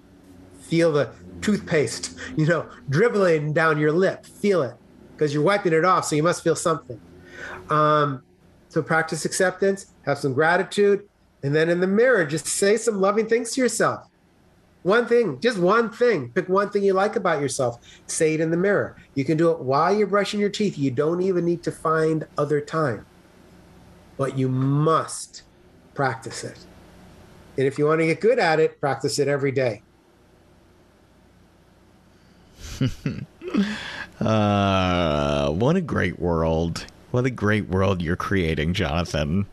Feel 0.69 0.91
the 0.91 1.09
toothpaste, 1.41 2.17
you 2.37 2.45
know, 2.45 2.69
dribbling 2.89 3.53
down 3.53 3.79
your 3.79 3.91
lip. 3.91 4.25
Feel 4.25 4.61
it 4.61 4.75
because 5.11 5.33
you're 5.33 5.43
wiping 5.43 5.73
it 5.73 5.83
off, 5.83 6.05
so 6.05 6.15
you 6.15 6.23
must 6.23 6.43
feel 6.43 6.55
something. 6.55 6.99
Um, 7.69 8.23
so 8.69 8.81
practice 8.81 9.25
acceptance, 9.25 9.87
have 10.05 10.17
some 10.17 10.33
gratitude, 10.33 11.09
and 11.43 11.55
then 11.55 11.69
in 11.69 11.79
the 11.79 11.87
mirror, 11.87 12.25
just 12.25 12.45
say 12.45 12.77
some 12.77 13.01
loving 13.01 13.27
things 13.27 13.51
to 13.53 13.61
yourself. 13.61 14.07
One 14.83 15.07
thing, 15.07 15.39
just 15.41 15.57
one 15.57 15.89
thing. 15.89 16.29
Pick 16.29 16.47
one 16.47 16.69
thing 16.69 16.83
you 16.83 16.93
like 16.93 17.15
about 17.15 17.41
yourself. 17.41 17.79
Say 18.07 18.35
it 18.35 18.39
in 18.39 18.49
the 18.49 18.57
mirror. 18.57 18.95
You 19.13 19.25
can 19.25 19.37
do 19.37 19.51
it 19.51 19.59
while 19.59 19.93
you're 19.93 20.07
brushing 20.07 20.39
your 20.39 20.49
teeth. 20.49 20.77
You 20.77 20.91
don't 20.91 21.21
even 21.21 21.43
need 21.43 21.63
to 21.63 21.71
find 21.71 22.25
other 22.37 22.61
time, 22.61 23.05
but 24.17 24.37
you 24.37 24.47
must 24.47 25.43
practice 25.93 26.43
it. 26.45 26.57
And 27.57 27.67
if 27.67 27.77
you 27.77 27.87
want 27.87 27.99
to 27.99 28.05
get 28.05 28.21
good 28.21 28.39
at 28.39 28.59
it, 28.61 28.79
practice 28.79 29.19
it 29.19 29.27
every 29.27 29.51
day. 29.51 29.81
Uh, 34.19 35.49
what 35.51 35.77
a 35.77 35.81
great 35.81 36.19
world. 36.19 36.85
What 37.11 37.25
a 37.25 37.29
great 37.29 37.69
world 37.69 38.01
you're 38.01 38.17
creating, 38.17 38.73
Jonathan. 38.73 39.47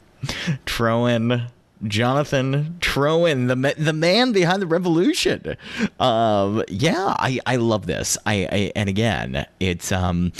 Troen, 0.66 1.48
Jonathan 1.84 2.76
Troen, 2.80 3.48
the 3.48 3.56
ma- 3.56 3.70
the 3.78 3.92
man 3.92 4.32
behind 4.32 4.60
the 4.60 4.66
revolution. 4.66 5.56
Um, 6.00 6.64
yeah, 6.68 7.14
I, 7.18 7.38
I 7.46 7.56
love 7.56 7.86
this. 7.86 8.18
I, 8.26 8.48
I 8.50 8.72
and 8.74 8.88
again, 8.88 9.46
it's 9.60 9.92
um, 9.92 10.32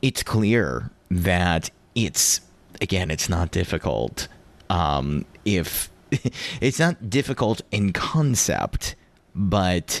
it's 0.00 0.22
clear 0.22 0.90
that 1.10 1.70
it's 1.94 2.40
again, 2.80 3.10
it's 3.10 3.28
not 3.28 3.50
difficult. 3.50 4.28
Um, 4.70 5.24
if 5.44 5.90
it's 6.60 6.78
not 6.78 7.10
difficult 7.10 7.62
in 7.70 7.92
concept, 7.92 8.94
but 9.34 10.00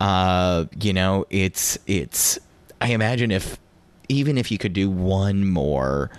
uh, 0.00 0.64
you 0.80 0.92
know, 0.92 1.26
it's 1.30 1.78
it's. 1.86 2.38
I 2.80 2.88
imagine 2.88 3.30
if 3.30 3.58
even 4.08 4.38
if 4.38 4.50
you 4.50 4.58
could 4.58 4.72
do 4.72 4.90
one 4.90 5.48
more 5.48 6.10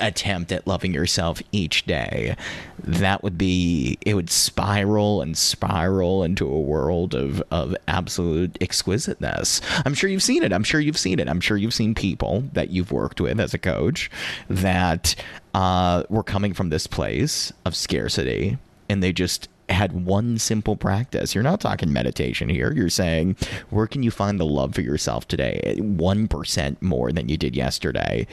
attempt 0.00 0.50
at 0.50 0.66
loving 0.66 0.92
yourself 0.92 1.40
each 1.52 1.84
day, 1.86 2.34
that 2.78 3.22
would 3.22 3.38
be 3.38 3.98
it 4.04 4.14
would 4.14 4.30
spiral 4.30 5.22
and 5.22 5.36
spiral 5.36 6.24
into 6.24 6.46
a 6.46 6.60
world 6.60 7.14
of 7.14 7.42
of 7.50 7.76
absolute 7.86 8.56
exquisiteness. 8.60 9.60
I'm 9.84 9.94
sure 9.94 10.10
you've 10.10 10.22
seen 10.22 10.42
it. 10.42 10.52
I'm 10.52 10.64
sure 10.64 10.80
you've 10.80 10.98
seen 10.98 11.18
it. 11.20 11.28
I'm 11.28 11.40
sure 11.40 11.56
you've 11.56 11.74
seen 11.74 11.94
people 11.94 12.44
that 12.54 12.70
you've 12.70 12.92
worked 12.92 13.20
with 13.20 13.38
as 13.38 13.54
a 13.54 13.58
coach 13.58 14.10
that 14.48 15.14
uh, 15.54 16.04
were 16.08 16.24
coming 16.24 16.54
from 16.54 16.70
this 16.70 16.86
place 16.86 17.52
of 17.64 17.76
scarcity 17.76 18.58
and 18.88 19.02
they 19.02 19.12
just 19.12 19.48
had 19.72 20.04
one 20.04 20.38
simple 20.38 20.76
practice. 20.76 21.34
You're 21.34 21.44
not 21.44 21.60
talking 21.60 21.92
meditation 21.92 22.48
here. 22.48 22.72
You're 22.72 22.88
saying, 22.88 23.36
where 23.70 23.86
can 23.86 24.02
you 24.02 24.10
find 24.10 24.38
the 24.38 24.46
love 24.46 24.74
for 24.74 24.80
yourself 24.80 25.26
today? 25.28 25.76
1% 25.78 26.82
more 26.82 27.12
than 27.12 27.28
you 27.28 27.36
did 27.36 27.56
yesterday. 27.56 28.26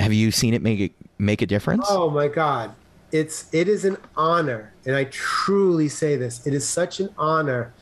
Have 0.00 0.12
you 0.12 0.30
seen 0.30 0.54
it 0.54 0.62
make 0.62 0.94
make 1.18 1.42
a 1.42 1.46
difference? 1.46 1.86
Oh 1.88 2.08
my 2.08 2.28
God. 2.28 2.72
It's 3.10 3.52
it 3.52 3.68
is 3.68 3.84
an 3.84 3.96
honor, 4.16 4.74
and 4.84 4.94
I 4.94 5.04
truly 5.04 5.88
say 5.88 6.16
this, 6.16 6.46
it 6.46 6.52
is 6.54 6.68
such 6.68 7.00
an 7.00 7.08
honor 7.16 7.72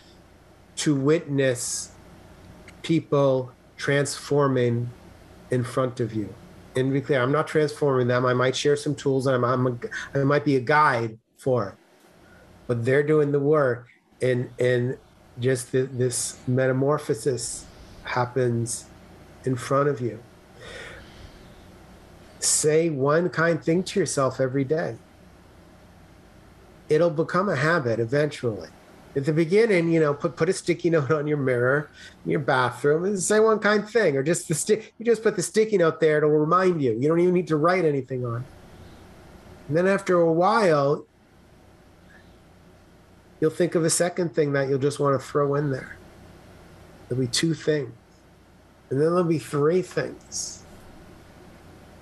to 0.76 0.94
witness 0.94 1.90
people 2.82 3.52
transforming 3.76 4.88
in 5.50 5.64
front 5.64 6.00
of 6.00 6.14
you. 6.14 6.32
And 6.76 6.92
be 6.92 7.00
clear, 7.00 7.22
I'm 7.22 7.32
not 7.32 7.48
transforming 7.48 8.06
them. 8.06 8.24
I 8.24 8.34
might 8.34 8.54
share 8.54 8.76
some 8.76 8.94
tools 8.94 9.26
and 9.26 9.34
I'm, 9.34 9.44
I'm 9.44 9.66
a, 9.66 10.18
I 10.20 10.24
might 10.24 10.44
be 10.44 10.56
a 10.56 10.60
guide 10.60 11.18
for 11.38 11.70
it. 11.70 11.74
But 12.66 12.84
they're 12.84 13.02
doing 13.02 13.32
the 13.32 13.40
work 13.40 13.88
and 14.20 14.50
and 14.58 14.98
just 15.38 15.72
the, 15.72 15.82
this 15.82 16.38
metamorphosis 16.46 17.66
happens 18.04 18.86
in 19.44 19.54
front 19.56 19.88
of 19.88 20.00
you 20.00 20.20
say 22.46 22.88
one 22.88 23.28
kind 23.28 23.62
thing 23.62 23.82
to 23.82 24.00
yourself 24.00 24.40
every 24.40 24.64
day. 24.64 24.96
It'll 26.88 27.10
become 27.10 27.48
a 27.48 27.56
habit 27.56 27.98
eventually. 27.98 28.68
At 29.16 29.24
the 29.24 29.32
beginning, 29.32 29.90
you 29.90 29.98
know, 29.98 30.12
put 30.12 30.36
put 30.36 30.48
a 30.48 30.52
sticky 30.52 30.90
note 30.90 31.10
on 31.10 31.26
your 31.26 31.38
mirror 31.38 31.90
in 32.24 32.30
your 32.30 32.40
bathroom 32.40 33.04
and 33.04 33.18
say 33.18 33.40
one 33.40 33.58
kind 33.58 33.88
thing, 33.88 34.16
or 34.16 34.22
just 34.22 34.46
the 34.46 34.54
stick. 34.54 34.92
You 34.98 35.06
just 35.06 35.22
put 35.22 35.36
the 35.36 35.42
sticky 35.42 35.78
note 35.78 36.00
there; 36.00 36.18
it'll 36.18 36.30
remind 36.30 36.82
you. 36.82 36.92
You 36.92 37.08
don't 37.08 37.20
even 37.20 37.34
need 37.34 37.48
to 37.48 37.56
write 37.56 37.84
anything 37.84 38.26
on. 38.26 38.44
And 39.68 39.76
then 39.76 39.86
after 39.86 40.20
a 40.20 40.32
while, 40.32 41.06
you'll 43.40 43.50
think 43.50 43.74
of 43.74 43.84
a 43.84 43.90
second 43.90 44.34
thing 44.34 44.52
that 44.52 44.68
you'll 44.68 44.78
just 44.78 45.00
want 45.00 45.20
to 45.20 45.26
throw 45.26 45.54
in 45.54 45.70
there. 45.70 45.96
There'll 47.08 47.22
be 47.22 47.30
two 47.30 47.54
things, 47.54 47.92
and 48.90 49.00
then 49.00 49.08
there'll 49.08 49.24
be 49.24 49.38
three 49.38 49.82
things. 49.82 50.64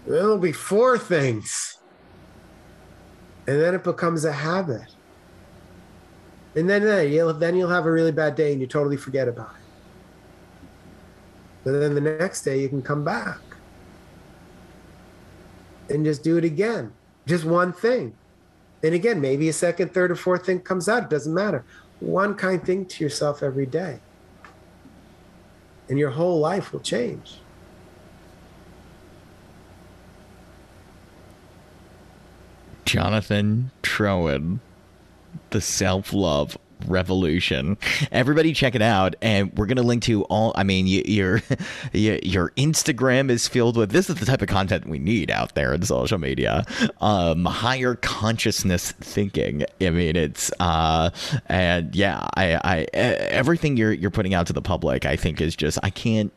There'll 0.07 0.39
be 0.39 0.53
four 0.53 0.99
things. 0.99 1.79
And 3.47 3.61
then 3.61 3.75
it 3.75 3.85
becomes 3.85 4.25
a 4.25 4.33
habit. 4.33 4.95
And 6.57 6.69
then 6.69 6.87
uh, 6.87 7.01
you'll 7.01 7.33
then 7.35 7.57
you'll 7.57 7.71
have 7.71 7.87
a 7.87 7.91
really 7.91 8.13
bad 8.13 8.37
day 8.37 8.53
and 8.53 8.61
you 8.61 8.67
totally 8.67 8.97
forget 8.97 9.29
about 9.29 9.51
it. 9.51 9.63
But 11.65 11.73
then 11.73 11.95
the 11.95 12.01
next 12.01 12.43
day 12.43 12.61
you 12.61 12.69
can 12.69 12.83
come 12.83 13.05
back 13.05 13.39
and 15.89 16.05
just 16.05 16.23
do 16.23 16.37
it 16.37 16.45
again. 16.45 16.93
Just 17.27 17.45
one 17.45 17.73
thing. 17.73 18.15
And 18.85 18.95
again, 18.95 19.19
maybe 19.19 19.49
a 19.49 19.53
second, 19.53 19.95
third, 19.95 20.11
or 20.11 20.15
fourth 20.15 20.45
thing 20.45 20.61
comes 20.61 20.91
out. 20.91 21.05
It 21.05 21.09
doesn't 21.09 21.33
matter. 21.33 21.65
One 22.01 22.35
kind 22.35 22.63
thing 22.63 22.85
to 22.85 23.03
yourself 23.03 23.43
every 23.43 23.65
day. 23.65 23.99
And 25.89 25.99
your 25.99 26.11
whole 26.11 26.39
life 26.39 26.71
will 26.71 26.81
change. 26.81 27.39
Jonathan 32.85 33.71
Troen, 33.83 34.61
the 35.49 35.63
self 35.63 36.13
love 36.13 36.59
revolution. 36.87 37.77
Everybody 38.13 38.53
check 38.53 38.75
it 38.75 38.83
out 38.83 39.17
and 39.23 39.53
we're 39.57 39.67
gonna 39.67 39.83
link 39.83 40.03
to 40.05 40.25
all 40.25 40.53
i 40.57 40.63
mean 40.63 40.87
y- 40.87 41.03
your 41.07 41.43
your 41.93 42.51
instagram 42.51 43.31
is 43.31 43.49
filled 43.49 43.77
with 43.77 43.91
this 43.91 44.09
is 44.09 44.17
the 44.17 44.27
type 44.27 44.43
of 44.43 44.49
content 44.49 44.87
we 44.87 44.99
need 44.99 45.31
out 45.31 45.55
there 45.55 45.73
in 45.75 45.83
social 45.83 46.19
media. 46.19 46.65
Um 47.01 47.45
higher 47.45 47.95
consciousness 47.97 48.93
thinking. 48.93 49.65
I 49.81 49.91
mean 49.91 50.17
it's 50.17 50.51
uh 50.61 51.11
and 51.47 51.95
yeah 51.95 52.27
I, 52.37 52.55
I 52.65 52.81
everything 52.93 53.77
you're 53.77 53.93
you're 53.93 54.11
putting 54.11 54.35
out 54.35 54.47
to 54.49 54.53
the 54.53 54.63
public 54.63 55.07
i 55.07 55.17
think 55.17 55.41
is 55.41 55.57
just 55.57 55.79
i 55.83 55.91
can't 55.91 56.33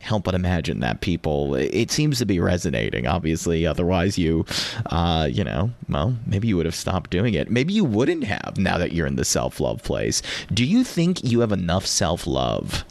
help 0.00 0.24
but 0.24 0.34
imagine 0.34 0.80
that 0.80 1.00
people 1.00 1.54
it 1.54 1.90
seems 1.90 2.18
to 2.18 2.26
be 2.26 2.40
resonating 2.40 3.06
obviously 3.06 3.66
otherwise 3.66 4.18
you 4.18 4.44
uh 4.86 5.28
you 5.30 5.44
know 5.44 5.70
well 5.88 6.16
maybe 6.26 6.48
you 6.48 6.56
would 6.56 6.66
have 6.66 6.74
stopped 6.74 7.10
doing 7.10 7.34
it 7.34 7.50
maybe 7.50 7.72
you 7.72 7.84
wouldn't 7.84 8.24
have 8.24 8.56
now 8.56 8.78
that 8.78 8.92
you're 8.92 9.06
in 9.06 9.16
the 9.16 9.24
self-love 9.24 9.82
place 9.82 10.22
do 10.52 10.64
you 10.64 10.82
think 10.84 11.22
you 11.22 11.40
have 11.40 11.52
enough 11.52 11.86
self-love 11.86 12.84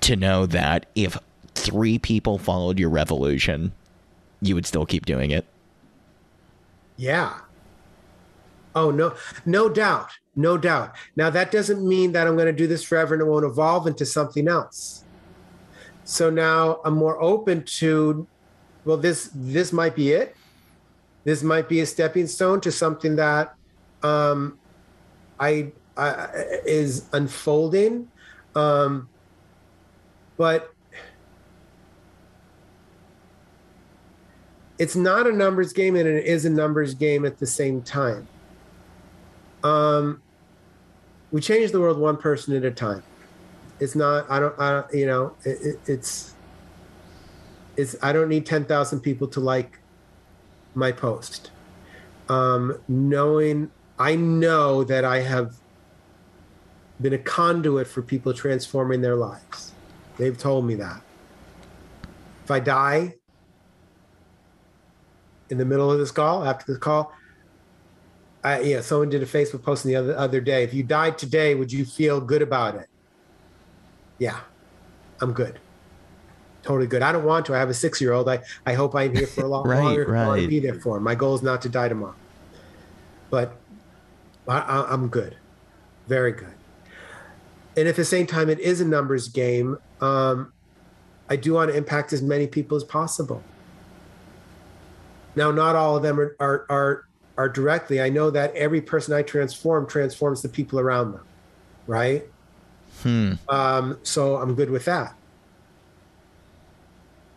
to 0.00 0.16
know 0.16 0.46
that 0.46 0.86
if 0.94 1.18
three 1.54 1.98
people 1.98 2.38
followed 2.38 2.78
your 2.78 2.88
revolution 2.90 3.72
you 4.40 4.54
would 4.54 4.66
still 4.66 4.86
keep 4.86 5.04
doing 5.06 5.30
it 5.30 5.46
Yeah. 6.96 7.34
Oh 8.74 8.90
no, 8.90 9.14
no 9.44 9.68
doubt, 9.68 10.12
no 10.34 10.56
doubt. 10.56 10.94
Now 11.16 11.30
that 11.30 11.50
doesn't 11.50 11.86
mean 11.86 12.12
that 12.12 12.26
I'm 12.26 12.36
going 12.36 12.46
to 12.46 12.52
do 12.52 12.66
this 12.66 12.82
forever 12.82 13.14
and 13.14 13.22
it 13.22 13.26
won't 13.26 13.44
evolve 13.44 13.86
into 13.86 14.06
something 14.06 14.48
else. 14.48 15.01
So 16.04 16.30
now 16.30 16.80
I'm 16.84 16.94
more 16.94 17.20
open 17.20 17.64
to, 17.78 18.26
well, 18.84 18.96
this 18.96 19.30
this 19.34 19.72
might 19.72 19.94
be 19.94 20.12
it. 20.12 20.36
This 21.24 21.42
might 21.42 21.68
be 21.68 21.80
a 21.80 21.86
stepping 21.86 22.26
stone 22.26 22.60
to 22.62 22.72
something 22.72 23.16
that 23.16 23.54
um, 24.02 24.58
I, 25.38 25.72
I 25.96 26.28
is 26.66 27.08
unfolding. 27.12 28.08
Um, 28.54 29.08
but 30.36 30.74
it's 34.78 34.96
not 34.96 35.28
a 35.28 35.32
numbers 35.32 35.72
game 35.72 35.94
and 35.94 36.08
it 36.08 36.26
is 36.26 36.44
a 36.44 36.50
numbers 36.50 36.94
game 36.94 37.24
at 37.24 37.38
the 37.38 37.46
same 37.46 37.82
time. 37.82 38.26
Um, 39.62 40.20
we 41.30 41.40
change 41.40 41.70
the 41.70 41.80
world 41.80 41.98
one 41.98 42.16
person 42.16 42.56
at 42.56 42.64
a 42.64 42.70
time. 42.72 43.04
It's 43.82 43.96
not. 43.96 44.30
I 44.30 44.38
don't. 44.38 44.56
I 44.60 44.70
don't 44.70 44.94
you 44.94 45.06
know. 45.06 45.34
It, 45.44 45.58
it, 45.60 45.80
it's. 45.86 46.34
It's. 47.76 47.96
I 48.00 48.12
don't 48.12 48.28
need 48.28 48.46
ten 48.46 48.64
thousand 48.64 49.00
people 49.00 49.26
to 49.28 49.40
like 49.40 49.80
my 50.76 50.92
post. 50.92 51.50
Um, 52.28 52.78
knowing, 52.86 53.72
I 53.98 54.14
know 54.14 54.84
that 54.84 55.04
I 55.04 55.18
have 55.20 55.56
been 57.00 57.14
a 57.14 57.18
conduit 57.18 57.88
for 57.88 58.02
people 58.02 58.32
transforming 58.32 59.00
their 59.00 59.16
lives. 59.16 59.72
They've 60.16 60.38
told 60.38 60.64
me 60.64 60.76
that. 60.76 61.02
If 62.44 62.52
I 62.52 62.60
die, 62.60 63.16
in 65.50 65.58
the 65.58 65.64
middle 65.64 65.90
of 65.90 65.98
this 65.98 66.12
call, 66.12 66.44
after 66.44 66.72
this 66.72 66.78
call, 66.78 67.12
I, 68.44 68.60
yeah, 68.60 68.80
someone 68.80 69.10
did 69.10 69.24
a 69.24 69.26
Facebook 69.26 69.64
post 69.64 69.82
the 69.82 69.96
other 69.96 70.16
other 70.16 70.40
day. 70.40 70.62
If 70.62 70.72
you 70.72 70.84
died 70.84 71.18
today, 71.18 71.56
would 71.56 71.72
you 71.72 71.84
feel 71.84 72.20
good 72.20 72.42
about 72.42 72.76
it? 72.76 72.88
Yeah, 74.22 74.38
I'm 75.20 75.32
good. 75.32 75.58
Totally 76.62 76.86
good. 76.86 77.02
I 77.02 77.10
don't 77.10 77.24
want 77.24 77.44
to. 77.46 77.56
I 77.56 77.58
have 77.58 77.70
a 77.70 77.74
six 77.74 78.00
year 78.00 78.12
old. 78.12 78.28
I, 78.28 78.38
I 78.64 78.74
hope 78.74 78.94
I'm 78.94 79.12
here 79.12 79.26
for 79.26 79.44
a 79.44 79.48
long 79.48 79.64
Right, 79.68 79.82
longer. 79.82 80.16
I 80.16 80.28
want 80.28 80.38
to 80.38 80.42
right. 80.42 80.48
be 80.48 80.60
there 80.60 80.76
for 80.76 80.96
him. 80.96 81.02
My 81.02 81.16
goal 81.16 81.34
is 81.34 81.42
not 81.42 81.60
to 81.62 81.68
die 81.68 81.88
tomorrow. 81.88 82.14
But 83.30 83.56
I, 84.46 84.60
I, 84.60 84.92
I'm 84.92 85.08
good. 85.08 85.38
Very 86.06 86.30
good. 86.30 86.54
And 87.76 87.88
at 87.88 87.96
the 87.96 88.04
same 88.04 88.28
time, 88.28 88.48
it 88.48 88.60
is 88.60 88.80
a 88.80 88.84
numbers 88.84 89.26
game. 89.26 89.76
Um, 90.00 90.52
I 91.28 91.34
do 91.34 91.54
want 91.54 91.72
to 91.72 91.76
impact 91.76 92.12
as 92.12 92.22
many 92.22 92.46
people 92.46 92.76
as 92.76 92.84
possible. 92.84 93.42
Now, 95.34 95.50
not 95.50 95.74
all 95.74 95.96
of 95.96 96.04
them 96.04 96.20
are, 96.20 96.36
are, 96.38 96.64
are, 96.70 97.08
are 97.36 97.48
directly. 97.48 98.00
I 98.00 98.08
know 98.08 98.30
that 98.30 98.54
every 98.54 98.82
person 98.82 99.14
I 99.14 99.22
transform 99.22 99.88
transforms 99.88 100.42
the 100.42 100.48
people 100.48 100.78
around 100.78 101.10
them, 101.10 101.24
right? 101.88 102.24
Hmm 103.02 103.34
Um, 103.48 103.98
so 104.04 104.36
I'm 104.36 104.54
good 104.54 104.70
with 104.70 104.84
that. 104.86 105.12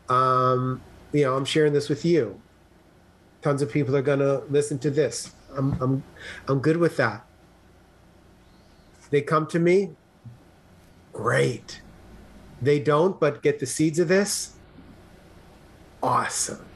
Um, 0.10 0.86
you 1.14 1.24
know, 1.24 1.36
I'm 1.36 1.46
sharing 1.46 1.74
this 1.74 1.90
with 1.90 2.06
you. 2.06 2.44
Tons 3.42 3.62
of 3.62 3.72
people 3.72 3.96
are 3.96 4.02
gonna 4.02 4.42
listen 4.50 4.80
to 4.80 4.92
this. 4.92 5.34
I'm 5.56 5.78
I'm 5.82 6.06
I'm 6.48 6.60
good 6.60 6.78
with 6.78 6.98
that. 6.98 7.26
They 9.10 9.22
come 9.24 9.48
to 9.48 9.60
me, 9.60 9.96
great. 11.14 11.82
They 12.62 12.80
don't, 12.82 13.20
but 13.20 13.44
get 13.44 13.60
the 13.60 13.66
seeds 13.68 14.00
of 14.00 14.08
this. 14.10 14.60
Awesome. 16.02 16.72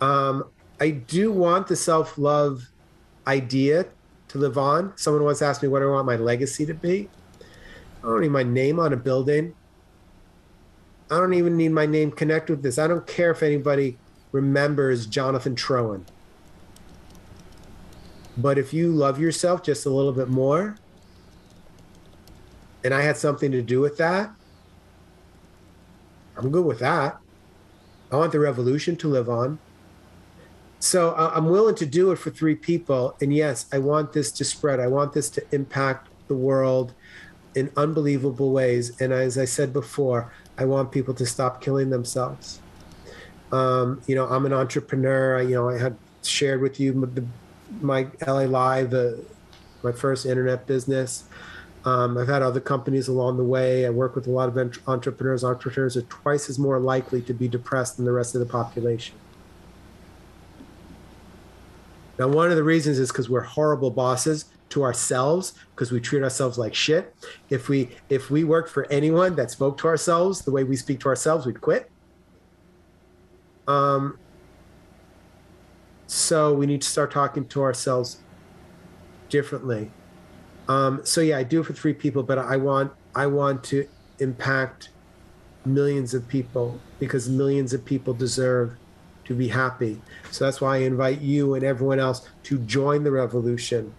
Um, 0.00 0.52
I 0.80 0.90
do 0.90 1.32
want 1.32 1.66
the 1.66 1.76
self-love 1.76 2.62
idea 3.26 3.92
to 4.28 4.38
live 4.38 4.58
on. 4.58 4.92
Someone 4.96 5.24
once 5.24 5.42
asked 5.42 5.62
me 5.62 5.68
what 5.68 5.82
I 5.82 5.86
want 5.86 6.06
my 6.06 6.16
legacy 6.16 6.66
to 6.66 6.74
be. 6.74 7.08
I 8.02 8.06
don't 8.06 8.20
need 8.20 8.30
my 8.30 8.42
name 8.42 8.78
on 8.78 8.92
a 8.92 8.96
building. 8.96 9.54
I 11.10 11.16
don't 11.16 11.34
even 11.34 11.56
need 11.56 11.70
my 11.70 11.86
name 11.86 12.10
connected 12.10 12.54
with 12.54 12.62
this. 12.62 12.78
I 12.78 12.86
don't 12.86 13.06
care 13.06 13.30
if 13.30 13.42
anybody 13.42 13.96
remembers 14.32 15.06
Jonathan 15.06 15.56
Troen. 15.56 16.04
But 18.36 18.58
if 18.58 18.72
you 18.72 18.92
love 18.92 19.18
yourself 19.18 19.62
just 19.62 19.86
a 19.86 19.90
little 19.90 20.12
bit 20.12 20.28
more, 20.28 20.76
and 22.84 22.94
I 22.94 23.02
had 23.02 23.16
something 23.16 23.50
to 23.50 23.62
do 23.62 23.80
with 23.80 23.96
that, 23.96 24.30
I'm 26.36 26.50
good 26.50 26.64
with 26.64 26.78
that. 26.78 27.18
I 28.12 28.16
want 28.16 28.32
the 28.32 28.38
revolution 28.38 28.94
to 28.96 29.08
live 29.08 29.28
on. 29.28 29.58
So 30.80 31.14
I'm 31.16 31.46
willing 31.46 31.74
to 31.76 31.86
do 31.86 32.12
it 32.12 32.16
for 32.16 32.30
three 32.30 32.54
people. 32.54 33.16
And 33.20 33.34
yes, 33.34 33.66
I 33.72 33.78
want 33.78 34.12
this 34.12 34.30
to 34.32 34.44
spread. 34.44 34.78
I 34.78 34.86
want 34.86 35.12
this 35.12 35.28
to 35.30 35.44
impact 35.52 36.08
the 36.28 36.34
world 36.34 36.94
in 37.54 37.72
unbelievable 37.76 38.52
ways. 38.52 39.00
And 39.00 39.12
as 39.12 39.36
I 39.38 39.44
said 39.44 39.72
before, 39.72 40.32
I 40.56 40.64
want 40.64 40.92
people 40.92 41.14
to 41.14 41.26
stop 41.26 41.60
killing 41.60 41.90
themselves. 41.90 42.60
Um, 43.50 44.02
you 44.06 44.14
know, 44.14 44.26
I'm 44.26 44.46
an 44.46 44.52
entrepreneur. 44.52 45.38
I, 45.38 45.42
you 45.42 45.54
know, 45.54 45.68
I 45.68 45.78
had 45.78 45.96
shared 46.22 46.60
with 46.60 46.78
you 46.78 46.92
the, 46.92 47.24
my 47.80 48.06
LA 48.26 48.42
Live, 48.42 48.94
uh, 48.94 49.12
my 49.82 49.92
first 49.92 50.26
internet 50.26 50.66
business. 50.66 51.24
Um, 51.84 52.18
I've 52.18 52.28
had 52.28 52.42
other 52.42 52.60
companies 52.60 53.08
along 53.08 53.38
the 53.38 53.44
way. 53.44 53.86
I 53.86 53.90
work 53.90 54.14
with 54.14 54.26
a 54.26 54.30
lot 54.30 54.48
of 54.48 54.58
entrepreneurs. 54.86 55.42
Entrepreneurs 55.42 55.96
are 55.96 56.02
twice 56.02 56.50
as 56.50 56.58
more 56.58 56.78
likely 56.78 57.22
to 57.22 57.32
be 57.32 57.48
depressed 57.48 57.96
than 57.96 58.04
the 58.04 58.12
rest 58.12 58.34
of 58.34 58.40
the 58.40 58.46
population. 58.46 59.16
Now, 62.18 62.28
one 62.28 62.50
of 62.50 62.56
the 62.56 62.64
reasons 62.64 62.98
is 62.98 63.10
because 63.10 63.28
we're 63.30 63.42
horrible 63.42 63.90
bosses 63.90 64.46
to 64.70 64.82
ourselves 64.82 65.54
because 65.74 65.92
we 65.92 66.00
treat 66.00 66.22
ourselves 66.22 66.58
like 66.58 66.74
shit. 66.74 67.14
If 67.48 67.68
we 67.68 67.90
if 68.08 68.30
we 68.30 68.44
worked 68.44 68.70
for 68.70 68.90
anyone 68.90 69.36
that 69.36 69.50
spoke 69.50 69.78
to 69.78 69.88
ourselves 69.88 70.42
the 70.42 70.50
way 70.50 70.64
we 70.64 70.76
speak 70.76 71.00
to 71.00 71.08
ourselves, 71.08 71.46
we'd 71.46 71.60
quit. 71.60 71.90
Um, 73.66 74.18
so 76.06 76.54
we 76.54 76.66
need 76.66 76.82
to 76.82 76.88
start 76.88 77.10
talking 77.10 77.46
to 77.48 77.62
ourselves 77.62 78.18
differently. 79.28 79.90
Um, 80.68 81.00
so 81.04 81.20
yeah, 81.20 81.38
I 81.38 81.42
do 81.42 81.60
it 81.60 81.64
for 81.64 81.72
three 81.72 81.94
people, 81.94 82.22
but 82.22 82.38
I 82.38 82.56
want 82.56 82.92
I 83.14 83.26
want 83.26 83.64
to 83.64 83.88
impact 84.18 84.90
millions 85.64 86.14
of 86.14 86.26
people 86.28 86.80
because 86.98 87.28
millions 87.28 87.72
of 87.72 87.84
people 87.84 88.14
deserve 88.14 88.76
to 89.28 89.34
be 89.34 89.48
happy. 89.48 90.00
So 90.30 90.44
that's 90.44 90.60
why 90.60 90.76
I 90.76 90.78
invite 90.78 91.20
you 91.20 91.54
and 91.54 91.62
everyone 91.62 92.00
else 92.00 92.28
to 92.44 92.58
join 92.58 93.04
the 93.04 93.10
revolution 93.10 93.92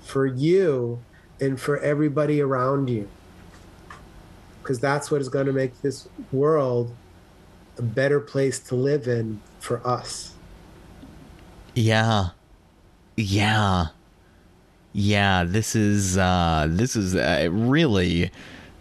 for 0.00 0.26
you 0.26 1.00
and 1.40 1.60
for 1.60 1.78
everybody 1.78 2.40
around 2.40 2.88
you. 2.88 3.08
Because 4.62 4.78
that's 4.78 5.10
what 5.10 5.20
is 5.20 5.28
going 5.28 5.46
to 5.46 5.52
make 5.52 5.82
this 5.82 6.08
world 6.30 6.94
a 7.78 7.82
better 7.82 8.20
place 8.20 8.60
to 8.60 8.76
live 8.76 9.08
in 9.08 9.40
for 9.58 9.84
us. 9.86 10.34
Yeah. 11.74 12.28
Yeah. 13.16 13.86
Yeah, 14.92 15.44
this 15.44 15.74
is 15.74 16.18
uh 16.18 16.68
this 16.68 16.94
is 16.96 17.16
uh, 17.16 17.48
really 17.50 18.30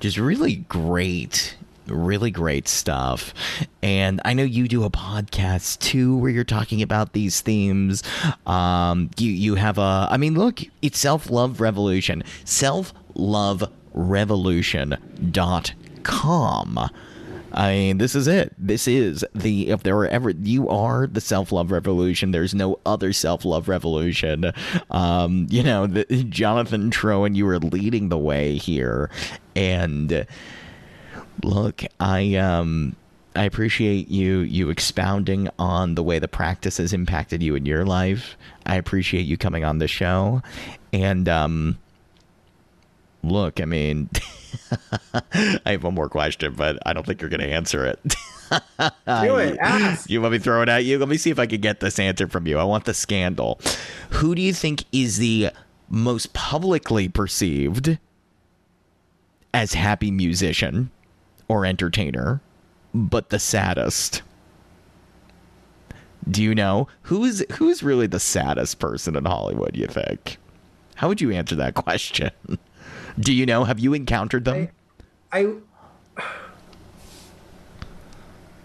just 0.02 0.18
really 0.18 0.58
great 0.58 1.56
really 1.92 2.32
great 2.32 2.68
stuff. 2.68 3.34
And 3.82 4.20
I 4.26 4.34
know 4.34 4.44
you 4.44 4.68
do 4.68 4.84
a 4.84 4.90
podcast 4.90 5.80
too 5.80 6.18
where 6.18 6.32
you're 6.32 6.44
talking 6.44 6.82
about 6.82 7.14
these 7.14 7.40
themes. 7.42 8.04
Um 8.46 9.10
you 9.18 9.32
you 9.32 9.56
have 9.56 9.78
a 9.78 10.08
I 10.10 10.18
mean 10.18 10.36
look, 10.36 10.62
it's 10.82 11.00
self-love 11.00 11.62
revolution. 11.62 12.24
Self-love 12.46 13.72
revolution.com 13.94 16.90
I 17.54 17.74
mean, 17.74 17.98
this 17.98 18.16
is 18.16 18.28
it. 18.28 18.54
This 18.58 18.88
is 18.88 19.26
the 19.36 19.70
if 19.70 19.84
there 19.84 19.96
were 19.96 20.08
ever 20.08 20.30
you 20.30 20.70
are 20.70 21.08
the 21.08 21.22
self 21.22 21.52
love 21.52 21.72
revolution. 21.72 22.32
There's 22.32 22.54
no 22.54 22.80
other 22.86 23.14
self 23.14 23.44
love 23.44 23.68
revolution. 23.68 24.52
Um, 24.90 25.48
you 25.50 25.64
know, 25.64 25.88
the, 25.88 26.06
Jonathan 26.30 26.92
Troen, 26.92 27.36
you 27.36 27.46
were 27.46 27.60
leading 27.60 28.10
the 28.10 28.18
way 28.18 28.58
here, 28.58 29.10
and 29.56 30.26
look, 31.44 31.84
I 32.00 32.36
um. 32.36 32.96
I 33.34 33.46
appreciate 33.46 34.10
you 34.10 34.40
you 34.40 34.70
expounding 34.70 35.48
on 35.58 35.96
the 35.96 36.04
way 36.04 36.20
the 36.20 36.28
practice 36.28 36.78
has 36.80 36.92
impacted 36.92 37.42
you 37.42 37.56
in 37.56 37.66
your 37.66 37.86
life. 37.86 38.36
I 38.66 38.76
appreciate 38.76 39.22
you 39.22 39.38
coming 39.38 39.64
on 39.64 39.78
the 39.78 39.88
show, 39.88 40.42
and 40.92 41.30
um, 41.30 41.78
look, 43.24 43.62
I 43.62 43.66
mean, 43.66 44.10
I 45.14 45.72
have 45.72 45.84
one 45.84 45.94
more 45.94 46.10
question, 46.10 46.54
but 46.54 46.78
I 46.86 46.94
don't 46.94 47.06
think 47.06 47.22
you're 47.22 47.30
going 47.30 47.42
to 47.42 47.48
answer 47.48 47.86
it. 47.86 48.00
Do 48.04 49.38
it. 49.38 49.58
Ask. 49.62 50.10
You 50.10 50.22
want 50.22 50.34
me 50.34 50.38
to 50.40 50.44
throw 50.44 50.62
it 50.62 50.70
at 50.70 50.84
you? 50.86 50.98
Let 50.98 51.08
me 51.08 51.18
see 51.18 51.30
if 51.30 51.40
I 51.40 51.46
can 51.46 51.62
get 51.62 51.80
this 51.80 52.00
answer 52.00 52.28
from 52.28 52.48
you. 52.48 52.58
I 52.58 52.64
want 52.64 52.86
the 52.86 52.94
scandal. 52.94 53.60
Who 54.12 54.36
do 54.36 54.42
you 54.42 54.54
think 54.54 54.84
is 54.92 55.18
the 55.18 55.52
most 55.90 56.34
publicly 56.34 57.08
perceived 57.08 57.98
as 59.54 59.74
happy 59.74 60.12
musician 60.12 60.90
or 61.52 61.66
entertainer, 61.66 62.40
but 62.94 63.30
the 63.30 63.38
saddest? 63.40 64.22
Do 66.30 66.42
you 66.42 66.56
know 66.56 66.88
who's 67.04 67.44
who's 67.54 67.84
really 67.84 68.08
the 68.08 68.20
saddest 68.20 68.80
person 68.80 69.16
in 69.18 69.26
Hollywood? 69.26 69.76
You 69.76 69.88
think? 69.88 70.38
How 70.96 71.08
would 71.10 71.20
you 71.20 71.32
answer 71.32 71.56
that 71.56 71.74
question? 71.88 72.32
Do 73.20 73.34
you 73.34 73.46
know? 73.46 73.66
Have 73.66 73.80
you 73.80 73.94
encountered 73.94 74.46
them? 74.46 74.70
I 75.34 75.56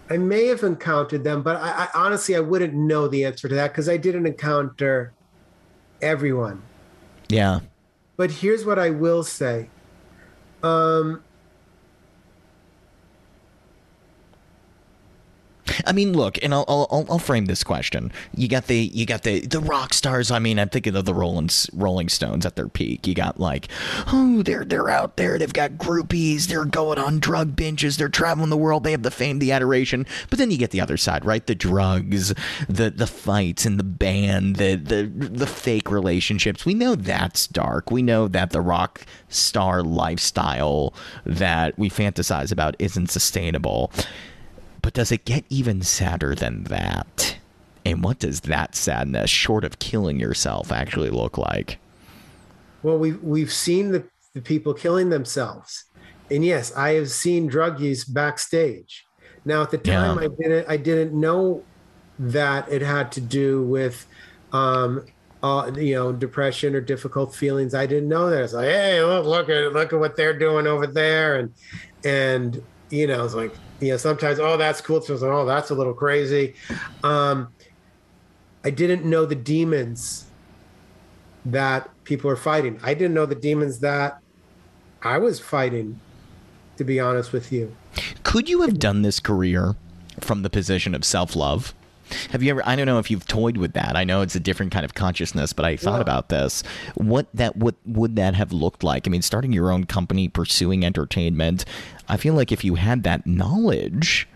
I 0.08 0.16
may 0.18 0.46
have 0.46 0.62
encountered 0.62 1.24
them, 1.24 1.42
but 1.42 1.56
I, 1.56 1.84
I 1.84 1.88
honestly 1.94 2.36
I 2.36 2.40
wouldn't 2.40 2.74
know 2.74 3.08
the 3.08 3.24
answer 3.24 3.48
to 3.48 3.54
that 3.56 3.72
because 3.72 3.88
I 3.88 3.96
didn't 3.96 4.26
encounter 4.26 5.12
everyone. 6.00 6.62
yeah. 7.28 7.60
But 8.16 8.30
here's 8.30 8.64
what 8.64 8.78
I 8.78 8.88
will 8.90 9.22
say. 9.22 9.68
Um, 10.62 11.22
I 15.86 15.92
mean, 15.92 16.12
look, 16.12 16.38
and 16.42 16.54
I'll, 16.54 16.64
I'll 16.68 17.06
I'll 17.08 17.18
frame 17.18 17.46
this 17.46 17.64
question. 17.64 18.12
You 18.34 18.48
got 18.48 18.66
the 18.66 18.76
you 18.76 19.06
got 19.06 19.22
the 19.22 19.40
the 19.40 19.60
rock 19.60 19.94
stars. 19.94 20.30
I 20.30 20.38
mean, 20.38 20.58
I'm 20.58 20.68
thinking 20.68 20.96
of 20.96 21.04
the 21.04 21.14
Rolling 21.14 21.50
Rolling 21.72 22.08
Stones 22.08 22.46
at 22.46 22.56
their 22.56 22.68
peak. 22.68 23.06
You 23.06 23.14
got 23.14 23.40
like, 23.40 23.68
oh, 24.12 24.42
they're 24.42 24.64
they're 24.64 24.88
out 24.88 25.16
there. 25.16 25.38
They've 25.38 25.52
got 25.52 25.72
groupies. 25.72 26.46
They're 26.46 26.64
going 26.64 26.98
on 26.98 27.18
drug 27.18 27.56
binges. 27.56 27.98
They're 27.98 28.08
traveling 28.08 28.50
the 28.50 28.56
world. 28.56 28.84
They 28.84 28.92
have 28.92 29.02
the 29.02 29.10
fame, 29.10 29.38
the 29.38 29.52
adoration. 29.52 30.06
But 30.30 30.38
then 30.38 30.50
you 30.50 30.58
get 30.58 30.70
the 30.70 30.80
other 30.80 30.96
side, 30.96 31.24
right? 31.24 31.46
The 31.46 31.54
drugs, 31.54 32.34
the 32.68 32.90
the 32.90 33.06
fights 33.06 33.66
in 33.66 33.76
the 33.76 33.84
band, 33.84 34.56
the 34.56 34.76
the 34.76 35.04
the 35.04 35.46
fake 35.46 35.90
relationships. 35.90 36.64
We 36.64 36.74
know 36.74 36.94
that's 36.94 37.46
dark. 37.46 37.90
We 37.90 38.02
know 38.02 38.28
that 38.28 38.50
the 38.50 38.60
rock 38.60 39.04
star 39.28 39.82
lifestyle 39.82 40.94
that 41.24 41.78
we 41.78 41.90
fantasize 41.90 42.52
about 42.52 42.76
isn't 42.78 43.10
sustainable. 43.10 43.90
But 44.86 44.94
does 44.94 45.10
it 45.10 45.24
get 45.24 45.44
even 45.48 45.82
sadder 45.82 46.36
than 46.36 46.62
that? 46.64 47.38
And 47.84 48.04
what 48.04 48.20
does 48.20 48.42
that 48.42 48.76
sadness, 48.76 49.28
short 49.28 49.64
of 49.64 49.80
killing 49.80 50.20
yourself, 50.20 50.70
actually 50.70 51.10
look 51.10 51.36
like? 51.36 51.80
well, 52.84 52.96
we've 52.96 53.20
we've 53.20 53.52
seen 53.52 53.90
the, 53.90 54.04
the 54.34 54.40
people 54.40 54.72
killing 54.72 55.10
themselves, 55.10 55.86
and 56.30 56.44
yes, 56.44 56.72
I 56.76 56.90
have 56.90 57.10
seen 57.10 57.48
drug 57.48 57.80
use 57.80 58.04
backstage. 58.04 59.04
Now, 59.44 59.62
at 59.62 59.72
the 59.72 59.78
time, 59.78 60.18
Yeah. 60.18 60.26
I 60.26 60.28
didn't 60.28 60.70
I 60.70 60.76
didn't 60.76 61.18
know 61.18 61.64
that 62.20 62.70
it 62.70 62.80
had 62.80 63.10
to 63.10 63.20
do 63.20 63.64
with, 63.64 64.06
um, 64.52 65.04
uh, 65.42 65.72
you 65.74 65.96
know, 65.96 66.12
depression 66.12 66.76
or 66.76 66.80
difficult 66.80 67.34
feelings. 67.34 67.74
I 67.74 67.86
didn't 67.86 68.08
know 68.08 68.30
that. 68.30 68.40
It's 68.40 68.52
like, 68.52 68.68
hey, 68.68 69.02
look, 69.02 69.26
look 69.26 69.48
at 69.48 69.72
look 69.72 69.92
at 69.92 69.98
what 69.98 70.14
they're 70.14 70.38
doing 70.38 70.68
over 70.68 70.86
there, 70.86 71.40
and 71.40 71.52
and 72.04 72.62
you 72.90 73.08
know, 73.08 73.24
it's 73.24 73.34
like, 73.34 73.52
you 73.80 73.90
know, 73.90 73.96
sometimes, 73.96 74.38
oh, 74.38 74.56
that's 74.56 74.80
cool. 74.80 75.00
So, 75.00 75.14
oh, 75.30 75.44
that's 75.44 75.70
a 75.70 75.74
little 75.74 75.94
crazy. 75.94 76.54
Um, 77.02 77.48
I 78.64 78.70
didn't 78.70 79.04
know 79.04 79.26
the 79.26 79.34
demons 79.34 80.26
that 81.44 81.88
people 82.04 82.30
are 82.30 82.36
fighting. 82.36 82.80
I 82.82 82.94
didn't 82.94 83.14
know 83.14 83.26
the 83.26 83.34
demons 83.34 83.80
that 83.80 84.18
I 85.02 85.18
was 85.18 85.38
fighting, 85.38 86.00
to 86.76 86.84
be 86.84 86.98
honest 86.98 87.32
with 87.32 87.52
you. 87.52 87.74
Could 88.22 88.48
you 88.48 88.62
have 88.62 88.78
done 88.78 89.02
this 89.02 89.20
career 89.20 89.76
from 90.20 90.42
the 90.42 90.50
position 90.50 90.94
of 90.94 91.04
self 91.04 91.36
love? 91.36 91.74
Have 92.30 92.42
you 92.42 92.50
ever? 92.50 92.62
I 92.66 92.76
don't 92.76 92.86
know 92.86 92.98
if 92.98 93.10
you've 93.10 93.26
toyed 93.26 93.56
with 93.56 93.72
that. 93.74 93.96
I 93.96 94.04
know 94.04 94.22
it's 94.22 94.34
a 94.34 94.40
different 94.40 94.72
kind 94.72 94.84
of 94.84 94.94
consciousness, 94.94 95.52
but 95.52 95.64
I 95.64 95.76
thought 95.76 95.96
Yeah. 95.96 96.02
about 96.02 96.28
this. 96.28 96.62
What 96.94 97.26
that 97.34 97.56
what 97.56 97.74
would 97.84 98.16
that 98.16 98.34
have 98.34 98.52
looked 98.52 98.82
like? 98.84 99.06
I 99.06 99.10
mean, 99.10 99.22
starting 99.22 99.52
your 99.52 99.70
own 99.70 99.84
company, 99.84 100.28
pursuing 100.28 100.84
entertainment. 100.84 101.64
I 102.08 102.16
feel 102.16 102.34
like 102.34 102.52
if 102.52 102.64
you 102.64 102.76
had 102.76 103.02
that 103.04 103.26
knowledge 103.26 104.28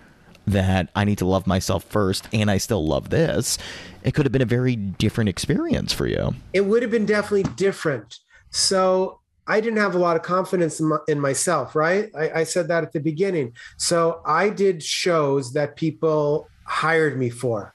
that 0.47 0.89
I 0.97 1.05
need 1.05 1.19
to 1.19 1.27
love 1.27 1.47
myself 1.47 1.85
first, 1.85 2.27
and 2.33 2.51
I 2.51 2.59
still 2.59 2.85
love 2.85 3.11
this, 3.11 3.59
it 4.03 4.15
could 4.15 4.25
have 4.27 4.33
been 4.33 4.43
a 4.43 4.47
very 4.47 4.75
different 4.75 5.29
experience 5.29 5.93
for 5.93 6.07
you. 6.07 6.35
It 6.53 6.63
would 6.63 6.83
have 6.83 6.91
been 6.91 7.07
definitely 7.07 7.45
different. 7.55 8.19
So 8.51 9.21
I 9.47 9.61
didn't 9.61 9.79
have 9.79 9.95
a 9.95 9.99
lot 9.99 10.17
of 10.17 10.23
confidence 10.23 10.81
in, 10.81 10.89
my, 10.89 10.99
in 11.09 11.21
myself, 11.21 11.77
right? 11.77 12.11
I, 12.17 12.41
I 12.41 12.45
said 12.45 12.69
that 12.69 12.83
at 12.83 12.93
the 12.93 13.01
beginning. 13.01 13.53
So 13.79 14.23
I 14.27 14.49
did 14.49 14.83
shows 14.83 15.53
that 15.53 15.77
people 15.77 16.49
hired 16.71 17.19
me 17.19 17.29
for, 17.29 17.75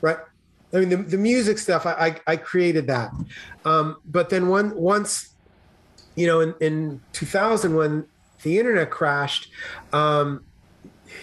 right? 0.00 0.18
I 0.72 0.78
mean, 0.78 0.88
the, 0.88 0.96
the 0.96 1.18
music 1.18 1.58
stuff, 1.58 1.84
I, 1.84 1.92
I, 2.26 2.32
I 2.32 2.36
created 2.36 2.86
that. 2.86 3.10
Um, 3.64 3.96
but 4.06 4.30
then 4.30 4.48
one, 4.48 4.74
once, 4.76 5.30
you 6.14 6.26
know, 6.28 6.40
in, 6.40 6.54
in 6.60 7.00
2000, 7.12 7.74
when 7.74 8.06
the 8.42 8.58
internet 8.58 8.90
crashed, 8.90 9.50
um, 9.92 10.44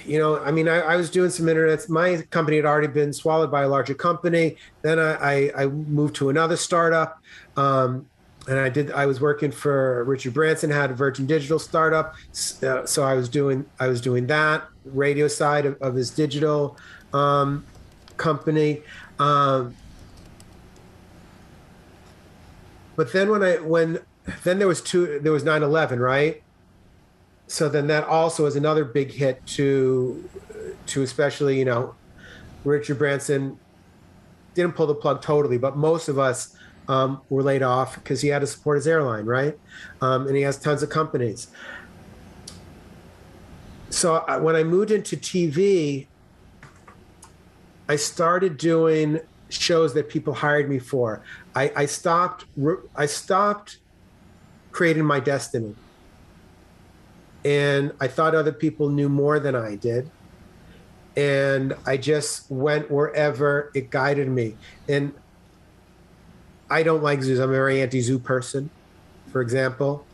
you 0.06 0.20
know, 0.20 0.40
I 0.40 0.52
mean, 0.52 0.68
I, 0.68 0.80
I 0.80 0.95
was 0.98 1.10
doing 1.10 1.30
some 1.30 1.48
internet. 1.48 1.88
My 1.90 2.22
company 2.30 2.58
had 2.58 2.66
already 2.66 2.88
been 2.88 3.14
swallowed 3.14 3.52
by 3.52 3.64
a 3.64 3.70
larger 3.70 3.94
company. 3.94 4.58
Then 4.82 5.00
I, 5.00 5.14
I, 5.14 5.64
I 5.64 5.66
moved 5.68 6.16
to 6.16 6.30
another 6.30 6.58
startup, 6.58 7.22
um, 7.56 8.06
and 8.48 8.60
I 8.60 8.70
did. 8.70 8.91
I 8.91 9.06
was 9.06 9.22
working 9.22 9.52
for 9.52 10.04
Richard 10.04 10.34
Branson, 10.34 10.70
had 10.70 10.91
a 10.91 10.94
Virgin 10.94 11.26
Digital 11.26 11.60
startup. 11.60 12.16
Uh, 12.62 12.86
so 12.86 13.04
I 13.04 13.14
was 13.14 13.30
doing, 13.30 13.66
I 13.80 13.88
was 13.88 14.02
doing 14.02 14.28
that 14.28 14.68
radio 14.86 15.28
side 15.28 15.66
of, 15.66 15.82
of 15.82 15.95
his 15.95 16.10
digital 16.10 16.78
um, 17.14 17.65
company. 18.18 18.81
Um, 19.19 19.76
but 22.95 23.14
then 23.14 23.30
when 23.30 23.44
I 23.44 23.56
when 23.57 23.99
then 24.44 24.60
there 24.60 24.68
was 24.68 24.81
two 24.81 25.19
there 25.19 25.31
was 25.31 25.44
9-11 25.44 25.99
right 25.99 26.41
so 27.48 27.68
then 27.68 27.88
that 27.88 28.06
also 28.06 28.45
is 28.45 28.56
another 28.56 28.85
big 28.85 29.11
hit 29.11 29.45
to 29.45 30.30
to 30.85 31.02
especially 31.02 31.60
you 31.60 31.65
know 31.65 31.94
richard 32.64 32.98
branson 32.98 33.60
didn't 34.53 34.76
pull 34.76 34.88
the 34.88 34.95
plug 34.95 35.22
totally 35.22 35.57
but 35.57 35.76
most 35.76 36.07
of 36.07 36.18
us 36.18 36.56
um, 36.88 37.22
were 37.30 37.44
laid 37.44 37.64
off 37.64 37.95
because 37.95 38.22
he 38.22 38.27
had 38.27 38.40
to 38.40 38.48
support 38.48 38.77
his 38.77 38.88
airline 38.88 39.26
right 39.26 39.57
um, 40.02 40.27
and 40.27 40.35
he 40.35 40.41
has 40.41 40.57
tons 40.57 40.84
of 40.84 40.90
companies 40.90 41.48
so 43.90 44.15
I, 44.15 44.38
when 44.38 44.56
i 44.56 44.64
moved 44.64 44.91
into 44.91 45.18
tv 45.18 46.07
i 47.94 47.95
started 47.95 48.57
doing 48.57 49.20
shows 49.49 49.94
that 49.94 50.10
people 50.10 50.34
hired 50.34 50.68
me 50.70 50.80
for 50.80 51.22
i, 51.56 51.72
I 51.76 51.86
stopped 51.86 52.45
i 52.95 53.06
stopped 53.06 53.78
creating 54.72 55.06
my 55.06 55.20
destiny 55.20 55.76
and 57.45 57.91
I 57.99 58.07
thought 58.07 58.36
other 58.36 58.52
people 58.52 58.90
knew 58.90 59.10
more 59.10 59.40
than 59.40 59.56
I 59.56 59.76
did. 59.76 60.10
And 61.15 61.76
I 61.86 61.98
just 61.98 62.49
went 62.49 62.90
wherever 62.90 63.72
it 63.76 63.90
guided 63.90 64.30
me. 64.30 64.56
And 64.88 65.14
I 66.70 66.84
don't 66.84 67.03
like 67.03 67.22
zoos. 67.22 67.40
I'm 67.40 67.49
a 67.49 67.53
very 67.53 67.82
anti 67.82 68.02
zoo 68.02 68.18
person, 68.18 68.70
for 69.32 69.41
example. 69.41 70.06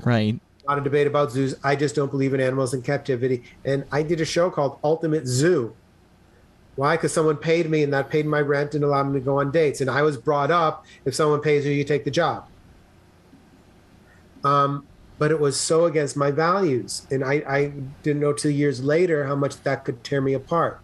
Right. 0.00 0.38
A 0.64 0.70
lot 0.70 0.78
of 0.78 0.84
debate 0.84 1.06
about 1.06 1.32
zoos. 1.32 1.54
I 1.64 1.76
just 1.76 1.94
don't 1.94 2.10
believe 2.10 2.32
in 2.32 2.40
animals 2.40 2.72
in 2.72 2.82
captivity. 2.82 3.42
And 3.64 3.84
I 3.92 4.02
did 4.02 4.20
a 4.20 4.24
show 4.24 4.50
called 4.50 4.78
Ultimate 4.82 5.26
Zoo. 5.26 5.74
Why? 6.78 6.94
Because 6.94 7.12
someone 7.12 7.38
paid 7.38 7.68
me 7.68 7.82
and 7.82 7.92
that 7.92 8.08
paid 8.08 8.24
my 8.24 8.40
rent 8.40 8.76
and 8.76 8.84
allowed 8.84 9.08
me 9.08 9.18
to 9.18 9.24
go 9.24 9.40
on 9.40 9.50
dates. 9.50 9.80
And 9.80 9.90
I 9.90 10.02
was 10.02 10.16
brought 10.16 10.52
up 10.52 10.86
if 11.04 11.12
someone 11.12 11.40
pays 11.40 11.66
you, 11.66 11.72
you 11.72 11.82
take 11.82 12.04
the 12.04 12.10
job. 12.12 12.46
Um, 14.44 14.86
but 15.18 15.32
it 15.32 15.40
was 15.40 15.58
so 15.58 15.86
against 15.86 16.16
my 16.16 16.30
values. 16.30 17.04
And 17.10 17.24
I, 17.24 17.42
I 17.48 17.72
didn't 18.04 18.20
know 18.20 18.32
two 18.32 18.50
years 18.50 18.80
later 18.80 19.26
how 19.26 19.34
much 19.34 19.60
that 19.64 19.84
could 19.84 20.04
tear 20.04 20.20
me 20.20 20.34
apart. 20.34 20.80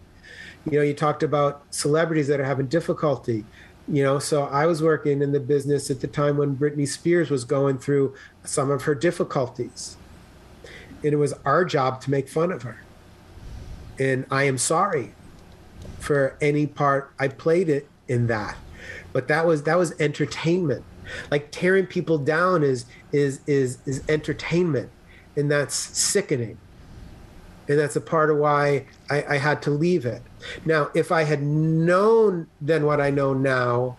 You 0.69 0.79
know, 0.79 0.83
you 0.83 0.93
talked 0.93 1.23
about 1.23 1.63
celebrities 1.69 2.27
that 2.27 2.41
are 2.41 2.45
having 2.45 2.67
difficulty. 2.67 3.45
You 3.87 4.03
know, 4.03 4.19
so 4.19 4.43
I 4.47 4.65
was 4.65 4.83
working 4.83 5.21
in 5.21 5.31
the 5.31 5.39
business 5.39 5.89
at 5.89 6.01
the 6.01 6.07
time 6.07 6.35
when 6.35 6.57
Britney 6.57 6.89
Spears 6.89 7.29
was 7.29 7.45
going 7.45 7.77
through 7.79 8.15
some 8.43 8.69
of 8.69 8.81
her 8.83 8.95
difficulties. 8.95 9.95
And 11.05 11.13
it 11.13 11.17
was 11.17 11.33
our 11.45 11.63
job 11.63 12.01
to 12.01 12.11
make 12.11 12.27
fun 12.27 12.51
of 12.51 12.63
her. 12.63 12.83
and 13.97 14.25
I 14.29 14.43
am 14.43 14.57
sorry 14.57 15.15
for 16.05 16.37
any 16.39 16.67
part 16.67 17.11
I 17.17 17.27
played 17.27 17.67
it 17.67 17.89
in 18.07 18.27
that. 18.27 18.55
But 19.11 19.27
that 19.27 19.47
was 19.47 19.63
that 19.63 19.77
was 19.77 19.99
entertainment. 19.99 20.83
Like 21.31 21.49
tearing 21.51 21.87
people 21.87 22.19
down 22.19 22.63
is 22.63 22.85
is 23.11 23.39
is 23.47 23.79
is 23.85 24.03
entertainment, 24.07 24.91
and 25.35 25.49
that's 25.49 25.73
sickening. 25.73 26.57
And 27.67 27.79
that's 27.79 27.95
a 27.95 28.01
part 28.01 28.29
of 28.29 28.37
why 28.37 28.85
I, 29.09 29.23
I 29.27 29.37
had 29.37 29.63
to 29.63 29.71
leave 29.71 30.05
it. 30.05 30.21
Now, 30.65 30.91
if 30.93 31.11
I 31.11 31.23
had 31.23 31.41
known 31.41 32.45
then 32.61 32.85
what 32.85 33.01
I 33.01 33.09
know 33.09 33.33
now, 33.33 33.97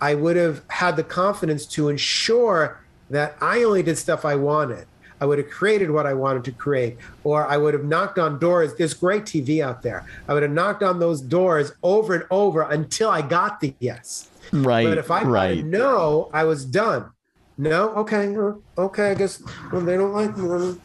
I 0.00 0.14
would 0.14 0.36
have 0.36 0.62
had 0.68 0.94
the 0.94 1.02
confidence 1.02 1.66
to 1.66 1.88
ensure 1.88 2.80
that 3.10 3.36
I 3.40 3.64
only 3.64 3.82
did 3.82 3.98
stuff 3.98 4.24
I 4.24 4.36
wanted. 4.36 4.86
I 5.22 5.24
would 5.24 5.38
have 5.38 5.50
created 5.50 5.88
what 5.88 6.04
I 6.04 6.14
wanted 6.14 6.42
to 6.46 6.50
create, 6.50 6.98
or 7.22 7.46
I 7.46 7.56
would 7.56 7.74
have 7.74 7.84
knocked 7.84 8.18
on 8.18 8.40
doors. 8.40 8.74
There's 8.74 8.92
great 8.92 9.22
TV 9.22 9.62
out 9.62 9.80
there. 9.80 10.04
I 10.26 10.34
would 10.34 10.42
have 10.42 10.50
knocked 10.50 10.82
on 10.82 10.98
those 10.98 11.20
doors 11.20 11.74
over 11.84 12.16
and 12.16 12.24
over 12.28 12.62
until 12.62 13.08
I 13.08 13.22
got 13.22 13.60
the 13.60 13.72
yes. 13.78 14.30
Right. 14.52 14.84
But 14.84 14.98
if 14.98 15.12
I 15.12 15.22
right. 15.22 15.64
no, 15.64 16.28
I 16.32 16.42
was 16.42 16.64
done. 16.64 17.12
No, 17.56 17.90
okay, 17.90 18.36
uh, 18.36 18.54
okay. 18.76 19.12
I 19.12 19.14
guess 19.14 19.40
well, 19.70 19.82
they 19.82 19.96
don't 19.96 20.12
like 20.12 20.36
me. 20.36 20.80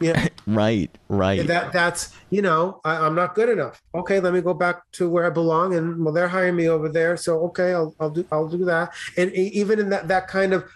Yeah, 0.00 0.28
right. 0.46 0.90
Right. 1.08 1.46
that 1.46 1.72
that's 1.72 2.12
you 2.28 2.42
know 2.42 2.82
I, 2.84 3.06
I'm 3.06 3.14
not 3.14 3.34
good 3.34 3.48
enough. 3.48 3.80
Okay, 3.94 4.20
let 4.20 4.34
me 4.34 4.42
go 4.42 4.52
back 4.52 4.82
to 4.92 5.08
where 5.08 5.24
I 5.24 5.30
belong, 5.30 5.74
and 5.74 6.04
well, 6.04 6.12
they're 6.12 6.28
hiring 6.28 6.56
me 6.56 6.68
over 6.68 6.90
there, 6.90 7.16
so 7.16 7.38
okay, 7.46 7.72
I'll 7.72 7.94
I'll 7.98 8.10
do 8.10 8.26
I'll 8.30 8.48
do 8.48 8.66
that. 8.66 8.92
And 9.16 9.32
even 9.32 9.78
in 9.78 9.88
that 9.88 10.08
that 10.08 10.28
kind 10.28 10.52
of 10.52 10.70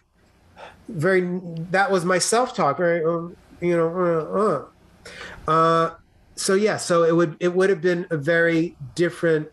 very 0.91 1.41
that 1.71 1.91
was 1.91 2.05
my 2.05 2.19
self 2.19 2.55
talk, 2.55 2.79
very 2.79 3.05
um, 3.05 3.37
you 3.61 3.77
know. 3.77 4.69
Uh, 5.47 5.51
uh. 5.51 5.51
uh, 5.51 5.95
so 6.37 6.55
yeah, 6.55 6.77
so 6.77 7.05
it 7.05 7.15
would 7.15 7.37
it 7.41 7.55
would 7.55 7.71
have 7.71 7.81
been 7.81 8.07
a 8.11 8.17
very 8.17 8.77
different 8.95 9.51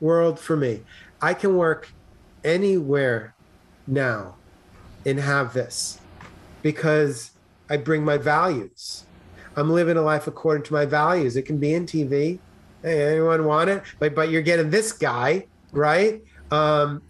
world 0.00 0.38
for 0.38 0.56
me. 0.56 0.82
I 1.20 1.34
can 1.34 1.56
work 1.56 1.92
anywhere 2.44 3.34
now 3.86 4.36
and 5.04 5.18
have 5.18 5.52
this 5.52 5.98
because 6.62 7.32
I 7.68 7.76
bring 7.76 8.04
my 8.04 8.18
values. 8.18 9.04
I'm 9.56 9.70
living 9.70 9.96
a 9.96 10.02
life 10.02 10.26
according 10.26 10.64
to 10.64 10.72
my 10.72 10.86
values. 10.86 11.36
It 11.36 11.42
can 11.42 11.58
be 11.58 11.74
in 11.74 11.86
TV. 11.86 12.38
Hey, 12.82 13.10
anyone 13.10 13.44
want 13.44 13.70
it? 13.70 13.82
But 13.98 14.14
but 14.14 14.30
you're 14.30 14.42
getting 14.42 14.70
this 14.70 14.92
guy, 14.92 15.46
right? 15.72 16.22
Um, 16.50 17.02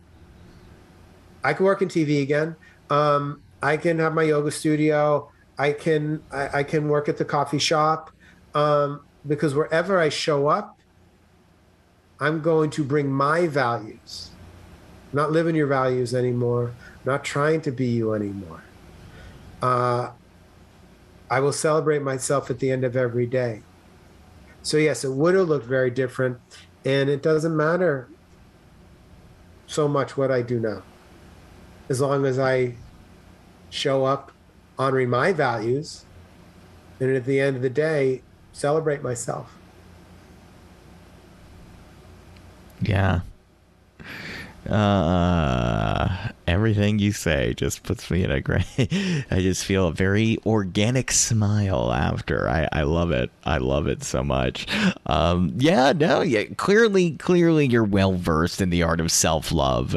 I 1.45 1.53
can 1.53 1.67
work 1.67 1.83
in 1.83 1.89
TV 1.89 2.23
again. 2.23 2.57
Um, 2.91 3.43
I 3.63 3.77
can 3.77 3.99
have 3.99 4.15
my 4.15 4.23
yoga 4.23 4.51
studio. 4.51 5.31
I 5.59 5.73
can 5.73 6.23
I, 6.31 6.61
I 6.61 6.63
can 6.63 6.89
work 6.89 7.09
at 7.09 7.17
the 7.17 7.25
coffee 7.25 7.59
shop 7.59 8.11
um, 8.55 9.01
because 9.27 9.55
wherever 9.55 9.99
I 9.99 10.09
show 10.09 10.49
up, 10.49 10.79
I'm 12.21 12.41
going 12.41 12.71
to 12.71 12.85
bring 12.85 13.11
my 13.11 13.47
values. 13.47 14.31
Not 15.13 15.33
living 15.33 15.55
your 15.55 15.67
values 15.67 16.15
anymore. 16.15 16.75
Not 17.05 17.25
trying 17.25 17.61
to 17.63 17.73
be 17.73 17.87
you 17.87 18.13
anymore. 18.13 18.63
Uh, 19.63 20.11
I 21.31 21.41
will 21.41 21.53
celebrate 21.53 22.03
myself 22.03 22.51
at 22.51 22.59
the 22.59 22.71
end 22.71 22.85
of 22.85 22.97
every 22.97 23.27
day. 23.27 23.63
So 24.63 24.77
yes, 24.77 25.05
it 25.05 25.13
would 25.13 25.35
have 25.35 25.49
looked 25.49 25.67
very 25.67 25.91
different, 25.91 26.39
and 26.85 27.09
it 27.09 27.23
doesn't 27.23 27.57
matter 27.57 28.09
so 29.67 29.89
much 29.89 30.17
what 30.17 30.31
I 30.31 30.43
do 30.43 30.59
now, 30.59 30.83
as 31.89 32.01
long 32.01 32.25
as 32.25 32.39
I 32.39 32.75
show 33.71 34.05
up 34.05 34.33
honoring 34.79 35.11
my 35.11 35.33
values, 35.33 36.05
and 37.01 37.15
at 37.15 37.25
the 37.25 37.41
end 37.41 37.57
of 37.57 37.63
the 37.63 37.71
day, 37.71 38.23
celebrate 38.53 39.03
myself. 39.03 39.55
Yeah. 42.81 43.21
Uh, 44.69 46.29
everything 46.47 46.99
you 46.99 47.11
say 47.13 47.55
just 47.55 47.83
puts 47.85 48.11
me 48.11 48.23
in 48.23 48.31
a 48.31 48.41
great. 48.41 48.67
I 49.31 49.41
just 49.41 49.65
feel 49.65 49.87
a 49.87 49.93
very 49.93 50.37
organic 50.45 51.11
smile 51.11 51.91
after. 51.93 52.49
I, 52.49 52.69
I 52.73 52.83
love 52.83 53.11
it. 53.11 53.31
I 53.45 53.59
love 53.59 53.87
it 53.87 54.05
so 54.05 54.23
much. 54.23 54.67
Um, 55.07 55.55
yeah, 55.57 55.93
no, 55.93 56.21
yeah. 56.21 56.45
Clearly, 56.57 57.13
clearly, 57.13 57.67
you're 57.67 57.85
well 57.85 58.13
versed 58.13 58.61
in 58.61 58.69
the 58.69 58.83
art 58.83 59.01
of 59.01 59.11
self 59.11 59.53
love. 59.53 59.97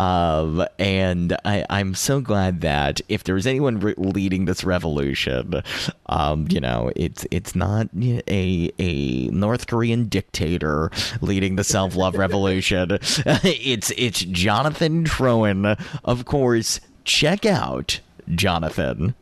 Um, 0.00 0.64
and 0.78 1.36
I, 1.44 1.66
I'm 1.68 1.94
so 1.94 2.22
glad 2.22 2.62
that 2.62 3.02
if 3.10 3.24
there 3.24 3.34
was 3.34 3.46
anyone 3.46 3.80
re- 3.80 3.94
leading 3.98 4.46
this 4.46 4.64
revolution, 4.64 5.62
um, 6.06 6.46
you 6.48 6.58
know, 6.58 6.90
it's 6.96 7.26
it's 7.30 7.54
not 7.54 7.88
a 7.94 8.70
a 8.78 9.28
North 9.28 9.66
Korean 9.66 10.08
dictator 10.08 10.90
leading 11.20 11.56
the 11.56 11.64
self 11.64 11.96
love 11.96 12.14
revolution. 12.14 12.92
it's 13.02 13.92
it's 13.98 14.20
Jonathan 14.20 15.04
Troen. 15.04 15.78
Of 16.02 16.24
course, 16.24 16.80
check 17.04 17.44
out 17.44 18.00
Jonathan 18.34 19.14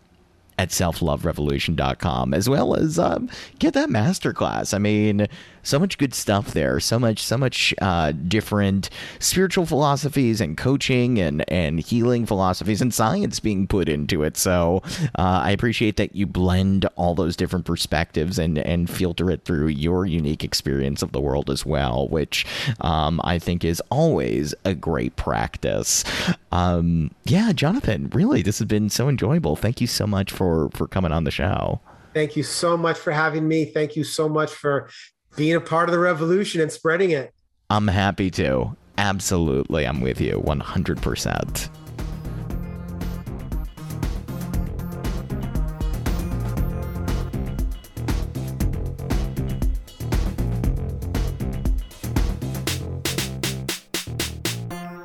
at 0.58 0.70
selfloverevolution.com 0.70 2.34
as 2.34 2.48
well 2.48 2.76
as 2.76 3.00
um, 3.00 3.28
get 3.58 3.74
that 3.74 3.88
masterclass. 3.88 4.74
I 4.74 4.78
mean, 4.78 5.26
so 5.62 5.78
much 5.78 5.98
good 5.98 6.14
stuff 6.14 6.52
there. 6.52 6.80
So 6.80 6.98
much, 6.98 7.22
so 7.22 7.36
much 7.36 7.74
uh, 7.80 8.12
different 8.12 8.90
spiritual 9.18 9.66
philosophies 9.66 10.40
and 10.40 10.56
coaching 10.56 11.18
and 11.18 11.48
and 11.50 11.80
healing 11.80 12.26
philosophies 12.26 12.80
and 12.80 12.92
science 12.92 13.40
being 13.40 13.66
put 13.66 13.88
into 13.88 14.22
it. 14.22 14.36
So 14.36 14.82
uh, 15.18 15.42
I 15.44 15.50
appreciate 15.50 15.96
that 15.96 16.14
you 16.14 16.26
blend 16.26 16.86
all 16.96 17.14
those 17.14 17.36
different 17.36 17.64
perspectives 17.64 18.38
and 18.38 18.58
and 18.58 18.88
filter 18.88 19.30
it 19.30 19.44
through 19.44 19.68
your 19.68 20.06
unique 20.06 20.44
experience 20.44 21.02
of 21.02 21.12
the 21.12 21.20
world 21.20 21.50
as 21.50 21.64
well, 21.64 22.08
which 22.08 22.46
um, 22.80 23.20
I 23.24 23.38
think 23.38 23.64
is 23.64 23.82
always 23.90 24.54
a 24.64 24.74
great 24.74 25.16
practice. 25.16 26.04
Um, 26.52 27.10
yeah, 27.24 27.52
Jonathan, 27.52 28.10
really, 28.12 28.42
this 28.42 28.58
has 28.58 28.66
been 28.66 28.90
so 28.90 29.08
enjoyable. 29.08 29.56
Thank 29.56 29.80
you 29.80 29.86
so 29.86 30.06
much 30.06 30.32
for 30.32 30.70
for 30.70 30.86
coming 30.86 31.12
on 31.12 31.24
the 31.24 31.30
show. 31.30 31.80
Thank 32.14 32.36
you 32.36 32.42
so 32.42 32.76
much 32.76 32.98
for 32.98 33.12
having 33.12 33.46
me. 33.46 33.64
Thank 33.64 33.94
you 33.94 34.02
so 34.02 34.28
much 34.28 34.50
for 34.50 34.88
being 35.38 35.54
a 35.54 35.60
part 35.60 35.88
of 35.88 35.92
the 35.92 35.98
revolution 35.98 36.60
and 36.60 36.70
spreading 36.70 37.12
it. 37.12 37.32
I'm 37.70 37.86
happy 37.86 38.30
to. 38.32 38.76
Absolutely, 38.98 39.86
I'm 39.86 40.00
with 40.00 40.20
you 40.20 40.42
100%. 40.44 41.70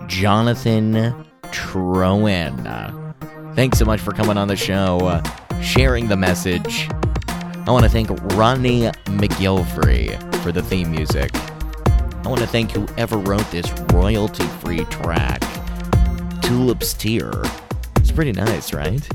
Jonathan 0.08 1.26
Troen. 1.44 3.56
Thanks 3.56 3.78
so 3.78 3.86
much 3.86 4.00
for 4.00 4.14
coming 4.14 4.38
on 4.38 4.48
the 4.48 4.56
show, 4.56 4.98
uh, 5.00 5.62
sharing 5.62 6.08
the 6.08 6.18
message. 6.18 6.90
I 7.66 7.72
want 7.72 7.86
to 7.86 7.90
thank 7.90 8.10
Ronnie 8.34 8.92
McGilvery 9.06 10.36
for 10.44 10.52
the 10.52 10.62
theme 10.62 10.92
music. 10.92 11.32
I 11.34 12.28
want 12.28 12.42
to 12.42 12.48
thank 12.48 12.72
whoever 12.72 13.18
wrote 13.18 13.50
this 13.52 13.72
royalty 13.94 14.44
free 14.60 14.84
track, 14.86 15.42
Tulip's 16.42 16.94
Tear. 16.94 17.32
It's 17.96 18.12
pretty 18.12 18.34
nice, 18.34 18.74
right? 18.74 19.08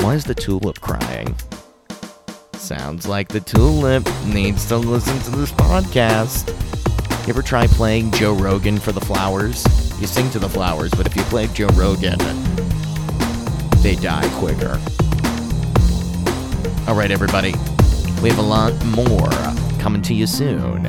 Why 0.00 0.14
is 0.14 0.24
the 0.24 0.34
tulip 0.34 0.80
crying? 0.80 1.36
Sounds 2.54 3.06
like 3.06 3.28
the 3.28 3.40
tulip 3.40 4.08
needs 4.24 4.66
to 4.68 4.78
listen 4.78 5.18
to 5.20 5.38
this 5.38 5.52
podcast. 5.52 6.48
You 7.26 7.34
ever 7.34 7.42
try 7.42 7.66
playing 7.66 8.12
Joe 8.12 8.32
Rogan 8.32 8.78
for 8.78 8.92
the 8.92 9.02
flowers? 9.02 9.66
You 10.00 10.06
sing 10.06 10.30
to 10.30 10.38
the 10.38 10.48
flowers, 10.48 10.90
but 10.92 11.06
if 11.06 11.14
you 11.14 11.22
play 11.24 11.46
Joe 11.48 11.68
Rogan, 11.74 12.18
they 13.82 13.96
die 13.96 14.30
quicker. 14.38 14.80
All 16.88 16.96
right, 16.96 17.12
everybody. 17.12 17.52
We 18.22 18.28
have 18.28 18.38
a 18.38 18.42
lot 18.42 18.74
more 18.86 19.30
coming 19.78 20.02
to 20.02 20.14
you 20.14 20.26
soon. 20.26 20.82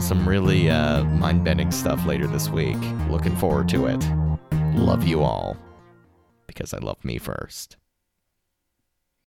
Some 0.00 0.26
really 0.26 0.70
uh, 0.70 1.02
mind 1.04 1.44
bending 1.44 1.72
stuff 1.72 2.06
later 2.06 2.28
this 2.28 2.48
week. 2.48 2.78
Looking 3.10 3.36
forward 3.36 3.68
to 3.70 3.86
it. 3.86 4.08
Love 4.76 5.04
you 5.04 5.22
all. 5.22 5.56
Because 6.46 6.72
I 6.72 6.78
love 6.78 7.04
me 7.04 7.18
first. 7.18 7.76